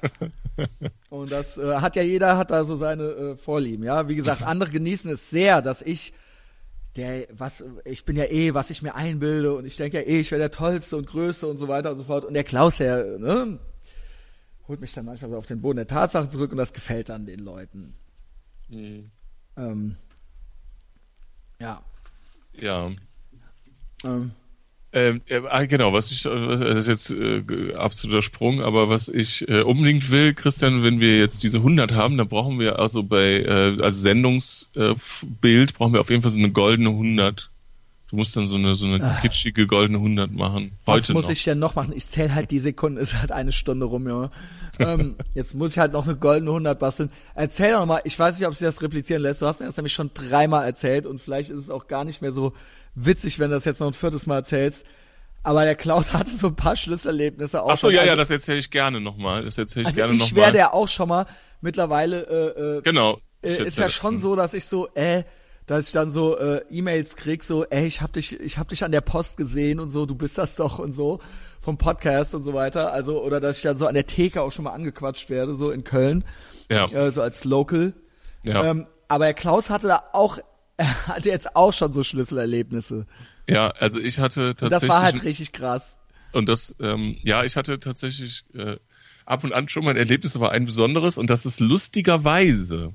und 1.11 1.31
das 1.31 1.59
äh, 1.59 1.77
hat 1.77 1.97
ja 1.97 2.03
jeder, 2.03 2.39
hat 2.39 2.51
da 2.51 2.65
so 2.65 2.77
seine 2.77 3.05
äh, 3.05 3.37
Vorlieben, 3.37 3.85
ja. 3.85 4.09
Wie 4.09 4.17
gesagt, 4.17 4.43
andere 4.43 4.71
genießen 4.71 5.11
es 5.11 5.29
sehr, 5.31 5.61
dass 5.61 5.83
ich 5.83 6.13
der, 6.97 7.27
was, 7.31 7.65
ich 7.85 8.05
bin 8.05 8.17
ja 8.17 8.25
eh, 8.25 8.55
was 8.55 8.71
ich 8.71 8.83
mir 8.83 8.95
einbilde 8.95 9.55
und 9.55 9.67
ich 9.67 9.77
denke 9.77 9.99
ja 10.01 10.07
eh, 10.07 10.21
ich 10.21 10.31
wäre 10.31 10.39
der 10.39 10.51
Tollste 10.51 10.97
und 10.97 11.07
Größte 11.07 11.47
und 11.47 11.59
so 11.59 11.69
weiter 11.69 11.93
und 11.93 11.99
so 11.99 12.05
fort. 12.05 12.25
Und 12.25 12.35
der 12.35 12.45
Klaus, 12.45 12.77
der, 12.77 13.19
ne, 13.19 13.59
holt 14.69 14.81
mich 14.81 14.93
dann 14.93 15.05
manchmal 15.05 15.31
so 15.31 15.37
auf 15.37 15.47
den 15.47 15.61
Boden 15.61 15.77
der 15.77 15.87
Tatsachen 15.87 16.31
zurück 16.31 16.53
und 16.53 16.59
das 16.59 16.73
gefällt 16.73 17.09
dann 17.09 17.27
den 17.27 17.41
Leuten. 17.41 17.95
Mhm. 18.69 19.05
Ähm, 19.57 19.97
ja. 21.61 21.83
Ja. 22.53 22.91
Ähm. 24.05 24.33
Ähm, 24.97 25.23
äh, 25.27 25.67
genau, 25.67 25.93
was 25.93 26.13
ich, 26.13 26.25
äh, 26.25 26.31
das 26.31 26.87
ist 26.87 27.11
jetzt 27.11 27.11
äh, 27.11 27.75
absoluter 27.75 28.23
Sprung, 28.23 28.63
aber 28.63 28.89
was 28.89 29.09
ich 29.09 29.47
äh, 29.49 29.63
unbedingt 29.63 30.09
will, 30.09 30.35
Christian, 30.35 30.85
wenn 30.85 31.01
wir 31.01 31.19
jetzt 31.19 31.43
diese 31.43 31.59
100 31.59 31.91
haben, 31.91 32.17
dann 32.17 32.29
brauchen 32.29 32.61
wir 32.61 32.79
also 32.79 33.03
bei, 33.03 33.41
äh, 33.41 33.77
als 33.83 34.03
Sendungsbild, 34.03 35.75
brauchen 35.75 35.95
wir 35.95 36.01
auf 36.01 36.11
jeden 36.11 36.23
Fall 36.23 36.31
so 36.31 36.39
eine 36.39 36.53
goldene 36.53 36.91
100. 36.91 37.51
Du 38.11 38.17
musst 38.17 38.37
dann 38.37 38.47
so 38.47 38.57
eine, 38.57 38.77
so 38.77 38.87
eine 38.87 39.19
kitschige 39.21 39.67
goldene 39.67 39.99
100 39.99 40.31
machen. 40.31 40.79
Heute 40.87 41.09
Was 41.09 41.09
muss 41.09 41.25
noch. 41.25 41.31
ich 41.31 41.43
denn 41.43 41.59
noch 41.59 41.75
machen? 41.75 41.93
Ich 41.97 42.07
zähle 42.07 42.33
halt 42.33 42.53
die 42.53 42.61
Sekunden, 42.61 42.99
es 43.03 43.15
hat 43.15 43.33
eine 43.33 43.51
Stunde 43.51 43.87
rum, 43.87 44.07
ja. 44.07 44.29
ähm, 44.79 45.17
jetzt 45.35 45.57
muss 45.57 45.73
ich 45.73 45.79
halt 45.79 45.93
noch 45.93 46.07
eine 46.07 46.17
goldene 46.17 46.53
100 46.53 46.79
basteln. 46.79 47.11
Erzähl 47.35 47.73
doch 47.73 47.85
mal, 47.85 48.01
ich 48.05 48.17
weiß 48.17 48.39
nicht, 48.39 48.47
ob 48.47 48.55
sich 48.55 48.65
das 48.65 48.81
replizieren 48.81 49.23
lässt. 49.23 49.43
Du 49.43 49.47
hast 49.47 49.59
mir 49.59 49.67
das 49.67 49.77
nämlich 49.77 49.93
schon 49.93 50.13
dreimal 50.15 50.65
erzählt 50.65 51.05
und 51.05 51.21
vielleicht 51.21 51.51
ist 51.51 51.59
es 51.59 51.71
auch 51.71 51.89
gar 51.89 52.05
nicht 52.05 52.23
mehr 52.23 52.33
so 52.33 52.53
witzig, 52.95 53.39
wenn 53.39 53.51
du 53.51 53.57
das 53.57 53.65
jetzt 53.65 53.81
noch 53.81 53.89
ein 53.89 53.95
viertes 53.95 54.27
Mal 54.27 54.37
erzählst. 54.37 54.85
Aber 55.43 55.65
der 55.65 55.75
Klaus 55.75 56.13
hatte 56.15 56.31
so 56.31 56.47
ein 56.49 56.57
paar 56.57 56.75
Schlüsselerlebnisse 56.77 57.63
auch. 57.63 57.71
Ach 57.71 57.77
so, 57.77 57.91
ja, 57.91 57.97
ja, 58.05 58.13
Also- 58.13 58.17
das 58.23 58.31
erzähle 58.31 58.59
ich 58.59 58.71
gerne 58.71 59.01
nochmal. 59.01 59.45
Das 59.45 59.59
erzähle 59.59 59.83
ich 59.83 59.87
Also 59.89 59.97
gerne 59.97 60.15
ich 60.15 60.21
nochmal. 60.21 60.45
werde 60.47 60.59
ja 60.59 60.73
auch 60.73 60.89
schon 60.89 61.09
mal 61.09 61.27
mittlerweile 61.61 62.23
äh, 62.57 62.79
äh, 62.79 62.83
Genau. 62.83 63.19
äh, 63.43 63.53
Ich 63.53 63.59
ist 63.61 63.79
ja 63.79 63.89
schon 63.89 64.19
so, 64.19 64.37
dass 64.37 64.55
ich 64.55 64.65
so, 64.65 64.89
äh, 64.95 65.25
dass 65.67 65.87
ich 65.87 65.93
dann 65.93 66.11
so 66.11 66.39
äh, 66.39 66.63
E-Mails 66.71 67.17
krieg, 67.17 67.43
so, 67.45 67.65
ey, 67.67 67.87
ich 67.87 68.01
hab 68.01 68.13
dich, 68.15 68.39
ich 68.41 68.59
hab 68.59 68.69
dich 68.69 68.85
an 68.85 68.93
der 68.93 69.01
Post 69.03 69.37
gesehen 69.37 69.81
und 69.81 69.91
so, 69.91 70.07
du 70.07 70.15
bist 70.15 70.39
das 70.39 70.57
doch 70.57 70.79
und 70.79 70.95
so 70.95 71.21
vom 71.61 71.77
Podcast 71.79 72.35
und 72.35 72.45
so 72.45 72.53
weiter. 72.55 72.93
Also 72.93 73.23
oder 73.23 73.41
dass 73.41 73.57
ich 73.59 73.63
dann 73.63 73.77
so 73.79 73.87
an 73.87 73.95
der 73.95 74.07
Theke 74.07 74.41
auch 74.43 74.53
schon 74.53 74.65
mal 74.65 74.73
angequatscht 74.73 75.29
werde, 75.31 75.55
so 75.57 75.71
in 75.71 75.85
Köln, 75.85 76.25
Ja, 76.71 76.85
äh, 76.91 77.11
so 77.11 77.21
als 77.23 77.45
Local. 77.45 77.93
ja, 78.45 78.65
Ähm, 78.65 78.87
aber 79.09 79.25
der 79.27 79.35
Klaus 79.35 79.69
hatte 79.71 79.89
da 79.89 80.03
auch, 80.15 80.39
er 80.77 81.07
hatte 81.09 81.29
jetzt 81.29 81.57
auch 81.57 81.73
schon 81.73 81.93
so 81.93 82.05
Schlüsselerlebnisse. 82.05 83.07
ja, 83.49 83.69
also 83.71 84.01
ich 84.01 84.19
hatte 84.19 84.51
Und 84.51 84.59
tatsächlich 84.59 84.89
das 84.89 84.97
war 84.97 85.03
halt 85.03 85.23
richtig 85.25 85.53
krass. 85.53 85.99
Und 86.33 86.47
das, 86.47 86.75
ähm, 86.81 87.17
ja, 87.23 87.45
ich 87.45 87.57
hatte 87.57 87.79
tatsächlich 87.79 88.45
äh, 88.55 88.77
ab 89.25 89.45
und 89.45 89.53
an 89.53 89.69
schon 89.69 89.85
mal 89.85 89.93
ein 89.93 89.97
Erlebnis, 89.97 90.35
aber 90.37 90.51
ein 90.51 90.67
besonderes. 90.67 91.17
Und 91.19 91.31
das 91.31 91.47
ist 91.47 91.61
lustigerweise. 91.61 92.93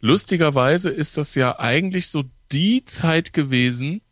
Lustigerweise 0.00 0.90
ist 0.90 1.16
das 1.16 1.34
ja 1.34 1.58
eigentlich 1.58 2.08
so 2.08 2.24
die 2.50 2.84
Zeit 2.84 3.32
gewesen, 3.32 4.02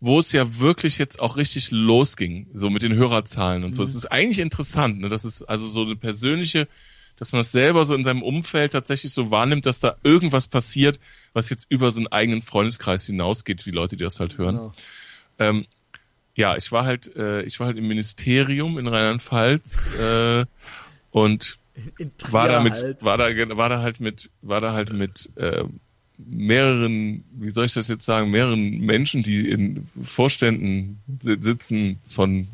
wo 0.00 0.18
es 0.18 0.32
ja 0.32 0.58
wirklich 0.58 0.98
jetzt 0.98 1.20
auch 1.20 1.36
richtig 1.36 1.70
losging, 1.70 2.48
so 2.52 2.68
mit 2.68 2.82
den 2.82 2.94
Hörerzahlen 2.94 3.64
und 3.64 3.74
so. 3.74 3.82
Es 3.82 3.94
ist 3.94 4.06
eigentlich 4.06 4.40
interessant, 4.40 5.00
ne? 5.00 5.08
Das 5.08 5.24
ist 5.24 5.42
also 5.42 5.66
so 5.66 5.82
eine 5.82 5.96
persönliche, 5.96 6.68
dass 7.16 7.32
man 7.32 7.42
es 7.42 7.52
selber 7.52 7.84
so 7.84 7.94
in 7.94 8.04
seinem 8.04 8.22
Umfeld 8.22 8.72
tatsächlich 8.72 9.12
so 9.12 9.30
wahrnimmt, 9.30 9.66
dass 9.66 9.80
da 9.80 9.96
irgendwas 10.02 10.46
passiert, 10.46 10.98
was 11.34 11.50
jetzt 11.50 11.66
über 11.68 11.90
so 11.90 12.00
einen 12.00 12.06
eigenen 12.06 12.40
Freundeskreis 12.40 13.04
hinausgeht, 13.04 13.66
die 13.66 13.70
Leute, 13.70 13.96
die 13.96 14.04
das 14.04 14.18
halt 14.20 14.38
hören. 14.38 14.56
Genau. 14.56 14.72
Ähm, 15.38 15.66
ja, 16.36 16.56
ich 16.56 16.72
war 16.72 16.84
halt, 16.84 17.14
äh, 17.16 17.42
ich 17.42 17.60
war 17.60 17.66
halt 17.68 17.76
im 17.76 17.86
Ministerium 17.86 18.78
in 18.78 18.86
Rheinland-Pfalz 18.88 19.86
äh, 20.00 20.46
und 21.10 21.58
Trier 22.18 22.32
war 22.32 22.48
da 22.48 22.60
mit, 22.62 22.72
halt. 22.74 23.02
war 23.02 23.18
da, 23.18 23.26
war 23.56 23.68
da 23.68 23.80
halt 23.82 24.00
mit, 24.00 24.30
war 24.42 24.60
da 24.60 24.72
halt 24.72 24.92
mit 24.92 25.28
äh, 25.36 25.64
mehreren, 26.18 27.24
wie 27.32 27.50
soll 27.50 27.66
ich 27.66 27.74
das 27.74 27.88
jetzt 27.88 28.04
sagen, 28.04 28.30
mehreren 28.30 28.78
Menschen, 28.80 29.22
die 29.22 29.48
in 29.48 29.86
Vorständen 30.02 31.00
si- 31.20 31.36
sitzen 31.40 31.98
von 32.08 32.46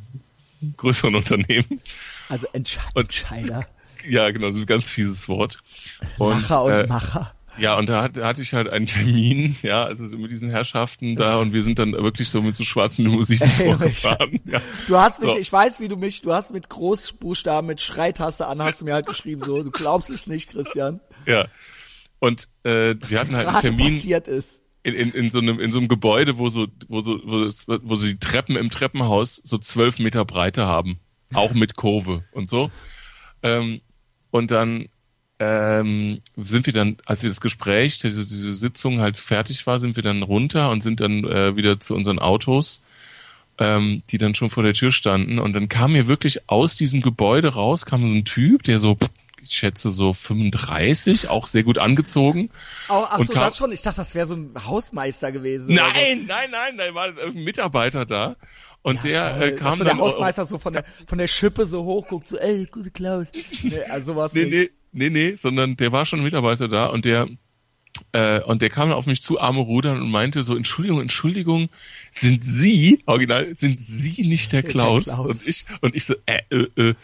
größeren 0.76 1.14
Unternehmen. 1.14 1.80
Also 2.28 2.46
Entsche 2.52 2.80
Und- 2.94 3.02
Entscheider, 3.04 3.66
Ja, 4.08 4.30
genau, 4.30 4.50
so 4.50 4.60
ein 4.60 4.64
ganz 4.66 4.90
fieses 4.90 5.28
Wort. 5.28 5.58
Und, 6.16 6.40
Macher 6.40 6.64
und 6.64 6.72
äh, 6.72 6.86
Macher. 6.86 7.34
Ja, 7.60 7.76
und 7.76 7.88
da, 7.88 8.02
hat, 8.02 8.16
da 8.16 8.26
hatte 8.26 8.42
ich 8.42 8.52
halt 8.54 8.68
einen 8.68 8.86
Termin, 8.86 9.56
ja, 9.62 9.84
also 9.84 10.06
so 10.06 10.16
mit 10.16 10.30
diesen 10.30 10.50
Herrschaften 10.50 11.14
da 11.14 11.38
und 11.38 11.52
wir 11.52 11.62
sind 11.62 11.78
dann 11.78 11.92
wirklich 11.92 12.28
so 12.28 12.40
mit 12.42 12.56
so 12.56 12.64
schwarzen 12.64 13.04
Limousinen 13.06 13.48
vorgefahren. 13.50 14.40
Ja. 14.46 14.60
Du 14.86 14.96
hast 14.96 15.20
mich, 15.22 15.32
So. 15.32 15.38
ich 15.38 15.52
weiß, 15.52 15.78
wie 15.80 15.88
du 15.88 15.96
mich, 15.96 16.22
du 16.22 16.32
hast 16.32 16.50
mit 16.52 16.68
Großbuchstaben, 16.70 17.66
mit 17.66 17.80
Schreitaste 17.80 18.46
an, 18.46 18.62
hast 18.62 18.80
du 18.80 18.84
mir 18.86 18.94
halt 18.94 19.06
geschrieben, 19.06 19.42
so, 19.44 19.62
du 19.62 19.70
glaubst 19.70 20.10
es 20.10 20.26
nicht, 20.26 20.50
Christian. 20.50 21.00
Ja. 21.26 21.46
Und 22.18 22.48
äh, 22.64 22.94
wir 23.08 23.20
hatten 23.20 23.36
halt 23.36 23.48
einen 23.48 23.60
Termin 23.60 23.94
passiert 23.96 24.28
ist. 24.28 24.60
in, 24.82 24.94
in, 24.94 25.12
in, 25.12 25.30
so 25.30 25.38
einem, 25.40 25.60
in 25.60 25.72
so 25.72 25.78
einem 25.78 25.88
Gebäude, 25.88 26.38
wo 26.38 26.48
so, 26.50 26.66
wo 26.88 27.02
so, 27.02 27.18
wo, 27.24 27.44
es, 27.44 27.66
wo 27.68 27.94
sie 27.94 28.12
die 28.14 28.18
Treppen 28.18 28.56
im 28.56 28.70
Treppenhaus 28.70 29.36
so 29.36 29.58
zwölf 29.58 29.98
Meter 29.98 30.24
Breite 30.24 30.66
haben. 30.66 30.98
Auch 31.32 31.52
mit 31.52 31.76
Kurve 31.76 32.24
und 32.32 32.50
so. 32.50 32.70
Ähm, 33.42 33.80
und 34.30 34.50
dann 34.50 34.88
ähm, 35.40 36.20
sind 36.36 36.66
wir 36.66 36.74
dann, 36.74 36.98
als 37.06 37.22
wir 37.22 37.30
das 37.30 37.40
Gespräch, 37.40 37.98
diese, 37.98 38.26
diese 38.26 38.54
Sitzung 38.54 39.00
halt 39.00 39.16
fertig 39.16 39.66
war, 39.66 39.78
sind 39.78 39.96
wir 39.96 40.02
dann 40.02 40.22
runter 40.22 40.68
und 40.70 40.82
sind 40.82 41.00
dann 41.00 41.24
äh, 41.24 41.56
wieder 41.56 41.80
zu 41.80 41.94
unseren 41.94 42.18
Autos, 42.18 42.82
ähm, 43.58 44.02
die 44.10 44.18
dann 44.18 44.34
schon 44.34 44.50
vor 44.50 44.62
der 44.62 44.74
Tür 44.74 44.92
standen. 44.92 45.38
Und 45.38 45.54
dann 45.54 45.70
kam 45.70 45.92
mir 45.92 46.06
wirklich 46.06 46.50
aus 46.50 46.74
diesem 46.74 47.00
Gebäude 47.00 47.54
raus, 47.54 47.86
kam 47.86 48.06
so 48.06 48.14
ein 48.14 48.26
Typ, 48.26 48.64
der 48.64 48.78
so, 48.78 48.98
ich 49.42 49.54
schätze 49.54 49.88
so 49.88 50.12
35, 50.12 51.30
auch 51.30 51.46
sehr 51.46 51.62
gut 51.62 51.78
angezogen. 51.78 52.50
Oh, 52.90 53.06
ach 53.08 53.20
so, 53.24 53.32
das 53.32 53.56
schon. 53.56 53.72
Ich 53.72 53.80
dachte, 53.80 54.02
das 54.02 54.14
wäre 54.14 54.26
so 54.26 54.34
ein 54.34 54.52
Hausmeister 54.66 55.32
gewesen. 55.32 55.72
Nein, 55.72 56.26
nein, 56.26 56.50
nein, 56.50 56.76
da 56.76 56.94
war 56.94 57.14
ein 57.18 57.32
Mitarbeiter 57.44 58.04
da. 58.04 58.36
Und 58.82 59.00
so. 59.02 59.08
der 59.08 59.40
äh, 59.40 59.52
kam 59.52 59.78
so 59.78 59.84
der 59.84 59.94
dann 59.94 60.02
Hausmeister 60.02 60.44
so 60.44 60.58
von 60.58 60.74
der, 60.74 60.84
von 61.06 61.16
der 61.16 61.26
Schippe 61.28 61.66
so 61.66 61.84
hoch 61.84 62.08
guckt, 62.08 62.26
so, 62.28 62.36
ey, 62.36 62.66
gute 62.70 62.90
Klaus. 62.90 63.26
Nee, 63.62 63.82
also 63.84 64.12
sowas 64.12 64.32
Nee, 64.34 64.44
nicht. 64.44 64.52
nee, 64.52 64.70
nee, 64.92 65.10
nee, 65.10 65.34
sondern 65.34 65.76
der 65.76 65.92
war 65.92 66.06
schon 66.06 66.20
ein 66.20 66.24
Mitarbeiter 66.24 66.68
da 66.68 66.86
und 66.86 67.04
der 67.04 67.28
äh, 68.12 68.40
und 68.40 68.62
der 68.62 68.70
kam 68.70 68.92
auf 68.92 69.06
mich 69.06 69.20
zu, 69.20 69.40
arme 69.40 69.60
Rudern 69.60 70.00
und 70.00 70.10
meinte 70.10 70.42
so, 70.42 70.56
Entschuldigung, 70.56 71.00
Entschuldigung, 71.00 71.68
sind 72.10 72.44
Sie, 72.44 73.02
original, 73.06 73.52
sind 73.56 73.80
Sie 73.80 74.26
nicht 74.26 74.52
der 74.52 74.62
Der 74.62 74.70
Klaus? 74.70 75.04
Klaus. 75.04 75.26
Und 75.26 75.46
ich, 75.46 75.64
und 75.80 75.94
ich 75.94 76.04
so, 76.04 76.14
äh, 76.26 76.40
äh, 76.50 76.66
äh, 76.76 76.94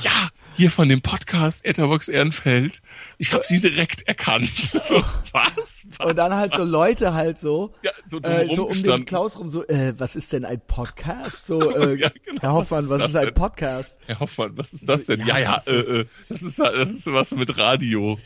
ja, 0.00 0.28
hier 0.56 0.70
von 0.70 0.88
dem 0.88 1.00
Podcast 1.02 1.64
Etherbox 1.64 2.08
Ehrenfeld. 2.08 2.80
Ich 3.18 3.32
habe 3.32 3.42
Sie 3.44 3.58
direkt 3.60 4.06
erkannt. 4.06 4.50
So, 4.88 5.02
was? 5.32 5.84
was? 5.98 6.06
Und 6.06 6.16
dann 6.16 6.34
halt 6.34 6.54
so 6.54 6.62
Leute 6.64 7.14
halt 7.14 7.38
so, 7.40 7.74
Ja, 7.82 7.90
so 8.08 8.20
äh, 8.20 8.54
so 8.54 8.68
um 8.68 8.82
den. 8.82 9.04
Klaus 9.04 9.38
rum, 9.38 9.50
so, 9.50 9.66
äh, 9.66 9.94
was 9.98 10.14
ist 10.16 10.32
denn 10.32 10.44
ein 10.44 10.60
Podcast? 10.66 11.46
So, 11.46 11.60
äh, 11.76 11.98
Ja, 11.98 12.10
genau, 12.24 12.40
Herr 12.40 12.52
Hoffmann, 12.52 12.88
was 12.88 12.90
was 12.90 12.98
ist 13.00 13.06
ist, 13.06 13.14
das 13.14 13.20
ein 13.22 13.26
denn? 13.26 13.34
Podcast? 13.34 13.96
Herr 14.06 14.20
Hoffmann, 14.20 14.56
was 14.56 14.72
ist 14.72 14.88
das 14.88 15.04
denn? 15.06 15.20
Ja, 15.20 15.26
Ja, 15.26 15.38
ja, 15.38 15.56
was- 15.56 15.66
äh, 15.66 15.72
äh, 15.72 16.04
das 16.28 16.42
ist 16.42 16.58
das 16.58 16.90
ist 16.90 17.06
was 17.12 17.30
mit 17.32 17.56
Radio. 17.56 18.18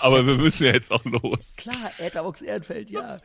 Aber 0.00 0.26
wir 0.26 0.36
müssen 0.36 0.66
ja 0.66 0.72
jetzt 0.72 0.90
auch 0.92 1.04
los. 1.04 1.54
Klar, 1.56 1.90
Etherbox 1.98 2.42
Ehrenfeld, 2.42 2.90
ja. 2.90 3.18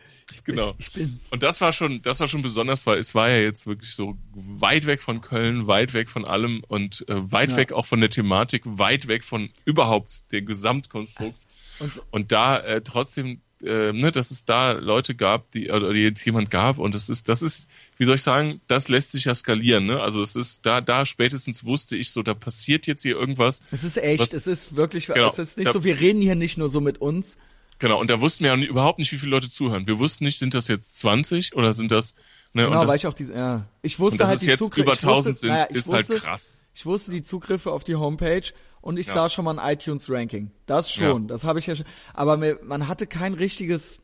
Genau. 0.43 0.75
Ich 0.77 0.91
bin's. 0.91 1.11
Und 1.31 1.43
das 1.43 1.61
war 1.61 1.71
schon, 1.73 2.01
das 2.01 2.19
war 2.19 2.27
schon 2.27 2.41
besonders, 2.41 2.85
weil 2.85 2.99
es 2.99 3.15
war 3.15 3.29
ja 3.29 3.37
jetzt 3.37 3.65
wirklich 3.67 3.91
so 3.93 4.17
weit 4.33 4.85
weg 4.85 5.01
von 5.01 5.21
Köln, 5.21 5.67
weit 5.67 5.93
weg 5.93 6.09
von 6.09 6.25
allem 6.25 6.63
und 6.67 7.05
äh, 7.07 7.31
weit 7.31 7.51
Ja. 7.51 7.57
weg 7.57 7.71
auch 7.71 7.85
von 7.85 7.99
der 8.01 8.09
Thematik, 8.09 8.63
weit 8.65 9.07
weg 9.07 9.23
von 9.23 9.49
überhaupt 9.65 10.31
dem 10.31 10.45
Gesamtkonstrukt. 10.45 11.35
Und 11.79 11.93
so, 11.93 12.01
Und 12.11 12.31
da 12.31 12.59
äh, 12.59 12.81
trotzdem, 12.81 13.41
äh, 13.63 13.91
ne, 13.93 14.11
dass 14.11 14.31
es 14.31 14.45
da 14.45 14.73
Leute 14.73 15.15
gab, 15.15 15.49
die 15.51 15.69
oder 15.71 15.93
die 15.93 16.01
jetzt 16.01 16.25
jemand 16.25 16.49
gab 16.51 16.77
und 16.77 16.93
das 16.93 17.07
ist, 17.09 17.29
das 17.29 17.41
ist, 17.41 17.69
wie 17.97 18.05
soll 18.05 18.15
ich 18.15 18.21
sagen, 18.21 18.61
das 18.67 18.87
lässt 18.89 19.11
sich 19.13 19.25
ja 19.25 19.33
skalieren, 19.35 19.85
ne? 19.85 19.99
Also 20.01 20.21
es 20.21 20.35
ist 20.35 20.65
da, 20.65 20.81
da 20.81 21.05
spätestens 21.05 21.65
wusste 21.65 21.95
ich 21.97 22.11
so, 22.11 22.21
da 22.23 22.33
passiert 22.33 22.85
jetzt 22.87 23.01
hier 23.03 23.15
irgendwas. 23.15 23.61
es 23.71 23.83
ist 23.83 23.97
echt, 23.97 24.21
Was- 24.21 24.33
es 24.33 24.45
ist 24.47 24.75
wirklich, 24.75 25.07
Genau. 25.07 25.29
es 25.29 25.39
ist 25.39 25.57
nicht 25.57 25.67
Da- 25.67 25.73
so, 25.73 25.83
wir 25.83 25.99
reden 25.99 26.21
hier 26.21 26.35
nicht 26.35 26.57
nur 26.57 26.69
so 26.69 26.81
mit 26.81 26.99
uns. 26.99 27.37
Genau. 27.79 27.99
Und 27.99 28.09
da 28.09 28.19
wussten 28.21 28.43
wir 28.43 28.55
ja 28.55 28.63
überhaupt 28.63 28.99
nicht, 28.99 29.11
wie 29.11 29.17
viele 29.17 29.31
Leute 29.31 29.49
zuhören. 29.49 29.85
Wir 29.87 29.99
wussten 29.99 30.23
nicht, 30.23 30.37
sind 30.39 30.53
das 30.53 30.67
jetzt 30.67 30.97
20 30.99 31.55
oder 31.55 31.73
sind 31.73 31.91
das, 31.91 32.15
ne? 32.53 32.63
Genau, 32.65 32.81
das, 32.81 32.89
weil 32.89 32.95
ich 32.97 33.07
auch 33.07 33.13
diese, 33.13 33.33
ja. 33.33 33.65
Ich 33.81 33.99
wusste 33.99 34.17
dass 34.19 34.27
halt 34.27 34.35
es 34.37 34.41
die 34.41 34.47
jetzt 34.47 34.59
Zugriffe. 34.59 34.81
über 34.81 34.93
ich 34.93 35.03
wusste, 35.03 35.07
1000 35.07 35.37
sind, 35.39 35.49
naja, 35.49 35.63
ist 35.65 35.87
wusste, 35.87 36.13
halt 36.13 36.23
krass. 36.23 36.61
Ich 36.73 36.85
wusste 36.85 37.11
die 37.11 37.23
Zugriffe 37.23 37.71
auf 37.71 37.83
die 37.83 37.95
Homepage 37.95 38.43
und 38.81 38.97
ich 38.97 39.07
Ja. 39.07 39.13
sah 39.13 39.29
schon 39.29 39.45
mal 39.45 39.57
ein 39.59 39.73
iTunes-Ranking. 39.73 40.51
Das 40.65 40.91
schon, 40.91 41.23
Ja. 41.23 41.27
das 41.27 41.43
habe 41.43 41.59
ich 41.59 41.67
ja 41.67 41.75
schon. 41.75 41.85
Aber 42.13 42.37
mir, 42.37 42.59
man 42.63 42.87
hatte 42.87 43.05
kein 43.07 43.33
richtiges, 43.33 43.99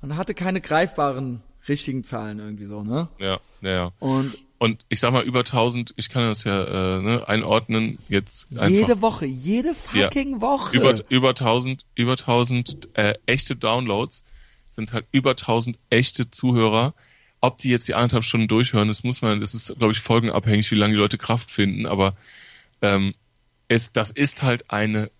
man 0.00 0.16
hatte 0.16 0.34
keine 0.34 0.60
greifbaren 0.60 1.42
richtigen 1.68 2.04
Zahlen 2.04 2.38
irgendwie 2.38 2.66
so, 2.66 2.82
ne? 2.84 3.08
Ja, 3.18 3.40
ja, 3.62 3.70
ja. 3.70 3.92
Und 3.98 4.38
Und 4.58 4.84
ich 4.88 4.98
sag 4.98 5.12
mal, 5.12 5.22
über 5.22 5.40
1000, 5.40 5.94
ich 5.96 6.08
kann 6.08 6.24
das 6.24 6.42
ja 6.42 6.64
äh, 6.64 7.00
ne, 7.00 7.28
einordnen, 7.28 7.98
jetzt 8.08 8.50
einfach. 8.52 8.68
jede 8.68 9.00
Woche, 9.00 9.24
jede 9.24 9.74
fucking 9.74 10.40
Woche. 10.40 10.76
über, 10.76 10.94
über 11.08 11.28
1000, 11.30 11.84
über 11.94 12.12
1000 12.12 12.88
äh, 12.94 13.14
echte 13.26 13.54
Downloads 13.54 14.24
sind 14.68 14.92
halt 14.92 15.06
über 15.12 15.30
1000 15.30 15.78
echte 15.90 16.30
Zuhörer. 16.30 16.94
Ob 17.40 17.58
die 17.58 17.70
jetzt 17.70 17.86
die 17.86 17.94
anderthalb 17.94 18.24
Stunden 18.24 18.48
durchhören, 18.48 18.88
das 18.88 19.04
muss 19.04 19.22
man, 19.22 19.38
das 19.38 19.54
ist, 19.54 19.78
glaube 19.78 19.92
ich, 19.92 20.00
folgenabhängig, 20.00 20.70
wie 20.72 20.74
lange 20.74 20.94
die 20.94 20.98
Leute 20.98 21.18
Kraft 21.18 21.50
finden, 21.50 21.86
aber 21.86 22.16
ähm, 22.82 23.14
es, 23.68 23.92
das 23.92 24.10
ist 24.10 24.42
halt 24.42 24.70
eine 24.70 25.10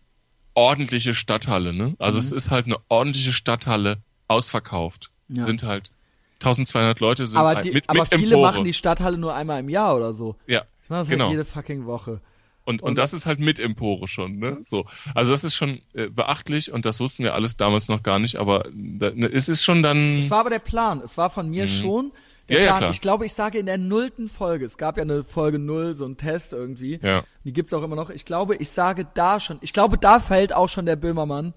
ordentliche 0.54 1.14
Stadthalle, 1.14 1.72
ne? 1.72 1.94
Also 2.00 2.18
es 2.18 2.32
ist 2.32 2.50
halt 2.50 2.66
eine 2.66 2.78
ordentliche 2.88 3.32
Stadthalle 3.32 3.98
ausverkauft. 4.26 5.10
Mhm. 5.28 5.36
Ja. 5.36 5.42
Sind 5.44 5.62
halt 5.62 5.92
1200 6.40 7.00
Leute 7.00 7.26
sind 7.26 7.38
aber 7.38 7.48
halt 7.56 7.64
die, 7.64 7.72
mit, 7.72 7.88
aber 7.88 8.00
mit 8.00 8.14
viele 8.14 8.34
Empore. 8.36 8.52
machen 8.52 8.64
die 8.64 8.72
Stadthalle 8.72 9.18
nur 9.18 9.34
einmal 9.34 9.60
im 9.60 9.68
Jahr 9.68 9.96
oder 9.96 10.14
so. 10.14 10.36
Ja, 10.46 10.62
Ich 10.84 10.88
mache 10.90 11.00
das 11.00 11.08
genau. 11.08 11.24
halt 11.24 11.32
jede 11.32 11.44
fucking 11.44 11.86
Woche. 11.86 12.20
Und, 12.64 12.82
und, 12.82 12.90
Und- 12.90 12.98
das 12.98 13.12
ist 13.14 13.24
halt 13.26 13.40
mit 13.40 13.58
Empore 13.58 14.06
schon, 14.08 14.38
ne? 14.38 14.58
So. 14.64 14.84
Also 15.14 15.30
das 15.32 15.42
ist 15.42 15.54
schon 15.54 15.80
äh, 15.94 16.08
beachtlich 16.08 16.70
und 16.70 16.84
das 16.84 17.00
wussten 17.00 17.24
wir 17.24 17.34
alles 17.34 17.56
damals 17.56 17.88
noch 17.88 18.02
gar 18.02 18.18
nicht, 18.18 18.36
aber 18.36 18.64
da, 18.74 19.10
ne, 19.10 19.26
es 19.26 19.48
ist 19.48 19.64
schon 19.64 19.82
dann. 19.82 20.18
Es 20.18 20.30
war 20.30 20.40
aber 20.40 20.50
der 20.50 20.58
Plan. 20.58 21.00
Es 21.02 21.16
war 21.16 21.30
von 21.30 21.48
mir 21.48 21.66
schon 21.66 22.12
der 22.48 22.58
Mhm. 22.58 22.60
Ja, 22.60 22.60
ja, 22.60 22.66
Plan. 22.66 22.78
klar. 22.78 22.90
ich 22.90 23.00
glaube, 23.00 23.26
ich 23.26 23.32
sage 23.34 23.58
in 23.58 23.66
der 23.66 23.76
nullten 23.78 24.28
Folge, 24.28 24.64
es 24.66 24.76
gab 24.78 24.96
ja 24.96 25.02
eine 25.02 25.24
Folge 25.24 25.58
null, 25.58 25.94
so 25.94 26.04
ein 26.06 26.16
Test 26.18 26.52
irgendwie. 26.52 26.98
Ja. 27.02 27.24
Die 27.44 27.52
gibt's 27.52 27.72
auch 27.74 27.82
immer 27.82 27.96
noch. 27.96 28.10
Ich 28.10 28.24
glaube, 28.24 28.54
ich 28.56 28.68
sage 28.70 29.06
da 29.14 29.40
schon, 29.40 29.58
ich 29.62 29.72
glaube, 29.72 29.98
da 29.98 30.20
fällt 30.20 30.54
auch 30.54 30.68
schon 30.68 30.86
der 30.86 30.96
Böhmermann, 30.96 31.52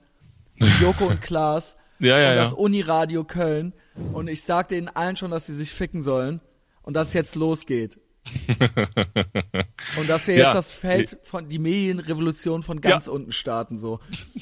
mit 0.56 0.70
Joko 0.82 1.06
und 1.08 1.22
Klaas. 1.22 1.78
Ja, 2.02 2.20
ja, 2.20 2.30
und 2.32 2.36
ja. 2.38 2.44
das 2.44 2.54
Uniradio 2.54 3.24
Köln. 3.24 3.74
Und 4.14 4.28
ich 4.28 4.44
sag 4.44 4.68
denen 4.70 4.88
allen 4.90 5.16
schon, 5.16 5.32
dass 5.32 5.46
sie 5.46 5.56
sich 5.56 5.72
ficken 5.72 6.04
sollen 6.04 6.42
und 6.82 6.96
dass 6.96 7.10
es 7.10 7.14
jetzt 7.14 7.36
losgeht. 7.36 8.00
und 9.98 10.10
dass 10.10 10.28
wir 10.28 10.36
Ja. 10.36 10.46
jetzt 10.46 10.56
das 10.56 10.72
Feld 10.72 11.18
von 11.24 11.50
die 11.50 11.60
Medienrevolution 11.60 12.64
von 12.64 12.82
ganz 12.82 13.08
unten 13.08 13.32
starten 13.32 13.80
so. 13.80 14.00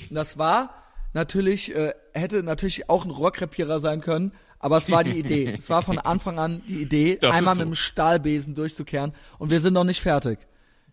Und 0.10 0.16
das 0.16 0.38
war 0.38 0.74
natürlich 1.14 1.74
äh, 1.76 1.94
hätte 2.14 2.44
natürlich 2.44 2.90
auch 2.90 3.06
ein 3.06 3.12
Rohrkrepierer 3.12 3.80
sein 3.80 4.02
können, 4.02 4.34
aber 4.60 4.78
es 4.78 4.92
war 4.92 5.04
die 5.04 5.18
Idee. 5.18 5.54
es 5.58 5.70
war 5.70 5.82
von 5.82 5.98
Anfang 5.98 6.40
an 6.40 6.62
die 6.68 6.82
Idee, 6.82 7.18
Das 7.22 7.38
einmal 7.38 7.56
so. 7.56 7.62
mit 7.62 7.70
dem 7.70 7.76
Stahlbesen 7.76 8.56
durchzukehren 8.56 9.14
und 9.38 9.50
wir 9.50 9.62
sind 9.62 9.74
noch 9.74 9.86
nicht 9.86 10.02
fertig. 10.02 10.40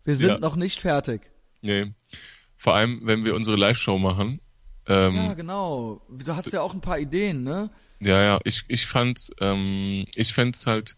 Wir 0.04 0.16
sind 0.16 0.28
Ja. 0.28 0.38
noch 0.38 0.56
nicht 0.56 0.80
fertig. 0.80 1.22
Nee. 1.62 1.92
Vor 2.56 2.74
allem, 2.74 3.00
wenn 3.04 3.24
wir 3.24 3.34
unsere 3.34 3.56
Live-Show 3.56 3.98
machen. 3.98 4.40
Ähm, 4.88 5.16
Ja, 5.16 5.34
genau. 5.34 6.00
Du 6.08 6.34
hast 6.36 6.52
ja 6.52 6.60
auch 6.62 6.74
ein 6.74 6.80
paar 6.80 6.98
Ideen, 6.98 7.42
ne? 7.42 7.70
Ja, 8.00 8.22
ja, 8.22 8.38
ich, 8.44 8.64
ich 8.68 8.86
fand, 8.86 9.30
ähm, 9.40 10.04
ich 10.14 10.32
fänd's 10.34 10.66
halt 10.66 10.96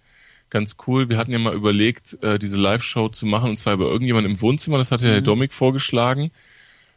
ganz 0.50 0.76
cool. 0.86 1.08
Wir 1.08 1.16
hatten 1.18 1.30
ja 1.30 1.38
mal 1.38 1.54
überlegt, 1.54 2.16
äh, 2.22 2.38
diese 2.38 2.58
Live-Show 2.58 3.08
zu 3.10 3.26
machen, 3.26 3.50
und 3.50 3.56
zwar 3.56 3.76
bei 3.76 3.84
irgendjemandem 3.84 4.32
im 4.32 4.40
Wohnzimmer, 4.40 4.78
das 4.78 4.90
hatte 4.90 5.04
ja 5.04 5.10
Mhm. 5.10 5.14
der 5.16 5.22
Dominik 5.22 5.52
vorgeschlagen. 5.52 6.30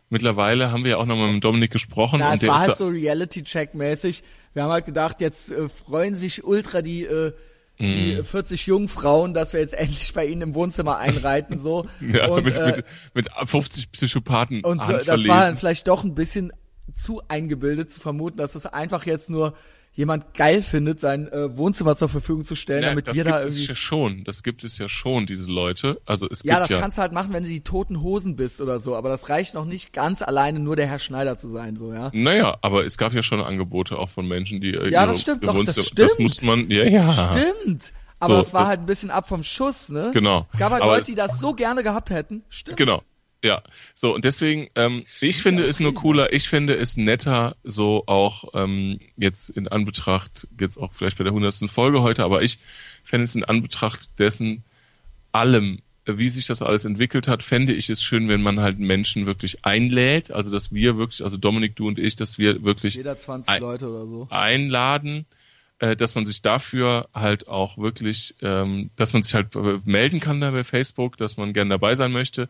Mittlerweile 0.09 0.71
haben 0.71 0.83
wir 0.83 0.91
ja 0.91 0.97
auch 0.97 1.05
nochmal 1.05 1.31
mit 1.31 1.43
Dominik 1.43 1.71
gesprochen 1.71 2.21
und 2.21 2.33
es 2.33 2.45
war 2.47 2.59
halt 2.59 2.75
so 2.75 2.87
Reality-Check-mäßig. 2.87 4.23
Wir 4.53 4.63
haben 4.63 4.71
halt 4.71 4.85
gedacht, 4.85 5.21
jetzt 5.21 5.49
äh, 5.49 5.69
freuen 5.69 6.15
sich 6.15 6.43
ultra 6.43 6.81
die, 6.81 7.03
äh, 7.03 7.31
die 7.79 8.15
Mhm. 8.17 8.23
40 8.25 8.67
Jungfrauen, 8.67 9.33
dass 9.33 9.53
wir 9.53 9.59
jetzt 9.61 9.73
endlich 9.73 10.13
bei 10.13 10.25
ihnen 10.25 10.41
im 10.41 10.53
Wohnzimmer 10.53 10.97
einreiten, 10.97 11.57
so. 11.59 11.87
ja, 12.01 12.27
und, 12.27 12.43
mit, 12.43 12.57
äh, 12.57 12.67
mit, 12.67 12.85
mit 13.13 13.27
50 13.45 13.91
Psychopathen 13.91 14.63
und 14.63 14.83
so, 14.83 14.91
das 14.91 15.27
war 15.27 15.43
dann 15.45 15.57
vielleicht 15.57 15.87
doch 15.87 16.03
ein 16.03 16.13
bisschen 16.13 16.51
zu 16.93 17.21
eingebildet 17.27 17.91
zu 17.91 17.99
vermuten, 17.99 18.37
dass 18.37 18.55
es 18.55 18.65
einfach 18.65 19.05
jetzt 19.05 19.29
nur 19.29 19.53
jemand 19.93 20.33
geil 20.33 20.61
findet, 20.61 21.01
sein 21.01 21.27
äh, 21.33 21.57
Wohnzimmer 21.57 21.97
zur 21.97 22.07
Verfügung 22.07 22.45
zu 22.45 22.55
stellen, 22.55 22.83
Ja, 22.83 22.89
damit 22.89 23.07
das 23.09 23.17
wir 23.17 23.25
gibt 23.25 23.35
da 23.35 23.39
es 23.41 23.55
irgendwie. 23.55 23.67
ja 23.67 23.75
schon. 23.75 24.23
Das 24.23 24.41
gibt 24.41 24.63
es 24.63 24.77
ja 24.77 24.87
schon, 24.87 25.25
diese 25.25 25.51
Leute. 25.51 25.99
Also 26.05 26.27
es 26.29 26.43
Ja, 26.43 26.53
gibt 26.55 26.63
das 26.63 26.69
ja. 26.69 26.79
kannst 26.79 26.97
du 26.97 27.01
halt 27.01 27.11
machen, 27.11 27.33
wenn 27.33 27.43
du 27.43 27.49
die 27.49 27.59
toten 27.59 28.01
Hosen 28.01 28.37
bist 28.37 28.61
oder 28.61 28.79
so, 28.79 28.95
aber 28.95 29.09
das 29.09 29.27
reicht 29.27 29.53
noch 29.53 29.65
nicht 29.65 29.91
ganz 29.91 30.21
alleine 30.21 30.59
nur 30.59 30.77
der 30.77 30.87
Herr 30.87 30.99
Schneider 30.99 31.37
zu 31.37 31.49
sein, 31.51 31.75
so, 31.75 31.91
ja. 31.93 32.09
Naja, 32.13 32.57
aber 32.61 32.85
es 32.85 32.97
gab 32.97 33.11
ja 33.13 33.21
schon 33.21 33.41
Angebote 33.41 33.99
auch 33.99 34.09
von 34.09 34.25
Menschen, 34.29 34.61
die 34.61 34.73
äh, 34.75 34.89
Ja, 34.89 35.05
das 35.05 35.19
stimmt, 35.21 35.45
doch, 35.45 35.61
das 35.61 35.73
stimmt. 35.85 35.99
Das 35.99 36.19
muss 36.19 36.41
man, 36.41 36.69
ja, 36.71 36.85
ja. 36.85 37.33
Stimmt. 37.33 37.91
Aber 38.19 38.35
So, 38.35 38.41
das 38.43 38.53
war 38.53 38.61
das- 38.61 38.69
halt 38.69 38.79
ein 38.81 38.85
bisschen 38.85 39.09
ab 39.11 39.27
vom 39.27 39.43
Schuss, 39.43 39.89
ne? 39.89 40.11
Genau. 40.13 40.47
Es 40.53 40.59
gab 40.59 40.71
halt 40.71 40.83
Aber 40.83 40.91
Leute, 40.91 41.01
es- 41.01 41.07
die 41.07 41.15
das 41.15 41.37
so 41.39 41.53
gerne 41.53 41.83
gehabt 41.83 42.11
hätten. 42.11 42.43
Stimmt. 42.49 42.77
Genau. 42.77 43.01
Ja, 43.43 43.63
so 43.95 44.13
und 44.13 44.23
deswegen, 44.23 44.67
ähm, 44.75 45.03
ich 45.19 45.41
finde 45.41 45.65
es 45.65 45.79
nur 45.79 45.95
cooler, 45.95 46.31
ich 46.31 46.47
finde 46.47 46.75
es 46.75 46.95
netter, 46.95 47.55
so 47.63 48.03
auch 48.05 48.43
ähm, 48.53 48.99
jetzt 49.17 49.49
in 49.49 49.67
Anbetracht, 49.67 50.47
jetzt 50.59 50.77
auch 50.77 50.93
vielleicht 50.93 51.17
bei 51.17 51.23
der 51.23 51.33
hundertsten 51.33 51.67
Folge 51.67 52.03
heute, 52.03 52.23
aber 52.23 52.43
ich 52.43 52.59
fände 53.03 53.23
es 53.23 53.35
in 53.35 53.43
Anbetracht 53.43 54.09
dessen 54.19 54.63
allem, 55.31 55.79
wie 56.05 56.29
sich 56.29 56.45
das 56.45 56.61
alles 56.61 56.85
entwickelt 56.85 57.27
hat, 57.27 57.41
fände 57.41 57.73
ich 57.73 57.89
es 57.89 58.03
schön, 58.03 58.27
wenn 58.29 58.43
man 58.43 58.59
halt 58.59 58.77
Menschen 58.77 59.25
wirklich 59.25 59.65
einlädt, 59.65 60.29
also 60.29 60.51
dass 60.51 60.71
wir 60.71 60.97
wirklich, 60.97 61.23
also 61.23 61.37
Dominik, 61.37 61.75
du 61.75 61.87
und 61.87 61.97
ich, 61.97 62.15
dass 62.15 62.37
wir 62.37 62.63
wirklich 62.63 62.95
Jeder 62.95 63.17
20 63.17 63.49
Ein- 63.49 63.61
Leute 63.61 63.87
oder 63.89 64.05
so. 64.05 64.27
einladen, 64.29 65.25
äh, 65.79 65.95
dass 65.95 66.13
man 66.13 66.27
sich 66.27 66.43
dafür 66.43 67.07
halt 67.13 67.47
auch 67.47 67.77
wirklich, 67.79 68.35
ähm, 68.41 68.91
dass 68.97 69.13
man 69.13 69.23
sich 69.23 69.33
halt 69.33 69.55
melden 69.85 70.19
kann 70.19 70.41
da 70.41 70.51
bei 70.51 70.63
Facebook, 70.63 71.17
dass 71.17 71.37
man 71.37 71.53
gerne 71.53 71.69
dabei 71.71 71.95
sein 71.95 72.11
möchte. 72.11 72.49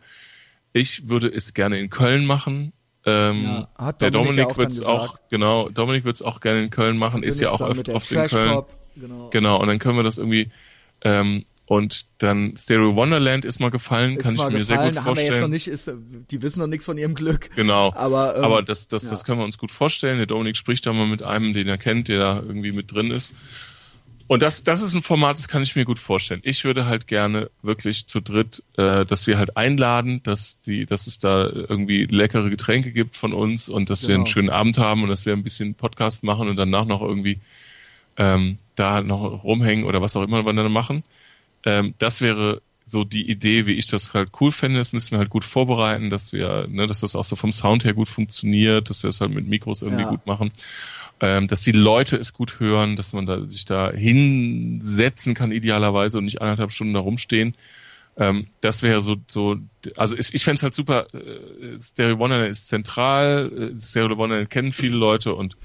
Ich 0.72 1.08
würde 1.08 1.28
es 1.28 1.54
gerne 1.54 1.78
in 1.78 1.90
Köln 1.90 2.24
machen. 2.24 2.72
Ähm, 3.04 3.42
Ja, 3.44 3.68
hat 3.76 4.00
der 4.00 4.10
Dominik 4.10 4.36
Dominik 4.44 4.58
wird 4.58 4.72
es 4.72 4.82
auch, 4.82 5.16
genau, 5.28 5.68
Dominik 5.68 6.04
wird 6.04 6.16
es 6.16 6.22
auch 6.22 6.40
gerne 6.40 6.62
in 6.62 6.70
Köln 6.70 6.96
machen, 6.96 7.22
ist 7.22 7.40
ja 7.40 7.50
auch 7.50 7.58
Zusammen 7.58 7.94
oft, 7.96 8.12
in 8.12 8.26
Köln. 8.28 8.62
Genau. 8.94 9.30
Genau, 9.30 9.60
und 9.60 9.66
dann 9.66 9.78
können 9.78 9.96
wir 9.96 10.04
das 10.04 10.18
irgendwie, 10.18 10.52
ähm, 11.02 11.44
und 11.66 12.06
dann 12.18 12.54
Stereo 12.56 12.94
Wonderland 12.96 13.44
ist 13.44 13.58
mal 13.58 13.70
gefallen, 13.70 14.16
Ist 14.16 14.22
kann 14.22 14.34
ich 14.34 14.40
mal 14.40 14.50
mir 14.50 14.64
sehr 14.64 14.76
gut 14.76 14.84
haben 14.84 14.92
wir 14.92 14.94
jetzt 14.94 15.06
noch 15.06 15.16
vorstellen. 15.16 15.50
nicht, 15.50 15.68
ist, 15.68 15.90
die 16.30 16.42
wissen 16.42 16.58
noch 16.60 16.66
nichts 16.66 16.84
von 16.84 16.98
ihrem 16.98 17.14
Glück. 17.14 17.50
Genau. 17.56 17.92
Aber, 17.94 18.36
ähm, 18.36 18.44
Aber 18.44 18.62
das, 18.62 18.88
das, 18.88 19.08
das 19.08 19.20
ja. 19.20 19.26
können 19.26 19.38
wir 19.38 19.44
uns 19.44 19.58
gut 19.58 19.70
vorstellen. 19.70 20.18
Der 20.18 20.26
Dominik 20.26 20.56
spricht 20.56 20.84
da 20.86 20.92
mal 20.92 21.06
mit 21.06 21.22
einem, 21.22 21.54
den 21.54 21.68
er 21.68 21.78
kennt, 21.78 22.08
der 22.08 22.18
da 22.18 22.36
irgendwie 22.36 22.72
mit 22.72 22.92
drin 22.92 23.10
ist. 23.10 23.34
Und 24.26 24.42
das, 24.42 24.64
das 24.64 24.82
ist 24.82 24.94
ein 24.94 25.02
Format, 25.02 25.36
das 25.36 25.48
kann 25.48 25.62
ich 25.62 25.76
mir 25.76 25.84
gut 25.84 25.98
vorstellen. 25.98 26.40
Ich 26.44 26.64
würde 26.64 26.86
halt 26.86 27.06
gerne 27.06 27.50
wirklich 27.62 28.06
zu 28.06 28.20
dritt, 28.20 28.62
äh, 28.76 29.04
dass 29.04 29.26
wir 29.26 29.38
halt 29.38 29.56
einladen, 29.56 30.22
dass 30.22 30.58
die, 30.58 30.86
dass 30.86 31.06
es 31.06 31.18
da 31.18 31.44
irgendwie 31.48 32.06
leckere 32.06 32.48
Getränke 32.50 32.92
gibt 32.92 33.16
von 33.16 33.32
uns 33.32 33.68
und 33.68 33.90
dass 33.90 34.06
wir 34.08 34.14
einen 34.14 34.24
Genau. 34.24 34.32
schönen 34.32 34.50
Abend 34.50 34.78
haben 34.78 35.02
und 35.02 35.08
dass 35.10 35.26
wir 35.26 35.32
ein 35.34 35.42
bisschen 35.42 35.74
Podcast 35.74 36.22
machen 36.24 36.48
und 36.48 36.56
danach 36.56 36.84
noch 36.86 37.02
irgendwie 37.02 37.40
ähm, 38.16 38.56
da 38.74 39.00
noch 39.02 39.44
rumhängen 39.44 39.84
oder 39.84 40.00
was 40.02 40.16
auch 40.16 40.22
immer 40.22 40.44
wir 40.44 40.52
dann 40.52 40.72
machen. 40.72 41.02
Ähm, 41.64 41.94
das 41.98 42.20
wäre 42.20 42.62
so 42.86 43.04
die 43.04 43.28
Idee, 43.30 43.66
wie 43.66 43.72
ich 43.74 43.86
das 43.86 44.12
halt 44.12 44.30
cool 44.40 44.52
fände. 44.52 44.78
Das 44.78 44.92
müssen 44.92 45.12
wir 45.12 45.18
halt 45.18 45.30
gut 45.30 45.44
vorbereiten, 45.44 46.10
dass 46.10 46.32
wir, 46.32 46.66
ne, 46.68 46.86
dass 46.86 47.00
das 47.00 47.16
auch 47.16 47.24
so 47.24 47.36
vom 47.36 47.52
Sound 47.52 47.84
her 47.84 47.94
gut 47.94 48.08
funktioniert, 48.08 48.90
dass 48.90 49.02
wir 49.02 49.08
es 49.08 49.20
halt 49.20 49.30
mit 49.32 49.46
Mikros 49.46 49.82
irgendwie 49.82 50.02
Ja. 50.02 50.08
gut 50.10 50.26
machen. 50.26 50.52
Ähm, 51.22 51.46
dass 51.46 51.62
die 51.62 51.70
Leute 51.70 52.16
es 52.16 52.32
gut 52.32 52.58
hören, 52.58 52.96
dass 52.96 53.12
man 53.12 53.26
da 53.26 53.46
sich 53.48 53.64
da 53.64 53.92
hinsetzen 53.92 55.34
kann 55.34 55.52
idealerweise 55.52 56.18
und 56.18 56.24
nicht 56.24 56.42
anderthalb 56.42 56.72
Stunden 56.72 56.94
da 56.94 57.00
rumstehen. 57.00 57.54
Ähm, 58.16 58.48
das 58.60 58.82
wäre 58.82 59.00
so, 59.00 59.14
so, 59.28 59.56
also 59.96 60.16
ich, 60.16 60.34
ich 60.34 60.42
fände 60.42 60.56
es 60.56 60.62
halt 60.64 60.74
super, 60.74 61.06
äh, 61.14 61.78
Stereo 61.78 62.18
Wonderland 62.18 62.50
ist 62.50 62.66
zentral, 62.66 63.70
äh, 63.72 63.78
Stereo 63.78 64.18
Wonderland 64.18 64.50
kennen 64.50 64.72
viele 64.72 64.96
Leute 64.96 65.32
und 65.34 65.56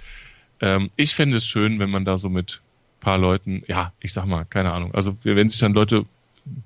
ähm, 0.62 0.92
ich 0.96 1.16
fände 1.16 1.38
es 1.38 1.48
schön, 1.48 1.80
wenn 1.80 1.90
man 1.90 2.06
da 2.06 2.18
so 2.18 2.30
mit 2.30 2.62
paar 3.00 3.18
Leuten, 3.18 3.64
ja, 3.68 3.94
ich 4.00 4.14
sag 4.14 4.28
mal, 4.28 4.46
keine 4.46 4.72
Ahnung, 4.74 4.94
also 4.94 5.18
wenn 5.24 5.50
sich 5.50 5.60
dann 5.60 5.74
Leute 5.74 6.06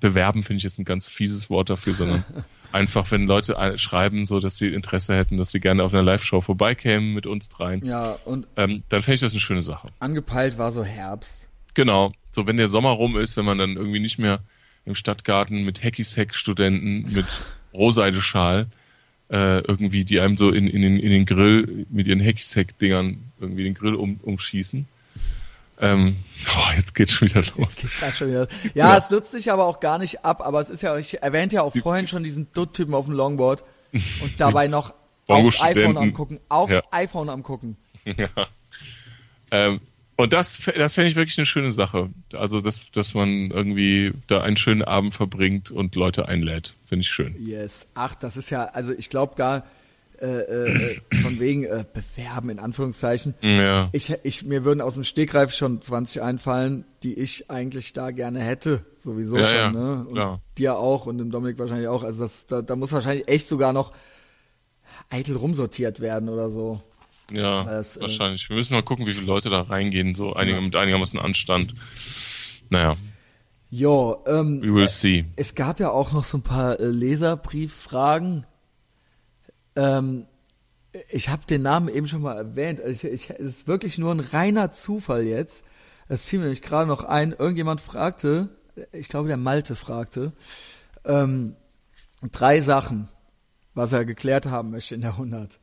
bewerben, 0.00 0.42
finde 0.42 0.58
ich 0.58 0.64
jetzt 0.64 0.78
ein 0.78 0.84
ganz 0.84 1.06
fieses 1.06 1.50
Wort 1.50 1.70
dafür, 1.70 1.94
sondern 1.94 2.24
einfach, 2.72 3.10
wenn 3.10 3.26
Leute 3.26 3.56
schreiben, 3.76 4.24
so 4.24 4.40
dass 4.40 4.56
sie 4.56 4.68
Interesse 4.68 5.16
hätten, 5.16 5.36
dass 5.36 5.50
sie 5.50 5.60
gerne 5.60 5.82
auf 5.84 5.92
einer 5.92 6.02
Live-Show 6.02 6.40
vorbeikämen 6.40 7.14
mit 7.14 7.26
uns 7.26 7.48
dreien, 7.48 7.84
Ja, 7.84 8.18
und 8.24 8.48
ähm, 8.56 8.82
dann 8.88 9.02
fände 9.02 9.16
ich 9.16 9.20
das 9.20 9.32
eine 9.32 9.40
schöne 9.40 9.62
Sache. 9.62 9.88
angepeilt 10.00 10.58
war 10.58 10.72
so 10.72 10.84
Herbst. 10.84 11.48
Genau. 11.74 12.12
So, 12.30 12.46
wenn 12.46 12.56
der 12.56 12.68
Sommer 12.68 12.90
rum 12.90 13.16
ist, 13.16 13.36
wenn 13.36 13.44
man 13.44 13.58
dann 13.58 13.76
irgendwie 13.76 14.00
nicht 14.00 14.18
mehr 14.18 14.40
im 14.84 14.94
Stadtgarten 14.94 15.64
mit 15.64 15.82
Hacky-Sack-Studenten 15.82 17.12
mit 17.12 17.26
Rohseideschal 17.74 18.66
äh, 19.30 19.60
irgendwie, 19.60 20.04
die 20.04 20.20
einem 20.20 20.36
so 20.36 20.50
in, 20.50 20.66
in, 20.66 20.82
den, 20.82 20.98
in 20.98 21.10
den 21.10 21.26
Grill 21.26 21.86
mit 21.90 22.06
ihren 22.06 22.20
Hacky-Sack-Dingern 22.20 23.18
irgendwie 23.40 23.64
den 23.64 23.74
Grill 23.74 23.94
um, 23.94 24.18
umschießen. 24.22 24.86
Ähm, 25.82 26.16
oh, 26.48 26.72
jetzt 26.76 26.94
geht's 26.94 27.12
schon 27.12 27.28
wieder 27.28 27.42
los. 27.56 27.76
Geht 27.76 28.14
schon 28.14 28.28
wieder. 28.28 28.48
Ja, 28.74 28.90
Ja. 28.92 28.98
es 28.98 29.10
nutzt 29.10 29.32
sich 29.32 29.50
aber 29.52 29.66
auch 29.66 29.80
gar 29.80 29.98
nicht 29.98 30.24
ab, 30.24 30.40
aber 30.40 30.60
es 30.60 30.70
ist 30.70 30.82
ja, 30.82 30.96
ich 30.96 31.22
erwähnte 31.22 31.56
ja 31.56 31.62
auch 31.62 31.74
vorhin 31.76 32.06
schon 32.06 32.22
diesen 32.22 32.50
Dutt-Typen 32.52 32.94
auf 32.94 33.04
dem 33.06 33.14
Longboard 33.14 33.64
und 33.92 34.32
dabei 34.38 34.68
noch 34.68 34.94
aufs 35.26 35.60
iPhone 35.62 35.96
am 35.98 36.12
gucken, 36.12 36.40
aufs 36.48 36.72
Ja. 36.72 36.82
iPhone 36.92 37.28
am 37.28 37.42
gucken. 37.42 37.76
ja. 38.04 38.28
ähm, 39.50 39.80
und 40.16 40.32
das, 40.32 40.60
das 40.76 40.94
fände 40.94 41.08
ich 41.10 41.16
wirklich 41.16 41.38
eine 41.38 41.46
schöne 41.46 41.72
Sache. 41.72 42.10
Also, 42.34 42.60
dass, 42.60 42.88
dass 42.92 43.14
man 43.14 43.50
irgendwie 43.50 44.12
da 44.28 44.42
einen 44.42 44.56
schönen 44.56 44.82
Abend 44.82 45.14
verbringt 45.14 45.70
und 45.70 45.96
Leute 45.96 46.28
einlädt. 46.28 46.74
Finde 46.86 47.02
ich 47.02 47.08
schön. 47.10 47.34
Yes. 47.44 47.86
Ach, 47.94 48.14
das 48.14 48.36
ist 48.36 48.50
ja, 48.50 48.66
also 48.66 48.92
ich 48.92 49.10
glaube 49.10 49.34
gar, 49.36 49.64
äh, 50.22 50.26
äh, 50.26 51.00
von 51.20 51.40
wegen 51.40 51.64
äh, 51.64 51.84
bewerben 51.92 52.48
in 52.50 52.58
Anführungszeichen. 52.60 53.34
Ja. 53.42 53.88
Ich, 53.92 54.14
ich, 54.22 54.44
mir 54.44 54.64
würden 54.64 54.80
aus 54.80 54.94
dem 54.94 55.02
Stegreif 55.04 55.52
schon 55.52 55.82
20 55.82 56.22
einfallen, 56.22 56.84
die 57.02 57.14
ich 57.14 57.50
eigentlich 57.50 57.92
da 57.92 58.12
gerne 58.12 58.40
hätte, 58.40 58.84
sowieso 59.02 59.36
Ja, 59.36 59.44
schon, 59.44 59.56
ja, 59.56 59.70
ne? 59.72 60.04
Und 60.06 60.14
klar. 60.14 60.40
dir 60.56 60.76
auch 60.78 61.06
und 61.06 61.18
dem 61.18 61.30
Dominik 61.30 61.58
wahrscheinlich 61.58 61.88
auch. 61.88 62.04
Also 62.04 62.22
das, 62.22 62.46
da, 62.46 62.62
da 62.62 62.76
muss 62.76 62.92
wahrscheinlich 62.92 63.26
echt 63.28 63.48
sogar 63.48 63.72
noch 63.72 63.92
eitel 65.10 65.36
rumsortiert 65.36 66.00
werden 66.00 66.28
oder 66.28 66.50
so. 66.50 66.80
Ja, 67.32 67.64
Das, 67.64 67.96
äh, 67.96 68.02
wahrscheinlich. 68.02 68.48
Wir 68.48 68.56
müssen 68.56 68.74
mal 68.74 68.82
gucken, 68.82 69.06
wie 69.06 69.12
viele 69.12 69.26
Leute 69.26 69.48
da 69.50 69.62
reingehen, 69.62 70.14
so 70.14 70.34
einige, 70.34 70.60
mit 70.60 70.76
einigermaßen 70.76 71.18
Anstand. 71.18 71.74
Naja, 72.70 72.96
Jo, 73.74 74.22
ähm, 74.26 74.60
we 74.62 74.72
will 74.74 74.88
see. 74.88 75.24
es 75.36 75.54
gab 75.54 75.80
ja 75.80 75.90
auch 75.90 76.12
noch 76.12 76.24
so 76.24 76.36
ein 76.38 76.42
paar 76.42 76.78
äh, 76.78 76.84
Leserbrieffragen. 76.86 78.44
Ähm, 79.76 80.26
ich 81.10 81.28
habe 81.28 81.46
den 81.46 81.62
Namen 81.62 81.88
eben 81.88 82.06
schon 82.06 82.22
mal 82.22 82.36
erwähnt. 82.36 82.80
Also 82.80 83.08
ich, 83.08 83.30
ich, 83.30 83.30
es 83.30 83.40
ist 83.40 83.68
wirklich 83.68 83.98
nur 83.98 84.12
ein 84.12 84.20
reiner 84.20 84.72
Zufall 84.72 85.22
jetzt. 85.22 85.64
Es 86.08 86.22
fiel 86.22 86.38
mir 86.38 86.46
nämlich 86.46 86.62
gerade 86.62 86.88
noch 86.88 87.04
ein. 87.04 87.32
Irgendjemand 87.32 87.80
fragte, 87.80 88.50
ich 88.92 89.08
glaube 89.08 89.28
der 89.28 89.36
Malte 89.36 89.76
fragte, 89.76 90.32
ähm, 91.04 91.56
drei 92.30 92.60
Sachen, 92.60 93.08
was 93.74 93.92
er 93.92 94.04
geklärt 94.04 94.46
haben 94.46 94.70
möchte 94.70 94.94
in 94.94 95.00
der 95.00 95.12
100. 95.12 95.58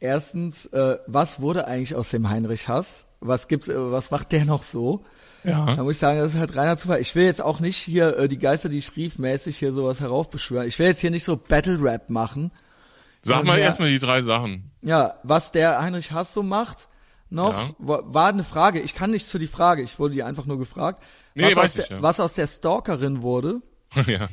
Erstens, 0.00 0.66
äh, 0.66 0.98
was 1.06 1.40
wurde 1.40 1.66
eigentlich 1.66 1.94
aus 1.94 2.10
dem 2.10 2.28
Heinrich 2.28 2.68
Hass? 2.68 3.06
Was 3.20 3.48
gibt's, 3.48 3.68
äh, 3.68 3.74
was 3.76 4.10
macht 4.10 4.32
der 4.32 4.44
noch 4.44 4.62
so? 4.62 5.04
Da 5.44 5.50
Ja, 5.50 5.82
muss 5.82 5.92
ich 5.92 5.98
sagen, 5.98 6.18
das 6.18 6.34
ist 6.34 6.40
halt 6.40 6.56
reiner 6.56 6.76
Zufall. 6.76 7.00
Ich 7.00 7.14
will 7.14 7.24
jetzt 7.24 7.40
auch 7.40 7.60
nicht 7.60 7.76
hier 7.76 8.16
äh, 8.16 8.28
die 8.28 8.38
Geister, 8.38 8.68
die 8.68 8.82
schriefmäßig 8.82 9.58
hier 9.58 9.72
sowas 9.72 10.00
heraufbeschwören. 10.00 10.66
Ich 10.66 10.78
will 10.78 10.86
jetzt 10.86 11.00
hier 11.00 11.10
nicht 11.10 11.24
so 11.24 11.36
Battle 11.36 11.80
Rap 11.80 12.10
machen. 12.10 12.50
Sag 13.28 13.44
mal 13.44 13.58
erstmal 13.58 13.90
die 13.90 13.98
drei 13.98 14.20
Sachen. 14.20 14.70
Ja, 14.82 15.14
was 15.22 15.52
der 15.52 15.80
Heinrich 15.80 16.12
Hass 16.12 16.32
so 16.34 16.42
macht, 16.42 16.88
noch, 17.30 17.52
Ja. 17.52 17.74
war, 17.78 18.28
eine 18.28 18.44
Frage. 18.44 18.80
Ich 18.80 18.94
kann 18.94 19.10
nichts 19.10 19.30
für 19.30 19.38
die 19.38 19.46
Frage. 19.46 19.82
Ich 19.82 19.98
wurde 19.98 20.14
die 20.14 20.22
einfach 20.22 20.46
nur 20.46 20.58
gefragt. 20.58 21.02
Nee, 21.34 21.54
was, 21.54 21.56
weiß 21.56 21.58
aus 21.58 21.76
ich, 21.78 21.88
der, 21.88 21.96
ja. 21.98 22.02
was 22.02 22.20
aus 22.20 22.34
der 22.34 22.46
Stalkerin 22.46 23.22
wurde 23.22 23.60
ja. 24.06 24.28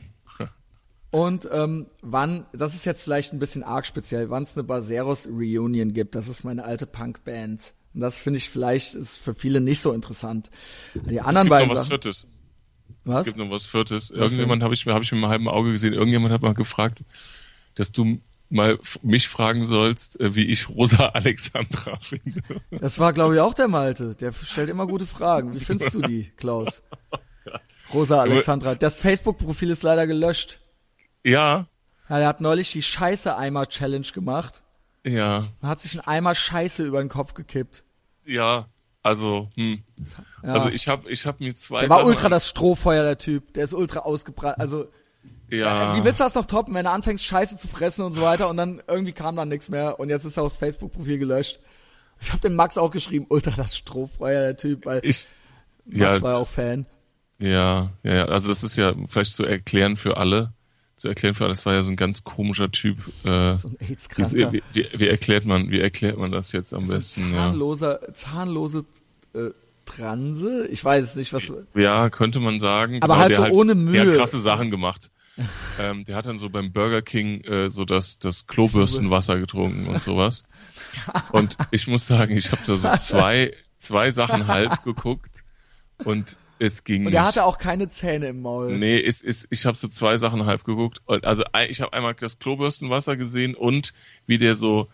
und 1.11 1.47
ähm, 1.51 1.87
wann, 2.01 2.45
das 2.53 2.73
ist 2.73 2.85
jetzt 2.85 3.03
vielleicht 3.03 3.31
ein 3.33 3.39
bisschen 3.39 3.63
arg 3.63 3.85
speziell, 3.85 4.29
wann 4.29 4.43
es 4.43 4.55
eine 4.55 4.63
Baseros 4.63 5.27
Reunion 5.27 5.93
gibt. 5.93 6.15
Das 6.15 6.27
ist 6.27 6.43
meine 6.43 6.63
alte 6.63 6.85
Punkband. 6.87 7.73
Und 7.93 8.01
das 8.01 8.17
finde 8.19 8.37
ich 8.37 8.49
vielleicht 8.49 8.95
ist 8.95 9.17
für 9.17 9.33
viele 9.33 9.61
nicht 9.61 9.81
so 9.81 9.91
interessant. 9.93 10.49
Die 10.95 11.17
Es 11.17 11.25
anderen 11.25 11.45
gibt 11.47 11.49
beiden 11.51 11.67
noch 11.69 11.75
was 11.75 11.81
Sachen, 11.81 11.89
Viertes. 12.01 12.27
was? 13.05 13.19
Es 13.19 13.23
gibt 13.25 13.37
noch 13.37 13.49
was 13.49 13.65
Viertes. 13.65 14.09
Irgendjemand 14.11 14.63
habe 14.63 14.73
ich 14.73 14.85
mir, 14.85 14.93
habe 14.93 15.03
ich 15.03 15.11
mit 15.11 15.19
einem 15.21 15.29
halben 15.31 15.47
Auge 15.47 15.71
gesehen. 15.71 15.93
Irgendjemand 15.93 16.33
hat 16.33 16.41
mal 16.41 16.53
gefragt, 16.53 17.03
dass 17.75 17.91
du 17.93 18.19
mal 18.49 18.79
mich 19.01 19.27
fragen 19.27 19.65
sollst, 19.65 20.19
äh, 20.19 20.35
wie 20.35 20.45
ich 20.45 20.69
Rosa 20.69 21.07
Alexandra 21.13 21.97
finde. 21.99 22.41
Das 22.71 22.99
war, 22.99 23.13
glaube 23.13 23.35
ich, 23.35 23.41
auch 23.41 23.53
der 23.53 23.67
Malte. 23.67 24.15
Der 24.15 24.31
stellt 24.31 24.69
immer 24.69 24.87
gute 24.87 25.05
Fragen. 25.05 25.53
Wie 25.53 25.59
findest 25.59 25.93
du 25.95 26.01
die, 26.01 26.31
Klaus? 26.37 26.81
Rosa 27.93 28.21
Alexandra. 28.21 28.75
Das 28.75 28.99
Facebook-Profil 28.99 29.69
ist 29.69 29.83
leider 29.83 30.07
gelöscht. 30.07 30.59
Ja, 31.23 31.67
Ja, 32.09 32.19
er 32.19 32.27
hat 32.27 32.41
neulich 32.41 32.71
die 32.71 32.81
Scheiße-Eimer-Challenge 32.83 34.07
gemacht. 34.13 34.61
ja, 35.03 35.47
und 35.61 35.67
hat 35.67 35.79
sich 35.81 35.93
einen 35.93 36.07
Eimer 36.07 36.35
Scheiße 36.35 36.83
über 36.83 36.99
den 36.99 37.09
Kopf 37.09 37.33
gekippt. 37.33 37.83
ja. 38.25 38.67
Also, 39.01 39.49
hm. 39.53 39.83
Ja. 40.41 40.53
also 40.53 40.69
ich 40.69 40.87
habe, 40.87 41.11
ich 41.11 41.27
habe 41.27 41.43
mir 41.43 41.55
zwei. 41.55 41.81
der 41.81 41.91
war 41.91 42.05
ultra 42.05 42.27
das 42.27 42.47
Strohfeuer, 42.49 43.03
der 43.03 43.19
Typ. 43.19 43.53
Der 43.53 43.63
ist 43.63 43.73
ultra 43.75 43.99
ausgebrannt. 43.99 44.57
Also, 44.57 44.87
Ja. 45.49 45.95
wie 45.95 46.03
willst 46.03 46.19
du 46.19 46.23
das 46.23 46.35
noch 46.35 46.45
toppen, 46.45 46.73
wenn 46.73 46.85
du 46.85 46.91
anfängst, 46.91 47.23
Scheiße 47.23 47.57
zu 47.57 47.67
fressen 47.67 48.03
und 48.05 48.13
so 48.13 48.21
weiter 48.21 48.49
und 48.49 48.57
dann 48.57 48.81
irgendwie 48.87 49.11
kam 49.13 49.35
dann 49.35 49.49
nichts 49.49 49.69
mehr 49.69 49.99
und 49.99 50.09
jetzt 50.09 50.25
ist 50.25 50.37
er 50.37 50.43
aufs 50.43 50.57
Facebook-Profil 50.57 51.17
gelöscht. 51.19 51.59
Ich 52.21 52.29
habe 52.31 52.41
dem 52.41 52.55
Max 52.55 52.77
auch 52.77 52.91
geschrieben, 52.91 53.25
ultra 53.29 53.51
das 53.51 53.75
Strohfeuer, 53.77 54.41
der 54.41 54.57
Typ, 54.57 54.85
weil 54.85 55.01
ich, 55.03 55.27
Max 55.85 55.99
ja, 55.99 56.21
war 56.21 56.31
ja 56.31 56.37
auch 56.37 56.47
Fan. 56.47 56.85
ja, 57.39 57.91
ja, 58.03 58.13
ja. 58.15 58.25
Also 58.25 58.47
das 58.49 58.63
ist 58.63 58.75
ja 58.77 58.93
vielleicht 59.07 59.33
zu 59.33 59.43
erklären 59.45 59.97
für 59.97 60.17
alle. 60.17 60.53
Zu 60.95 61.09
erklären 61.09 61.35
für 61.35 61.43
alle. 61.43 61.51
Das 61.51 61.65
war 61.65 61.73
ja 61.73 61.83
so 61.83 61.91
ein 61.91 61.97
ganz 61.97 62.23
komischer 62.23 62.71
Typ. 62.71 62.97
Äh, 63.25 63.55
So 63.57 63.67
ein 63.67 63.75
AIDS-Kranker. 63.81 64.53
wie, 64.53 64.63
wie, 64.73 64.87
wie 64.97 65.07
erklärt 65.09 65.45
man, 65.45 65.69
wie 65.69 65.81
erklärt 65.81 66.17
man 66.17 66.31
das 66.31 66.53
jetzt 66.53 66.73
am 66.73 66.85
So 66.85 66.93
besten? 66.93 67.33
Ja. 67.33 67.47
zahnloser, 67.49 68.13
zahnlose 68.13 68.85
äh, 69.33 69.49
Transe. 69.85 70.67
Ich 70.71 70.83
weiß 70.83 71.03
es 71.03 71.15
nicht, 71.15 71.33
was. 71.33 71.51
Ja, 71.75 72.09
könnte 72.09 72.39
man 72.39 72.59
sagen. 72.61 72.99
Aber 73.01 73.15
Genau, 73.15 73.23
halt 73.41 73.53
so 73.53 73.59
ohne 73.59 73.75
Der 73.75 73.99
hat 74.01 74.07
Mühe. 74.07 74.17
krasse 74.17 74.39
Sachen 74.39 74.71
gemacht. 74.71 75.11
ähm, 75.79 76.05
der 76.05 76.15
hat 76.15 76.25
dann 76.25 76.37
so 76.37 76.49
beim 76.49 76.71
Burger 76.71 77.01
King 77.01 77.41
äh, 77.43 77.69
so 77.69 77.85
das, 77.85 78.19
das 78.19 78.47
Klobürstenwasser 78.47 79.37
getrunken 79.37 79.87
und 79.87 80.01
sowas. 80.01 80.43
Und 81.31 81.57
ich 81.71 81.87
muss 81.87 82.07
sagen, 82.07 82.37
ich 82.37 82.51
habe 82.51 82.61
da 82.65 82.75
so 82.77 82.89
zwei, 82.97 83.53
zwei 83.77 84.11
Sachen 84.11 84.47
halb 84.47 84.83
geguckt 84.83 85.43
und 86.03 86.37
es 86.59 86.83
ging 86.83 87.01
Und 87.01 87.11
nicht. 87.11 87.15
er 87.15 87.25
hatte 87.25 87.43
auch 87.45 87.57
keine 87.57 87.89
Zähne 87.89 88.27
im 88.27 88.41
Maul. 88.41 88.77
Nee, 88.77 88.97
ist, 88.97 89.23
ist, 89.23 89.47
ich 89.49 89.65
habe 89.65 89.77
so 89.77 89.87
zwei 89.87 90.17
Sachen 90.17 90.45
halb 90.45 90.63
geguckt. 90.63 91.01
Und 91.05 91.25
Also 91.25 91.43
ich 91.69 91.81
habe 91.81 91.93
einmal 91.93 92.13
das 92.15 92.39
Klobürstenwasser 92.39 93.17
gesehen 93.17 93.55
und 93.55 93.93
wie 94.25 94.37
der 94.37 94.55
so 94.55 94.87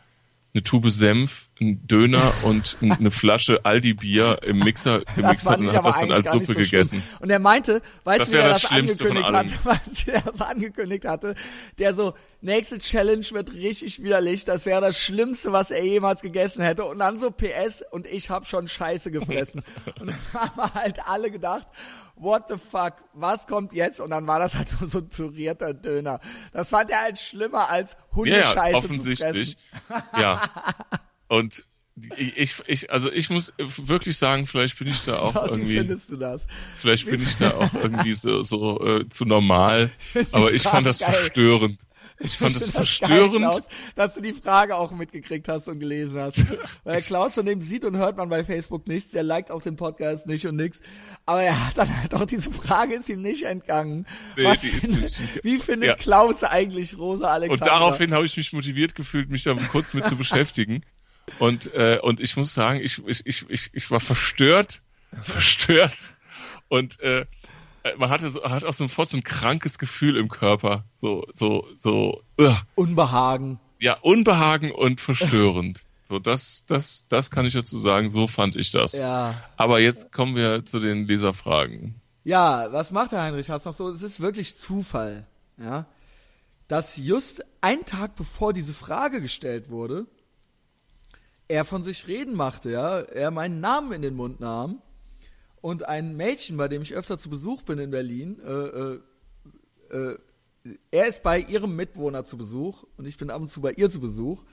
eine 0.54 0.64
Tube 0.64 0.90
Senf, 0.90 1.50
ein 1.62 1.88
Döner 1.88 2.34
und 2.44 2.78
eine 2.82 3.12
Flasche 3.12 3.64
Aldi-Bier 3.64 4.40
im 4.44 4.60
Mixer 4.60 5.02
gemixt 5.16 5.50
hat 5.50 5.60
und 5.60 5.72
hat 5.72 5.86
das 5.86 6.00
dann 6.00 6.12
als 6.12 6.32
Suppe 6.32 6.48
so 6.48 6.54
schlimm. 6.54 6.66
gegessen. 6.66 7.04
Und 7.20 7.30
er 7.30 7.40
meinte, 7.40 7.82
weißt 8.04 8.22
Das 8.22 8.30
du, 8.30 8.34
wie 8.34 8.38
wär 8.38 8.44
er 8.44 8.50
das 8.50 8.62
das 8.64 8.72
angekündigt 8.72 9.32
hat, 9.32 9.66
was 9.66 10.08
er 10.08 10.22
das 10.22 10.42
angekündigt 10.42 11.06
hatte? 11.06 11.36
Der 11.80 11.96
so, 11.96 12.14
nächste 12.42 12.80
Challenge 12.80 13.26
wird 13.32 13.54
richtig 13.54 14.04
widerlich, 14.04 14.44
das 14.44 14.66
wäre 14.66 14.82
das 14.82 15.00
Schlimmste, 15.00 15.54
was 15.54 15.72
er 15.72 15.86
jemals 15.86 16.22
gegessen 16.22 16.64
hätte. 16.64 16.84
Und 16.86 17.00
dann 17.00 17.18
so 17.18 17.32
PS 17.32 17.84
und 17.92 18.06
ich 18.06 18.30
habe 18.30 18.46
schon 18.46 18.68
Scheiße 18.68 19.12
gefressen. 19.12 19.64
und 20.00 20.10
dann 20.10 20.18
haben 20.34 20.74
halt 20.74 21.08
alle 21.08 21.32
gedacht, 21.32 21.68
what 22.22 22.44
the 22.50 22.58
fuck, 22.58 23.04
was 23.14 23.48
kommt 23.48 23.74
jetzt? 23.74 24.00
Und 24.00 24.12
dann 24.12 24.28
war 24.28 24.40
das 24.40 24.56
halt 24.56 24.68
nur 24.80 24.90
so 24.90 25.00
ein 25.00 25.10
pürierter 25.10 25.74
Döner. 25.74 26.22
Das 26.54 26.70
fand 26.70 26.90
er 26.92 27.02
halt 27.02 27.20
schlimmer 27.20 27.70
als 27.70 27.94
Ja, 27.94 28.16
Hundescheiße 28.16 28.56
ja, 28.58 28.72
zu 28.72 28.78
offensichtlich. 28.78 29.58
Ja. 30.18 30.42
Und 31.28 31.64
ich, 32.18 32.56
ich, 32.68 32.90
also 32.90 33.12
ich 33.12 33.30
muss 33.30 33.54
wirklich 33.58 34.18
sagen, 34.18 34.48
vielleicht 34.48 34.78
bin 34.80 34.88
ich 34.88 35.04
da 35.04 35.20
auch 35.20 35.32
Klaus, 35.32 35.50
wie 35.50 35.54
irgendwie, 35.54 35.78
findest 35.78 36.10
du 36.10 36.16
das? 36.16 36.48
vielleicht 36.76 37.06
bin 37.06 37.22
ich 37.22 37.36
da 37.36 37.52
auch 37.52 37.74
irgendwie 37.84 38.14
so, 38.14 38.42
so 38.42 38.80
äh, 38.86 39.10
zu 39.10 39.26
normal. 39.26 39.92
Aber 40.32 40.54
ich 40.54 40.64
fand 40.64 40.88
das 40.88 41.00
Geil. 41.00 41.14
verstörend. 41.14 41.82
Ich 42.24 42.38
fand 42.38 42.58
find 42.58 42.72
verstörend. 42.72 43.32
Geil, 43.34 43.40
Klaus, 43.42 43.62
dass 43.96 44.14
du 44.16 44.22
die 44.22 44.34
Frage 44.34 44.76
auch 44.76 44.92
mitgekriegt 44.92 45.48
hast 45.48 45.68
und 45.68 45.80
gelesen 45.80 46.20
hast. 46.20 46.44
Weil 46.84 47.02
Klaus 47.02 47.34
von 47.34 47.46
dem 47.46 47.62
sieht 47.62 47.86
und 47.86 47.98
hört 47.98 48.18
man 48.18 48.30
bei 48.30 48.44
Facebook 48.44 48.88
nichts, 48.88 49.12
der 49.12 49.24
liked 49.24 49.52
auch 49.52 49.62
den 49.62 49.76
Podcast 49.76 50.28
nicht 50.28 50.46
und 50.46 50.56
nix. 50.56 50.82
Aber 51.26 51.42
er 51.44 51.68
hat 51.68 51.78
dann 51.78 51.98
halt 52.02 52.14
auch 52.14 52.26
diese 52.26 52.52
Frage 52.52 52.96
ist 52.96 53.10
ihm 53.10 53.22
nicht 53.22 53.44
entgangen. 53.44 54.06
Nee, 54.36 54.46
Was 54.46 54.62
die 54.62 54.70
ist 54.70 54.86
findet, 54.86 55.02
nicht. 55.04 55.22
Wie 55.44 55.58
findet 55.58 55.90
Ja. 55.90 55.96
Klaus 55.96 56.44
eigentlich 56.44 56.98
Rosa 56.98 57.26
Und 57.28 57.32
Alexandra? 57.32 57.66
daraufhin 57.66 58.14
habe 58.14 58.26
ich 58.26 58.36
mich 58.38 58.54
motiviert 58.54 58.96
gefühlt, 58.96 59.30
mich 59.30 59.44
da 59.44 59.54
kurz 59.72 59.94
mit 59.94 60.08
zu 60.08 60.16
beschäftigen. 60.18 60.84
Und, 61.40 61.74
äh, 61.74 62.00
und 62.02 62.20
ich 62.20 62.36
muss 62.36 62.54
sagen, 62.54 62.80
ich, 62.84 63.02
ich, 63.08 63.26
ich, 63.26 63.46
ich, 63.50 63.70
ich 63.74 63.92
war 63.92 64.00
verstört, 64.00 64.82
verstört. 65.24 66.16
Und 66.68 67.00
äh, 67.02 67.26
man 67.98 68.10
hatte 68.10 68.30
so, 68.30 68.44
hat 68.44 68.66
auch 68.66 68.74
sofort 68.74 69.10
so 69.10 69.18
ein 69.18 69.24
krankes 69.24 69.80
Gefühl 69.80 70.18
im 70.18 70.30
Körper. 70.30 70.86
So, 70.96 71.26
so, 71.34 71.68
so, 71.78 72.24
uh, 72.40 72.54
Unbehagen. 72.76 73.60
ja, 73.80 73.98
Unbehagen 74.02 74.72
und 74.72 75.02
verstörend. 75.02 75.82
So, 76.12 76.20
das, 76.20 76.66
das, 76.68 77.06
das 77.08 77.32
kann 77.32 77.46
ich 77.46 77.54
dazu 77.54 77.78
sagen, 77.78 78.10
so 78.10 78.28
fand 78.28 78.58
ich 78.58 78.70
das. 78.70 78.98
Ja. 78.98 79.42
Aber 79.56 79.80
jetzt 79.80 80.12
kommen 80.12 80.36
wir 80.36 80.66
zu 80.66 80.82
den 80.82 81.08
Leserfragen. 81.08 82.02
Ja, 82.26 82.68
was 82.74 82.92
macht 82.92 83.14
der 83.14 83.22
Heinrich 83.22 83.50
Haas 83.50 83.64
noch 83.64 83.74
so? 83.74 83.90
Es 83.90 84.02
ist 84.02 84.20
wirklich 84.20 84.58
Zufall, 84.58 85.26
ja, 85.58 85.86
dass 86.68 86.98
just 86.98 87.46
einen 87.62 87.86
Tag 87.86 88.18
bevor 88.18 88.52
diese 88.52 88.74
Frage 88.74 89.22
gestellt 89.22 89.70
wurde, 89.70 90.06
er 91.48 91.64
von 91.64 91.82
sich 91.82 92.08
reden 92.08 92.36
machte, 92.36 92.72
ja, 92.72 93.00
er 93.00 93.32
meinen 93.32 93.62
Namen 93.62 93.94
in 93.94 94.02
den 94.02 94.16
Mund 94.16 94.42
nahm 94.42 94.82
und 95.62 95.88
ein 95.88 96.18
Mädchen, 96.18 96.58
bei 96.58 96.68
dem 96.68 96.82
ich 96.82 96.94
öfter 96.94 97.18
zu 97.18 97.30
Besuch 97.30 97.62
bin 97.64 97.80
in 97.80 97.92
Berlin, 97.92 98.40
äh, 98.46 98.52
äh, 98.52 99.00
äh, 99.92 100.18
er 100.92 101.08
ist 101.08 101.24
bei 101.24 101.40
ihrem 101.40 101.76
Mitwohner 101.76 102.26
zu 102.26 102.38
Besuch 102.38 102.84
und 102.98 103.08
ich 103.08 103.18
bin 103.18 103.30
ab 103.30 103.42
und 103.42 103.50
zu 103.50 103.62
bei 103.62 103.74
ihr 103.74 103.90
zu 103.90 104.00
Besuch. 104.00 104.44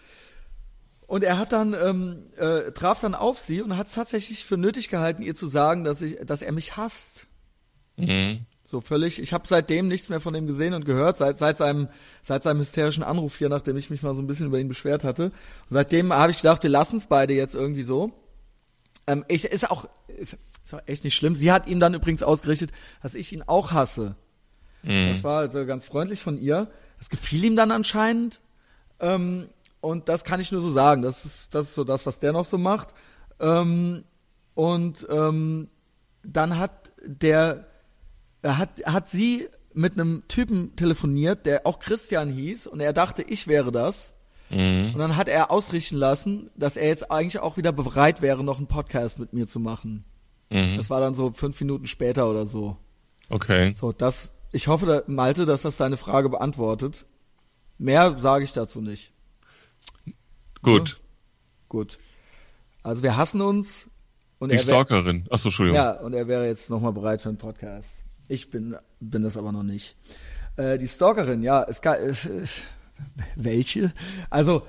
Und 1.06 1.24
er 1.24 1.38
hat 1.38 1.52
dann, 1.52 1.74
ähm, 1.74 2.26
äh, 2.36 2.70
traf 2.72 3.00
dann 3.00 3.14
auf 3.14 3.38
sie 3.38 3.62
und 3.62 3.76
hat 3.76 3.88
es 3.88 3.94
tatsächlich 3.94 4.44
für 4.44 4.58
nötig 4.58 4.88
gehalten, 4.88 5.22
ihr 5.22 5.34
zu 5.34 5.48
sagen, 5.48 5.84
dass 5.84 6.02
ich, 6.02 6.18
dass 6.24 6.42
er 6.42 6.52
mich 6.52 6.76
hasst. 6.76 7.26
Mhm. 7.96 8.40
So 8.62 8.82
völlig. 8.82 9.18
Ich 9.18 9.32
habe 9.32 9.48
seitdem 9.48 9.88
nichts 9.88 10.10
mehr 10.10 10.20
von 10.20 10.34
ihm 10.34 10.46
gesehen 10.46 10.74
und 10.74 10.84
gehört, 10.84 11.16
seit, 11.16 11.38
seit, 11.38 11.56
seinem, 11.56 11.88
seit 12.22 12.42
seinem 12.42 12.60
hysterischen 12.60 13.02
Anruf 13.02 13.38
hier, 13.38 13.48
nachdem 13.48 13.78
ich 13.78 13.88
mich 13.88 14.02
mal 14.02 14.14
so 14.14 14.20
ein 14.20 14.26
bisschen 14.26 14.48
über 14.48 14.58
ihn 14.58 14.68
beschwert 14.68 15.04
hatte. 15.04 15.24
Und 15.24 15.32
seitdem 15.70 16.12
habe 16.12 16.30
ich 16.30 16.36
gedacht, 16.36 16.62
wir 16.62 16.70
lassen 16.70 16.98
es 16.98 17.06
beide 17.06 17.32
jetzt 17.32 17.54
irgendwie 17.54 17.84
so. 17.84 18.12
Ähm, 19.08 19.24
ich, 19.26 19.46
ist, 19.46 19.70
auch, 19.70 19.88
ist, 20.06 20.36
ist 20.64 20.74
auch 20.74 20.82
echt 20.86 21.02
nicht 21.02 21.14
schlimm. 21.14 21.34
Sie 21.34 21.50
hat 21.50 21.66
ihm 21.66 21.80
dann 21.80 21.94
übrigens 21.94 22.22
ausgerichtet, 22.22 22.70
dass 23.02 23.14
ich 23.14 23.32
ihn 23.32 23.42
auch 23.42 23.72
hasse. 23.72 24.16
Mhm. 24.82 25.08
Das 25.08 25.24
war 25.24 25.40
also 25.40 25.64
ganz 25.64 25.86
freundlich 25.86 26.20
von 26.20 26.38
ihr. 26.38 26.70
Das 26.98 27.08
gefiel 27.08 27.42
ihm 27.42 27.56
dann 27.56 27.70
anscheinend. 27.70 28.40
Ähm, 29.00 29.48
und 29.80 30.10
das 30.10 30.24
kann 30.24 30.40
ich 30.40 30.52
nur 30.52 30.60
so 30.60 30.70
sagen. 30.70 31.00
Das 31.00 31.24
ist, 31.24 31.54
das 31.54 31.68
ist 31.68 31.74
so 31.74 31.84
das, 31.84 32.04
was 32.04 32.18
der 32.18 32.32
noch 32.32 32.44
so 32.44 32.58
macht. 32.58 32.90
Ähm, 33.40 34.04
und 34.54 35.06
ähm, 35.08 35.70
dann 36.22 36.58
hat 36.58 36.90
der, 37.02 37.66
er 38.42 38.58
hat, 38.58 38.70
hat 38.84 39.08
sie 39.08 39.48
mit 39.72 39.94
einem 39.94 40.24
Typen 40.28 40.76
telefoniert, 40.76 41.46
der 41.46 41.66
auch 41.66 41.78
Christian 41.78 42.28
hieß, 42.28 42.66
und 42.66 42.80
er 42.80 42.92
dachte, 42.92 43.22
ich 43.22 43.46
wäre 43.46 43.72
das. 43.72 44.12
Mhm. 44.50 44.92
Und 44.94 44.98
dann 44.98 45.16
hat 45.16 45.28
er 45.28 45.50
ausrichten 45.50 45.96
lassen, 45.96 46.50
dass 46.56 46.76
er 46.76 46.88
jetzt 46.88 47.10
eigentlich 47.10 47.38
auch 47.38 47.56
wieder 47.56 47.72
bereit 47.72 48.22
wäre, 48.22 48.42
noch 48.42 48.58
einen 48.58 48.66
Podcast 48.66 49.18
mit 49.18 49.32
mir 49.32 49.46
zu 49.46 49.60
machen. 49.60 50.04
Mhm. 50.50 50.76
Das 50.76 50.90
war 50.90 51.00
dann 51.00 51.14
so 51.14 51.32
fünf 51.32 51.60
Minuten 51.60 51.86
später 51.86 52.28
oder 52.30 52.46
so. 52.46 52.76
Okay. 53.28 53.74
So, 53.78 53.92
das, 53.92 54.30
ich 54.52 54.68
hoffe, 54.68 55.04
Malte, 55.06 55.44
dass 55.44 55.62
das 55.62 55.76
deine 55.76 55.96
Frage 55.96 56.30
beantwortet. 56.30 57.04
Mehr 57.76 58.16
sage 58.18 58.44
ich 58.44 58.52
dazu 58.52 58.80
nicht. 58.80 59.12
Gut. 60.62 61.00
Gut. 61.68 61.98
Also 62.82 63.02
wir 63.02 63.16
hassen 63.16 63.40
uns. 63.40 63.88
Und 64.38 64.50
Die 64.50 64.56
er 64.56 64.60
Stalkerin. 64.60 65.26
Achso, 65.30 65.48
Entschuldigung. 65.48 65.76
Ja, 65.76 65.92
und 65.92 66.14
er 66.14 66.28
wäre 66.28 66.46
jetzt 66.46 66.70
nochmal 66.70 66.92
bereit 66.92 67.22
für 67.22 67.28
einen 67.28 67.38
Podcast. 67.38 68.04
Ich 68.28 68.50
bin, 68.50 68.76
bin 69.00 69.22
das 69.22 69.36
aber 69.36 69.52
noch 69.52 69.62
nicht. 69.62 69.96
Äh, 70.56 70.78
die 70.78 70.88
Stalkerin, 70.88 71.42
ja, 71.42 71.64
es 71.64 71.80
gab, 71.80 71.98
äh, 71.98 72.12
welche? 73.36 73.92
Also, 74.30 74.62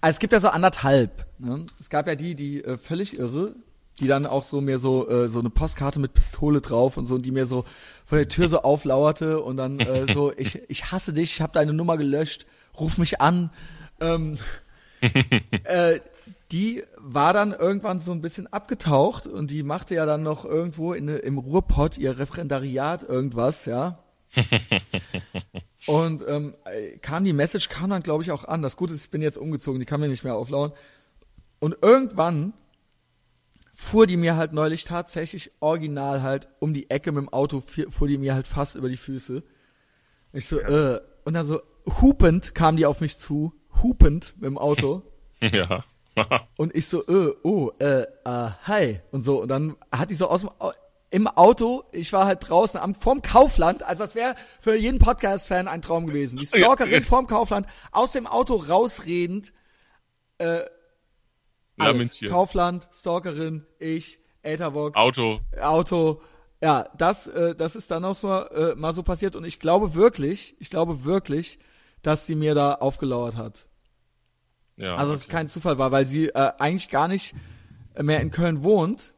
es 0.00 0.18
gibt 0.18 0.32
ja 0.32 0.40
so 0.40 0.48
anderthalb. 0.48 1.26
Ne? 1.38 1.66
Es 1.80 1.88
gab 1.88 2.06
ja 2.06 2.14
die, 2.14 2.34
die 2.34 2.62
äh, 2.62 2.76
völlig 2.76 3.18
irre, 3.18 3.54
die 4.00 4.06
dann 4.06 4.26
auch 4.26 4.44
so 4.44 4.60
mir 4.60 4.78
so 4.78 5.08
äh, 5.08 5.28
so 5.28 5.38
eine 5.38 5.50
Postkarte 5.50 6.00
mit 6.00 6.14
Pistole 6.14 6.60
drauf 6.60 6.96
und 6.96 7.06
so, 7.06 7.14
und 7.14 7.22
die 7.24 7.30
mir 7.30 7.46
so 7.46 7.64
vor 8.04 8.18
der 8.18 8.28
Tür 8.28 8.48
so 8.48 8.62
auflauerte 8.62 9.40
und 9.40 9.56
dann 9.56 9.80
äh, 9.80 10.12
so, 10.12 10.32
ich, 10.36 10.60
ich 10.68 10.92
hasse 10.92 11.12
dich, 11.12 11.34
ich 11.34 11.40
habe 11.40 11.52
deine 11.52 11.72
Nummer 11.72 11.96
gelöscht, 11.96 12.46
ruf 12.78 12.98
mich 12.98 13.20
an. 13.20 13.50
Ähm, 14.00 14.38
äh, 15.64 16.00
die 16.52 16.82
war 16.98 17.32
dann 17.32 17.52
irgendwann 17.52 18.00
so 18.00 18.12
ein 18.12 18.20
bisschen 18.20 18.46
abgetaucht 18.52 19.26
und 19.26 19.50
die 19.50 19.62
machte 19.62 19.94
ja 19.94 20.06
dann 20.06 20.22
noch 20.22 20.44
irgendwo 20.44 20.92
in, 20.92 21.08
im 21.08 21.38
Ruhrpott 21.38 21.98
ihr 21.98 22.18
Referendariat 22.18 23.02
irgendwas, 23.02 23.64
ja. 23.64 24.03
und 25.86 26.24
ähm, 26.26 26.54
kam 27.02 27.24
die 27.24 27.32
Message, 27.32 27.68
kam 27.68 27.90
dann 27.90 28.02
glaube 28.02 28.22
ich 28.22 28.30
auch 28.30 28.44
an. 28.44 28.62
Das 28.62 28.76
Gute 28.76 28.94
ist, 28.94 29.04
ich 29.04 29.10
bin 29.10 29.22
jetzt 29.22 29.38
umgezogen, 29.38 29.80
die 29.80 29.86
kann 29.86 30.00
mir 30.00 30.08
nicht 30.08 30.24
mehr 30.24 30.34
auflauen. 30.34 30.72
Und 31.60 31.76
irgendwann 31.82 32.52
fuhr 33.74 34.06
die 34.06 34.16
mir 34.16 34.36
halt 34.36 34.52
neulich 34.52 34.84
tatsächlich 34.84 35.50
original 35.60 36.22
halt 36.22 36.48
um 36.60 36.74
die 36.74 36.90
Ecke 36.90 37.12
mit 37.12 37.22
dem 37.22 37.32
Auto, 37.32 37.60
fuhr 37.60 38.08
die 38.08 38.18
mir 38.18 38.34
halt 38.34 38.46
fast 38.46 38.76
über 38.76 38.88
die 38.88 38.96
Füße. 38.96 39.42
Ich 40.32 40.46
so, 40.46 40.60
ja. 40.60 40.96
äh, 40.96 41.00
und 41.24 41.34
dann 41.34 41.46
so 41.46 41.60
hupend 42.00 42.54
kam 42.54 42.76
die 42.76 42.86
auf 42.86 43.00
mich 43.00 43.18
zu, 43.18 43.52
hupend 43.82 44.34
mit 44.36 44.46
dem 44.46 44.58
Auto. 44.58 45.02
ja. 45.40 45.84
und 46.56 46.74
ich 46.74 46.86
so, 46.86 47.04
äh, 47.06 47.34
oh, 47.42 47.70
äh, 47.78 48.02
äh, 48.02 48.50
hi. 48.64 49.00
Und 49.10 49.24
so, 49.24 49.42
und 49.42 49.48
dann 49.48 49.76
hat 49.92 50.10
die 50.10 50.14
so 50.14 50.28
aus 50.28 50.42
dem, 50.42 50.50
im 51.14 51.28
Auto, 51.28 51.84
ich 51.92 52.12
war 52.12 52.26
halt 52.26 52.48
draußen 52.48 52.80
am, 52.80 52.96
vorm 52.96 53.22
Kaufland, 53.22 53.84
also 53.84 54.02
das 54.02 54.16
wäre 54.16 54.34
für 54.58 54.74
jeden 54.74 54.98
Podcast-Fan 54.98 55.68
ein 55.68 55.80
Traum 55.80 56.08
gewesen. 56.08 56.40
Die 56.40 56.46
Stalkerin 56.46 57.04
vorm 57.04 57.28
Kaufland, 57.28 57.68
aus 57.92 58.10
dem 58.10 58.26
Auto 58.26 58.56
rausredend, 58.56 59.52
äh, 60.38 60.62
alles. 61.78 62.18
Kaufland, 62.28 62.88
Stalkerin, 62.92 63.64
ich, 63.78 64.18
Ethervox. 64.42 64.96
Auto. 64.96 65.38
Auto. 65.60 66.20
Ja, 66.60 66.88
das, 66.98 67.28
äh, 67.28 67.54
das 67.54 67.76
ist 67.76 67.92
dann 67.92 68.04
auch 68.04 68.16
so, 68.16 68.28
äh, 68.32 68.74
mal 68.74 68.92
so 68.92 69.04
passiert 69.04 69.36
und 69.36 69.44
ich 69.44 69.60
glaube 69.60 69.94
wirklich, 69.94 70.56
ich 70.58 70.68
glaube 70.68 71.04
wirklich, 71.04 71.60
dass 72.02 72.26
sie 72.26 72.34
mir 72.34 72.56
da 72.56 72.74
aufgelauert 72.74 73.36
hat. 73.36 73.68
Ja, 74.76 74.96
also, 74.96 75.12
dass 75.12 75.20
okay. 75.20 75.28
es 75.28 75.32
kein 75.32 75.48
Zufall 75.48 75.78
war, 75.78 75.92
weil 75.92 76.08
sie 76.08 76.30
äh, 76.30 76.50
eigentlich 76.58 76.88
gar 76.88 77.06
nicht 77.06 77.36
mehr 77.96 78.20
in 78.20 78.32
Köln 78.32 78.64
wohnt. 78.64 79.13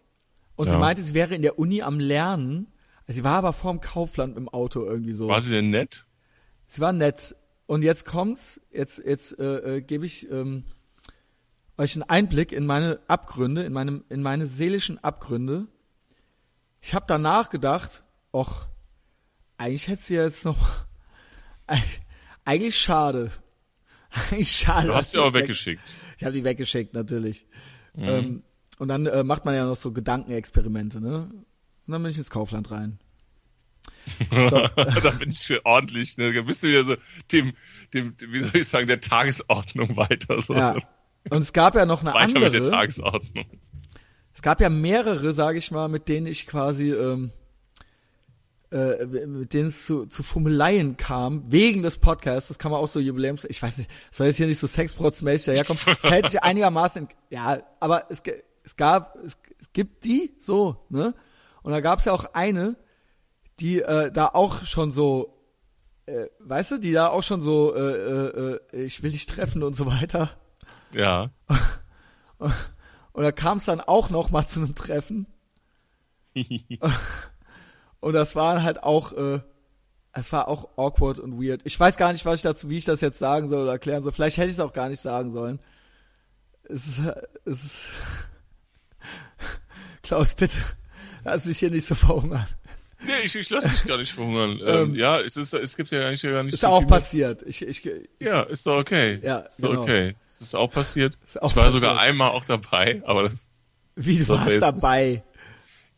Und 0.57 0.66
ja. 0.66 0.73
sie 0.73 0.78
meinte, 0.78 1.03
sie 1.03 1.15
wäre 1.15 1.35
in 1.35 1.43
der 1.43 1.59
Uni 1.59 1.83
am 1.83 2.01
Lernen. 2.01 2.69
Sie 3.07 3.23
war 3.23 3.39
aber 3.39 3.53
vorm 3.53 3.81
Kaufland 3.81 4.37
im 4.37 4.49
Auto 4.49 4.85
irgendwie 4.85 5.12
so. 5.12 5.28
War 5.28 5.41
sie 5.41 5.53
denn 5.53 5.70
nett? 5.70 6.05
Sie 6.66 6.81
war 6.81 6.93
nett. 6.93 7.37
Und 7.66 7.83
jetzt 7.83 8.05
kommt's, 8.05 8.61
jetzt, 8.73 8.99
jetzt 9.05 9.39
äh, 9.39 9.77
äh, 9.77 9.81
gebe 9.81 10.07
ich 10.07 10.31
ähm, 10.31 10.65
euch 11.78 11.95
einen 11.95 12.05
Einblick 12.05 12.53
in 12.53 12.66
meine 12.66 13.01
Abgründe, 13.07 13.65
in, 13.65 13.73
meinem, 13.73 14.05
in 14.09 14.23
meine 14.23 14.47
seelischen 14.47 15.03
Abgründe. 15.03 15.66
Ich 16.81 16.95
habe 16.95 17.05
danach 17.09 17.51
gedacht, 17.51 18.03
och, 18.33 18.66
eigentlich 19.59 19.89
hätte 19.89 20.03
sie 20.03 20.15
jetzt 20.15 20.45
noch. 20.45 20.87
Eigentlich 22.45 22.78
schade. 22.78 23.33
Eigentlich 24.31 24.53
schade. 24.53 24.89
Du 24.89 24.95
hast 24.95 25.11
sie 25.11 25.19
auch 25.19 25.35
weggeschickt. 25.35 25.83
Ich 26.16 26.24
habe 26.24 26.33
die 26.33 26.45
weggeschickt, 26.45 26.95
natürlich. 26.95 27.47
Mhm. 27.95 28.05
Ähm, 28.05 28.43
und 28.78 28.89
dann 28.89 29.07
äh, 29.07 29.24
macht 29.24 29.44
man 29.44 29.55
ja 29.55 29.65
noch 29.65 29.77
so 29.77 29.93
Gedankenexperimente, 29.93 31.01
ne? 31.01 31.28
Und 31.86 31.93
dann 31.93 32.03
bin 32.03 32.11
ich 32.11 32.19
ins 32.19 32.31
Kaufland 32.31 32.70
rein. 32.70 32.98
So. 34.31 34.69
da 34.77 35.11
bin 35.19 35.31
ich 35.31 35.40
für 35.40 35.65
ordentlich, 35.65 36.16
ne? 36.16 36.32
Da 36.32 36.43
bist 36.43 36.62
du 36.62 36.69
wieder 36.69 36.85
so 36.85 36.97
dem, 37.32 37.55
dem, 37.93 38.15
wie 38.28 38.43
soll 38.43 38.57
ich 38.57 38.69
sagen, 38.69 38.86
der 38.86 39.01
Tagesordnung 39.01 39.97
weiter. 39.97 40.43
So. 40.43 40.55
Ja. 40.55 40.77
Und 41.31 41.43
es 41.43 41.53
gab 41.53 41.74
ja 41.74 41.86
noch 41.86 42.03
eine 42.03 42.15
weiter 42.15 42.36
andere. 42.36 42.44
mit 42.44 42.53
der 42.53 42.65
Tagesordnung. 42.65 43.47
Es 44.35 44.43
gab 44.43 44.61
ja 44.61 44.69
mehrere, 44.69 45.35
sage 45.35 45.59
ich 45.59 45.70
mal, 45.70 45.89
mit 45.89 46.09
denen 46.09 46.27
ich 46.27 46.47
quasi 46.47 46.93
ähm, 46.93 47.32
äh, 48.73 49.07
mit 49.07 49.55
denen 49.55 49.69
es 49.69 49.86
zu, 49.86 50.07
zu 50.07 50.24
Fummeleien 50.24 50.97
kam, 50.97 51.53
wegen 51.53 51.82
des 51.82 51.98
Podcasts, 51.98 52.48
das 52.48 52.59
kann 52.59 52.73
man 52.73 52.81
auch 52.81 52.89
so 52.89 52.98
Jubiläums, 52.98 53.44
ich 53.44 53.62
weiß 53.62 53.78
nicht, 53.78 53.89
soll 54.11 54.27
jetzt 54.27 54.39
hier 54.39 54.48
nicht 54.48 54.59
so 54.59 54.66
sexprotzmäßig 54.66 55.47
daherkommen, 55.47 55.81
es 56.03 56.11
hält 56.11 56.31
sich 56.31 56.43
einigermaßen, 56.43 57.03
in, 57.03 57.09
ja, 57.31 57.61
aber 57.78 58.11
es, 58.11 58.24
es 58.66 58.76
gab, 58.76 59.16
es, 59.24 59.38
es 59.59 59.72
gibt 59.72 60.05
die, 60.05 60.34
so, 60.38 60.84
ne, 60.90 61.14
und 61.62 61.72
da 61.72 61.80
gab 61.80 62.01
es 62.01 62.05
ja 62.05 62.12
auch 62.12 62.26
eine, 62.34 62.76
die 63.60 63.80
äh, 63.80 64.12
da 64.12 64.26
auch 64.26 64.64
schon 64.64 64.93
so, 64.93 65.38
äh, 66.05 66.26
weißt 66.40 66.72
du, 66.72 66.78
die 66.78 66.93
da 66.93 67.09
auch 67.09 67.22
schon 67.22 67.43
so, 67.43 67.74
äh, 67.74 67.80
äh, 67.80 68.59
äh 68.72 68.82
ich 68.84 69.02
will 69.02 69.12
dich 69.12 69.24
treffen 69.26 69.62
und 69.62 69.76
so 69.76 69.86
weiter. 69.86 70.30
Ja. 70.93 71.30
und 73.12 73.22
da 73.22 73.32
kam 73.32 73.59
es 73.59 73.64
dann 73.64 73.80
auch 73.80 74.10
noch 74.10 74.30
mal 74.30 74.47
zu 74.47 74.60
einem 74.60 74.74
Treffen. 74.74 75.26
Und 78.01 78.12
das 78.12 78.36
war 78.36 78.62
halt 78.62 78.82
auch, 78.82 79.14
äh, 79.14 79.40
es 80.12 80.32
war 80.32 80.48
auch 80.48 80.68
awkward 80.76 81.18
und 81.18 81.43
weird. 81.43 81.62
Ich 81.64 81.80
weiß 81.80 81.97
gar 81.97 82.12
nicht, 82.12 82.24
was 82.24 82.36
ich 82.36 82.43
dazu, 82.43 82.70
wie 82.70 82.78
ich 82.78 82.84
das 82.84 83.01
jetzt 83.01 83.18
sagen 83.18 83.48
soll 83.48 83.62
oder 83.62 83.72
erklären 83.72 84.02
soll. 84.02 84.12
Vielleicht 84.12 84.36
hätte 84.36 84.48
ich 84.48 84.55
es 84.55 84.60
auch 84.60 84.72
gar 84.72 84.88
nicht 84.88 85.01
sagen 85.01 85.32
sollen. 85.32 85.60
Es 86.64 86.86
ist, 86.86 87.02
es 87.44 87.64
ist, 87.64 87.90
Klaus, 90.03 90.35
bitte, 90.35 90.59
lass 91.24 91.45
mich 91.45 91.59
hier 91.59 91.70
nicht 91.70 91.87
so 91.87 91.95
verhungern. 91.95 92.47
Nee, 93.05 93.12
ich, 93.24 93.37
ich 93.37 93.51
lasse 93.51 93.69
dich 93.69 93.85
gar 93.85 93.99
nicht 93.99 94.12
verhungern. 94.12 94.59
ähm, 94.65 94.91
ähm, 94.91 94.95
ja, 94.95 95.20
es 95.20 95.37
ist, 95.37 95.53
es 95.55 95.77
gibt 95.77 95.91
ja 95.91 96.07
eigentlich 96.07 96.23
gar 96.23 96.43
nicht 96.43 96.55
ist 96.55 96.61
so 96.61 96.69
auch 96.69 96.87
passiert. 96.87 97.43
Ich, 97.43 97.62
ich, 97.62 97.85
ich, 97.85 98.09
ja, 98.20 98.43
ist 98.43 98.66
doch 98.66 98.78
okay. 98.78 99.20
Ja, 99.23 99.39
ist 99.41 99.62
doch 99.62 99.70
genau. 99.70 99.83
okay. 99.83 100.15
Es 100.31 100.41
ist 100.41 100.55
auch 100.55 100.70
passiert. 100.70 101.16
Ist 101.27 101.41
auch 101.41 101.51
ich 101.51 101.57
war 101.57 101.65
passiert. 101.65 101.83
sogar 101.83 101.99
einmal 101.99 102.31
auch 102.31 102.45
dabei, 102.45 103.03
aber 103.05 103.24
das. 103.24 103.51
Wie 103.95 104.19
du 104.19 104.28
warst 104.28 104.61
dabei? 104.61 105.23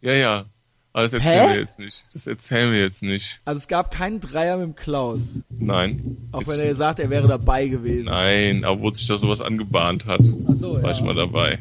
Ja, 0.01 0.13
ja. 0.13 0.45
Aber 0.93 1.03
das 1.05 1.13
erzählen 1.13 1.49
Hä? 1.49 1.55
wir 1.55 1.61
jetzt 1.61 1.79
nicht. 1.79 2.07
Das 2.13 2.27
erzählen 2.27 2.73
wir 2.73 2.81
jetzt 2.81 3.03
nicht. 3.03 3.41
Also 3.45 3.59
es 3.59 3.69
gab 3.69 3.93
keinen 3.93 4.21
Dreier 4.21 4.57
mit 4.57 4.67
dem 4.67 4.75
Klaus. 4.75 5.21
Nein. 5.51 6.17
Auch 6.33 6.47
wenn 6.47 6.59
er 6.61 6.75
sagt, 6.75 6.99
er 6.99 7.11
wäre 7.11 7.29
dabei 7.29 7.69
gewesen. 7.69 8.07
Nein, 8.07 8.65
aber 8.65 8.81
wo 8.81 8.91
sich 8.91 9.07
da 9.07 9.17
sowas 9.17 9.41
angebahnt 9.41 10.07
hat, 10.07 10.21
Ach 10.23 10.57
so, 10.57 10.75
war 10.75 10.83
ja. 10.83 10.91
ich 10.91 11.01
mal 11.03 11.15
dabei. 11.15 11.59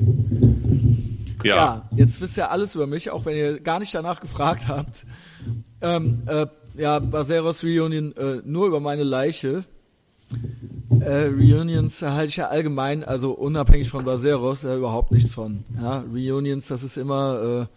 Ja. 1.43 1.55
ja, 1.55 1.89
jetzt 1.95 2.19
wisst 2.22 2.38
ihr 2.38 2.51
alles 2.51 2.76
über 2.76 2.88
mich, 2.88 3.11
auch 3.11 3.26
wenn 3.26 3.38
ihr 3.38 3.59
gar 3.59 3.80
nicht 3.80 3.93
danach 3.93 4.19
gefragt 4.19 4.68
habt. 4.68 5.05
Ähm, 5.81 6.23
äh, 6.26 6.47
ja, 6.76 6.99
Baseros 6.99 7.64
Reunion 7.64 8.15
äh, 8.15 8.41
nur 8.43 8.68
über 8.68 8.80
meine 8.80 9.03
Leiche. 9.03 9.64
Äh, 10.99 11.27
Reunions 11.27 12.01
halte 12.01 12.30
ich 12.30 12.38
ja 12.38 12.47
allgemein, 12.47 13.03
also 13.03 13.31
unabhängig 13.31 13.89
von 13.89 14.03
Baseros, 14.03 14.64
äh, 14.64 14.76
überhaupt 14.76 15.11
nichts 15.11 15.34
von. 15.34 15.64
Ja, 15.80 16.03
Reunions, 16.14 16.68
das 16.68 16.84
ist 16.84 16.97
immer 16.97 17.68
äh, 17.69 17.73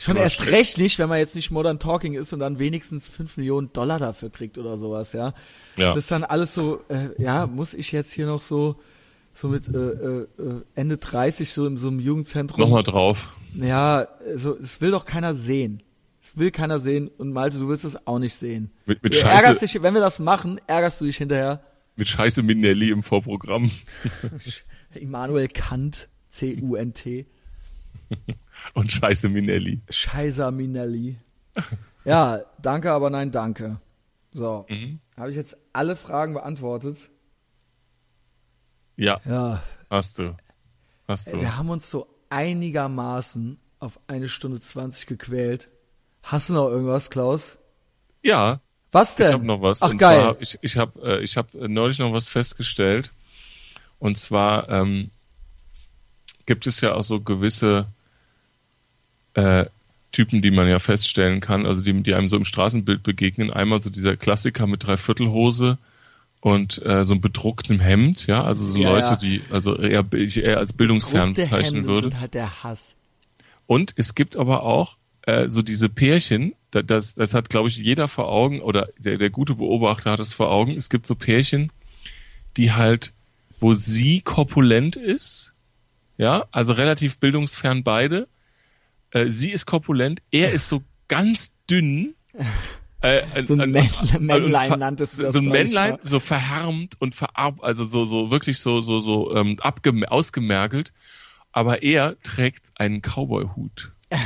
Schon 0.00 0.16
erst 0.16 0.36
schlecht. 0.36 0.52
recht 0.52 0.78
nicht, 0.78 0.98
wenn 1.00 1.08
man 1.08 1.18
jetzt 1.18 1.34
nicht 1.34 1.50
Modern 1.50 1.80
Talking 1.80 2.14
ist 2.14 2.32
und 2.32 2.38
dann 2.38 2.60
wenigstens 2.60 3.08
fünf 3.08 3.36
Millionen 3.36 3.72
Dollar 3.72 3.98
dafür 3.98 4.30
kriegt 4.30 4.56
oder 4.56 4.78
sowas, 4.78 5.12
ja. 5.12 5.34
ja. 5.76 5.86
Das 5.86 5.96
ist 5.96 6.10
dann 6.12 6.22
alles 6.22 6.54
so, 6.54 6.84
äh, 6.88 7.20
ja, 7.20 7.48
muss 7.48 7.74
ich 7.74 7.90
jetzt 7.90 8.12
hier 8.12 8.26
noch 8.26 8.40
so, 8.40 8.76
so 9.40 9.48
mit 9.48 9.68
äh, 9.68 9.78
äh, 9.78 10.26
Ende 10.74 10.98
30 10.98 11.52
so 11.52 11.64
in 11.66 11.76
so 11.76 11.86
einem 11.86 12.00
Jugendzentrum. 12.00 12.60
Nochmal 12.60 12.82
drauf. 12.82 13.32
Ja, 13.54 14.08
so, 14.34 14.56
es 14.58 14.80
will 14.80 14.90
doch 14.90 15.04
keiner 15.04 15.36
sehen. 15.36 15.80
Es 16.20 16.36
will 16.36 16.50
keiner 16.50 16.80
sehen 16.80 17.08
und 17.18 17.32
Malte, 17.32 17.58
du 17.58 17.68
willst 17.68 17.84
es 17.84 18.04
auch 18.08 18.18
nicht 18.18 18.34
sehen. 18.34 18.72
Mit, 18.84 19.00
mit 19.00 19.14
du 19.14 19.18
Scheiße. 19.18 19.44
Ärgerst 19.44 19.62
dich, 19.62 19.80
wenn 19.80 19.94
wir 19.94 20.00
das 20.00 20.18
machen, 20.18 20.60
ärgerst 20.66 21.00
du 21.00 21.04
dich 21.04 21.18
hinterher. 21.18 21.62
Mit 21.94 22.08
Scheiße 22.08 22.42
Minelli 22.42 22.90
im 22.90 23.04
Vorprogramm. 23.04 23.70
Immanuel 24.94 25.46
Kant, 25.46 26.08
C-U-N-T. 26.30 27.26
Und 28.74 28.90
Scheiße 28.90 29.28
Minelli. 29.28 29.82
Scheiße 29.88 30.50
Minelli. 30.50 31.16
Ja, 32.04 32.40
danke, 32.60 32.90
aber 32.90 33.08
nein, 33.10 33.30
danke. 33.30 33.80
So, 34.32 34.66
mhm. 34.68 34.98
habe 35.16 35.30
ich 35.30 35.36
jetzt 35.36 35.56
alle 35.72 35.94
Fragen 35.94 36.34
beantwortet? 36.34 37.10
Ja. 38.98 39.20
Ja. 39.24 39.62
Hast 39.88 40.18
du. 40.18 40.36
Hast 41.06 41.32
du. 41.32 41.40
Wir 41.40 41.56
haben 41.56 41.70
uns 41.70 41.88
so 41.88 42.06
einigermaßen 42.28 43.58
auf 43.78 43.98
eine 44.08 44.28
Stunde 44.28 44.60
zwanzig 44.60 45.06
gequält. 45.06 45.70
Hast 46.22 46.50
du 46.50 46.54
noch 46.54 46.68
irgendwas, 46.68 47.08
Klaus? 47.08 47.56
Ja. 48.22 48.60
Was 48.90 49.16
denn? 49.16 49.28
Ich 49.28 49.32
habe 49.32 49.46
noch 49.46 49.62
was. 49.62 49.82
Ach, 49.82 49.90
Und 49.90 49.98
geil. 49.98 50.20
Zwar, 50.20 50.40
ich 50.40 50.58
ich 50.60 50.76
habe 50.76 51.00
äh, 51.02 51.22
ich 51.22 51.36
hab 51.36 51.54
neulich 51.54 51.98
noch 52.00 52.12
was 52.12 52.28
festgestellt. 52.28 53.12
Und 53.98 54.18
zwar 54.18 54.68
ähm, 54.68 55.10
gibt 56.46 56.66
es 56.66 56.80
ja 56.80 56.94
auch 56.94 57.04
so 57.04 57.20
gewisse 57.20 57.86
äh, 59.34 59.66
Typen, 60.10 60.42
die 60.42 60.50
man 60.50 60.68
ja 60.68 60.78
feststellen 60.78 61.40
kann, 61.40 61.66
also 61.66 61.82
die, 61.82 62.02
die 62.02 62.14
einem 62.14 62.28
so 62.28 62.36
im 62.36 62.44
Straßenbild 62.44 63.02
begegnen. 63.02 63.52
Einmal 63.52 63.82
so 63.82 63.90
dieser 63.90 64.16
Klassiker 64.16 64.66
mit 64.66 64.84
Dreiviertelhose 64.84 65.78
und 66.40 66.84
äh, 66.84 67.04
so 67.04 67.14
einem 67.14 67.20
bedrucktem 67.20 67.80
Hemd, 67.80 68.26
ja, 68.26 68.44
also 68.44 68.64
so 68.64 68.78
ja, 68.78 68.90
Leute, 68.90 69.08
ja. 69.08 69.16
die 69.16 69.42
also 69.50 69.76
eher, 69.76 70.04
ich 70.12 70.42
eher 70.42 70.58
als 70.58 70.72
bildungsfern 70.72 71.34
bezeichnen 71.34 71.86
würde. 71.86 72.10
Sind 72.10 72.20
halt 72.20 72.34
der 72.34 72.62
Hass. 72.62 72.94
Und 73.66 73.92
es 73.96 74.14
gibt 74.14 74.36
aber 74.36 74.62
auch 74.62 74.96
äh, 75.22 75.48
so 75.48 75.62
diese 75.62 75.88
Pärchen, 75.88 76.54
das, 76.70 77.14
das 77.14 77.34
hat, 77.34 77.48
glaube 77.48 77.68
ich, 77.68 77.76
jeder 77.78 78.08
vor 78.08 78.28
Augen, 78.28 78.60
oder 78.60 78.88
der, 78.98 79.18
der 79.18 79.30
gute 79.30 79.54
Beobachter 79.54 80.12
hat 80.12 80.20
es 80.20 80.32
vor 80.32 80.50
Augen. 80.50 80.76
Es 80.76 80.90
gibt 80.90 81.06
so 81.06 81.14
Pärchen, 81.14 81.70
die 82.56 82.72
halt, 82.72 83.12
wo 83.58 83.74
sie 83.74 84.20
korpulent 84.20 84.96
ist, 84.96 85.52
ja, 86.18 86.46
also 86.50 86.72
relativ 86.72 87.18
bildungsfern 87.18 87.84
beide, 87.84 88.28
äh, 89.10 89.28
sie 89.28 89.50
ist 89.50 89.66
korpulent, 89.66 90.22
er 90.30 90.52
ist 90.52 90.68
so 90.68 90.82
ganz 91.08 91.52
dünn. 91.68 92.14
Äh, 93.00 93.44
so 93.44 93.54
ein 93.54 93.74
äh, 93.74 93.88
Männlein 94.18 94.78
nanntest 94.78 95.18
du 95.18 95.22
das. 95.24 95.32
So 95.32 95.38
ein 95.38 95.46
Männlein, 95.48 95.98
so 96.02 96.18
verhärmt 96.18 96.96
und 97.00 97.14
verarb, 97.14 97.62
also 97.62 97.84
so, 97.84 98.04
so 98.04 98.30
wirklich 98.30 98.58
so, 98.58 98.80
so, 98.80 98.98
so 98.98 99.34
ähm, 99.36 99.56
ausgemergelt. 100.08 100.92
aber 101.52 101.82
er 101.82 102.20
trägt 102.22 102.72
einen 102.74 103.00
Cowboy-Hut. 103.00 103.92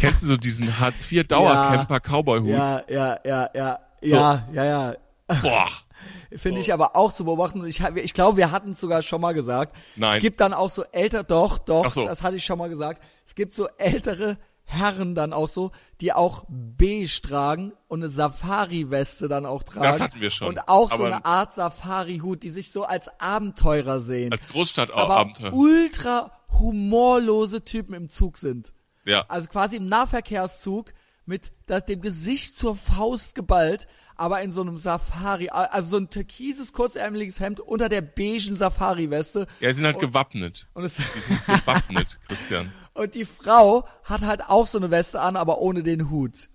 Kennst 0.00 0.22
du 0.22 0.26
so 0.28 0.36
diesen 0.36 0.78
Hartz-IV-Dauercamper-Cowboy-Hut? 0.78 2.48
Ja, 2.48 2.82
ja, 2.88 3.18
ja, 3.24 3.50
ja. 3.54 3.78
Ja, 4.02 4.48
ja, 4.52 4.64
ja. 4.64 4.94
Boah. 5.42 5.68
Finde 6.36 6.60
ich 6.60 6.72
aber 6.72 6.96
auch 6.96 7.12
zu 7.12 7.24
beobachten. 7.24 7.60
Und 7.60 7.68
ich, 7.68 7.80
ich 7.80 8.12
glaube, 8.12 8.36
wir 8.36 8.50
hatten 8.50 8.72
es 8.72 8.80
sogar 8.80 9.02
schon 9.02 9.20
mal 9.20 9.32
gesagt. 9.32 9.76
Nein. 9.96 10.16
Es 10.16 10.22
gibt 10.22 10.40
dann 10.40 10.52
auch 10.52 10.70
so 10.70 10.84
älter, 10.92 11.22
doch, 11.22 11.58
doch, 11.58 11.90
so. 11.90 12.04
das 12.04 12.22
hatte 12.22 12.36
ich 12.36 12.44
schon 12.44 12.58
mal 12.58 12.68
gesagt. 12.68 13.02
Es 13.26 13.34
gibt 13.34 13.54
so 13.54 13.68
ältere 13.78 14.36
Herren 14.74 15.14
dann 15.14 15.32
auch 15.32 15.48
so, 15.48 15.70
die 16.00 16.12
auch 16.12 16.44
beige 16.48 17.20
tragen 17.22 17.72
und 17.88 18.02
eine 18.02 18.10
Safari-Weste 18.12 19.28
dann 19.28 19.46
auch 19.46 19.62
tragen. 19.62 19.84
Das 19.84 20.00
hatten 20.00 20.20
wir 20.20 20.30
schon. 20.30 20.48
Und 20.48 20.68
auch 20.68 20.90
so 20.90 20.96
Aber- 20.96 21.06
eine 21.06 21.24
Art 21.24 21.54
Safari-Hut, 21.54 22.42
die 22.42 22.50
sich 22.50 22.72
so 22.72 22.84
als 22.84 23.08
Abenteurer 23.20 24.00
sehen. 24.00 24.32
Als 24.32 24.46
aber 24.46 24.54
Großstadtabenteuer. 24.54 25.52
ultra 25.52 26.32
humorlose 26.58 27.64
Typen 27.64 27.94
im 27.94 28.08
Zug 28.08 28.38
sind. 28.38 28.72
Ja. 29.04 29.24
Also 29.28 29.48
quasi 29.48 29.76
im 29.76 29.88
Nahverkehrszug 29.88 30.92
mit 31.26 31.52
dem 31.88 32.00
Gesicht 32.00 32.56
zur 32.56 32.76
Faust 32.76 33.34
geballt, 33.34 33.86
aber 34.16 34.42
in 34.42 34.52
so 34.52 34.60
einem 34.60 34.78
Safari, 34.78 35.48
also 35.48 35.88
so 35.88 35.96
ein 35.96 36.10
türkises, 36.10 36.72
kurzärmeliges 36.72 37.40
Hemd 37.40 37.60
unter 37.60 37.88
der 37.88 38.02
beigen 38.02 38.56
Safari-Weste. 38.56 39.46
Ja, 39.60 39.72
sie 39.72 39.78
sind 39.80 39.86
halt 39.86 39.98
gewappnet. 39.98 40.66
Und, 40.74 40.84
es, 40.84 40.96
Die 40.96 41.20
sind 41.20 41.44
gewappnet, 41.46 42.18
Christian. 42.28 42.72
Und 42.94 43.14
die 43.14 43.24
Frau 43.24 43.86
hat 44.04 44.22
halt 44.22 44.42
auch 44.46 44.66
so 44.66 44.78
eine 44.78 44.90
Weste 44.90 45.20
an, 45.20 45.36
aber 45.36 45.58
ohne 45.58 45.82
den 45.82 46.10
Hut. 46.10 46.48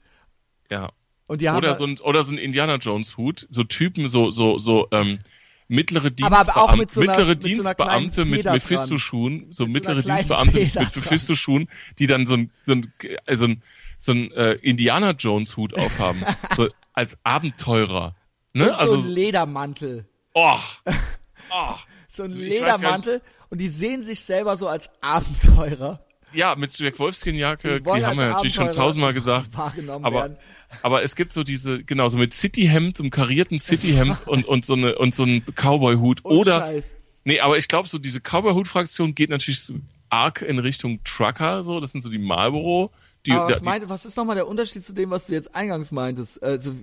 Ja. 0.69 0.91
Und 1.27 1.41
die 1.41 1.49
haben 1.49 1.57
Oder 1.57 1.69
halt- 1.69 1.77
so 1.77 1.85
ein, 1.85 1.99
oder 1.99 2.23
so 2.23 2.33
ein 2.33 2.37
Indiana 2.39 2.75
Jones 2.75 3.17
Hut. 3.17 3.45
So 3.51 3.63
Typen, 3.63 4.07
so, 4.07 4.31
so, 4.31 4.57
so, 4.57 4.87
ähm, 4.91 5.19
mittlere 5.67 6.09
Aber- 6.23 6.39
aber 6.39 6.57
auch 6.57 6.73
Dienstbeamte, 6.73 6.77
mit 6.77 6.91
so 6.91 7.01
einer- 7.01 7.09
mittlere 7.11 7.27
mit 7.27 7.43
so 7.43 7.47
Dienstbeamte 7.49 8.25
mit 8.25 8.37
Feder 8.39 8.53
Mephisto-Schuhen, 8.53 9.39
so 9.39 9.45
Mit 9.45 9.53
so 9.53 9.65
mittlere 9.91 10.01
kleinen 10.01 10.17
Dienstbeamte 10.17 10.51
Feder 10.65 10.81
mit 10.85 10.95
Mephisto-Schuhen, 10.95 11.69
die 11.99 12.07
dann 12.07 12.25
so 12.25 12.35
ein, 12.35 12.51
so 12.63 12.71
ein, 12.73 12.93
so 13.35 13.43
ein, 13.45 13.63
so 13.99 14.11
ein 14.13 14.31
äh, 14.31 14.53
Indiana 14.53 15.11
Jones 15.11 15.55
Hut 15.57 15.75
aufhaben. 15.77 16.23
so 16.57 16.69
als 16.93 17.17
Abenteurer. 17.23 18.15
Ne? 18.53 18.69
und 18.69 18.75
Also, 18.75 18.97
so 18.97 19.09
ein 19.09 19.13
Ledermantel. 19.15 20.07
oh, 20.33 20.57
oh. 21.51 21.75
So 22.07 22.23
ein 22.23 22.31
Ledermantel. 22.31 23.21
Und 23.51 23.61
die 23.61 23.67
sehen 23.69 24.01
sich 24.03 24.21
selber 24.21 24.57
so 24.57 24.67
als 24.67 24.89
Abenteurer. 25.01 26.03
Ja, 26.33 26.55
mit 26.55 26.77
Jack 26.77 26.99
Wolfskin-Jacke, 26.99 27.81
Die 27.81 27.83
die, 27.83 28.05
haben 28.05 28.19
wir 28.19 28.27
natürlich 28.27 28.53
schon 28.53 28.71
tausendmal 28.71 29.13
gesagt. 29.13 29.49
wahrgenommen 29.57 30.05
aber, 30.05 30.21
werden. 30.21 30.37
aber 30.83 31.03
es 31.03 31.15
gibt 31.15 31.33
so 31.33 31.43
diese, 31.43 31.83
genau, 31.83 32.09
so 32.09 32.17
mit 32.17 32.33
City-Hemd, 32.33 32.97
so 32.97 33.03
einem 33.03 33.11
karierten 33.11 33.59
City-Hemd 33.59 34.27
und, 34.27 34.45
und 34.45 34.65
so 34.65 34.73
eine, 34.73 34.95
und 34.95 35.15
so 35.15 35.23
ein 35.23 35.43
Cowboy-Hut. 35.55 36.25
Oder, 36.25 36.59
Scheiß. 36.59 36.95
nee, 37.23 37.39
aber 37.39 37.57
ich 37.57 37.67
glaube, 37.67 37.89
so 37.89 37.97
diese 37.97 38.19
Cowboy-Hut-Fraktion 38.19 39.15
geht 39.15 39.29
natürlich 39.29 39.71
arg 40.09 40.41
in 40.41 40.59
Richtung 40.59 40.99
Trucker, 41.03 41.63
so. 41.63 41.79
Das 41.79 41.91
sind 41.91 42.01
so 42.01 42.09
die 42.09 42.17
Marlboro. 42.17 42.91
Die, 43.25 43.31
Aber 43.31 43.49
was, 43.49 43.59
die, 43.59 43.65
meinte, 43.65 43.89
was 43.89 44.05
ist 44.05 44.17
nochmal 44.17 44.35
der 44.35 44.47
Unterschied 44.47 44.85
zu 44.85 44.93
dem, 44.93 45.09
was 45.09 45.27
du 45.27 45.33
jetzt 45.33 45.53
eingangs 45.53 45.91
meintest? 45.91 46.41
Also, 46.41 46.73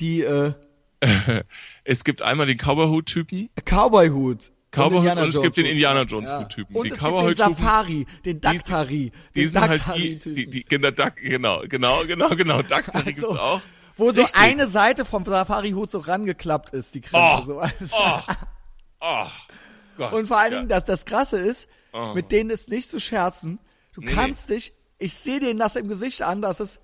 die 0.00 0.22
äh, 0.22 0.52
es 1.84 2.04
gibt 2.04 2.22
einmal 2.22 2.46
den 2.46 2.58
Cowboy-Hut-Typen, 2.58 3.50
Cowboy-Hut. 3.64 4.52
Cowboy 4.70 5.08
und 5.10 5.18
und 5.18 5.28
es 5.28 5.40
gibt 5.40 5.56
den. 5.56 5.66
Indiana 5.66 6.02
Jones-Typen. 6.02 6.76
Und 6.76 6.84
Die 6.84 6.90
es 6.92 6.98
gibt 6.98 7.12
den 7.12 7.36
Safari, 7.36 8.06
den 8.24 8.40
Daktari. 8.40 9.12
die 9.34 9.40
den 9.40 9.48
sind 9.48 9.60
halt 9.68 9.82
die, 9.96 10.18
die, 10.18 10.46
die, 10.50 10.64
genau, 10.64 10.90
genau, 11.16 11.62
genau, 11.68 12.04
genau, 12.04 12.28
genau, 12.36 12.62
Daktari 12.62 13.12
gibt's 13.14 13.24
Also, 13.24 13.38
auch. 13.40 13.60
Wo 13.96 14.12
so 14.12 14.20
Richtig. 14.20 14.38
eine 14.40 14.68
Seite 14.68 15.04
vom 15.06 15.24
Safari-Hut 15.24 15.90
so 15.90 16.00
rangeklappt 16.00 16.70
ist, 16.74 16.94
die 16.94 17.00
Krempe. 17.00 17.54
Oh, 17.54 17.84
so. 17.86 17.96
oh, 17.96 18.20
oh, 19.00 19.26
Gott, 19.96 20.12
Und 20.12 20.26
vor 20.26 20.36
allen 20.38 20.52
ja. 20.52 20.58
Dingen, 20.58 20.68
dass 20.68 20.84
das 20.84 21.04
Krasse 21.06 21.38
ist, 21.38 21.68
Oh. 21.92 22.12
mit 22.12 22.30
denen 22.30 22.50
ist 22.50 22.68
nicht 22.68 22.90
zu 22.90 23.00
scherzen. 23.00 23.58
Du 23.94 24.02
Nee, 24.02 24.12
kannst 24.12 24.50
dich, 24.50 24.74
ich 24.98 25.14
sehe 25.14 25.40
denen 25.40 25.58
das 25.58 25.76
im 25.76 25.88
Gesicht 25.88 26.20
an, 26.20 26.42
dass 26.42 26.60
es 26.60 26.78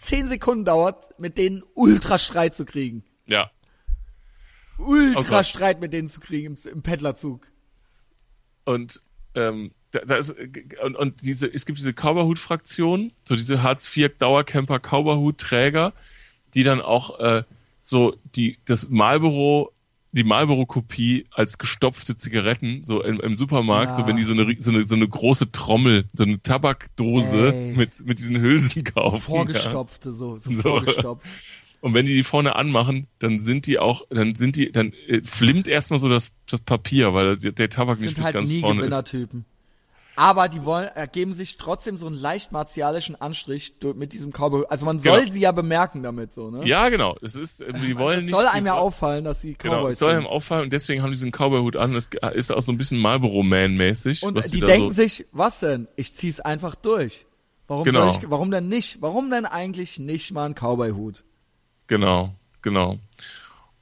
zehn 0.00 0.28
Sekunden 0.28 0.64
dauert, 0.64 1.18
mit 1.18 1.36
denen 1.36 1.64
Ultrastreit 1.74 2.54
zu 2.54 2.64
kriegen. 2.64 3.02
Ja, 3.26 3.50
Ultrastreit 4.78 5.80
mit 5.80 5.92
denen 5.92 6.08
zu 6.08 6.20
kriegen 6.20 6.56
im, 6.64 6.70
im 6.72 6.82
Pendlerzug. 6.82 7.46
und 8.64 9.00
ähm, 9.34 9.72
da, 9.92 10.00
da 10.00 10.16
ist, 10.16 10.34
und, 10.84 10.96
und 10.96 11.22
diese, 11.22 11.46
es 11.52 11.66
gibt 11.66 11.78
diese 11.78 11.92
Cowboy-Hut-Fraktion, 11.92 13.12
so 13.24 13.36
diese 13.36 13.62
Hartz-IV-Dauercamper 13.62 14.78
Cowboy-Hut-Träger, 14.78 15.92
die 16.54 16.62
dann 16.62 16.80
auch 16.80 17.18
äh, 17.20 17.44
so 17.82 18.16
die 18.34 18.58
das 18.66 18.88
Marlboro 18.88 19.72
die 20.14 20.24
Marlboro-Kopie 20.24 21.24
als 21.30 21.56
gestopfte 21.56 22.14
Zigaretten, 22.16 22.84
so 22.84 23.02
im, 23.02 23.18
im 23.20 23.34
Supermarkt, 23.38 23.92
Ja. 23.92 23.96
so 23.96 24.06
wenn 24.06 24.16
die 24.16 24.24
so 24.24 24.34
eine, 24.34 24.54
so 24.60 24.70
eine 24.70 24.84
so 24.84 24.94
eine 24.94 25.08
große 25.08 25.50
Trommel, 25.52 26.04
so 26.12 26.24
eine 26.24 26.40
Tabakdose 26.42 27.54
Ey. 27.54 27.74
mit 27.76 28.04
mit 28.04 28.18
diesen 28.18 28.38
Hülsen 28.38 28.84
kaufen. 28.84 29.16
Ja. 29.16 29.20
Vorgestopfte, 29.20 30.12
so, 30.12 30.38
so, 30.38 30.52
So. 30.52 30.60
vorgestopft. 30.62 31.26
Und 31.82 31.94
wenn 31.94 32.06
die 32.06 32.14
die 32.14 32.22
vorne 32.22 32.54
anmachen, 32.56 33.08
dann 33.18 33.38
sind 33.40 33.66
die 33.66 33.78
auch, 33.80 34.06
dann 34.08 34.36
sind 34.36 34.54
die, 34.56 34.70
dann 34.72 34.92
äh, 35.08 35.20
flimmt 35.24 35.66
erstmal 35.66 35.98
so 35.98 36.08
das, 36.08 36.30
das 36.48 36.60
Papier, 36.60 37.12
weil 37.12 37.36
der, 37.36 37.52
der 37.52 37.68
Tabak 37.68 37.98
nicht 38.00 38.14
bis 38.16 38.24
halt 38.24 38.34
ganz 38.34 38.48
nie 38.48 38.60
vorne 38.60 38.84
ist. 38.86 39.14
Aber 40.14 40.48
die 40.48 40.64
wollen, 40.64 40.88
äh, 40.94 41.08
geben 41.10 41.32
sich 41.34 41.56
trotzdem 41.56 41.96
so 41.96 42.06
einen 42.06 42.14
leicht 42.16 42.52
martialischen 42.52 43.20
Anstrich 43.20 43.74
mit 43.96 44.12
diesem 44.12 44.30
Cowboy. 44.30 44.64
Also 44.68 44.84
man 44.84 45.00
soll 45.00 45.20
Genau. 45.22 45.32
sie 45.32 45.40
ja 45.40 45.50
bemerken 45.52 46.02
damit 46.04 46.32
so, 46.34 46.50
ne? 46.50 46.64
Ja, 46.68 46.88
genau. 46.90 47.16
Es 47.22 47.34
ist, 47.34 47.62
äh, 47.62 47.72
die 47.72 47.98
wollen 47.98 48.20
Es 48.20 48.26
nicht. 48.26 48.34
soll 48.34 48.44
die 48.44 48.50
einem 48.50 48.66
ja 48.66 48.74
auffallen, 48.74 49.24
dass 49.24 49.40
sie 49.40 49.54
Genau, 49.54 49.78
Cowboys 49.80 49.94
es 49.94 49.98
soll 49.98 50.12
einem 50.12 50.26
auffallen 50.26 50.64
und 50.64 50.72
deswegen 50.72 51.02
haben 51.02 51.08
die 51.10 51.14
diesen 51.14 51.32
Cowboy-Hut 51.32 51.76
an. 51.76 51.94
Das 51.94 52.10
ist 52.34 52.52
auch 52.52 52.60
so 52.60 52.70
ein 52.70 52.78
bisschen 52.78 52.98
Marlboro-Man-mäßig. 53.00 54.22
Und 54.22 54.36
die 54.52 54.60
da 54.60 54.66
denken 54.66 54.88
so, 54.90 54.94
sich, 55.02 55.26
was 55.32 55.60
denn? 55.60 55.88
Ich 55.96 56.14
zieh's 56.14 56.40
einfach 56.40 56.74
durch. 56.74 57.26
Warum 57.66 57.84
Genau. 57.84 58.08
soll 58.10 58.20
ich, 58.22 58.30
warum 58.30 58.50
denn 58.50 58.68
nicht? 58.68 59.00
Warum 59.00 59.30
denn 59.30 59.46
eigentlich 59.46 59.98
nicht 59.98 60.30
mal 60.32 60.44
ein 60.46 60.54
Cowboy-Hut? 60.54 61.24
Genau, 61.92 62.34
genau. 62.62 62.98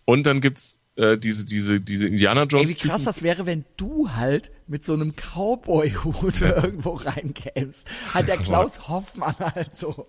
Und 0.04 0.24
dann 0.24 0.40
gibt's 0.40 0.80
äh, 0.96 1.16
diese, 1.16 1.44
diese, 1.44 1.80
diese 1.80 2.08
Indiana 2.08 2.42
Ey, 2.42 2.48
Jones. 2.48 2.70
wie 2.70 2.74
krass 2.74 3.04
das 3.04 3.22
wäre, 3.22 3.46
wenn 3.46 3.64
du 3.76 4.10
halt 4.10 4.50
mit 4.66 4.84
so 4.84 4.94
einem 4.94 5.14
Cowboy-Hut 5.14 6.40
irgendwo 6.40 6.94
reinkämst. 6.94 7.86
Halt 8.12 8.26
der 8.26 8.38
Klaus 8.38 8.88
Hoffmann 8.88 9.36
halt 9.38 9.76
so. 9.78 10.08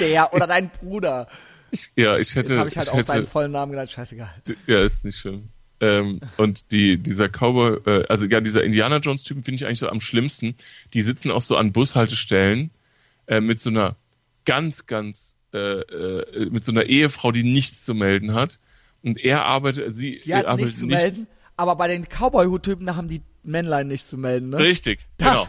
Der 0.00 0.34
oder 0.34 0.46
dein 0.48 0.68
Bruder. 0.68 1.28
ja, 1.96 2.18
ich 2.18 2.34
hätte, 2.34 2.52
Jetzt 2.52 2.58
habe 2.58 2.68
ich 2.68 2.76
halt 2.76 2.88
ich 2.88 2.92
auch 2.92 2.98
hätte, 2.98 3.06
seinen 3.06 3.26
vollen 3.26 3.52
Namen 3.52 3.72
genannt, 3.72 3.90
scheißegal. 3.90 4.34
Ja, 4.66 4.84
ist 4.84 5.06
nicht 5.06 5.16
schlimm. 5.16 5.48
Ähm, 5.80 6.20
und 6.36 6.70
die, 6.72 6.98
dieser 6.98 7.30
Cowboy, 7.30 7.78
äh, 7.86 8.04
also 8.10 8.26
ja, 8.26 8.42
dieser 8.42 8.64
Indiana 8.64 8.98
Jones 8.98 9.24
Typen 9.24 9.44
finde 9.44 9.56
ich 9.56 9.66
eigentlich 9.66 9.78
so 9.78 9.88
am 9.88 10.02
schlimmsten. 10.02 10.56
Die 10.92 11.00
sitzen 11.00 11.30
auch 11.30 11.40
so 11.40 11.56
an 11.56 11.72
Bushaltestellen 11.72 12.70
äh, 13.28 13.40
mit 13.40 13.60
so 13.60 13.70
einer 13.70 13.96
ganz, 14.44 14.84
ganz, 14.84 15.36
äh, 15.52 15.58
äh, 15.58 16.50
mit 16.50 16.64
so 16.64 16.72
einer 16.72 16.84
Ehefrau, 16.84 17.32
die 17.32 17.42
nichts 17.44 17.84
zu 17.84 17.94
melden 17.94 18.34
hat. 18.34 18.58
Und 19.02 19.18
er 19.18 19.44
arbeitet, 19.44 19.96
sie 19.96 20.20
Die 20.20 20.34
hatten 20.34 20.46
arbeitet 20.46 20.66
nichts 20.66 20.80
zu 20.80 20.86
melden, 20.86 21.26
aber 21.56 21.76
bei 21.76 21.88
den 21.88 22.04
Cowboy-Hut-Typen, 22.08 22.86
da 22.86 22.96
haben 22.96 23.08
die 23.08 23.22
Männlein 23.42 23.88
nichts 23.88 24.08
zu 24.10 24.18
melden, 24.18 24.50
ne? 24.50 24.58
Richtig, 24.58 25.00
genau. 25.18 25.48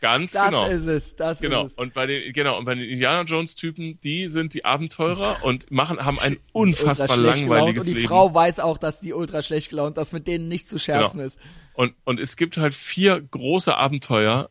Ganz 0.00 0.32
Das 0.32 0.46
genau. 0.46 0.66
ist 0.68 0.86
es, 0.86 1.16
das 1.16 1.40
Genau. 1.40 1.64
ist 1.66 1.72
es. 1.72 1.78
Und 1.78 1.94
bei 1.94 2.06
den, 2.06 2.32
genau, 2.32 2.58
und 2.58 2.64
bei 2.64 2.74
den 2.74 2.84
Indiana 2.84 3.22
Jones 3.22 3.54
Typen, 3.56 3.98
die 4.02 4.28
sind 4.28 4.54
die 4.54 4.64
Abenteurer 4.64 5.38
und 5.42 5.70
machen, 5.70 6.04
haben 6.04 6.18
ein 6.20 6.36
unfassbar 6.52 7.16
langweiliges 7.16 7.86
Und 7.86 7.90
die 7.90 7.94
Leben. 8.00 8.08
Frau 8.08 8.32
weiß 8.32 8.60
auch, 8.60 8.78
dass 8.78 9.00
die 9.00 9.12
ultra 9.14 9.42
schlecht 9.42 9.70
gelaunt, 9.70 9.96
dass 9.96 10.12
mit 10.12 10.26
denen 10.28 10.48
nicht 10.48 10.68
zu 10.68 10.78
scherzen 10.78 11.16
Genau. 11.18 11.26
ist. 11.26 11.38
Und, 11.76 11.94
und 12.04 12.18
es 12.18 12.38
gibt 12.38 12.56
halt 12.56 12.74
vier 12.74 13.20
große 13.20 13.76
Abenteuer, 13.76 14.48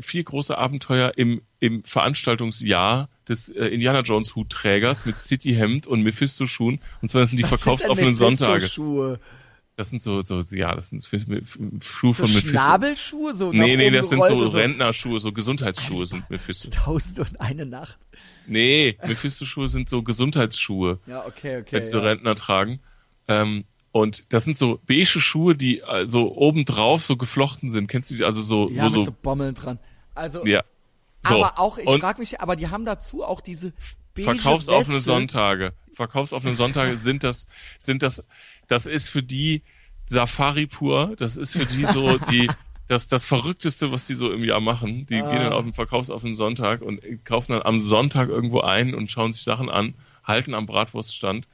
vier 0.00 0.24
große 0.24 0.56
Abenteuer 0.56 1.12
im, 1.16 1.42
im 1.60 1.84
Veranstaltungsjahr 1.84 3.10
des 3.28 3.50
äh, 3.50 3.66
Indiana 3.66 4.00
Jones 4.00 4.34
Hutträgers 4.34 5.04
mit 5.04 5.20
City 5.20 5.54
Hemd 5.54 5.86
und 5.86 6.02
Mephisto 6.02 6.46
Schuhen. 6.46 6.80
Und 7.02 7.08
zwar 7.08 7.20
das 7.20 7.30
sind 7.30 7.38
die 7.38 7.44
verkaufsoffenen 7.44 8.14
Sonntage. 8.14 8.66
Schuhe. 8.66 9.20
Das 9.76 9.90
sind 9.90 10.00
so, 10.00 10.22
so, 10.22 10.40
ja, 10.56 10.74
das 10.74 10.88
sind 10.88 11.04
Schuhe 11.04 11.42
So 11.80 12.12
von 12.14 12.32
Mephisto. 12.32 12.48
Schnabelschuhe? 12.58 13.36
So 13.36 13.52
Nee, 13.52 13.76
nee, 13.76 13.90
das 13.90 14.08
sind 14.08 14.24
so 14.24 14.48
Rentnerschuhe, 14.48 15.20
so 15.20 15.32
Gesundheitsschuhe 15.32 16.06
sind 16.06 16.30
Mephisto. 16.30 16.70
Tausend 16.70 17.18
und 17.18 17.38
eine 17.42 17.66
Nacht. 17.66 17.98
Nee, 18.46 18.96
Mephisto-Schuhe 19.06 19.68
sind 19.68 19.90
so 19.90 20.02
Gesundheitsschuhe. 20.02 20.98
Ja, 21.06 21.26
okay, 21.26 21.56
wenn 21.56 21.60
okay. 21.60 21.80
diese 21.80 21.98
Ja. 21.98 22.04
Rentner 22.04 22.34
tragen. 22.34 22.80
Ähm, 23.28 23.64
und 23.92 24.32
das 24.32 24.44
sind 24.44 24.58
so 24.58 24.80
beige 24.86 25.06
Schuhe, 25.20 25.54
die 25.54 25.82
also 25.82 26.34
obendrauf 26.34 27.02
so 27.02 27.16
geflochten 27.16 27.70
sind. 27.70 27.88
Kennst 27.88 28.10
du 28.10 28.16
die? 28.16 28.24
Also 28.24 28.42
so, 28.42 28.68
ja, 28.68 28.84
mit 28.84 28.92
so, 28.92 29.02
so 29.02 29.12
Bommeln 29.22 29.54
dran. 29.54 29.78
Also, 30.14 30.44
ja. 30.46 30.62
So. 31.26 31.42
aber 31.42 31.58
auch, 31.58 31.78
ich 31.78 32.00
frage 32.00 32.20
mich, 32.20 32.40
aber 32.40 32.56
die 32.56 32.68
haben 32.68 32.84
dazu 32.84 33.24
auch 33.24 33.40
diese 33.40 33.72
beige 34.14 34.24
verkaufsoffene 34.24 34.96
Weste. 34.96 35.12
Sonntage. 35.12 35.72
Verkaufsoffene 35.92 36.54
Sonntage 36.54 36.96
sind 36.98 37.24
das, 37.24 37.46
sind 37.78 38.02
das, 38.02 38.22
das 38.68 38.86
ist 38.86 39.08
für 39.08 39.22
die 39.22 39.62
Safari 40.06 40.66
pur. 40.66 41.14
Das 41.16 41.36
ist 41.36 41.54
für 41.56 41.66
die 41.66 41.84
so 41.86 42.18
die, 42.30 42.48
das, 42.86 43.06
das 43.06 43.24
Verrückteste, 43.24 43.90
was 43.90 44.06
die 44.06 44.14
so 44.14 44.32
im 44.32 44.44
Jahr 44.44 44.60
machen. 44.60 45.06
Die 45.06 45.20
Ah. 45.20 45.30
gehen 45.30 45.42
dann 45.42 45.52
auf 45.52 45.64
den 45.64 45.72
verkaufsoffenen 45.74 46.34
Sonntag 46.34 46.82
und 46.82 47.00
kaufen 47.24 47.52
dann 47.52 47.62
am 47.62 47.80
Sonntag 47.80 48.28
irgendwo 48.28 48.60
ein 48.60 48.94
und 48.94 49.10
schauen 49.10 49.32
sich 49.32 49.42
Sachen 49.42 49.68
an, 49.70 49.94
halten 50.24 50.54
am 50.54 50.66
Bratwurststand. 50.66 51.46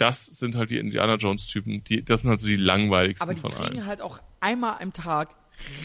Das 0.00 0.24
sind 0.24 0.56
halt 0.56 0.70
die 0.70 0.78
Indiana 0.78 1.14
Jones 1.16 1.46
Typen. 1.46 1.84
Die, 1.84 2.02
das 2.04 2.22
sind 2.22 2.30
halt 2.30 2.40
so 2.40 2.46
die 2.46 2.56
langweiligsten 2.56 3.22
Aber 3.28 3.34
die 3.34 3.40
von 3.40 3.52
kriegen 3.52 3.64
allen. 3.80 3.86
halt 3.86 4.00
auch 4.00 4.18
einmal 4.40 4.78
am 4.80 4.92
Tag 4.92 5.36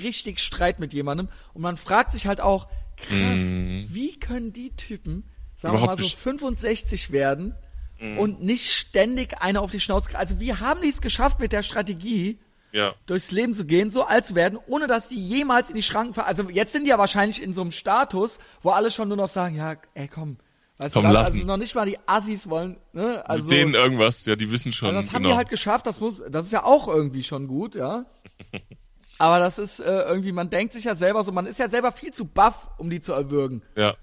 richtig 0.02 0.40
Streit 0.40 0.80
mit 0.80 0.94
jemandem 0.94 1.28
und 1.54 1.62
man 1.62 1.76
fragt 1.78 2.12
sich 2.14 2.26
halt 2.28 2.40
auch, 2.40 2.68
krass, 2.96 3.10
Mhm. 3.42 3.88
wie 3.90 4.18
können 4.18 4.54
die 4.54 4.72
Typen, 4.76 5.24
sagen 5.56 5.74
wir 5.74 5.80
Überhaupt 5.80 5.88
mal 5.88 5.98
so 5.98 6.04
nicht- 6.04 6.18
65 6.18 7.12
werden 7.12 7.56
Mhm. 8.00 8.18
und 8.20 8.42
nicht 8.44 8.72
ständig 8.72 9.42
eine 9.42 9.60
auf 9.60 9.72
die 9.72 9.80
Schnauze, 9.82 10.06
kriegen? 10.08 10.20
also 10.20 10.40
wie 10.40 10.54
haben 10.54 10.82
die 10.82 10.88
es 10.90 11.02
geschafft 11.02 11.40
mit 11.42 11.52
der 11.52 11.62
Strategie, 11.64 12.40
Ja. 12.72 12.94
durchs 13.06 13.32
Leben 13.32 13.54
zu 13.54 13.66
gehen, 13.66 13.90
so 13.92 14.04
alt 14.06 14.26
zu 14.26 14.36
werden, 14.36 14.58
ohne 14.68 14.88
dass 14.88 15.10
die 15.10 15.16
jemals 15.16 15.70
in 15.70 15.76
die 15.76 15.84
Schranken 15.84 16.14
fallen. 16.14 16.28
Also 16.28 16.50
jetzt 16.50 16.72
sind 16.74 16.84
die 16.86 16.90
ja 16.92 16.98
wahrscheinlich 16.98 17.42
in 17.42 17.54
so 17.54 17.62
einem 17.62 17.72
Status, 17.72 18.38
wo 18.62 18.70
alle 18.72 18.92
schon 18.92 19.08
nur 19.10 19.18
noch 19.18 19.30
sagen, 19.30 19.56
ja, 19.58 19.76
ey, 19.94 20.08
komm. 20.08 20.38
Weißt 20.78 20.94
Komm, 20.94 21.06
du 21.06 21.12
lassen. 21.12 21.38
Also 21.38 21.48
noch 21.48 21.58
nicht 21.58 21.74
mal 21.74 21.86
die 21.86 21.98
Assis 22.06 22.50
wollen, 22.50 22.78
ne? 22.92 23.28
Also, 23.28 23.44
Mit 23.44 23.54
denen 23.54 23.74
irgendwas, 23.76 24.26
ja, 24.26 24.36
die 24.36 24.52
wissen 24.52 24.74
schon. 24.74 24.90
also 24.90 25.02
das 25.02 25.14
haben 25.14 25.24
genau. 25.24 25.34
die 25.34 25.38
halt 25.38 25.50
geschafft, 25.50 25.88
das 25.88 26.00
muss, 26.00 26.22
das 26.30 26.48
ist 26.48 26.52
ja 26.52 26.64
auch 26.64 26.88
irgendwie 26.88 27.24
schon 27.24 27.48
gut, 27.48 27.76
ja. 27.76 28.06
Aber 29.18 29.40
das 29.40 29.58
ist 29.58 29.80
äh, 29.80 30.02
irgendwie, 30.02 30.34
man 30.34 30.50
denkt 30.50 30.74
sich 30.74 30.84
ja 30.84 30.96
selber 30.96 31.24
so, 31.24 31.32
man 31.32 31.46
ist 31.46 31.60
ja 31.60 31.70
selber 31.70 31.94
viel 31.94 32.12
zu 32.12 32.26
baff, 32.26 32.70
um 32.78 32.90
die 32.90 33.00
zu 33.00 33.14
erwürgen. 33.14 33.62
Ja. 33.78 33.96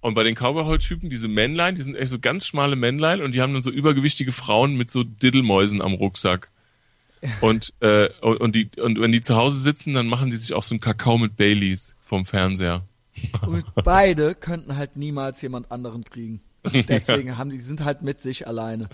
Und 0.00 0.14
bei 0.14 0.24
den 0.24 0.34
Cowboy-Typen, 0.34 1.10
diese 1.10 1.28
Männlein, 1.28 1.76
die 1.76 1.82
sind 1.82 1.94
echt 1.94 2.10
so 2.10 2.18
ganz 2.18 2.46
schmale 2.46 2.74
Männlein 2.74 3.22
und 3.22 3.32
die 3.32 3.40
haben 3.40 3.54
dann 3.54 3.62
so 3.62 3.70
übergewichtige 3.70 4.32
Frauen 4.32 4.74
mit 4.74 4.90
so 4.90 5.04
Diddelmäusen 5.04 5.80
am 5.80 5.94
Rucksack. 5.94 6.50
Und, 7.40 7.72
äh, 7.80 8.10
und, 8.20 8.36
und, 8.36 8.54
die, 8.54 8.70
und 8.78 9.00
wenn 9.00 9.10
die 9.10 9.22
zu 9.22 9.36
Hause 9.36 9.58
sitzen, 9.58 9.94
dann 9.94 10.06
machen 10.06 10.30
die 10.30 10.36
sich 10.36 10.52
auch 10.52 10.62
so 10.62 10.74
einen 10.74 10.80
Kakao 10.80 11.16
mit 11.16 11.34
Baileys 11.34 11.96
vom 11.98 12.26
Fernseher. 12.26 12.84
Und 13.46 13.64
beide 13.84 14.34
könnten 14.34 14.76
halt 14.76 14.96
niemals 14.96 15.40
jemand 15.42 15.70
anderen 15.70 16.04
kriegen. 16.04 16.40
Deswegen 16.88 17.38
haben 17.38 17.50
die, 17.50 17.60
sind 17.60 17.84
halt 17.84 18.02
mit 18.02 18.20
sich 18.20 18.46
alleine. 18.46 18.88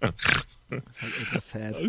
Das 0.00 0.80
ist 0.90 1.02
halt 1.02 1.12
ultra 1.20 1.40
sad. 1.40 1.82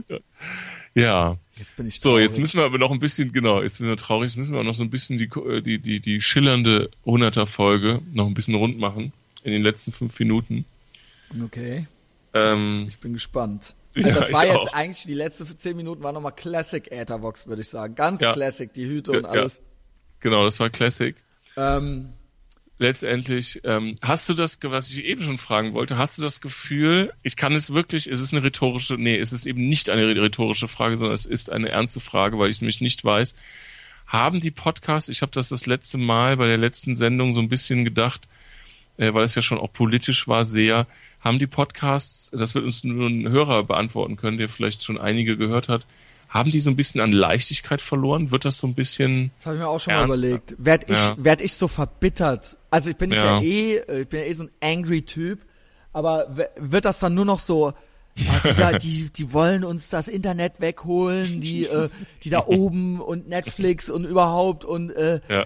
Ja. 0.96 1.38
Jetzt 1.56 1.76
bin 1.76 1.88
ich 1.88 2.00
So, 2.00 2.18
jetzt 2.20 2.38
müssen 2.38 2.58
wir 2.58 2.66
aber 2.66 2.78
noch 2.78 2.92
ein 2.92 3.00
bisschen, 3.00 3.32
genau, 3.34 3.62
jetzt 3.62 3.78
sind 3.78 3.88
wir 3.88 3.98
traurig, 3.98 4.30
jetzt 4.32 4.38
müssen 4.38 4.54
wir 4.54 4.60
auch 4.62 4.66
noch 4.66 4.74
so 4.74 4.84
ein 4.84 4.90
bisschen 4.90 5.18
die, 5.18 5.30
die, 5.62 5.80
die, 5.80 6.00
die 6.00 6.22
schillernde 6.22 6.90
100er-Folge 7.06 8.02
noch 8.14 8.28
ein 8.28 8.34
bisschen 8.34 8.56
rund 8.56 8.78
machen 8.80 9.14
in 9.44 9.52
den 9.52 9.62
letzten 9.64 9.92
fünf 9.92 10.18
Minuten. 10.20 10.66
Okay, 11.44 11.88
Ähm, 12.34 12.86
ich 12.88 12.98
bin 13.00 13.14
gespannt. 13.14 13.76
Ja, 13.96 14.08
Also 14.08 14.20
das 14.22 14.32
war 14.32 14.46
ich 14.46 14.52
jetzt 14.52 14.60
auch. 14.70 14.74
eigentlich, 14.74 15.04
die 15.06 15.14
letzten 15.16 15.46
zehn 15.58 15.76
Minuten 15.76 16.04
war 16.04 16.12
nochmal 16.14 16.34
Classic 16.34 16.88
Aethervox, 16.92 17.48
würde 17.48 17.62
ich 17.64 17.70
sagen. 17.70 17.96
Ganz 17.96 18.22
Ja. 18.22 18.32
Classic, 18.32 18.72
die 18.72 18.86
Hüte 18.86 19.12
Ja, 19.12 19.18
und 19.20 19.26
alles. 19.26 19.60
Genau, 20.20 20.44
das 20.44 20.60
war 20.60 20.70
Classic. 20.70 21.16
Ähm, 21.56 22.14
letztendlich, 22.80 23.62
ähm, 23.64 23.96
hast 24.02 24.30
du 24.30 24.34
das, 24.34 24.60
was 24.64 24.92
ich 24.92 25.04
eben 25.04 25.22
schon 25.22 25.38
fragen 25.38 25.74
wollte, 25.74 25.98
hast 25.98 26.18
du 26.18 26.22
das 26.22 26.42
Gefühl, 26.42 27.14
ich 27.24 27.36
kann 27.36 27.54
es 27.54 27.74
wirklich, 27.74 28.08
es 28.08 28.22
ist 28.22 28.34
eine 28.34 28.44
rhetorische, 28.44 28.96
nee, 28.96 29.18
es 29.18 29.34
ist 29.34 29.46
eben 29.46 29.68
nicht 29.68 29.90
eine 29.90 30.08
rhetorische 30.16 30.68
Frage, 30.68 30.98
sondern 30.98 31.16
es 31.16 31.26
ist 31.26 31.52
eine 31.52 31.70
ernste 31.70 32.00
Frage, 32.00 32.38
weil 32.38 32.50
ich 32.50 32.58
es 32.58 32.62
nämlich 32.62 32.82
nicht 32.82 33.04
weiß. 33.04 33.36
Haben 34.06 34.40
die 34.40 34.52
Podcasts, 34.52 35.10
ich 35.10 35.22
habe 35.22 35.32
das 35.34 35.50
das 35.50 35.66
letzte 35.66 35.98
Mal 35.98 36.38
bei 36.38 36.48
der 36.48 36.58
letzten 36.58 36.96
Sendung 36.96 37.34
so 37.34 37.42
ein 37.42 37.50
bisschen 37.50 37.84
gedacht, 37.84 38.28
äh, 38.98 39.14
weil 39.14 39.24
es 39.24 39.36
ja 39.36 39.42
schon 39.42 39.58
auch 39.58 39.74
politisch 39.74 40.28
war, 40.28 40.44
sehr, 40.44 40.88
haben 41.20 41.40
die 41.40 41.48
Podcasts, 41.48 42.32
das 42.32 42.54
wird 42.56 42.64
uns 42.64 42.84
nur 42.84 43.10
ein 43.10 43.28
Hörer 43.30 43.64
beantworten 43.64 44.18
können, 44.18 44.38
der 44.38 44.50
vielleicht 44.50 44.84
schon 44.84 44.98
einige 44.98 45.36
gehört 45.36 45.68
hat, 45.68 45.86
haben 46.38 46.52
die 46.52 46.62
so 46.62 46.70
ein 46.70 46.76
bisschen 46.76 47.02
an 47.02 47.12
Leichtigkeit 47.12 47.82
verloren? 47.82 48.32
Wird 48.32 48.46
das 48.46 48.58
so 48.60 48.68
ein 48.68 48.74
bisschen, 48.76 49.32
das 49.38 49.46
habe 49.48 49.56
ich 49.58 49.62
mir 49.62 49.68
auch 49.68 49.80
schon 49.80 49.94
Ernst? 49.94 50.08
mal 50.10 50.18
überlegt. 50.18 50.56
Werd 50.58 50.84
ich, 50.90 50.98
Ja. 50.98 51.16
werd 51.18 51.42
ich 51.42 51.54
so 51.56 51.68
verbittert? 51.68 52.58
Also 52.70 52.90
ich 52.90 52.96
bin 52.98 53.12
ja, 53.12 53.40
Ja. 53.40 53.42
eh, 53.42 53.76
äh, 53.78 54.02
ich 54.02 54.08
bin 54.10 54.20
ja 54.20 54.26
eh 54.26 54.34
so 54.34 54.44
ein 54.44 54.52
angry 54.62 55.02
Typ, 55.04 55.40
aber 55.94 56.36
wird 56.58 56.86
das 56.86 57.00
dann 57.00 57.14
nur 57.14 57.26
noch 57.26 57.40
so, 57.40 57.74
ja, 58.16 58.40
die, 58.40 58.56
da, 58.58 58.74
die, 58.74 59.10
die 59.12 59.32
wollen 59.34 59.64
uns 59.64 59.90
das 59.90 60.08
Internet 60.08 60.60
wegholen, 60.60 61.40
die, 61.40 61.66
äh, 61.66 61.90
die 62.24 62.30
da 62.32 62.46
oben 62.48 63.00
und 63.00 63.28
Netflix 63.28 63.90
und 63.92 64.06
überhaupt 64.06 64.66
und 64.66 64.90
äh, 64.92 65.20
Ja. 65.30 65.46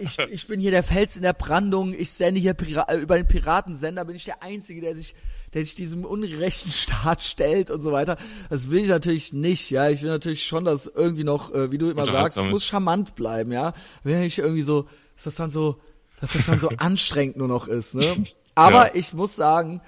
ich, 0.00 0.18
ich 0.30 0.46
bin 0.46 0.60
hier 0.60 0.70
der 0.70 0.84
Fels 0.84 1.16
in 1.16 1.22
der 1.22 1.32
Brandung, 1.32 1.92
ich 1.92 2.10
sende 2.12 2.40
hier 2.40 2.54
Pira 2.54 2.84
äh, 2.88 2.96
über 2.98 3.16
den 3.16 3.26
Piratensender, 3.26 4.04
bin 4.04 4.14
ich 4.14 4.24
der 4.24 4.40
Einzige, 4.42 4.80
der 4.80 4.94
sich, 4.94 5.14
der 5.54 5.64
sich 5.64 5.74
diesem 5.74 6.04
ungerechten 6.04 6.70
Staat 6.72 7.22
stellt 7.22 7.70
und 7.70 7.82
so 7.82 7.92
weiter. 7.92 8.16
Das 8.50 8.70
will 8.70 8.82
ich 8.82 8.88
natürlich 8.88 9.32
nicht, 9.32 9.70
ja. 9.70 9.88
Ich 9.90 10.02
will 10.02 10.10
natürlich 10.10 10.44
schon, 10.44 10.64
dass 10.64 10.86
irgendwie 10.86 11.24
noch, 11.24 11.52
äh, 11.54 11.70
wie 11.70 11.78
du 11.78 11.90
immer 11.90 12.06
sagst, 12.06 12.36
es 12.38 12.46
muss 12.46 12.64
charmant 12.64 13.14
bleiben, 13.14 13.52
ja. 13.52 13.74
Wenn 14.02 14.22
ich 14.22 14.38
irgendwie 14.38 14.62
so, 14.62 14.86
dass 15.16 15.24
das 15.24 15.34
dann 15.36 15.50
so, 15.50 15.78
dass 16.20 16.32
das 16.32 16.46
dann 16.46 16.60
so 16.60 16.68
anstrengend 16.78 17.36
nur 17.36 17.48
noch 17.48 17.68
ist, 17.68 17.94
ne? 17.94 18.24
Aber 18.54 18.88
Ja. 18.88 18.94
ich 18.94 19.12
muss 19.12 19.34
sagen, 19.36 19.80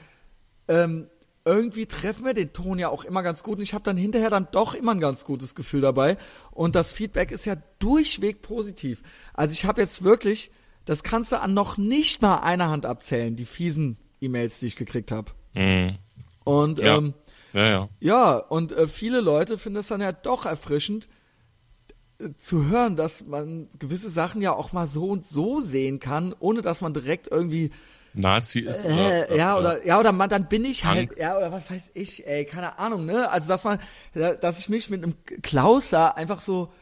ähm, 0.69 1.09
irgendwie 1.47 1.85
treffen 1.85 2.25
wir 2.25 2.33
den 2.33 2.55
Ton 2.55 2.79
ja 2.79 2.89
auch 2.89 3.05
immer 3.05 3.23
ganz 3.23 3.43
gut 3.43 3.59
und 3.59 3.63
ich 3.63 3.75
habe 3.75 3.85
dann 3.85 3.99
hinterher 3.99 4.31
dann 4.31 4.49
doch 4.51 4.73
immer 4.75 4.93
ein 4.93 5.01
ganz 5.01 5.25
gutes 5.25 5.55
Gefühl 5.55 5.83
dabei 5.83 6.17
und 6.53 6.75
das 6.75 6.91
Feedback 6.91 7.31
ist 7.31 7.45
ja 7.45 7.57
durchweg 7.81 8.41
positiv. 8.41 9.03
Also 9.35 9.53
ich 9.53 9.67
habe 9.67 9.83
jetzt 9.83 10.03
wirklich, 10.05 10.51
das 10.87 11.03
kannst 11.03 11.33
du 11.33 11.41
an 11.41 11.53
noch 11.53 11.77
nicht 11.77 12.23
mal 12.23 12.39
einer 12.39 12.71
Hand 12.71 12.87
abzählen, 12.87 13.37
die 13.37 13.45
fiesen 13.45 13.99
E-Mails, 14.23 14.61
die 14.61 14.69
ich 14.69 14.77
gekriegt 14.77 15.13
habe. 15.13 15.33
Hm, 15.55 15.97
Und 16.45 16.79
Ja. 16.81 16.97
ähm, 16.99 17.15
ja, 17.53 17.67
ja. 17.69 17.89
ja, 18.01 18.37
und 18.37 18.73
äh, 18.73 18.87
viele 18.89 19.21
Leute 19.21 19.59
finden 19.59 19.79
es 19.79 19.89
dann 19.89 20.01
ja 20.01 20.13
doch 20.13 20.45
erfrischend 20.45 21.09
äh, 22.19 22.31
zu 22.37 22.67
hören, 22.69 22.97
dass 22.97 23.25
man 23.25 23.69
gewisse 23.79 24.11
Sachen 24.11 24.43
ja 24.43 24.53
auch 24.53 24.73
mal 24.73 24.87
so 24.89 25.07
und 25.09 25.27
so 25.27 25.61
sehen 25.61 26.01
kann, 26.01 26.35
ohne 26.39 26.63
dass 26.63 26.81
man 26.81 26.93
direkt 26.95 27.29
irgendwie 27.29 27.71
Nazi 28.13 28.61
ist. 28.61 28.85
äh, 28.85 29.37
ja 29.37 29.57
oder 29.59 29.85
ja 29.87 29.99
oder 29.99 30.13
man 30.13 30.31
dann 30.31 30.49
bin 30.49 30.65
ich 30.65 30.85
halt 30.85 31.09
Punk. 31.11 31.19
ja 31.19 31.37
oder 31.37 31.51
was 31.51 31.69
weiß 31.71 31.91
ich, 31.95 32.27
ey, 32.27 32.45
keine 32.45 32.79
Ahnung, 32.79 33.07
ne? 33.07 33.29
Also 33.31 33.49
dass 33.49 33.65
man 33.65 33.79
äh, 34.15 34.37
dass 34.39 34.59
ich 34.59 34.69
mich 34.69 34.89
mit 34.91 35.03
einem 35.03 35.15
Klauser 35.43 36.17
einfach 36.17 36.41
so 36.41 36.73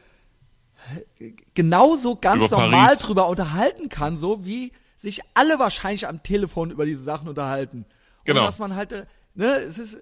äh, 1.19 1.31
genauso 1.55 2.15
ganz 2.15 2.45
Über 2.47 2.61
normal 2.61 2.85
Paris. 2.87 2.99
drüber 2.99 3.29
unterhalten 3.29 3.89
kann, 3.89 4.17
so 4.17 4.45
wie 4.45 4.71
sich 4.97 5.21
alle 5.33 5.59
wahrscheinlich 5.59 6.07
am 6.07 6.23
Telefon 6.23 6.71
über 6.71 6.85
diese 6.85 7.03
Sachen 7.03 7.27
unterhalten. 7.27 7.85
Genau. 8.25 8.41
Und 8.41 8.45
dass 8.47 8.59
man 8.59 8.75
halt 8.75 8.91
äh, 8.93 9.05
ne, 9.35 9.45
es 9.67 9.77
ist 9.77 9.97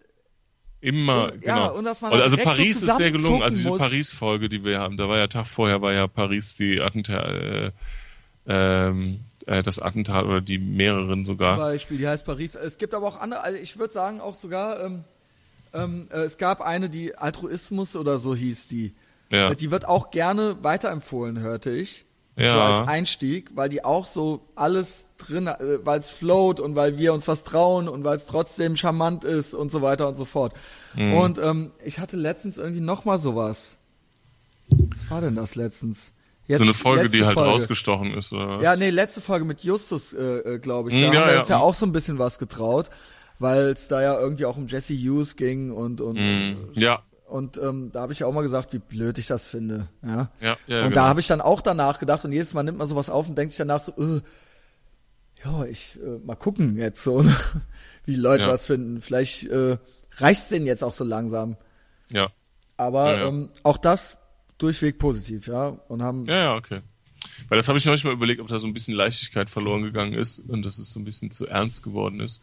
Immer, 0.83 1.25
Und- 1.33 1.41
genau. 1.41 1.55
ja, 1.57 1.67
und 1.67 1.83
dass 1.83 2.01
man 2.01 2.11
Und 2.11 2.17
da 2.17 2.23
also 2.23 2.35
direkt 2.37 2.55
so 2.55 2.61
Paris 2.63 2.81
ist 2.81 2.97
sehr 2.97 3.11
gelungen. 3.11 3.43
Also 3.43 3.57
diese. 3.57 3.77
Paris-Folge, 3.77 4.49
die 4.49 4.63
wir 4.63 4.79
haben, 4.79 4.97
da 4.97 5.07
war 5.07 5.17
ja 5.19 5.27
Tag 5.27 5.45
vorher, 5.45 5.79
war 5.83 5.93
ja 5.93 6.07
Paris 6.07 6.55
die 6.55 6.81
Attentat, 6.81 7.23
äh, 7.27 7.71
ähm, 8.47 9.19
äh, 9.45 9.61
das 9.61 9.77
Attentat 9.79 10.25
oder 10.25 10.41
die 10.41 10.57
mehreren 10.57 11.23
zum 11.23 11.35
sogar. 11.35 11.57
Beispiel, 11.57 11.97
die 11.99 12.07
heißt 12.07 12.25
Paris. 12.25 12.55
Es 12.55 12.79
gibt 12.79 12.95
aber 12.95 13.07
auch 13.07 13.19
andere, 13.19 13.41
also 13.43 13.59
ich 13.59 13.77
würde 13.77 13.93
sagen 13.93 14.21
auch 14.21 14.33
sogar, 14.35 14.83
ähm, 14.83 15.03
ähm, 15.73 16.07
äh, 16.11 16.21
es 16.21 16.37
gab 16.39 16.61
eine, 16.61 16.89
die 16.89 17.15
Altruismus 17.15 17.95
oder 17.95 18.17
so 18.17 18.35
hieß 18.35 18.67
die. 18.67 18.95
Ja, 19.29 19.51
Äh, 19.51 19.55
Die 19.55 19.69
wird 19.71 19.85
auch 19.85 20.09
gerne 20.11 20.57
weiterempfohlen, 20.63 21.39
hörte 21.39 21.69
ich. 21.69 22.05
Ja. 22.41 22.53
So 22.53 22.59
als 22.61 22.87
Einstieg, 22.87 23.51
weil 23.55 23.69
die 23.69 23.83
auch 23.83 24.05
so 24.05 24.41
alles 24.55 25.05
drin, 25.17 25.47
äh, 25.47 25.57
weil 25.83 25.99
es 25.99 26.09
float 26.11 26.59
und 26.59 26.75
weil 26.75 26.97
wir 26.97 27.13
uns 27.13 27.27
was 27.27 27.43
trauen 27.43 27.87
und 27.87 28.03
weil 28.03 28.17
es 28.17 28.25
trotzdem 28.25 28.75
charmant 28.75 29.23
ist 29.23 29.53
und 29.53 29.71
so 29.71 29.81
weiter 29.81 30.07
und 30.07 30.17
so 30.17 30.25
fort. 30.25 30.53
Mhm. 30.95 31.13
Und 31.13 31.37
ähm, 31.39 31.71
ich 31.83 31.99
hatte 31.99 32.17
letztens 32.17 32.57
irgendwie 32.57 32.81
noch 32.81 33.05
mal 33.05 33.19
sowas. 33.19 33.77
Was 34.69 35.09
war 35.09 35.21
denn 35.21 35.35
das 35.35 35.55
letztens? 35.55 36.13
Jetzt, 36.47 36.59
so 36.59 36.63
eine 36.63 36.73
Folge, 36.73 37.09
die 37.09 37.23
halt 37.23 37.35
Folge. 37.35 37.49
rausgestochen 37.51 38.13
ist, 38.13 38.33
oder 38.33 38.57
was? 38.57 38.63
Ja, 38.63 38.75
nee, 38.75 38.89
letzte 38.89 39.21
Folge 39.21 39.45
mit 39.45 39.61
Justus, 39.63 40.13
äh, 40.13 40.55
äh, 40.55 40.59
glaube 40.59 40.89
ich. 40.89 40.95
Da 40.95 41.01
Hm, 41.01 41.07
haben 41.07 41.13
ja, 41.13 41.25
wir 41.27 41.33
ja. 41.33 41.39
uns 41.41 41.49
ja 41.49 41.59
auch 41.59 41.75
so 41.75 41.85
ein 41.85 41.91
bisschen 41.91 42.19
was 42.19 42.39
getraut, 42.39 42.89
weil 43.39 43.67
es 43.69 43.87
da 43.87 44.01
ja 44.01 44.19
irgendwie 44.19 44.45
auch 44.45 44.57
um 44.57 44.67
Jesse 44.67 44.93
Hughes 44.93 45.35
ging 45.35 45.71
und 45.71 46.01
und 46.01 46.17
Hm, 46.17 46.69
ja, 46.73 47.03
und 47.31 47.57
ähm, 47.57 47.91
da 47.93 48.01
habe 48.01 48.13
ich 48.13 48.19
ja 48.19 48.27
auch 48.27 48.33
mal 48.33 48.41
gesagt, 48.41 48.73
wie 48.73 48.79
blöd 48.79 49.17
ich 49.17 49.27
das 49.27 49.47
finde. 49.47 49.87
Ja. 50.03 50.29
ja, 50.41 50.57
ja. 50.67 50.77
und 50.79 50.89
genau. 50.89 50.89
da 50.89 51.07
habe 51.07 51.21
ich 51.21 51.27
dann 51.27 51.39
auch 51.39 51.61
danach 51.61 51.97
gedacht 51.99 52.25
und 52.25 52.33
jedes 52.33 52.53
Mal 52.53 52.63
nimmt 52.63 52.77
man 52.77 52.87
sowas 52.87 53.09
auf 53.09 53.29
und 53.29 53.37
denkt 53.37 53.51
sich 53.51 53.57
danach 53.57 53.81
so, 53.81 53.93
äh, 53.93 54.21
ja, 55.43 55.65
ich 55.65 55.97
äh, 56.03 56.19
mal 56.25 56.35
gucken 56.35 56.77
jetzt 56.77 57.03
so, 57.03 57.21
ne, 57.23 57.35
wie 58.05 58.15
Leute 58.15 58.43
Ja. 58.43 58.49
was 58.49 58.65
finden. 58.65 59.01
Vielleicht 59.01 59.43
äh, 59.45 59.77
reicht's 60.17 60.49
denen 60.49 60.65
jetzt 60.65 60.83
auch 60.83 60.93
so 60.93 61.03
langsam. 61.03 61.57
ja. 62.11 62.29
Aber 62.77 63.17
Ja. 63.17 63.27
Ähm, 63.27 63.49
auch 63.63 63.77
das 63.77 64.17
durchweg 64.57 64.97
positiv, 64.97 65.47
ja. 65.47 65.67
Und 65.87 66.01
haben 66.01 66.25
Ja, 66.25 66.37
ja, 66.37 66.55
okay. 66.55 66.81
Weil 67.47 67.57
das 67.57 67.67
habe 67.67 67.77
ich 67.77 67.85
manchmal 67.85 68.13
überlegt, 68.13 68.41
ob 68.41 68.47
da 68.47 68.59
so 68.59 68.67
ein 68.67 68.73
bisschen 68.73 68.95
Leichtigkeit 68.95 69.49
verloren 69.49 69.83
gegangen 69.83 70.13
ist 70.13 70.39
und 70.39 70.63
dass 70.63 70.79
es 70.79 70.91
so 70.91 70.99
ein 70.99 71.03
bisschen 71.05 71.31
zu 71.31 71.45
ernst 71.47 71.83
geworden 71.83 72.19
ist 72.19 72.41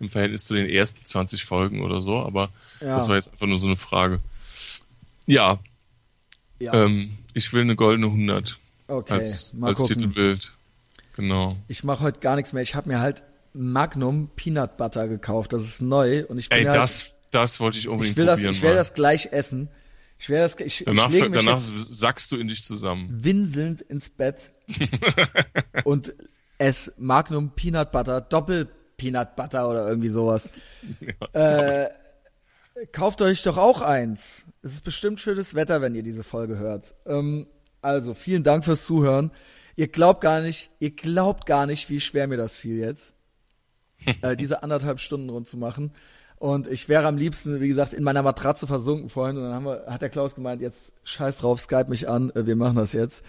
im 0.00 0.08
Verhältnis 0.10 0.44
zu 0.46 0.54
den 0.54 0.68
ersten 0.68 1.04
20 1.04 1.44
Folgen 1.44 1.82
oder 1.82 2.02
so, 2.02 2.18
aber 2.18 2.50
Ja. 2.80 2.96
das 2.96 3.08
war 3.08 3.16
jetzt 3.16 3.32
einfach 3.32 3.46
nur 3.46 3.58
so 3.58 3.66
eine 3.66 3.76
Frage. 3.76 4.20
Ja, 5.26 5.58
ja, 6.58 6.72
ähm, 6.74 7.18
ich 7.34 7.52
will 7.52 7.62
eine 7.62 7.76
goldene 7.76 8.06
100 8.06 8.58
okay, 8.88 9.12
als, 9.12 9.52
mal 9.54 9.68
als 9.68 9.78
gucken. 9.78 9.96
Titelbild. 9.96 10.52
Genau. 11.16 11.56
Ich 11.68 11.84
mache 11.84 12.00
heute 12.02 12.20
gar 12.20 12.36
nichts 12.36 12.52
mehr. 12.52 12.62
Ich 12.62 12.74
habe 12.74 12.88
mir 12.88 13.00
halt 13.00 13.22
Magnum 13.52 14.30
Peanut 14.36 14.76
Butter 14.76 15.08
gekauft. 15.08 15.52
Das 15.52 15.62
ist 15.62 15.80
neu 15.82 16.24
und 16.26 16.38
ich 16.38 16.48
bin 16.48 16.58
Ey, 16.58 16.64
halt, 16.64 16.78
das, 16.78 17.10
das 17.30 17.60
wollte 17.60 17.78
ich 17.78 17.88
unbedingt 17.88 18.12
ich 18.12 18.16
will 18.16 18.26
das, 18.26 18.36
probieren. 18.40 18.54
ich 18.54 18.62
werde 18.62 18.76
das 18.76 18.94
gleich 18.94 19.32
essen. 19.32 19.68
Ich 20.20 20.28
werde 20.28 20.42
das, 20.52 20.66
ich, 20.66 20.82
danach 20.84 21.10
ich 21.12 21.20
danach 21.30 21.60
sackst 21.60 22.32
du 22.32 22.36
in 22.38 22.48
dich 22.48 22.64
zusammen. 22.64 23.08
winselnd 23.22 23.80
ins 23.82 24.08
Bett 24.10 24.50
und 25.84 26.12
ess 26.58 26.92
Magnum 26.98 27.50
Peanut 27.50 27.92
Butter, 27.92 28.20
Doppel 28.20 28.68
Peanut 28.98 29.36
Butter 29.36 29.70
oder 29.70 29.88
irgendwie 29.88 30.10
sowas. 30.10 30.50
Äh, 31.32 31.86
kauft 32.92 33.22
euch 33.22 33.42
doch 33.42 33.56
auch 33.56 33.80
eins. 33.80 34.44
Es 34.62 34.74
ist 34.74 34.84
bestimmt 34.84 35.20
schönes 35.20 35.54
Wetter, 35.54 35.80
wenn 35.80 35.94
ihr 35.94 36.02
diese 36.02 36.24
Folge 36.24 36.58
hört. 36.58 36.94
Ähm, 37.06 37.46
also, 37.80 38.14
vielen 38.14 38.42
Dank 38.42 38.64
fürs 38.64 38.84
Zuhören. 38.84 39.30
Ihr 39.76 39.88
glaubt 39.88 40.20
gar 40.20 40.40
nicht, 40.40 40.70
ihr 40.80 40.90
glaubt 40.90 41.46
gar 41.46 41.66
nicht, 41.66 41.88
wie 41.88 42.00
schwer 42.00 42.26
mir 42.26 42.36
das 42.36 42.56
fiel 42.56 42.78
jetzt, 42.78 43.14
äh, 44.22 44.36
diese 44.36 44.62
anderthalb 44.62 45.00
Stunden 45.00 45.30
rund 45.30 45.48
zu 45.48 45.56
machen. 45.56 45.92
Und 46.36 46.68
ich 46.68 46.88
wäre 46.88 47.06
am 47.06 47.16
liebsten, 47.16 47.60
wie 47.60 47.68
gesagt, 47.68 47.94
in 47.94 48.04
meiner 48.04 48.22
Matratze 48.22 48.66
versunken 48.66 49.08
vorhin. 49.08 49.36
Und 49.36 49.44
dann 49.44 49.64
wir, 49.64 49.84
hat 49.86 50.02
der 50.02 50.08
Klaus 50.08 50.34
gemeint, 50.34 50.60
jetzt 50.60 50.92
scheiß 51.04 51.38
drauf, 51.38 51.60
Skype 51.60 51.88
mich 51.88 52.08
an, 52.08 52.30
äh, 52.30 52.46
wir 52.46 52.56
machen 52.56 52.76
das 52.76 52.92
jetzt. 52.92 53.24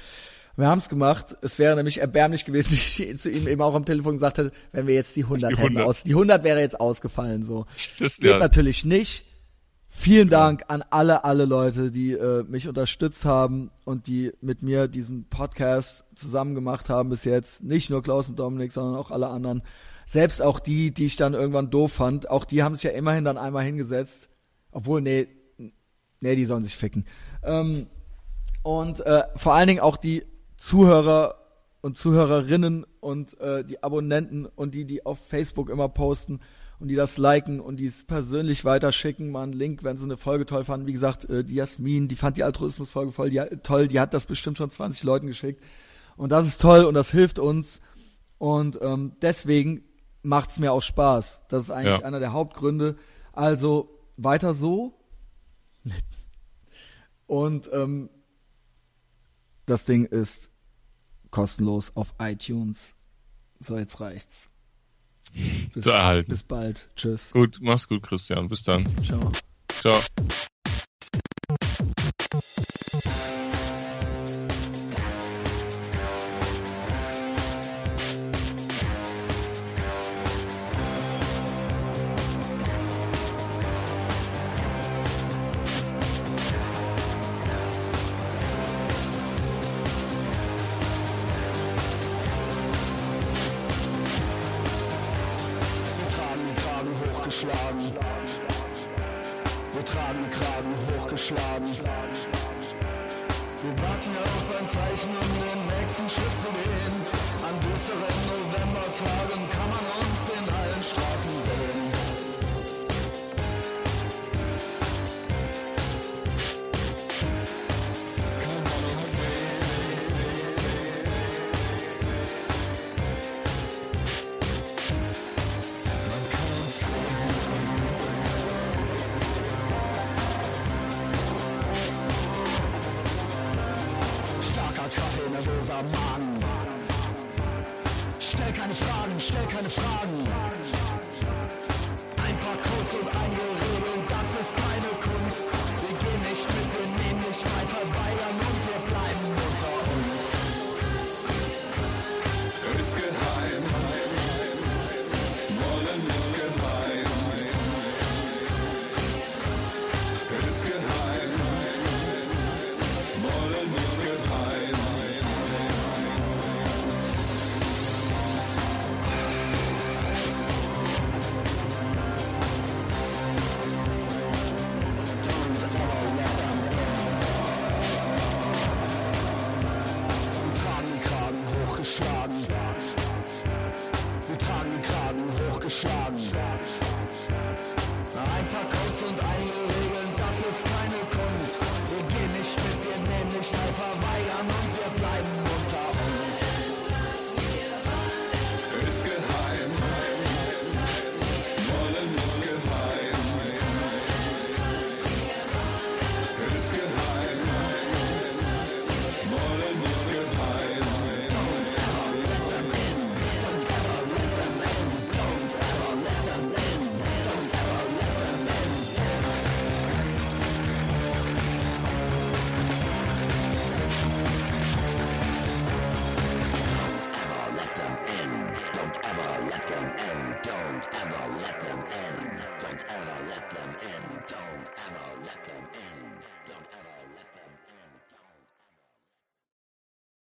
Wir 0.59 0.67
haben 0.67 0.79
es 0.79 0.89
gemacht. 0.89 1.37
Es 1.41 1.57
wäre 1.57 1.77
nämlich 1.77 2.01
erbärmlich 2.01 2.43
gewesen, 2.43 2.71
wie 2.97 3.03
ich 3.03 3.21
zu 3.21 3.29
ihm 3.29 3.47
eben 3.47 3.61
auch 3.61 3.75
am 3.75 3.85
Telefon 3.85 4.15
gesagt 4.15 4.39
hätte, 4.39 4.51
wenn 4.73 4.87
wir 4.87 4.93
jetzt 4.93 5.15
die 5.15 5.23
100 5.23 5.51
Die 5.51 5.55
hätten 5.55 5.77
100. 5.77 5.87
aus. 5.87 6.03
Die 6.03 6.11
100 6.11 6.43
wäre 6.43 6.59
jetzt 6.59 6.79
ausgefallen, 6.79 7.43
so. 7.43 7.65
Das, 7.97 8.17
Geht 8.17 8.31
ja, 8.31 8.37
natürlich 8.37 8.83
nicht. 8.83 9.23
Vielen 9.87 10.29
Dank 10.29 10.65
an 10.67 10.83
alle, 10.89 11.23
alle 11.23 11.45
Leute, 11.45 11.91
die 11.91 12.11
äh, 12.11 12.43
mich 12.43 12.67
unterstützt 12.67 13.25
haben 13.25 13.71
und 13.85 14.07
die 14.07 14.33
mit 14.41 14.61
mir 14.61 14.87
diesen 14.87 15.29
Podcast 15.29 16.03
zusammen 16.15 16.55
gemacht 16.55 16.89
haben 16.89 17.09
bis 17.09 17.23
jetzt. 17.23 17.63
Nicht 17.63 17.89
nur 17.89 18.03
Klaus 18.03 18.29
und 18.29 18.37
Dominik, 18.37 18.71
sondern 18.71 18.97
auch 18.97 19.11
alle 19.11 19.27
anderen. 19.27 19.63
Selbst 20.05 20.41
auch 20.41 20.59
die, 20.59 20.91
die 20.91 21.05
ich 21.05 21.15
dann 21.15 21.33
irgendwann 21.33 21.69
doof 21.69 21.93
fand, 21.93 22.29
auch 22.29 22.43
die 22.43 22.63
haben 22.63 22.75
sich 22.75 22.83
ja 22.83 22.91
immerhin 22.91 23.23
dann 23.23 23.37
einmal 23.37 23.63
hingesetzt. 23.63 24.29
Obwohl, 24.71 25.01
nee, 25.01 25.27
nee, 26.19 26.35
die 26.35 26.45
sollen 26.45 26.63
sich 26.63 26.75
ficken. 26.75 27.05
Ähm, 27.43 27.87
und 28.61 28.99
äh, 28.99 29.23
vor 29.35 29.53
allen 29.53 29.67
Dingen 29.67 29.79
auch 29.79 29.95
die 29.97 30.23
Zuhörer 30.59 31.35
und 31.81 31.97
Zuhörerinnen 31.97 32.85
und 32.99 33.39
äh, 33.39 33.63
die 33.63 33.81
Abonnenten 33.81 34.45
und 34.45 34.73
die, 34.75 34.85
die 34.85 35.05
auf 35.05 35.19
Facebook 35.27 35.69
immer 35.69 35.87
posten 35.89 36.41
und 36.79 36.89
die 36.89 36.95
das 36.95 37.17
liken 37.17 37.59
und 37.59 37.77
die 37.77 37.85
es 37.85 38.03
persönlich 38.05 38.65
weiterschicken, 38.65 39.31
mal 39.31 39.43
einen 39.43 39.53
Link, 39.53 39.83
wenn 39.83 39.97
sie 39.97 40.03
eine 40.03 40.17
Folge 40.17 40.45
toll 40.45 40.63
fanden. 40.65 40.87
Wie 40.87 40.93
gesagt, 40.93 41.29
äh, 41.29 41.43
die 41.43 41.55
Jasmin, 41.55 42.07
die 42.07 42.15
fand 42.15 42.37
die 42.37 42.43
Altruismus-Folge 42.43 43.11
voll, 43.11 43.29
die, 43.29 43.41
toll, 43.63 43.87
die 43.87 43.99
hat 43.99 44.13
das 44.13 44.25
bestimmt 44.25 44.57
schon 44.57 44.71
20 44.71 45.03
Leuten 45.03 45.27
geschickt. 45.27 45.63
Und 46.17 46.31
das 46.31 46.47
ist 46.47 46.61
toll 46.61 46.83
und 46.83 46.93
das 46.93 47.11
hilft 47.11 47.39
uns. 47.39 47.79
Und 48.37 48.79
ähm, 48.81 49.13
deswegen 49.21 49.83
macht's 50.21 50.59
mir 50.59 50.73
auch 50.73 50.81
Spaß. 50.81 51.43
Das 51.47 51.63
ist 51.63 51.71
eigentlich 51.71 51.99
Ja. 51.99 52.05
einer 52.05 52.19
der 52.19 52.33
Hauptgründe. 52.33 52.97
Also 53.31 53.89
weiter 54.17 54.53
so. 54.53 54.93
Und 57.27 57.69
ähm, 57.71 58.09
das 59.65 59.85
Ding 59.85 60.05
ist 60.05 60.48
kostenlos 61.31 61.91
auf 61.95 62.13
iTunes. 62.19 62.93
So, 63.59 63.77
jetzt 63.77 63.99
reicht's. 63.99 64.49
Bis, 65.73 65.83
Zu 65.83 65.91
erhalten. 65.91 66.29
bis 66.29 66.43
bald. 66.43 66.89
Tschüss. 66.95 67.31
Gut, 67.31 67.59
mach's 67.61 67.87
gut, 67.87 68.03
Christian. 68.03 68.47
Bis 68.47 68.63
dann. 68.63 68.85
Ciao. 69.03 69.31
Ciao. 69.79 69.99